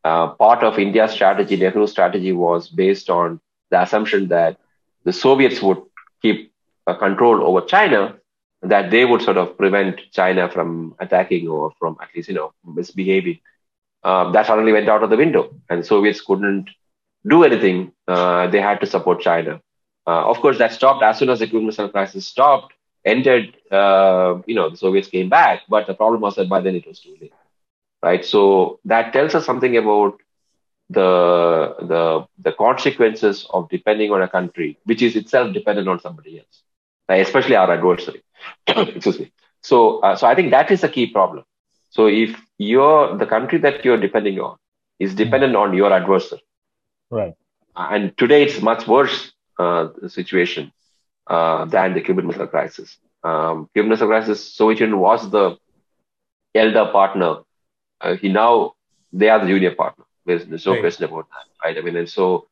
uh 0.04 0.28
part 0.28 0.62
of 0.62 0.78
India's 0.78 1.12
strategy, 1.12 1.56
Nehru's 1.56 1.90
strategy, 1.90 2.32
was 2.32 2.68
based 2.68 3.10
on 3.10 3.40
the 3.70 3.82
assumption 3.82 4.28
that 4.28 4.58
the 5.04 5.12
Soviets 5.12 5.60
would 5.60 5.82
keep 6.20 6.52
control 6.98 7.44
over 7.44 7.60
China 7.66 8.16
that 8.62 8.90
they 8.90 9.04
would 9.04 9.22
sort 9.22 9.36
of 9.36 9.56
prevent 9.58 10.00
China 10.12 10.48
from 10.48 10.94
attacking 11.00 11.48
or 11.48 11.72
from 11.78 11.96
at 12.00 12.08
least, 12.14 12.28
you 12.28 12.34
know, 12.34 12.52
misbehaving. 12.64 13.40
Um, 14.04 14.32
that 14.32 14.46
suddenly 14.46 14.72
went 14.72 14.88
out 14.88 15.02
of 15.02 15.10
the 15.10 15.16
window 15.16 15.54
and 15.70 15.84
Soviets 15.84 16.20
couldn't 16.20 16.70
do 17.26 17.44
anything. 17.44 17.92
Uh, 18.08 18.46
they 18.48 18.60
had 18.60 18.80
to 18.80 18.86
support 18.86 19.20
China. 19.20 19.60
Uh, 20.06 20.28
of 20.28 20.38
course, 20.40 20.58
that 20.58 20.72
stopped 20.72 21.02
as 21.02 21.18
soon 21.18 21.30
as 21.30 21.38
the 21.40 21.46
Cuban 21.46 21.66
Missile 21.66 21.88
Crisis 21.88 22.26
stopped, 22.26 22.72
ended, 23.04 23.56
uh, 23.70 24.38
you 24.46 24.54
know, 24.54 24.70
the 24.70 24.76
Soviets 24.76 25.08
came 25.08 25.28
back, 25.28 25.62
but 25.68 25.86
the 25.86 25.94
problem 25.94 26.20
was 26.20 26.36
that 26.36 26.48
by 26.48 26.60
then 26.60 26.74
it 26.76 26.86
was 26.86 27.00
too 27.00 27.16
late, 27.20 27.32
right? 28.02 28.24
So 28.24 28.80
that 28.84 29.12
tells 29.12 29.34
us 29.34 29.44
something 29.46 29.76
about 29.76 30.20
the, 30.90 31.76
the, 31.80 32.26
the 32.38 32.52
consequences 32.52 33.46
of 33.50 33.68
depending 33.70 34.10
on 34.12 34.22
a 34.22 34.28
country, 34.28 34.78
which 34.84 35.02
is 35.02 35.16
itself 35.16 35.52
dependent 35.52 35.88
on 35.88 36.00
somebody 36.00 36.38
else, 36.38 36.62
especially 37.08 37.56
our 37.56 37.70
adversary. 37.72 38.22
Excuse 38.66 39.18
me. 39.18 39.32
So, 39.62 40.00
uh, 40.00 40.16
so 40.16 40.26
I 40.26 40.34
think 40.34 40.50
that 40.50 40.70
is 40.70 40.82
a 40.82 40.88
key 40.88 41.06
problem. 41.06 41.44
So, 41.90 42.06
if 42.06 42.36
you're 42.58 43.16
the 43.16 43.26
country 43.26 43.58
that 43.58 43.84
you're 43.84 44.00
depending 44.00 44.40
on 44.40 44.56
is 44.98 45.14
dependent 45.14 45.56
on 45.56 45.74
your 45.74 45.92
adversary, 45.92 46.42
right? 47.10 47.34
And 47.76 48.16
today 48.16 48.44
it's 48.44 48.60
much 48.60 48.86
worse 48.86 49.32
uh, 49.58 49.88
situation 50.08 50.72
uh, 51.26 51.64
than 51.66 51.94
the 51.94 52.00
Cuban 52.00 52.26
Missile 52.26 52.46
Crisis. 52.46 52.98
Um, 53.24 53.68
Cuban 53.74 53.90
Missile 53.90 54.08
Crisis, 54.08 54.54
Soviet 54.54 54.80
Union 54.80 54.98
was 54.98 55.30
the 55.30 55.56
elder 56.54 56.90
partner. 56.92 57.38
Uh, 58.00 58.16
he 58.16 58.28
now 58.28 58.74
they 59.12 59.28
are 59.28 59.40
the 59.40 59.46
junior 59.46 59.74
partner. 59.74 60.04
There's, 60.26 60.46
there's 60.46 60.66
no 60.66 60.72
right. 60.72 60.80
question 60.80 61.04
about 61.04 61.28
that, 61.30 61.66
right? 61.66 61.78
I 61.78 61.80
mean, 61.80 61.96
and 61.96 62.08
so 62.08 62.48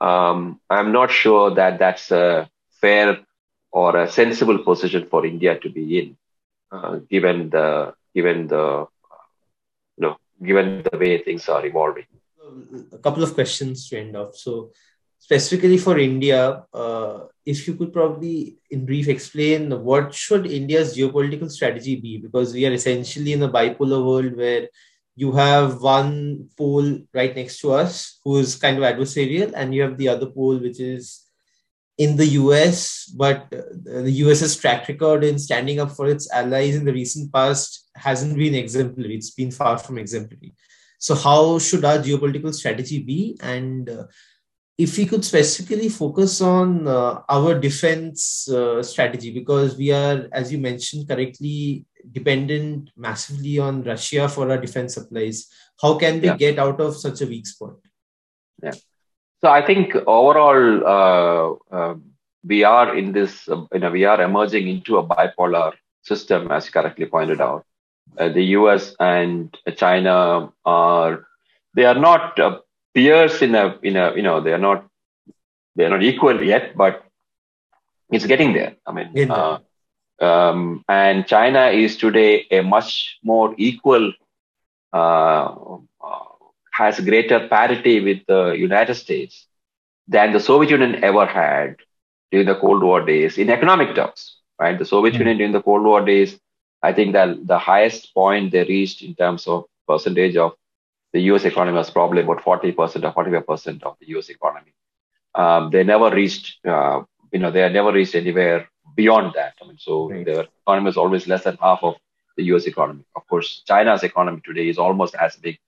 um, 0.00 0.60
I'm 0.68 0.92
not 0.92 1.10
sure 1.10 1.54
that 1.54 1.78
that's 1.78 2.10
a 2.10 2.48
fair 2.80 3.18
or 3.74 3.96
a 3.96 4.08
sensible 4.08 4.58
position 4.68 5.04
for 5.12 5.26
India 5.26 5.58
to 5.58 5.68
be 5.68 5.84
in, 5.98 6.16
uh, 6.70 7.00
given 7.10 7.50
the 7.50 7.92
given 8.14 8.46
the 8.46 8.86
you 9.96 10.02
know 10.04 10.16
given 10.48 10.84
the 10.88 10.96
way 10.96 11.12
things 11.18 11.48
are 11.48 11.66
evolving. 11.66 12.06
A 12.92 12.98
couple 12.98 13.24
of 13.24 13.34
questions 13.34 13.88
to 13.88 13.98
end 13.98 14.16
off. 14.16 14.36
So 14.36 14.70
specifically 15.18 15.78
for 15.78 15.98
India, 15.98 16.64
uh, 16.72 17.20
if 17.44 17.66
you 17.66 17.74
could 17.74 17.92
probably 17.92 18.58
in 18.70 18.86
brief 18.86 19.08
explain 19.08 19.82
what 19.82 20.14
should 20.14 20.46
India's 20.46 20.96
geopolitical 20.96 21.50
strategy 21.50 21.96
be, 21.96 22.18
because 22.18 22.54
we 22.54 22.66
are 22.66 22.72
essentially 22.72 23.32
in 23.32 23.42
a 23.42 23.48
bipolar 23.48 24.06
world 24.06 24.36
where 24.36 24.68
you 25.16 25.32
have 25.32 25.82
one 25.82 26.48
pole 26.56 26.98
right 27.12 27.34
next 27.34 27.58
to 27.60 27.72
us 27.72 28.20
who 28.22 28.38
is 28.38 28.54
kind 28.54 28.78
of 28.78 28.84
adversarial, 28.84 29.52
and 29.56 29.74
you 29.74 29.82
have 29.82 29.98
the 29.98 30.08
other 30.08 30.26
pole 30.26 30.58
which 30.58 30.78
is 30.78 31.23
in 31.96 32.16
the 32.16 32.26
US, 32.26 33.06
but 33.06 33.48
the 33.50 34.10
US's 34.10 34.56
track 34.56 34.88
record 34.88 35.22
in 35.22 35.38
standing 35.38 35.78
up 35.78 35.92
for 35.92 36.08
its 36.08 36.30
allies 36.32 36.74
in 36.74 36.84
the 36.84 36.92
recent 36.92 37.32
past 37.32 37.88
hasn't 37.94 38.36
been 38.36 38.54
exemplary. 38.54 39.16
It's 39.16 39.30
been 39.30 39.50
far 39.50 39.78
from 39.78 39.98
exemplary. 39.98 40.54
So, 40.98 41.14
how 41.14 41.58
should 41.58 41.84
our 41.84 41.98
geopolitical 41.98 42.52
strategy 42.52 43.02
be? 43.02 43.36
And 43.40 43.88
uh, 43.88 44.04
if 44.76 44.96
we 44.96 45.06
could 45.06 45.24
specifically 45.24 45.88
focus 45.88 46.40
on 46.40 46.88
uh, 46.88 47.20
our 47.28 47.58
defense 47.58 48.48
uh, 48.48 48.82
strategy, 48.82 49.32
because 49.32 49.76
we 49.76 49.92
are, 49.92 50.28
as 50.32 50.50
you 50.50 50.58
mentioned 50.58 51.08
correctly, 51.08 51.84
dependent 52.10 52.90
massively 52.96 53.58
on 53.58 53.84
Russia 53.84 54.28
for 54.28 54.50
our 54.50 54.58
defense 54.58 54.94
supplies. 54.94 55.46
How 55.80 55.96
can 55.96 56.20
we 56.20 56.26
yeah. 56.26 56.36
get 56.36 56.58
out 56.58 56.80
of 56.80 56.96
such 56.96 57.20
a 57.20 57.26
weak 57.26 57.46
spot? 57.46 57.76
So 59.44 59.50
I 59.50 59.60
think 59.60 59.94
overall, 60.06 60.86
uh, 60.96 61.76
uh, 61.76 61.94
we 62.46 62.64
are 62.64 62.96
in 62.96 63.12
this, 63.12 63.46
uh, 63.46 63.66
you 63.74 63.80
know, 63.80 63.90
we 63.90 64.06
are 64.06 64.22
emerging 64.22 64.68
into 64.68 64.96
a 64.96 65.06
bipolar 65.06 65.72
system, 66.00 66.50
as 66.50 66.64
you 66.64 66.72
correctly 66.72 67.04
pointed 67.04 67.42
out. 67.42 67.66
Uh, 68.16 68.30
the 68.30 68.42
US 68.58 68.96
and 68.98 69.54
China 69.76 70.50
are, 70.64 71.26
they 71.74 71.84
are 71.84 72.00
not 72.08 72.40
uh, 72.40 72.60
peers 72.94 73.42
in 73.42 73.54
a, 73.54 73.78
in 73.82 73.96
a, 73.96 74.14
you 74.16 74.22
know, 74.22 74.40
they 74.40 74.54
are 74.54 74.64
not, 74.70 74.86
they 75.76 75.84
are 75.84 75.90
not 75.90 76.02
equal 76.02 76.42
yet, 76.42 76.74
but 76.74 77.04
it's 78.10 78.24
getting 78.24 78.54
there. 78.54 78.76
I 78.86 78.92
mean, 78.92 79.30
uh, 79.30 79.58
um, 80.20 80.86
and 80.88 81.26
China 81.26 81.66
is 81.66 81.98
today 81.98 82.46
a 82.50 82.62
much 82.62 83.18
more 83.22 83.54
equal, 83.58 84.10
uh, 84.94 85.54
has 86.74 87.00
greater 87.00 87.48
parity 87.48 88.00
with 88.00 88.20
the 88.26 88.42
United 88.68 88.94
States 88.94 89.46
than 90.08 90.32
the 90.32 90.40
Soviet 90.40 90.70
Union 90.70 91.02
ever 91.04 91.24
had 91.24 91.76
during 92.30 92.46
the 92.46 92.56
Cold 92.56 92.82
War 92.82 93.04
days 93.04 93.38
in 93.38 93.48
economic 93.48 93.94
terms, 93.94 94.38
right? 94.58 94.78
The 94.78 94.84
Soviet 94.84 95.12
mm-hmm. 95.12 95.20
Union 95.22 95.38
during 95.38 95.52
the 95.52 95.62
Cold 95.62 95.84
War 95.84 96.04
days, 96.04 96.38
I 96.82 96.92
think 96.92 97.12
that 97.12 97.46
the 97.46 97.58
highest 97.58 98.12
point 98.12 98.52
they 98.52 98.64
reached 98.64 99.02
in 99.02 99.14
terms 99.14 99.46
of 99.46 99.64
percentage 99.88 100.36
of 100.36 100.52
the 101.12 101.20
US 101.30 101.44
economy 101.44 101.76
was 101.76 101.90
probably 101.90 102.22
about 102.22 102.42
40% 102.42 102.76
or 103.04 103.24
45% 103.24 103.82
of 103.84 103.96
the 104.00 104.08
US 104.16 104.28
economy. 104.28 104.72
Um, 105.34 105.70
they 105.70 105.84
never 105.84 106.10
reached, 106.10 106.58
uh, 106.66 107.02
you 107.32 107.38
know, 107.38 107.50
they 107.50 107.68
never 107.68 107.92
reached 107.92 108.16
anywhere 108.16 108.68
beyond 108.96 109.32
that. 109.36 109.54
I 109.62 109.66
mean, 109.66 109.78
so 109.78 110.10
right. 110.10 110.24
their 110.24 110.46
economy 110.62 110.90
is 110.90 110.96
always 110.96 111.26
less 111.26 111.44
than 111.44 111.56
half 111.60 111.80
of 111.82 111.94
the 112.36 112.44
US 112.52 112.66
economy. 112.66 113.04
Of 113.14 113.26
course, 113.28 113.62
China's 113.66 114.02
economy 114.02 114.40
today 114.44 114.68
is 114.68 114.78
almost 114.78 115.14
as 115.14 115.36
big. 115.36 115.58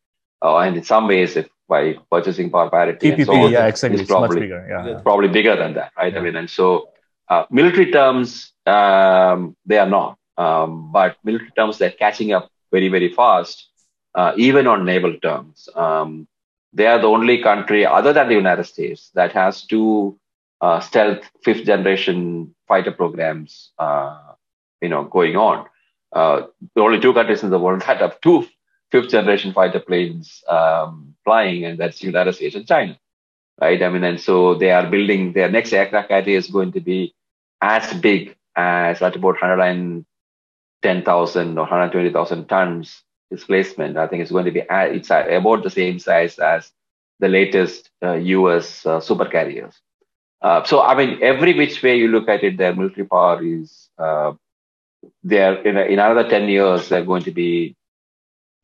Uh, 0.42 0.58
and 0.58 0.76
in 0.76 0.84
some 0.84 1.08
ways, 1.08 1.36
if 1.36 1.48
by 1.68 1.96
purchasing 2.10 2.50
power 2.50 2.70
parity, 2.70 3.10
PPP, 3.10 3.26
so 3.26 3.46
yeah, 3.48 3.66
exactly, 3.66 4.00
it's 4.00 4.08
probably, 4.08 4.40
bigger, 4.40 4.66
yeah. 4.68 5.00
probably 5.00 5.28
bigger 5.28 5.56
than 5.56 5.74
that, 5.74 5.92
right? 5.96 6.12
Yeah. 6.12 6.20
I 6.20 6.22
mean, 6.22 6.36
and 6.36 6.48
so 6.48 6.90
uh, 7.28 7.44
military 7.50 7.90
terms, 7.90 8.52
um, 8.66 9.56
they 9.66 9.78
are 9.78 9.88
not, 9.88 10.16
um, 10.36 10.92
but 10.92 11.16
military 11.24 11.50
terms, 11.56 11.78
they're 11.78 11.90
catching 11.90 12.32
up 12.32 12.50
very, 12.70 12.88
very 12.88 13.12
fast, 13.12 13.68
uh, 14.14 14.32
even 14.36 14.66
on 14.66 14.84
naval 14.84 15.14
terms. 15.18 15.68
Um, 15.74 16.28
they 16.72 16.86
are 16.86 17.00
the 17.00 17.08
only 17.08 17.42
country 17.42 17.86
other 17.86 18.12
than 18.12 18.28
the 18.28 18.34
United 18.34 18.64
States 18.64 19.10
that 19.14 19.32
has 19.32 19.62
two 19.62 20.18
uh, 20.60 20.80
stealth 20.80 21.28
fifth 21.42 21.64
generation 21.64 22.54
fighter 22.68 22.92
programs, 22.92 23.72
uh, 23.78 24.18
you 24.80 24.88
know, 24.88 25.04
going 25.04 25.36
on. 25.36 25.66
Uh, 26.12 26.42
the 26.74 26.80
only 26.80 27.00
two 27.00 27.12
countries 27.12 27.42
in 27.42 27.50
the 27.50 27.58
world 27.58 27.80
that 27.86 28.00
have 28.00 28.20
two 28.20 28.46
fifth 28.90 29.10
generation 29.10 29.52
fighter 29.52 29.80
planes 29.80 30.42
um, 30.48 31.14
flying, 31.24 31.64
and 31.64 31.78
that's 31.78 32.02
United 32.02 32.34
States 32.34 32.54
and 32.54 32.66
China, 32.66 32.98
right? 33.60 33.82
I 33.82 33.88
mean, 33.88 34.04
and 34.04 34.20
so 34.20 34.54
they 34.54 34.70
are 34.70 34.88
building 34.88 35.32
their 35.32 35.50
next 35.50 35.72
aircraft 35.72 36.08
carrier 36.08 36.38
is 36.38 36.48
going 36.48 36.72
to 36.72 36.80
be 36.80 37.14
as 37.60 37.92
big 37.94 38.36
as 38.56 39.02
at 39.02 39.16
about 39.16 39.40
110,000 39.40 41.58
or 41.58 41.62
120,000 41.62 42.46
tons 42.46 43.02
displacement. 43.30 43.96
I 43.96 44.06
think 44.06 44.22
it's 44.22 44.30
going 44.30 44.44
to 44.44 44.52
be 44.52 44.62
it's 44.70 45.10
about 45.10 45.62
the 45.62 45.70
same 45.70 45.98
size 45.98 46.38
as 46.38 46.70
the 47.18 47.28
latest 47.28 47.90
uh, 48.02 48.14
U.S. 48.14 48.86
Uh, 48.86 49.00
super 49.00 49.26
carriers. 49.26 49.74
Uh, 50.42 50.62
so, 50.64 50.82
I 50.82 50.94
mean, 50.94 51.18
every 51.22 51.54
which 51.54 51.82
way 51.82 51.96
you 51.96 52.08
look 52.08 52.28
at 52.28 52.44
it, 52.44 52.56
their 52.56 52.74
military 52.74 53.06
power 53.06 53.42
is, 53.42 53.88
uh, 53.98 54.32
they're 55.22 55.60
in, 55.62 55.76
in 55.76 55.98
another 55.98 56.28
10 56.28 56.48
years, 56.48 56.88
they're 56.88 57.04
going 57.04 57.22
to 57.22 57.32
be 57.32 57.74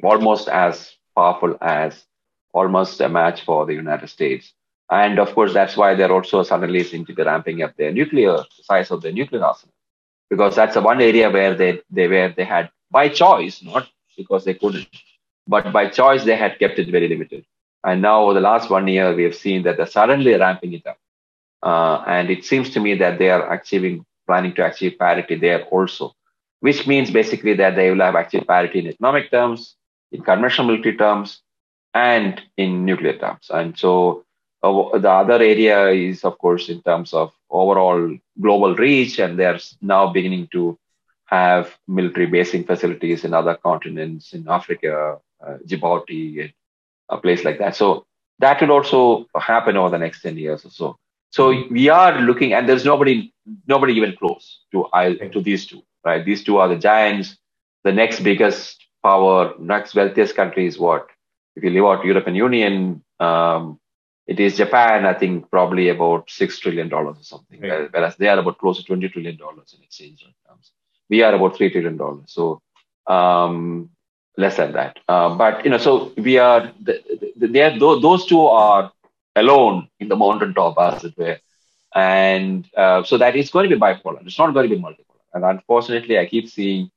almost 0.03 0.49
as 0.49 0.95
powerful 1.15 1.57
as 1.61 2.05
almost 2.53 3.01
a 3.01 3.09
match 3.09 3.45
for 3.45 3.67
the 3.67 3.75
United 3.75 4.09
States. 4.09 4.53
And 4.91 5.19
of 5.19 5.35
course, 5.35 5.55
that's 5.55 5.77
why 5.77 5.95
they're 5.95 6.13
also 6.13 6.43
suddenly 6.43 6.85
seem 6.85 7.07
to 7.07 7.15
be 7.15 7.23
ramping 7.23 7.63
up 7.63 7.77
their 7.77 7.93
nuclear 7.93 8.39
size 8.63 8.91
of 8.91 9.01
their 9.01 9.13
nuclear 9.13 9.45
arsenal, 9.45 9.75
because 10.29 10.55
that's 10.57 10.75
the 10.75 10.83
one 10.83 11.01
area 11.01 11.31
where 11.31 11.55
they, 11.55 11.81
they 11.91 12.09
where 12.09 12.29
they 12.31 12.45
had 12.45 12.71
by 12.91 13.09
choice, 13.09 13.63
not 13.63 13.89
because 14.17 14.45
they 14.45 14.55
couldn't, 14.55 14.87
but 15.47 15.73
by 15.73 15.89
choice 15.89 16.25
they 16.25 16.37
had 16.37 16.59
kept 16.59 16.79
it 16.79 16.91
very 16.91 17.09
limited. 17.09 17.45
And 17.85 18.03
now 18.03 18.23
over 18.23 18.35
the 18.35 18.41
last 18.41 18.71
one 18.71 18.87
year, 18.87 19.15
we 19.15 19.25
have 19.25 19.35
seen 19.35 19.63
that 19.63 19.77
they're 19.77 19.87
suddenly 19.87 20.35
ramping 20.35 20.75
it 20.75 20.87
up. 20.87 20.99
Uh, 21.63 22.05
and 22.07 22.31
it 22.31 22.45
seems 22.45 22.71
to 22.71 22.81
me 22.81 22.95
that 22.97 23.19
they 23.19 23.31
are 23.31 23.53
achieving, 23.53 24.05
planning 24.27 24.53
to 24.55 24.67
achieve 24.67 24.99
parity 24.99 25.37
there 25.37 25.65
also, 25.65 26.13
which 26.61 26.87
means 26.87 27.11
basically 27.11 27.55
that 27.55 27.77
they 27.77 27.91
will 27.91 28.01
have 28.01 28.15
achieved 28.15 28.47
parity 28.47 28.81
in 28.81 28.89
economic 28.89 29.31
terms, 29.31 29.77
in 30.13 30.23
conventional 30.23 30.69
military 30.69 30.97
terms, 30.97 31.41
and 31.95 32.41
in 32.57 32.85
nuclear 32.85 33.17
terms. 33.19 33.51
And 33.51 33.77
so 33.79 34.25
uh, 34.63 34.99
the 34.99 35.11
other 35.11 35.35
area 35.35 35.89
is, 35.89 36.25
of 36.25 36.39
course, 36.39 36.69
in 36.69 36.83
terms 36.83 37.13
of 37.13 37.33
overall 37.51 38.17
global 38.41 38.75
reach, 38.75 39.19
and 39.19 39.39
they're 39.39 39.61
now 39.81 40.13
beginning 40.13 40.49
to 40.53 40.79
have 41.27 41.77
military 41.89 42.27
basing 42.27 42.65
facilities 42.65 43.25
in 43.25 43.35
other 43.35 43.55
continents, 43.55 44.33
in 44.33 44.47
Africa, 44.49 45.19
uh, 45.45 45.57
Djibouti, 45.67 46.53
a 47.09 47.17
place 47.17 47.45
like 47.45 47.59
that. 47.59 47.75
So 47.75 48.07
that 48.39 48.61
will 48.61 48.73
also 48.73 49.27
happen 49.37 49.77
over 49.77 49.91
the 49.91 49.99
next 49.99 50.23
10 50.23 50.37
years 50.37 50.65
or 50.65 50.71
so. 50.71 50.99
So 51.31 51.67
we 51.71 51.89
are 51.89 52.21
looking, 52.21 52.53
and 52.53 52.69
there's 52.69 52.85
nobody, 52.85 53.33
nobody 53.67 53.95
even 53.95 54.15
close 54.17 54.61
to 54.73 54.87
to 55.33 55.41
these 55.41 55.67
two, 55.67 55.83
right? 56.05 56.25
These 56.25 56.45
two 56.45 56.59
are 56.59 56.69
the 56.69 56.77
giants. 56.77 57.39
The 57.85 57.93
next 57.93 58.21
biggest 58.21 58.85
power, 59.03 59.55
next 59.59 59.95
wealthiest 59.95 60.35
country 60.37 60.67
is 60.67 60.79
what? 60.79 61.09
If 61.57 61.65
you 61.65 61.71
leave 61.71 61.85
out 61.85 62.05
European 62.05 62.37
Union, 62.37 63.03
um, 63.21 63.79
it 64.27 64.41
is 64.41 64.57
Japan. 64.57 65.05
I 65.05 65.15
think 65.15 65.51
probably 65.51 65.89
about 65.89 66.31
six 66.31 66.59
trillion 66.59 66.89
dollars 66.89 67.19
or 67.21 67.25
something, 67.25 67.61
right. 67.61 67.93
whereas 67.93 68.17
they 68.17 68.29
are 68.29 68.39
about 68.39 68.59
close 68.59 68.79
to 68.79 68.85
twenty 68.85 69.09
trillion 69.09 69.37
dollars 69.37 69.75
in 69.77 69.83
exchange 69.85 70.25
terms. 70.49 70.73
We 71.11 71.23
are 71.23 71.35
about 71.35 71.57
three 71.57 71.71
trillion 71.71 71.97
dollars, 71.97 72.25
so 72.27 72.63
um, 73.07 73.91
less 74.37 74.57
than 74.57 74.73
that. 74.73 75.01
Uh, 75.09 75.35
but 75.35 75.65
you 75.65 75.71
know, 75.71 75.79
so 75.79 76.13
we 76.17 76.39
are. 76.39 76.73
The, 76.81 77.03
the, 77.37 77.49
the, 77.49 77.99
those 78.01 78.27
two 78.27 78.47
are 78.47 78.93
alone 79.37 79.89
in 80.01 80.09
the 80.09 80.17
mountaintop, 80.17 80.79
as 80.79 81.05
it 81.05 81.17
were. 81.17 81.39
And 81.95 82.67
uh, 82.77 83.03
so 83.03 83.19
that 83.19 83.37
is 83.37 83.51
going 83.51 83.69
to 83.69 83.77
be 83.77 83.81
bipolar. 83.81 84.27
It's 84.27 84.39
not 84.39 84.55
going 84.55 84.69
to 84.69 84.75
be 84.77 84.81
multipolar. 84.81 85.21
And 85.35 85.45
unfortunately, 85.45 86.19
I 86.19 86.27
keep 86.27 86.49
seeing 86.49 86.91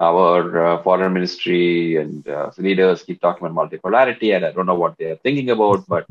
our 0.00 0.64
uh, 0.64 0.82
foreign 0.82 1.12
ministry 1.12 1.96
and 1.96 2.26
uh, 2.28 2.50
leaders 2.58 3.02
keep 3.02 3.20
talking 3.20 3.46
about 3.46 3.70
multipolarity, 3.70 4.34
and 4.34 4.44
I 4.44 4.52
don't 4.52 4.66
know 4.66 4.74
what 4.74 4.96
they're 4.98 5.16
thinking 5.16 5.50
about, 5.50 5.86
but 5.88 6.06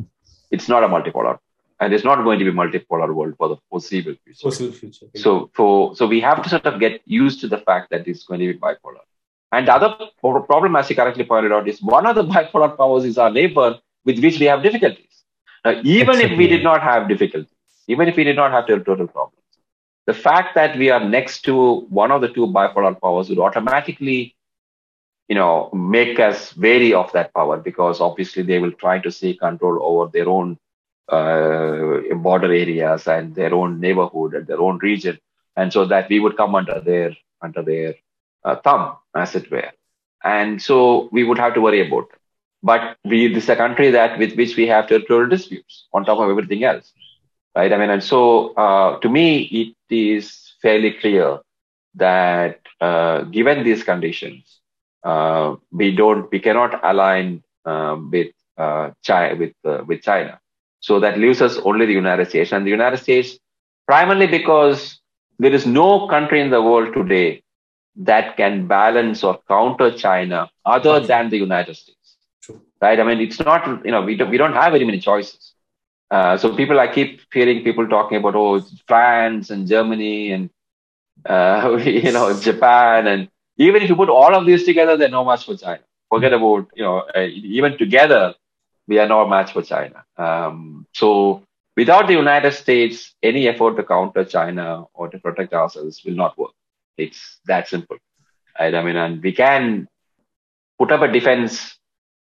it's 0.51 0.68
not 0.68 0.84
a 0.84 0.88
multipolar, 0.88 1.39
and 1.80 1.93
it's 1.93 2.03
not 2.03 2.23
going 2.23 2.39
to 2.39 2.45
be 2.45 2.51
multipolar 2.51 3.14
world 3.14 3.35
for 3.38 3.49
the 3.49 3.57
foreseeable 3.69 4.15
future. 4.23 4.51
Future. 4.72 5.05
So, 5.15 5.49
for 5.53 5.95
so 5.95 6.05
we 6.05 6.19
have 6.22 6.43
to 6.43 6.49
sort 6.49 6.65
of 6.65 6.80
get 6.80 7.01
used 7.05 7.39
to 7.41 7.47
the 7.47 7.59
fact 7.59 7.89
that 7.91 8.07
it's 8.07 8.23
going 8.23 8.41
to 8.41 8.53
be 8.53 8.59
bipolar. 8.59 9.05
And 9.51 9.68
the 9.68 9.73
other 9.73 9.95
problem, 10.22 10.76
as 10.76 10.89
you 10.89 10.95
correctly 10.95 11.23
pointed 11.23 11.53
out, 11.53 11.68
is 11.68 11.81
one 11.81 12.05
of 12.05 12.15
the 12.15 12.23
bipolar 12.34 12.76
powers 12.77 13.05
is 13.05 13.18
our 13.18 13.31
neighbor 13.31 13.80
with 14.03 14.22
which 14.22 14.39
we 14.39 14.45
have 14.47 14.64
difficulties. 14.64 15.23
Uh, 15.64 15.76
even 15.84 16.19
if 16.19 16.38
we 16.38 16.47
did 16.47 16.64
not 16.64 16.81
have 16.81 17.07
difficulties, 17.07 17.51
even 17.88 18.07
if 18.07 18.15
we 18.15 18.23
did 18.23 18.35
not 18.35 18.51
have 18.51 18.68
total 18.68 19.07
problems, 19.07 19.47
the 20.07 20.13
fact 20.13 20.55
that 20.55 20.77
we 20.77 20.89
are 20.89 21.03
next 21.03 21.41
to 21.43 21.81
one 21.89 22.11
of 22.11 22.21
the 22.21 22.29
two 22.29 22.47
bipolar 22.47 22.99
powers 23.01 23.29
would 23.29 23.39
automatically, 23.39 24.35
you 25.27 25.35
know, 25.35 25.69
make 25.73 26.19
us 26.19 26.55
wary 26.57 26.93
of 26.93 27.11
that 27.13 27.34
power 27.34 27.57
because 27.57 28.01
obviously 28.01 28.43
they 28.43 28.59
will 28.59 28.71
try 28.73 28.99
to 28.99 29.11
seek 29.11 29.39
control 29.39 29.79
over 29.81 30.11
their 30.11 30.29
own 30.29 30.57
uh, 31.09 31.99
border 32.15 32.53
areas 32.53 33.07
and 33.07 33.35
their 33.35 33.53
own 33.53 33.79
neighborhood 33.79 34.34
and 34.35 34.47
their 34.47 34.61
own 34.61 34.77
region, 34.79 35.17
and 35.57 35.73
so 35.73 35.85
that 35.85 36.09
we 36.09 36.19
would 36.19 36.38
come 36.38 36.55
under 36.55 36.79
their 36.81 37.15
under 37.41 37.61
their 37.63 37.95
uh, 38.45 38.55
thumb, 38.57 38.95
as 39.15 39.35
it 39.35 39.49
were, 39.51 39.71
and 40.23 40.61
so 40.61 41.09
we 41.11 41.23
would 41.23 41.38
have 41.38 41.53
to 41.53 41.61
worry 41.61 41.88
about 41.88 42.07
but 42.63 42.97
we 43.05 43.27
this 43.34 43.43
is 43.43 43.49
a 43.49 43.55
country 43.55 43.91
that 43.91 44.17
with 44.19 44.35
which 44.35 44.55
we 44.57 44.67
have 44.67 44.88
territorial 44.88 45.29
disputes 45.29 45.88
on 45.93 46.05
top 46.05 46.19
of 46.19 46.29
everything 46.29 46.63
else, 46.63 46.91
right? 47.57 47.73
I 47.73 47.77
mean, 47.77 47.89
and 47.89 48.03
so 48.03 48.53
uh, 48.65 48.99
to 48.99 49.09
me, 49.09 49.27
it 49.61 49.95
is 49.95 50.53
fairly 50.61 50.91
clear 51.01 51.39
that 51.95 52.59
uh, 52.79 53.21
given 53.38 53.63
these 53.63 53.84
conditions, 53.84 54.59
uh, 55.03 55.55
we 55.71 55.88
don't, 56.01 56.31
we 56.31 56.39
cannot 56.39 56.79
align 56.84 57.43
um, 57.65 58.11
with 58.11 58.31
uh, 58.57 58.91
China, 59.01 59.35
with 59.41 59.53
uh, 59.65 59.84
with 59.88 60.01
China. 60.01 60.39
So 60.88 60.99
that 61.03 61.17
leaves 61.23 61.41
us 61.41 61.57
only 61.69 61.85
the 61.85 61.99
United 62.05 62.29
States, 62.29 62.51
and 62.51 62.65
the 62.65 62.75
United 62.79 62.97
States 62.97 63.38
primarily 63.88 64.27
because 64.27 64.99
there 65.39 65.53
is 65.53 65.65
no 65.65 66.07
country 66.07 66.41
in 66.41 66.49
the 66.49 66.61
world 66.61 66.93
today 66.93 67.43
that 67.95 68.38
can 68.38 68.67
balance 68.67 69.23
or 69.23 69.39
counter 69.47 69.89
China 69.91 70.49
other 70.65 70.99
than 70.99 71.29
the 71.29 71.38
United 71.38 71.75
States. 71.75 72.17
True. 72.41 72.61
right? 72.81 72.99
I 72.99 73.03
mean, 73.03 73.19
it's 73.19 73.39
not, 73.39 73.85
you 73.85 73.91
know, 73.91 74.01
we 74.01 74.15
don't, 74.15 74.29
we 74.29 74.38
don't 74.38 74.53
have 74.53 74.71
very 74.73 74.85
many 74.85 74.99
choices. 74.99 75.47
Uh, 76.09 76.38
so 76.38 76.55
people, 76.55 76.79
I 76.79 76.93
keep 76.93 77.21
hearing 77.34 77.63
people 77.63 77.88
talking 77.88 78.17
about, 78.17 78.35
oh, 78.35 78.61
France 78.88 79.49
and 79.49 79.67
Germany 79.67 80.31
and, 80.31 80.49
uh, 81.25 81.77
you 81.84 82.11
know, 82.11 82.39
Japan. 82.39 83.07
And 83.07 83.29
even 83.57 83.81
if 83.81 83.89
you 83.89 83.95
put 83.95 84.09
all 84.09 84.34
of 84.35 84.45
these 84.45 84.63
together, 84.63 84.97
they're 84.97 85.09
no 85.09 85.25
match 85.25 85.45
for 85.45 85.57
China. 85.57 85.81
Forget 86.09 86.34
about, 86.34 86.69
you 86.75 86.84
know, 86.84 87.03
uh, 87.15 87.21
even 87.21 87.77
together, 87.77 88.35
we 88.88 88.99
are 88.99 89.07
no 89.07 89.27
match 89.27 89.51
for 89.51 89.61
China. 89.61 90.05
Um, 90.17 90.88
so 90.93 91.43
without 91.75 92.07
the 92.07 92.13
United 92.13 92.53
States, 92.53 93.13
any 93.21 93.47
effort 93.47 93.75
to 93.75 93.84
counter 93.84 94.23
China 94.23 94.85
or 94.93 95.09
to 95.09 95.19
protect 95.19 95.53
ourselves 95.53 96.01
will 96.05 96.15
not 96.15 96.38
work. 96.38 96.51
It's 96.97 97.39
that 97.45 97.67
simple. 97.67 97.97
Right? 98.59 98.73
I 98.73 98.81
mean, 98.84 98.95
and 98.95 99.21
we 99.21 99.34
can 99.34 99.88
put 100.79 100.91
up 100.91 101.01
a 101.01 101.11
defense. 101.11 101.77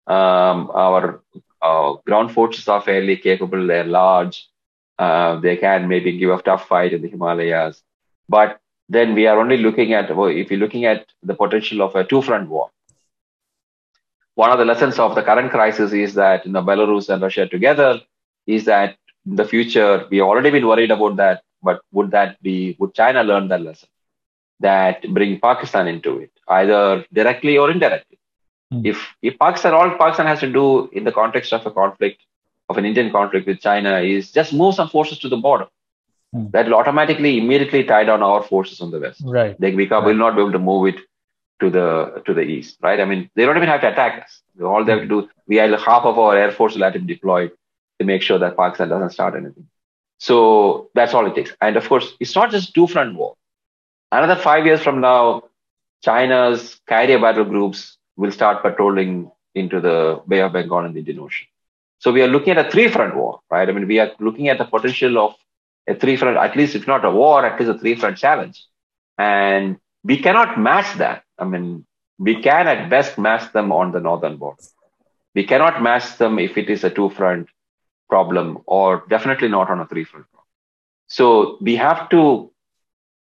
Um, 0.07 0.69
our 0.73 1.23
ground 2.06 2.32
forces 2.32 2.68
are 2.68 2.82
fairly 2.82 3.18
capable. 3.18 3.65
They're 3.65 3.84
large. 3.84 4.48
Uh, 4.98 5.40
they 5.40 5.57
can 5.57 5.88
maybe 5.88 6.18
give 6.18 6.30
a 6.30 6.41
tough 6.41 6.68
fight 6.68 6.94
in 6.94 7.02
the 7.02 7.10
Himalayas. 7.10 7.82
But 8.30 8.60
then 8.88 9.14
we 9.14 9.27
are 9.27 9.40
only 9.40 9.57
looking 9.57 9.94
at, 9.94 10.15
well, 10.15 10.30
if 10.30 10.52
you're 10.52 10.60
looking 10.60 10.86
at 10.86 11.07
the 11.23 11.34
potential 11.34 11.82
of 11.82 11.95
a 11.95 12.03
two 12.03 12.22
front 12.22 12.49
war. 12.49 12.69
One 14.36 14.52
of 14.52 14.60
the 14.60 14.65
lessons 14.65 14.99
of 14.99 15.15
the 15.15 15.23
current 15.23 15.52
crisis 15.52 15.94
is 15.94 16.14
that 16.15 16.45
you 16.45 16.52
know, 16.52 16.61
Belarus 16.61 17.10
and 17.10 17.22
Russia 17.22 17.48
together 17.48 18.02
is 18.45 18.65
that 18.65 18.98
in 19.26 19.36
the 19.36 19.45
future, 19.45 20.06
we 20.10 20.22
already 20.22 20.52
been 20.52 20.68
worried 20.68 20.91
about 20.91 21.15
that, 21.15 21.44
but 21.64 21.82
would 21.91 22.11
that 22.11 22.41
be, 22.44 22.76
would 22.80 22.94
China 22.94 23.23
learn 23.23 23.48
that 23.48 23.61
lesson? 23.61 23.90
That 24.60 25.02
bring 25.14 25.40
Pakistan 25.40 25.88
into 25.88 26.19
it, 26.19 26.32
either 26.48 27.06
directly 27.11 27.57
or 27.57 27.72
indirectly. 27.72 28.19
Mm. 28.76 28.85
If 28.91 29.15
if 29.22 29.38
Pakistan, 29.39 29.73
all 29.73 29.91
Pakistan 29.97 30.27
has 30.27 30.39
to 30.41 30.52
do 30.52 30.89
in 30.91 31.03
the 31.03 31.11
context 31.11 31.53
of 31.53 31.65
a 31.65 31.72
conflict, 31.72 32.22
of 32.69 32.77
an 32.77 32.85
Indian 32.85 33.11
conflict 33.11 33.47
with 33.47 33.60
China, 33.61 33.99
is 33.99 34.31
just 34.31 34.53
move 34.53 34.76
some 34.76 34.89
forces 34.89 35.19
to 35.19 35.30
the 35.30 35.38
border. 35.38 35.68
Mm. 36.35 36.52
That 36.52 36.65
will 36.68 36.76
automatically, 36.76 37.38
immediately 37.38 37.84
tie 37.84 38.03
down 38.03 38.23
our 38.23 38.43
forces 38.43 38.81
on 38.81 38.91
the 38.91 38.99
west. 38.99 39.22
Right. 39.26 39.60
They 39.60 39.73
we 39.73 39.88
right. 39.88 40.03
will 40.03 40.15
not 40.15 40.35
be 40.35 40.41
able 40.41 40.52
to 40.53 40.60
move 40.60 40.88
it 40.93 41.02
to 41.61 41.69
the 41.69 42.22
to 42.26 42.34
the 42.34 42.41
east. 42.41 42.77
Right. 42.81 42.99
I 42.99 43.06
mean, 43.06 43.30
they 43.35 43.45
don't 43.45 43.57
even 43.57 43.69
have 43.69 43.81
to 43.81 43.91
attack 43.91 44.23
us. 44.23 44.41
All 44.61 44.84
they 44.84 44.93
have 44.93 45.02
to 45.02 45.07
do, 45.07 45.30
we 45.47 45.57
have 45.57 45.80
half 45.81 46.03
of 46.03 46.18
our 46.18 46.38
air 46.38 46.52
force 46.52 46.76
will 46.76 46.84
have 46.84 46.93
to 46.93 46.99
be 46.99 47.14
deployed 47.14 47.52
to 47.99 48.06
make 48.06 48.22
sure 48.22 48.39
that 48.39 48.57
Pakistan 48.57 48.89
doesn't 48.89 49.11
start 49.11 49.35
anything. 49.35 49.68
So 50.18 50.89
that's 50.93 51.14
all 51.14 51.26
it 51.26 51.35
takes. 51.35 51.53
And 51.61 51.77
of 51.77 51.88
course, 51.88 52.14
it's 52.19 52.35
not 52.35 52.52
just 52.52 52.73
two 52.73 52.88
front 52.88 53.15
war. 53.15 53.35
Another 54.11 54.35
five 54.35 54.65
years 54.65 54.81
from 54.81 55.02
now, 55.02 55.43
China's 56.03 56.80
carrier 56.88 57.19
battle 57.19 57.45
groups 57.45 57.97
will 58.18 58.32
start 58.32 58.62
patrolling 58.62 59.32
into 59.54 59.80
the 59.80 60.22
Bay 60.28 60.42
of 60.42 60.54
Bengal 60.54 60.80
and 60.80 60.94
the 60.94 61.00
Indian 61.00 61.20
Ocean. 61.20 61.48
So 62.00 62.12
we 62.12 62.22
are 62.22 62.28
looking 62.28 62.52
at 62.56 62.66
a 62.66 62.70
three 62.70 62.88
front 62.90 63.16
war, 63.16 63.40
right? 63.50 63.68
I 63.68 63.72
mean, 63.72 63.88
we 63.88 64.00
are 64.00 64.12
looking 64.20 64.50
at 64.50 64.58
the 64.58 64.66
potential 64.66 65.18
of 65.18 65.36
a 65.88 65.96
three 65.96 66.18
front, 66.18 66.38
at 66.38 66.56
least 66.56 66.76
if 66.76 66.88
not 66.88 67.06
a 67.06 67.12
war, 67.12 67.46
at 67.46 67.60
least 67.60 67.72
a 67.72 67.80
three 67.80 67.96
front 67.96 68.18
challenge. 68.18 68.64
And 69.18 69.78
we 70.04 70.18
cannot 70.18 70.60
match 70.60 70.98
that. 70.98 71.24
I 71.40 71.46
mean, 71.46 71.86
we 72.18 72.42
can 72.42 72.68
at 72.68 72.90
best 72.90 73.18
match 73.18 73.52
them 73.54 73.72
on 73.72 73.92
the 73.92 74.00
northern 74.00 74.38
border. 74.38 74.64
We 75.34 75.46
cannot 75.46 75.82
match 75.82 76.18
them 76.18 76.40
if 76.40 76.58
it 76.58 76.70
is 76.70 76.84
a 76.84 76.90
two 76.90 77.10
front 77.10 77.50
problem 78.10 78.60
or 78.66 79.04
definitely 79.10 79.48
not 79.50 79.70
on 79.70 79.80
a 79.80 79.88
three 79.88 80.04
front 80.04 80.26
problem. 80.32 80.48
So 81.08 81.58
we 81.62 81.76
have 81.76 82.10
to 82.10 82.52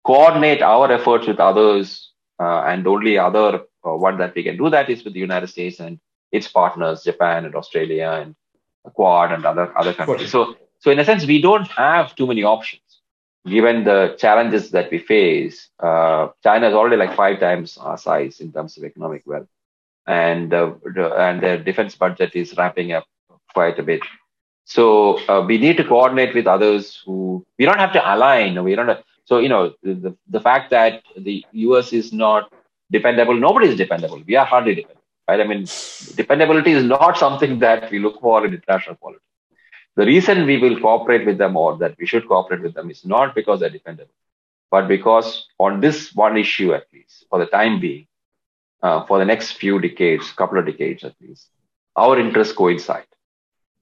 coordinate 0.05 0.61
our 0.61 0.91
efforts 0.91 1.27
with 1.27 1.39
others 1.39 2.11
uh, 2.39 2.61
and 2.61 2.87
only 2.87 3.17
other 3.17 3.61
one 3.95 4.17
that 4.17 4.35
we 4.35 4.43
can 4.43 4.57
do 4.57 4.69
that 4.69 4.89
is 4.89 5.03
with 5.03 5.13
the 5.13 5.19
United 5.19 5.47
States 5.47 5.79
and 5.79 5.99
its 6.31 6.47
partners, 6.47 7.03
Japan 7.03 7.45
and 7.45 7.55
Australia 7.55 8.19
and 8.21 8.35
Quad 8.93 9.31
and 9.31 9.45
other, 9.45 9.77
other 9.77 9.93
countries. 9.93 10.31
So, 10.31 10.55
so 10.79 10.91
in 10.91 10.99
a 10.99 11.05
sense, 11.05 11.25
we 11.25 11.41
don't 11.41 11.67
have 11.67 12.15
too 12.15 12.27
many 12.27 12.43
options. 12.43 12.81
Given 13.45 13.85
the 13.85 14.15
challenges 14.19 14.71
that 14.71 14.91
we 14.91 14.97
face, 14.97 15.69
uh, 15.79 16.29
China 16.43 16.67
is 16.67 16.73
already 16.73 16.97
like 16.97 17.15
five 17.15 17.39
times 17.39 17.77
our 17.77 17.97
size 17.97 18.41
in 18.41 18.51
terms 18.51 18.77
of 18.77 18.83
economic 18.83 19.23
wealth, 19.25 19.47
and 20.05 20.53
uh, 20.53 20.73
and 21.17 21.41
their 21.41 21.57
defense 21.57 21.95
budget 21.95 22.31
is 22.35 22.57
ramping 22.57 22.91
up 22.91 23.05
quite 23.53 23.79
a 23.79 23.83
bit. 23.83 24.01
So 24.65 25.17
uh, 25.29 25.45
we 25.47 25.57
need 25.57 25.77
to 25.77 25.85
coordinate 25.85 26.35
with 26.35 26.45
others 26.45 27.01
who 27.05 27.45
we 27.57 27.63
don't 27.63 27.79
have 27.79 27.93
to 27.93 28.15
align. 28.15 28.61
We 28.65 28.75
don't. 28.75 28.89
Have, 28.89 29.03
so 29.23 29.39
you 29.39 29.47
know 29.47 29.73
the, 29.81 30.13
the 30.27 30.41
fact 30.41 30.71
that 30.71 31.03
the 31.15 31.45
US 31.53 31.93
is 31.93 32.11
not 32.11 32.51
dependable, 32.91 33.35
nobody 33.35 33.67
is 33.67 33.77
dependable. 33.77 34.21
We 34.25 34.35
are 34.35 34.45
hardly 34.45 34.75
dependable, 34.75 35.03
right? 35.27 35.39
I 35.39 35.43
mean, 35.45 35.65
dependability 36.15 36.71
is 36.71 36.83
not 36.83 37.17
something 37.17 37.59
that 37.59 37.91
we 37.91 37.99
look 37.99 38.21
for 38.21 38.45
in 38.45 38.53
international 38.53 38.95
politics. 38.95 39.23
The 39.95 40.05
reason 40.05 40.45
we 40.45 40.57
will 40.57 40.79
cooperate 40.79 41.25
with 41.25 41.37
them 41.37 41.57
or 41.57 41.77
that 41.77 41.95
we 41.99 42.05
should 42.05 42.27
cooperate 42.27 42.61
with 42.61 42.75
them 42.75 42.89
is 42.91 43.03
not 43.03 43.33
because 43.33 43.59
they're 43.59 43.69
dependable, 43.69 44.13
but 44.69 44.87
because 44.87 45.47
on 45.57 45.79
this 45.81 46.13
one 46.13 46.37
issue 46.37 46.73
at 46.73 46.85
least, 46.93 47.25
for 47.29 47.39
the 47.39 47.47
time 47.47 47.79
being, 47.79 48.07
uh, 48.83 49.05
for 49.05 49.17
the 49.17 49.25
next 49.25 49.53
few 49.53 49.79
decades, 49.79 50.31
couple 50.33 50.59
of 50.59 50.65
decades 50.65 51.03
at 51.03 51.15
least, 51.19 51.49
our 51.95 52.19
interests 52.19 52.53
coincide. 52.53 53.07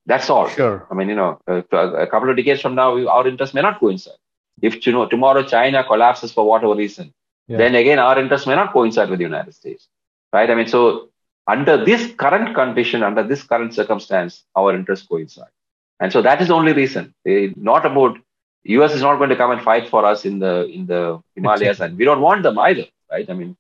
That's 0.06 0.30
all. 0.30 0.48
Sure. 0.48 0.88
I 0.90 0.94
mean, 0.94 1.10
you 1.10 1.16
know, 1.16 1.40
a, 1.48 1.58
a 1.58 2.08
couple 2.08 2.30
of 2.30 2.38
decades 2.38 2.62
from 2.62 2.76
now, 2.76 3.06
our 3.08 3.28
interests 3.28 3.54
may 3.54 3.62
not 3.62 3.80
coincide. 3.80 4.14
If 4.62 4.86
you 4.88 4.94
know 4.94 5.06
tomorrow 5.08 5.44
China 5.44 5.84
collapses 5.84 6.32
for 6.32 6.48
whatever 6.48 6.76
reason, 6.76 7.14
yeah. 7.48 7.58
then 7.58 7.76
again 7.76 8.00
our 8.00 8.20
interests 8.20 8.48
may 8.48 8.56
not 8.56 8.74
coincide 8.74 9.10
with 9.10 9.20
the 9.20 9.26
United 9.26 9.54
States, 9.54 9.88
right? 10.34 10.50
I 10.50 10.56
mean, 10.56 10.68
so 10.68 11.10
under 11.48 11.84
this 11.84 12.14
current 12.14 12.56
condition, 12.56 13.04
under 13.04 13.24
this 13.24 13.44
current 13.44 13.74
circumstance, 13.74 14.44
our 14.56 14.76
interests 14.76 15.08
coincide, 15.08 15.54
and 16.00 16.12
so 16.12 16.22
that 16.22 16.42
is 16.42 16.48
the 16.50 16.54
only 16.54 16.74
reason. 16.74 17.14
Eh, 17.26 17.50
not 17.56 17.86
about 17.86 18.18
U.S. 18.64 18.94
is 18.94 19.02
not 19.02 19.18
going 19.18 19.30
to 19.30 19.36
come 19.36 19.52
and 19.52 19.62
fight 19.62 19.90
for 19.90 20.06
us 20.06 20.26
in 20.26 20.40
the 20.40 20.66
in 20.66 20.88
the 20.88 21.22
Himalayas, 21.36 21.80
and 21.80 21.98
we 21.98 22.06
don't 22.06 22.22
want 22.22 22.44
them 22.44 22.58
either, 22.58 22.86
right? 23.12 23.30
I 23.30 23.34
mean, 23.34 23.56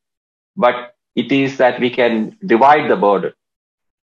but 0.56 0.96
it 1.16 1.32
is 1.32 1.58
that 1.58 1.80
we 1.80 1.90
can 1.90 2.38
divide 2.46 2.90
the 2.90 2.96
burden 2.96 3.34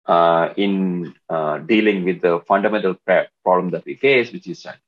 uh, 0.05 0.53
in 0.55 1.13
uh, 1.29 1.57
dealing 1.59 2.03
with 2.05 2.21
the 2.21 2.39
fundamental 2.47 2.95
problem 3.43 3.71
that 3.71 3.85
we 3.85 3.95
face, 3.95 4.31
which 4.31 4.47
is 4.47 4.61
China. 4.61 4.79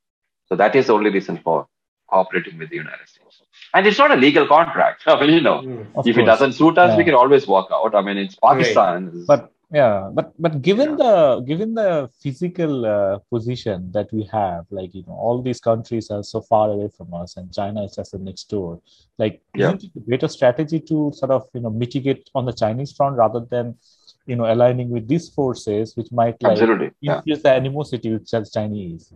So 0.46 0.56
that 0.56 0.74
is 0.74 0.86
the 0.86 0.94
only 0.94 1.10
reason 1.10 1.38
for 1.38 1.66
cooperating 2.08 2.58
with 2.58 2.70
the 2.70 2.76
United 2.76 3.08
States. 3.08 3.27
And 3.74 3.86
it's 3.86 3.98
not 3.98 4.10
a 4.10 4.16
legal 4.16 4.46
contract. 4.46 5.02
I 5.06 5.20
mean, 5.20 5.34
you 5.34 5.40
know, 5.40 5.60
mm, 5.60 5.80
if 5.80 5.94
course. 5.94 6.16
it 6.16 6.24
doesn't 6.24 6.52
suit 6.52 6.78
us, 6.78 6.90
yeah. 6.90 6.96
we 6.96 7.04
can 7.04 7.14
always 7.14 7.46
walk 7.46 7.68
out. 7.72 7.94
I 7.94 8.02
mean, 8.02 8.16
it's 8.16 8.36
Pakistan. 8.36 9.10
Right. 9.12 9.26
But 9.26 9.52
yeah, 9.70 10.08
but 10.12 10.32
but 10.38 10.62
given 10.62 10.90
yeah. 10.90 10.96
the 10.96 11.40
given 11.40 11.74
the 11.74 12.10
physical 12.22 12.86
uh, 12.86 13.18
position 13.30 13.92
that 13.92 14.10
we 14.12 14.24
have, 14.32 14.64
like 14.70 14.94
you 14.94 15.04
know, 15.06 15.12
all 15.12 15.42
these 15.42 15.60
countries 15.60 16.10
are 16.10 16.22
so 16.22 16.40
far 16.40 16.70
away 16.70 16.88
from 16.96 17.12
us, 17.12 17.36
and 17.36 17.52
China 17.52 17.84
is 17.84 17.94
just 17.94 18.12
the 18.12 18.18
next 18.18 18.44
door. 18.48 18.80
Like, 19.18 19.42
yeah. 19.54 19.68
isn't 19.68 19.84
it 19.84 19.90
a 19.96 20.00
better 20.00 20.28
strategy 20.28 20.80
to 20.80 21.12
sort 21.14 21.32
of 21.32 21.46
you 21.52 21.60
know 21.60 21.70
mitigate 21.70 22.30
on 22.34 22.46
the 22.46 22.52
Chinese 22.52 22.92
front 22.92 23.16
rather 23.16 23.40
than 23.40 23.76
you 24.24 24.36
know 24.36 24.50
aligning 24.50 24.88
with 24.88 25.06
these 25.06 25.28
forces 25.28 25.94
which 25.96 26.10
might 26.12 26.42
like 26.42 26.52
Absolutely. 26.52 26.90
increase 27.02 27.22
yeah. 27.26 27.42
the 27.42 27.50
animosity 27.50 28.12
with 28.12 28.26
Chinese. 28.26 29.12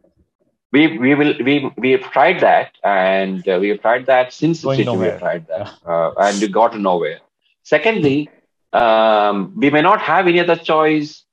We 0.72 0.98
we 0.98 1.14
will 1.14 1.34
we 1.44 1.70
we 1.76 1.90
have 1.92 2.10
tried 2.12 2.40
that 2.40 2.72
and 2.82 3.46
uh, 3.46 3.58
we 3.60 3.68
have 3.68 3.80
tried 3.82 4.06
that 4.06 4.32
since 4.32 4.62
Going 4.62 4.84
the 4.84 4.94
we 4.94 5.06
have 5.06 5.20
tried 5.20 5.46
that 5.48 5.66
yeah. 5.66 5.92
uh, 5.92 6.14
and 6.18 6.40
we 6.40 6.48
got 6.48 6.78
nowhere. 6.78 7.20
Secondly, 7.62 8.30
um, 8.72 9.52
we 9.56 9.70
may 9.70 9.82
not 9.82 10.00
have 10.00 10.26
any 10.26 10.40
other 10.40 10.56
choice 10.56 11.24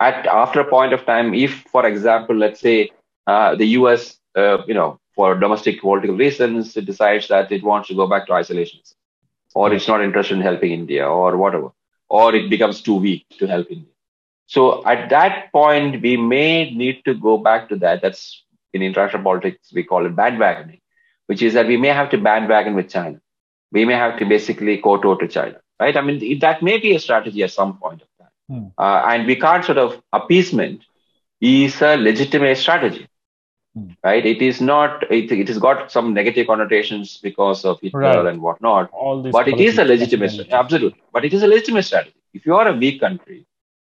at 0.00 0.26
after 0.26 0.60
a 0.60 0.64
point 0.64 0.92
of 0.92 1.04
time. 1.04 1.34
If, 1.34 1.64
for 1.72 1.84
example, 1.86 2.36
let's 2.36 2.60
say 2.60 2.92
uh, 3.26 3.56
the 3.56 3.66
U.S. 3.80 4.18
Uh, 4.36 4.58
you 4.66 4.74
know 4.74 5.00
for 5.14 5.34
domestic 5.36 5.80
political 5.80 6.16
reasons 6.16 6.76
it 6.76 6.86
decides 6.86 7.28
that 7.28 7.50
it 7.52 7.62
wants 7.62 7.88
to 7.88 7.94
go 7.94 8.06
back 8.06 8.26
to 8.28 8.32
isolation, 8.32 8.80
or 9.54 9.72
it's 9.72 9.88
not 9.88 10.02
interested 10.02 10.34
in 10.36 10.40
helping 10.40 10.72
India 10.72 11.08
or 11.08 11.36
whatever 11.36 11.70
or 12.08 12.34
it 12.34 12.50
becomes 12.50 12.82
too 12.82 12.96
weak 12.96 13.24
to 13.38 13.46
help 13.46 13.70
India. 13.70 13.92
So 14.46 14.86
at 14.86 15.08
that 15.10 15.50
point, 15.52 16.02
we 16.02 16.16
may 16.16 16.70
need 16.70 17.04
to 17.06 17.14
go 17.14 17.38
back 17.38 17.68
to 17.70 17.76
that. 17.76 18.02
That's 18.02 18.44
in 18.74 18.82
international 18.82 19.22
politics, 19.22 19.72
we 19.72 19.84
call 19.84 20.04
it 20.04 20.16
bandwagoning, 20.16 20.80
which 21.26 21.42
is 21.42 21.54
that 21.54 21.66
we 21.66 21.76
may 21.76 21.88
have 21.88 22.10
to 22.10 22.18
bandwagon 22.18 22.74
with 22.74 22.90
China. 22.90 23.20
We 23.72 23.84
may 23.84 23.94
have 23.94 24.18
to 24.18 24.26
basically 24.26 24.78
kowtow 24.78 25.16
to 25.16 25.28
China, 25.28 25.60
right? 25.80 25.96
I 25.96 26.00
mean, 26.00 26.38
that 26.40 26.62
may 26.62 26.78
be 26.78 26.94
a 26.94 27.00
strategy 27.00 27.42
at 27.42 27.50
some 27.50 27.78
point 27.78 28.02
of 28.02 28.08
time. 28.18 28.34
Hmm. 28.48 28.66
Uh, 28.76 29.02
and 29.08 29.26
we 29.26 29.36
can't 29.36 29.64
sort 29.64 29.78
of 29.78 30.00
appeasement 30.12 30.82
is 31.40 31.80
a 31.82 31.96
legitimate 31.96 32.58
strategy. 32.58 33.08
Hmm. 33.74 33.88
right? 34.04 34.24
It 34.24 34.40
is 34.40 34.60
not. 34.60 35.10
It, 35.10 35.32
it 35.32 35.48
has 35.48 35.58
got 35.58 35.90
some 35.90 36.14
negative 36.14 36.46
connotations 36.46 37.18
because 37.22 37.64
of 37.64 37.80
Hitler 37.80 38.00
right. 38.00 38.26
and 38.26 38.40
whatnot. 38.40 38.90
but 39.32 39.48
it 39.48 39.60
is 39.60 39.78
a 39.78 39.84
legitimate, 39.84 40.30
strategy. 40.30 40.52
absolutely. 40.52 41.02
But 41.12 41.24
it 41.24 41.34
is 41.34 41.42
a 41.42 41.48
legitimate 41.48 41.84
strategy. 41.84 42.14
If 42.32 42.46
you 42.46 42.54
are 42.54 42.68
a 42.68 42.72
weak 42.72 43.00
country, 43.00 43.46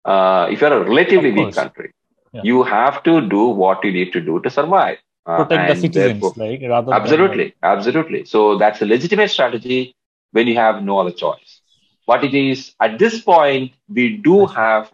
uh, 0.04 0.48
if 0.50 0.60
you 0.62 0.66
are 0.68 0.80
a 0.80 0.84
relatively 0.84 1.32
weak 1.32 1.54
country, 1.54 1.92
yeah. 2.36 2.42
you 2.44 2.62
have 2.62 3.02
to 3.02 3.20
do 3.20 3.44
what 3.62 3.84
you 3.84 3.92
need 3.92 4.12
to 4.12 4.20
do 4.20 4.40
to 4.40 4.50
survive. 4.50 4.98
Uh, 5.24 5.44
Protect 5.44 5.74
the 5.74 5.80
citizens, 5.80 6.36
like 6.36 6.60
rather 6.62 6.94
absolutely, 6.94 7.44
than... 7.44 7.54
absolutely. 7.62 8.24
So 8.24 8.58
that's 8.58 8.80
a 8.82 8.86
legitimate 8.86 9.30
strategy 9.30 9.96
when 10.32 10.46
you 10.46 10.56
have 10.56 10.82
no 10.82 10.98
other 10.98 11.10
choice. 11.10 11.60
But 12.06 12.22
it 12.22 12.34
is 12.34 12.74
at 12.80 12.98
this 12.98 13.20
point 13.20 13.72
we 13.88 14.16
do 14.16 14.46
have 14.46 14.92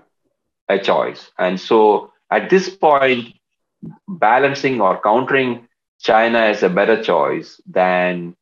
a 0.69 0.79
choice. 0.79 1.31
And 1.39 1.61
so 1.61 2.13
at 2.31 2.49
this 2.49 2.71
point, 2.71 3.35
balancing 4.09 4.81
or 4.81 5.01
countering 5.01 5.69
China 6.01 6.47
is 6.47 6.63
a 6.63 6.71
better 6.71 7.03
choice 7.03 7.61
than 7.67 8.35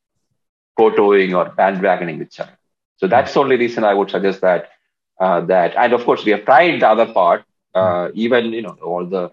photoing 0.79 1.37
or 1.37 1.51
bandwagoning 1.51 2.19
with 2.19 2.31
China. 2.31 2.57
So 2.99 3.07
that's 3.07 3.35
the 3.35 3.41
only 3.41 3.57
reason 3.57 3.85
I 3.85 3.95
would 3.95 4.11
suggest 4.11 4.41
that. 4.43 4.71
Uh, 5.19 5.41
that 5.43 5.77
and 5.77 5.93
of 5.93 6.03
course 6.05 6.25
we 6.25 6.33
have 6.33 6.45
tried 6.47 6.81
the 6.81 6.89
other 6.89 7.13
part, 7.13 7.45
uh, 7.75 8.09
even 8.15 8.53
you 8.53 8.63
know 8.63 8.77
all 8.83 9.07
the 9.07 9.31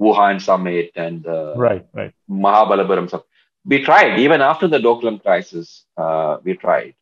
Wuhan 0.00 0.40
summit 0.40 0.90
and 0.96 1.26
uh, 1.26 1.54
right, 1.56 1.86
right, 1.92 2.12
Mahabalipuram 2.30 3.08
stuff. 3.08 3.22
We 3.64 3.82
tried 3.82 4.18
even 4.20 4.40
after 4.42 4.68
the 4.68 4.78
Doklam 4.78 5.22
crisis. 5.22 5.84
Uh, 5.96 6.38
we 6.42 6.54
tried, 6.54 6.94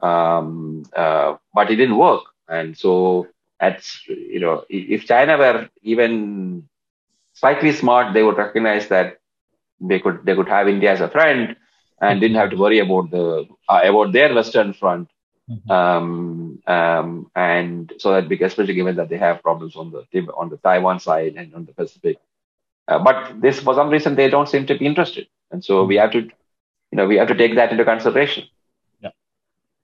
um, 0.00 0.84
uh, 0.94 1.36
but 1.54 1.70
it 1.70 1.76
didn't 1.76 1.98
work. 1.98 2.24
And 2.48 2.76
so, 2.76 3.28
at 3.60 3.84
you 4.08 4.40
know, 4.40 4.64
if 4.68 5.06
China 5.06 5.38
were 5.38 5.68
even 5.82 6.68
slightly 7.34 7.72
smart, 7.72 8.14
they 8.14 8.22
would 8.22 8.36
recognize 8.36 8.88
that 8.88 9.18
they 9.80 10.00
could 10.00 10.24
they 10.24 10.34
could 10.34 10.48
have 10.48 10.68
India 10.68 10.92
as 10.92 11.00
a 11.00 11.08
friend 11.08 11.56
and 12.00 12.20
didn't 12.20 12.36
have 12.36 12.50
to 12.50 12.56
worry 12.56 12.80
about 12.80 13.10
the 13.10 13.46
uh, 13.68 13.80
about 13.84 14.12
their 14.12 14.34
Western 14.34 14.72
front. 14.72 15.08
Mm-hmm. 15.52 15.70
Um, 15.70 16.62
um, 16.66 17.30
and 17.34 17.92
so 17.98 18.12
that 18.12 18.28
because 18.28 18.52
especially 18.52 18.74
given 18.74 18.96
that 18.96 19.08
they 19.08 19.18
have 19.18 19.42
problems 19.42 19.76
on 19.76 19.90
the 19.90 20.02
on 20.34 20.48
the 20.48 20.56
Taiwan 20.56 20.98
side 20.98 21.34
and 21.36 21.54
on 21.54 21.66
the 21.66 21.74
Pacific, 21.74 22.16
uh, 22.88 22.98
but 22.98 23.40
this, 23.40 23.60
for 23.60 23.74
some 23.74 23.90
reason, 23.90 24.14
they 24.14 24.30
don't 24.30 24.48
seem 24.48 24.66
to 24.66 24.78
be 24.78 24.86
interested, 24.86 25.26
and 25.50 25.62
so 25.64 25.84
we 25.84 25.96
have 25.96 26.12
to, 26.12 26.20
you 26.20 26.96
know, 26.96 27.06
we 27.06 27.16
have 27.16 27.28
to 27.28 27.34
take 27.34 27.54
that 27.56 27.70
into 27.70 27.84
consideration. 27.84 28.44
Yeah, 29.00 29.10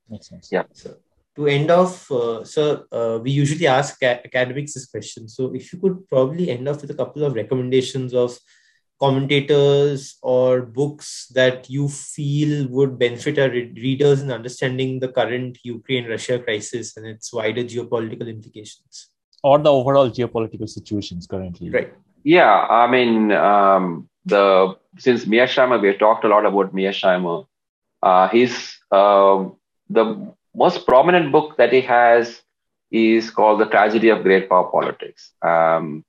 makes 0.09 0.28
sense. 0.28 0.49
Yeah. 0.51 0.65
So, 0.73 0.97
to 1.36 1.47
end 1.47 1.70
off, 1.70 2.11
uh, 2.11 2.45
sir, 2.45 2.85
uh, 2.90 3.19
we 3.23 3.31
usually 3.31 3.66
ask 3.66 4.03
academics 4.03 4.74
this 4.74 4.86
question. 4.86 5.28
So, 5.28 5.55
if 5.55 5.73
you 5.73 5.78
could 5.81 6.09
probably 6.09 6.51
end 6.51 6.66
off 6.66 6.81
with 6.81 6.90
a 6.90 6.95
couple 6.95 7.24
of 7.24 7.35
recommendations 7.35 8.15
of 8.15 8.39
commentators 9.00 10.18
or 10.22 10.62
books 10.62 11.28
that 11.34 11.70
you 11.70 11.88
feel 11.88 12.66
would 12.68 12.98
benefit 12.98 13.38
our 13.38 13.48
re- 13.48 13.72
readers 13.76 14.22
in 14.22 14.30
understanding 14.30 14.98
the 14.98 15.08
current 15.08 15.58
Ukraine-Russia 15.62 16.40
crisis 16.40 16.96
and 16.96 17.06
its 17.06 17.32
wider 17.32 17.62
geopolitical 17.62 18.28
implications, 18.28 19.10
or 19.42 19.58
the 19.58 19.72
overall 19.72 20.10
geopolitical 20.10 20.68
situations 20.68 21.26
currently. 21.26 21.70
Right. 21.70 21.94
Yeah, 22.24 22.66
I 22.68 22.90
mean, 22.90 23.30
um, 23.32 24.08
the 24.24 24.76
since 24.98 25.24
Mearsheimer, 25.24 25.80
we 25.80 25.88
have 25.88 25.98
talked 25.98 26.24
a 26.24 26.28
lot 26.28 26.44
about 26.44 26.74
Mearsheimer. 26.74 27.46
Uh, 28.02 28.28
he's 28.28 28.78
uh, 28.90 29.44
the 29.88 30.34
most 30.54 30.86
prominent 30.86 31.30
book 31.30 31.56
that 31.56 31.72
he 31.72 31.80
has 31.82 32.42
is 32.90 33.30
called 33.30 33.60
The 33.60 33.66
Tragedy 33.66 34.08
of 34.08 34.22
Great 34.22 34.48
Power 34.48 34.68
Politics. 34.70 35.32
Um, 35.42 36.04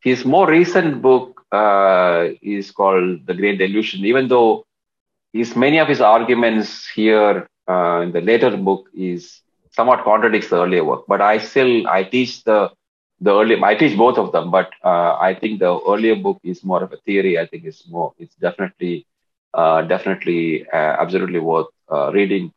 his 0.00 0.24
more 0.24 0.46
recent 0.48 1.02
book 1.02 1.42
uh, 1.52 2.26
is 2.42 2.70
called 2.70 3.26
The 3.26 3.34
Great 3.34 3.58
Delusion, 3.58 4.04
even 4.04 4.28
though 4.28 4.64
his 5.32 5.56
many 5.56 5.78
of 5.78 5.88
his 5.88 6.00
arguments 6.00 6.88
here 6.88 7.46
uh, 7.68 8.00
in 8.02 8.12
the 8.12 8.20
later 8.20 8.56
book 8.56 8.86
is 8.94 9.42
somewhat 9.70 10.04
contradicts 10.04 10.48
the 10.50 10.56
earlier 10.62 10.84
work. 10.84 11.02
But 11.08 11.20
I 11.20 11.38
still 11.38 11.86
I 11.88 12.04
teach 12.04 12.44
the 12.44 12.70
the 13.20 13.32
early 13.32 13.62
I 13.62 13.74
teach 13.74 13.96
both 13.96 14.18
of 14.18 14.32
them, 14.32 14.50
but 14.50 14.70
uh, 14.84 15.16
I 15.20 15.34
think 15.34 15.58
the 15.60 15.78
earlier 15.88 16.16
book 16.16 16.38
is 16.44 16.64
more 16.64 16.82
of 16.82 16.92
a 16.92 16.96
theory. 16.98 17.38
I 17.38 17.46
think 17.46 17.64
it's 17.64 17.88
more 17.88 18.12
it's 18.18 18.34
definitely 18.36 19.06
uh, 19.54 19.82
definitely 19.82 20.66
uh, 20.72 20.96
absolutely 21.02 21.40
worth 21.40 21.66
uh, 21.90 22.10
reading. 22.12 22.52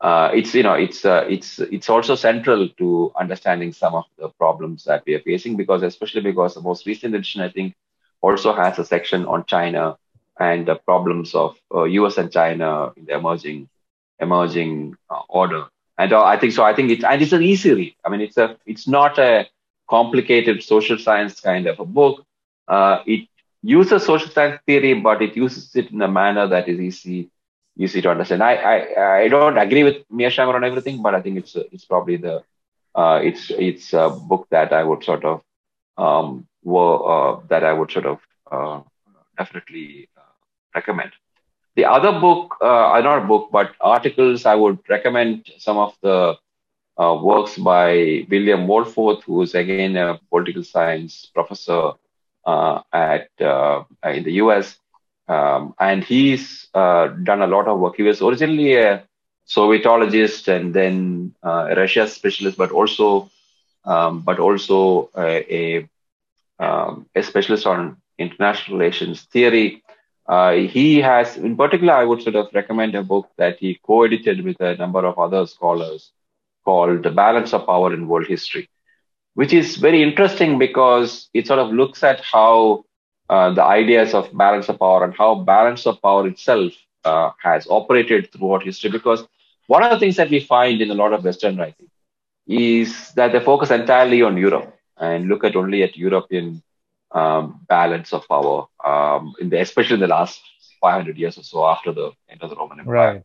Uh, 0.00 0.30
it's 0.32 0.54
you 0.54 0.62
know 0.62 0.74
it's 0.74 1.04
uh, 1.04 1.24
it's 1.28 1.58
it's 1.58 1.88
also 1.90 2.14
central 2.14 2.68
to 2.78 3.12
understanding 3.18 3.72
some 3.72 3.94
of 3.94 4.04
the 4.18 4.28
problems 4.30 4.84
that 4.84 5.02
we 5.06 5.14
are 5.14 5.20
facing 5.20 5.56
because 5.56 5.82
especially 5.82 6.22
because 6.22 6.54
the 6.54 6.60
most 6.60 6.86
recent 6.86 7.14
edition 7.14 7.42
I 7.42 7.50
think 7.50 7.74
also 8.22 8.52
has 8.54 8.78
a 8.78 8.84
section 8.84 9.26
on 9.26 9.44
China 9.44 9.96
and 10.38 10.66
the 10.66 10.76
problems 10.76 11.34
of 11.34 11.56
U.S. 11.72 12.16
and 12.16 12.32
China 12.32 12.92
in 12.96 13.04
the 13.06 13.14
emerging 13.14 13.68
emerging 14.20 14.96
order. 15.28 15.66
And 15.98 16.12
I 16.14 16.36
think 16.38 16.52
so. 16.52 16.64
I 16.64 16.74
think 16.74 16.90
it's 16.90 17.04
and 17.04 17.20
it's 17.20 17.32
an 17.32 17.42
easy 17.42 17.72
read. 17.74 17.94
I 18.04 18.08
mean, 18.08 18.20
it's 18.22 18.38
a 18.38 18.56
it's 18.66 18.88
not 18.88 19.18
a 19.18 19.46
complicated 19.88 20.62
social 20.62 20.98
science 20.98 21.40
kind 21.40 21.66
of 21.66 21.78
a 21.78 21.84
book. 21.84 22.24
Uh, 22.68 23.02
it 23.06 23.28
uses 23.62 24.04
social 24.04 24.30
science 24.30 24.60
theory, 24.66 24.94
but 24.94 25.20
it 25.20 25.36
uses 25.36 25.74
it 25.76 25.90
in 25.90 26.00
a 26.00 26.08
manner 26.08 26.46
that 26.46 26.68
is 26.68 26.80
easy 26.80 27.30
easy 27.78 28.00
to 28.02 28.10
understand. 28.10 28.42
I 28.42 28.54
I, 28.54 29.16
I 29.22 29.28
don't 29.28 29.58
agree 29.58 29.84
with 29.84 30.08
Mearsheimer 30.08 30.54
on 30.54 30.64
everything, 30.64 31.02
but 31.02 31.14
I 31.14 31.22
think 31.22 31.38
it's 31.38 31.56
it's 31.56 31.84
probably 31.84 32.16
the 32.16 32.42
uh, 32.94 33.20
it's 33.22 33.50
it's 33.50 33.92
a 33.92 34.10
book 34.10 34.46
that 34.50 34.72
I 34.72 34.82
would 34.84 35.04
sort 35.04 35.24
of 35.24 35.42
um, 35.96 36.46
were, 36.62 36.98
uh, 37.14 37.40
that 37.48 37.64
I 37.64 37.72
would 37.72 37.90
sort 37.90 38.06
of 38.06 38.18
uh, 38.50 38.80
definitely 39.38 40.08
uh, 40.16 40.32
recommend. 40.74 41.12
The 41.76 41.84
other 41.84 42.18
book, 42.18 42.56
uh, 42.60 43.00
not 43.02 43.22
a 43.24 43.26
book, 43.26 43.50
but 43.52 43.72
articles, 43.80 44.44
I 44.44 44.54
would 44.54 44.78
recommend 44.88 45.50
some 45.58 45.78
of 45.78 45.94
the 46.02 46.36
uh, 47.00 47.18
works 47.22 47.56
by 47.56 48.26
William 48.28 48.66
Wohlforth, 48.66 49.22
who 49.22 49.42
is 49.42 49.54
again 49.54 49.96
a 49.96 50.20
political 50.28 50.64
science 50.64 51.30
professor 51.32 51.92
uh, 52.44 52.80
at 52.92 53.28
uh, 53.40 53.84
in 54.04 54.24
the 54.24 54.32
US, 54.44 54.76
um, 55.30 55.74
and 55.78 56.02
he's 56.04 56.68
uh, 56.74 57.08
done 57.08 57.42
a 57.42 57.46
lot 57.46 57.68
of 57.68 57.78
work. 57.78 57.96
He 57.96 58.02
was 58.02 58.20
originally 58.20 58.74
a 58.76 59.04
Sovietologist 59.48 60.48
and 60.48 60.74
then 60.74 61.34
uh, 61.42 61.68
a 61.70 61.74
Russia 61.76 62.08
specialist, 62.08 62.56
but 62.58 62.70
also 62.72 63.30
um, 63.84 64.20
but 64.20 64.38
also 64.38 65.10
a 65.16 65.88
um, 66.58 67.06
a 67.14 67.22
specialist 67.22 67.66
on 67.66 67.96
international 68.18 68.78
relations 68.78 69.22
theory. 69.22 69.82
Uh, 70.26 70.52
he 70.52 71.00
has, 71.00 71.36
in 71.36 71.56
particular, 71.56 71.94
I 71.94 72.04
would 72.04 72.22
sort 72.22 72.36
of 72.36 72.48
recommend 72.54 72.94
a 72.94 73.02
book 73.02 73.28
that 73.36 73.58
he 73.58 73.80
co-edited 73.84 74.44
with 74.44 74.60
a 74.60 74.76
number 74.76 75.04
of 75.04 75.18
other 75.18 75.46
scholars 75.46 76.12
called 76.64 77.02
The 77.02 77.10
Balance 77.10 77.52
of 77.52 77.66
Power 77.66 77.92
in 77.94 78.06
World 78.06 78.26
History, 78.26 78.68
which 79.34 79.52
is 79.52 79.76
very 79.76 80.02
interesting 80.02 80.58
because 80.58 81.28
it 81.34 81.46
sort 81.46 81.58
of 81.58 81.72
looks 81.72 82.04
at 82.04 82.20
how 82.20 82.84
uh, 83.30 83.50
the 83.54 83.62
ideas 83.62 84.12
of 84.12 84.28
balance 84.36 84.68
of 84.68 84.78
power 84.78 85.04
and 85.04 85.14
how 85.16 85.36
balance 85.36 85.86
of 85.86 86.02
power 86.02 86.26
itself 86.26 86.72
uh, 87.04 87.30
has 87.40 87.66
operated 87.70 88.30
throughout 88.32 88.64
history. 88.64 88.90
Because 88.90 89.24
one 89.68 89.84
of 89.84 89.90
the 89.92 90.00
things 90.00 90.16
that 90.16 90.30
we 90.30 90.40
find 90.40 90.82
in 90.82 90.90
a 90.90 90.94
lot 90.94 91.12
of 91.12 91.24
Western 91.24 91.56
writing 91.56 91.88
is 92.48 93.12
that 93.12 93.30
they 93.32 93.38
focus 93.38 93.70
entirely 93.70 94.20
on 94.20 94.36
Europe 94.36 94.76
and 94.98 95.28
look 95.28 95.44
at 95.44 95.54
only 95.54 95.84
at 95.84 95.96
European 95.96 96.60
um, 97.12 97.60
balance 97.68 98.12
of 98.12 98.26
power, 98.28 98.66
um, 98.84 99.32
in 99.40 99.48
the, 99.48 99.60
especially 99.60 99.94
in 99.94 100.00
the 100.00 100.08
last 100.08 100.40
500 100.80 101.16
years 101.16 101.38
or 101.38 101.44
so 101.44 101.64
after 101.66 101.92
the 101.92 102.10
end 102.28 102.42
of 102.42 102.50
the 102.50 102.56
Roman 102.56 102.80
Empire. 102.80 103.22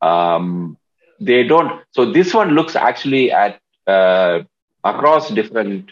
Right. 0.00 0.34
Um, 0.34 0.78
they 1.20 1.44
don't. 1.44 1.82
So 1.90 2.10
this 2.10 2.32
one 2.32 2.50
looks 2.50 2.74
actually 2.74 3.32
at 3.32 3.60
uh, 3.86 4.40
across 4.82 5.30
different 5.30 5.90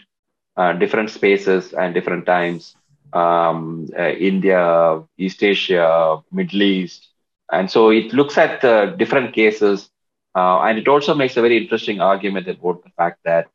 uh, 0.57 0.73
different 0.73 1.11
spaces 1.11 1.73
and 1.73 1.93
different 1.93 2.25
times. 2.25 2.75
Um, 3.15 3.87
uh, 3.97 4.09
India, 4.09 5.01
East 5.17 5.43
Asia, 5.43 6.17
Middle 6.31 6.63
East, 6.63 7.09
and 7.51 7.69
so 7.71 7.89
it 7.89 8.13
looks 8.13 8.37
at 8.37 8.63
uh, 8.63 8.87
different 8.97 9.33
cases, 9.33 9.89
uh, 10.35 10.59
and 10.61 10.77
it 10.79 10.87
also 10.87 11.13
makes 11.15 11.37
a 11.37 11.41
very 11.41 11.57
interesting 11.57 12.01
argument 12.01 12.47
about 12.47 12.83
the 12.83 12.89
fact 12.97 13.19
that 13.25 13.47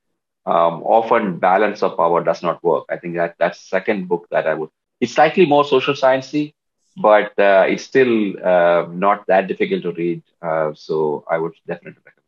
um, 0.47 0.82
often 0.85 1.39
balance 1.39 1.82
of 1.82 1.97
power 1.97 2.23
does 2.24 2.43
not 2.43 2.62
work. 2.65 2.85
I 2.91 2.97
think 2.97 3.16
that 3.16 3.37
that's 3.39 3.61
second 3.61 4.09
book 4.09 4.27
that 4.31 4.47
I 4.47 4.55
would. 4.55 4.70
It's 5.01 5.12
slightly 5.12 5.47
more 5.47 5.65
social 5.65 5.95
sciencey, 5.95 6.55
but 6.97 7.32
uh, 7.39 7.65
it's 7.69 7.85
still 7.85 8.35
uh, 8.45 8.87
not 8.91 9.27
that 9.28 9.49
difficult 9.49 9.82
to 9.82 9.93
read. 9.93 10.23
Uh, 10.43 10.73
so 10.74 11.24
I 11.31 11.39
would 11.39 11.55
definitely 11.66 12.03
recommend. 12.05 12.20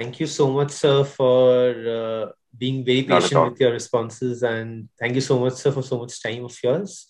Thank 0.00 0.18
you 0.18 0.26
so 0.26 0.50
much, 0.50 0.70
sir, 0.70 1.04
for 1.04 1.76
uh, 1.98 2.32
being 2.56 2.82
very 2.86 3.02
patient 3.02 3.50
with 3.50 3.60
your 3.60 3.72
responses, 3.72 4.42
and 4.42 4.88
thank 4.98 5.14
you 5.14 5.20
so 5.20 5.38
much, 5.38 5.54
sir, 5.54 5.72
for 5.72 5.82
so 5.82 5.98
much 5.98 6.22
time 6.22 6.42
of 6.46 6.56
yours. 6.64 7.06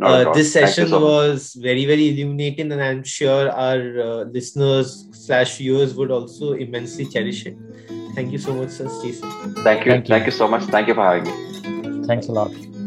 Uh, 0.00 0.32
this 0.32 0.52
session 0.52 0.86
so 0.86 1.00
was 1.00 1.54
very 1.54 1.84
very 1.84 2.10
illuminating 2.10 2.70
and 2.70 2.80
i'm 2.80 3.02
sure 3.02 3.50
our 3.50 3.80
uh, 4.00 4.22
listeners 4.36 5.08
slash 5.10 5.58
viewers 5.58 5.92
would 5.94 6.12
also 6.12 6.52
immensely 6.52 7.04
cherish 7.04 7.46
it. 7.46 7.56
Thank 8.14 8.30
you 8.30 8.38
so 8.38 8.54
much 8.54 8.70
sir 8.70 8.88
Stacey. 8.88 9.26
thank 9.66 9.84
you. 9.84 9.92
Thank 9.92 10.08
you, 10.08 10.14
thank 10.14 10.26
you 10.26 10.30
so 10.30 10.46
much. 10.46 10.62
Thank 10.74 10.86
you 10.86 10.94
for 10.94 11.02
having 11.02 11.24
me. 11.24 12.06
Thanks 12.06 12.28
a 12.28 12.32
lot. 12.32 12.52
thank 12.52 12.62
you 12.62 12.77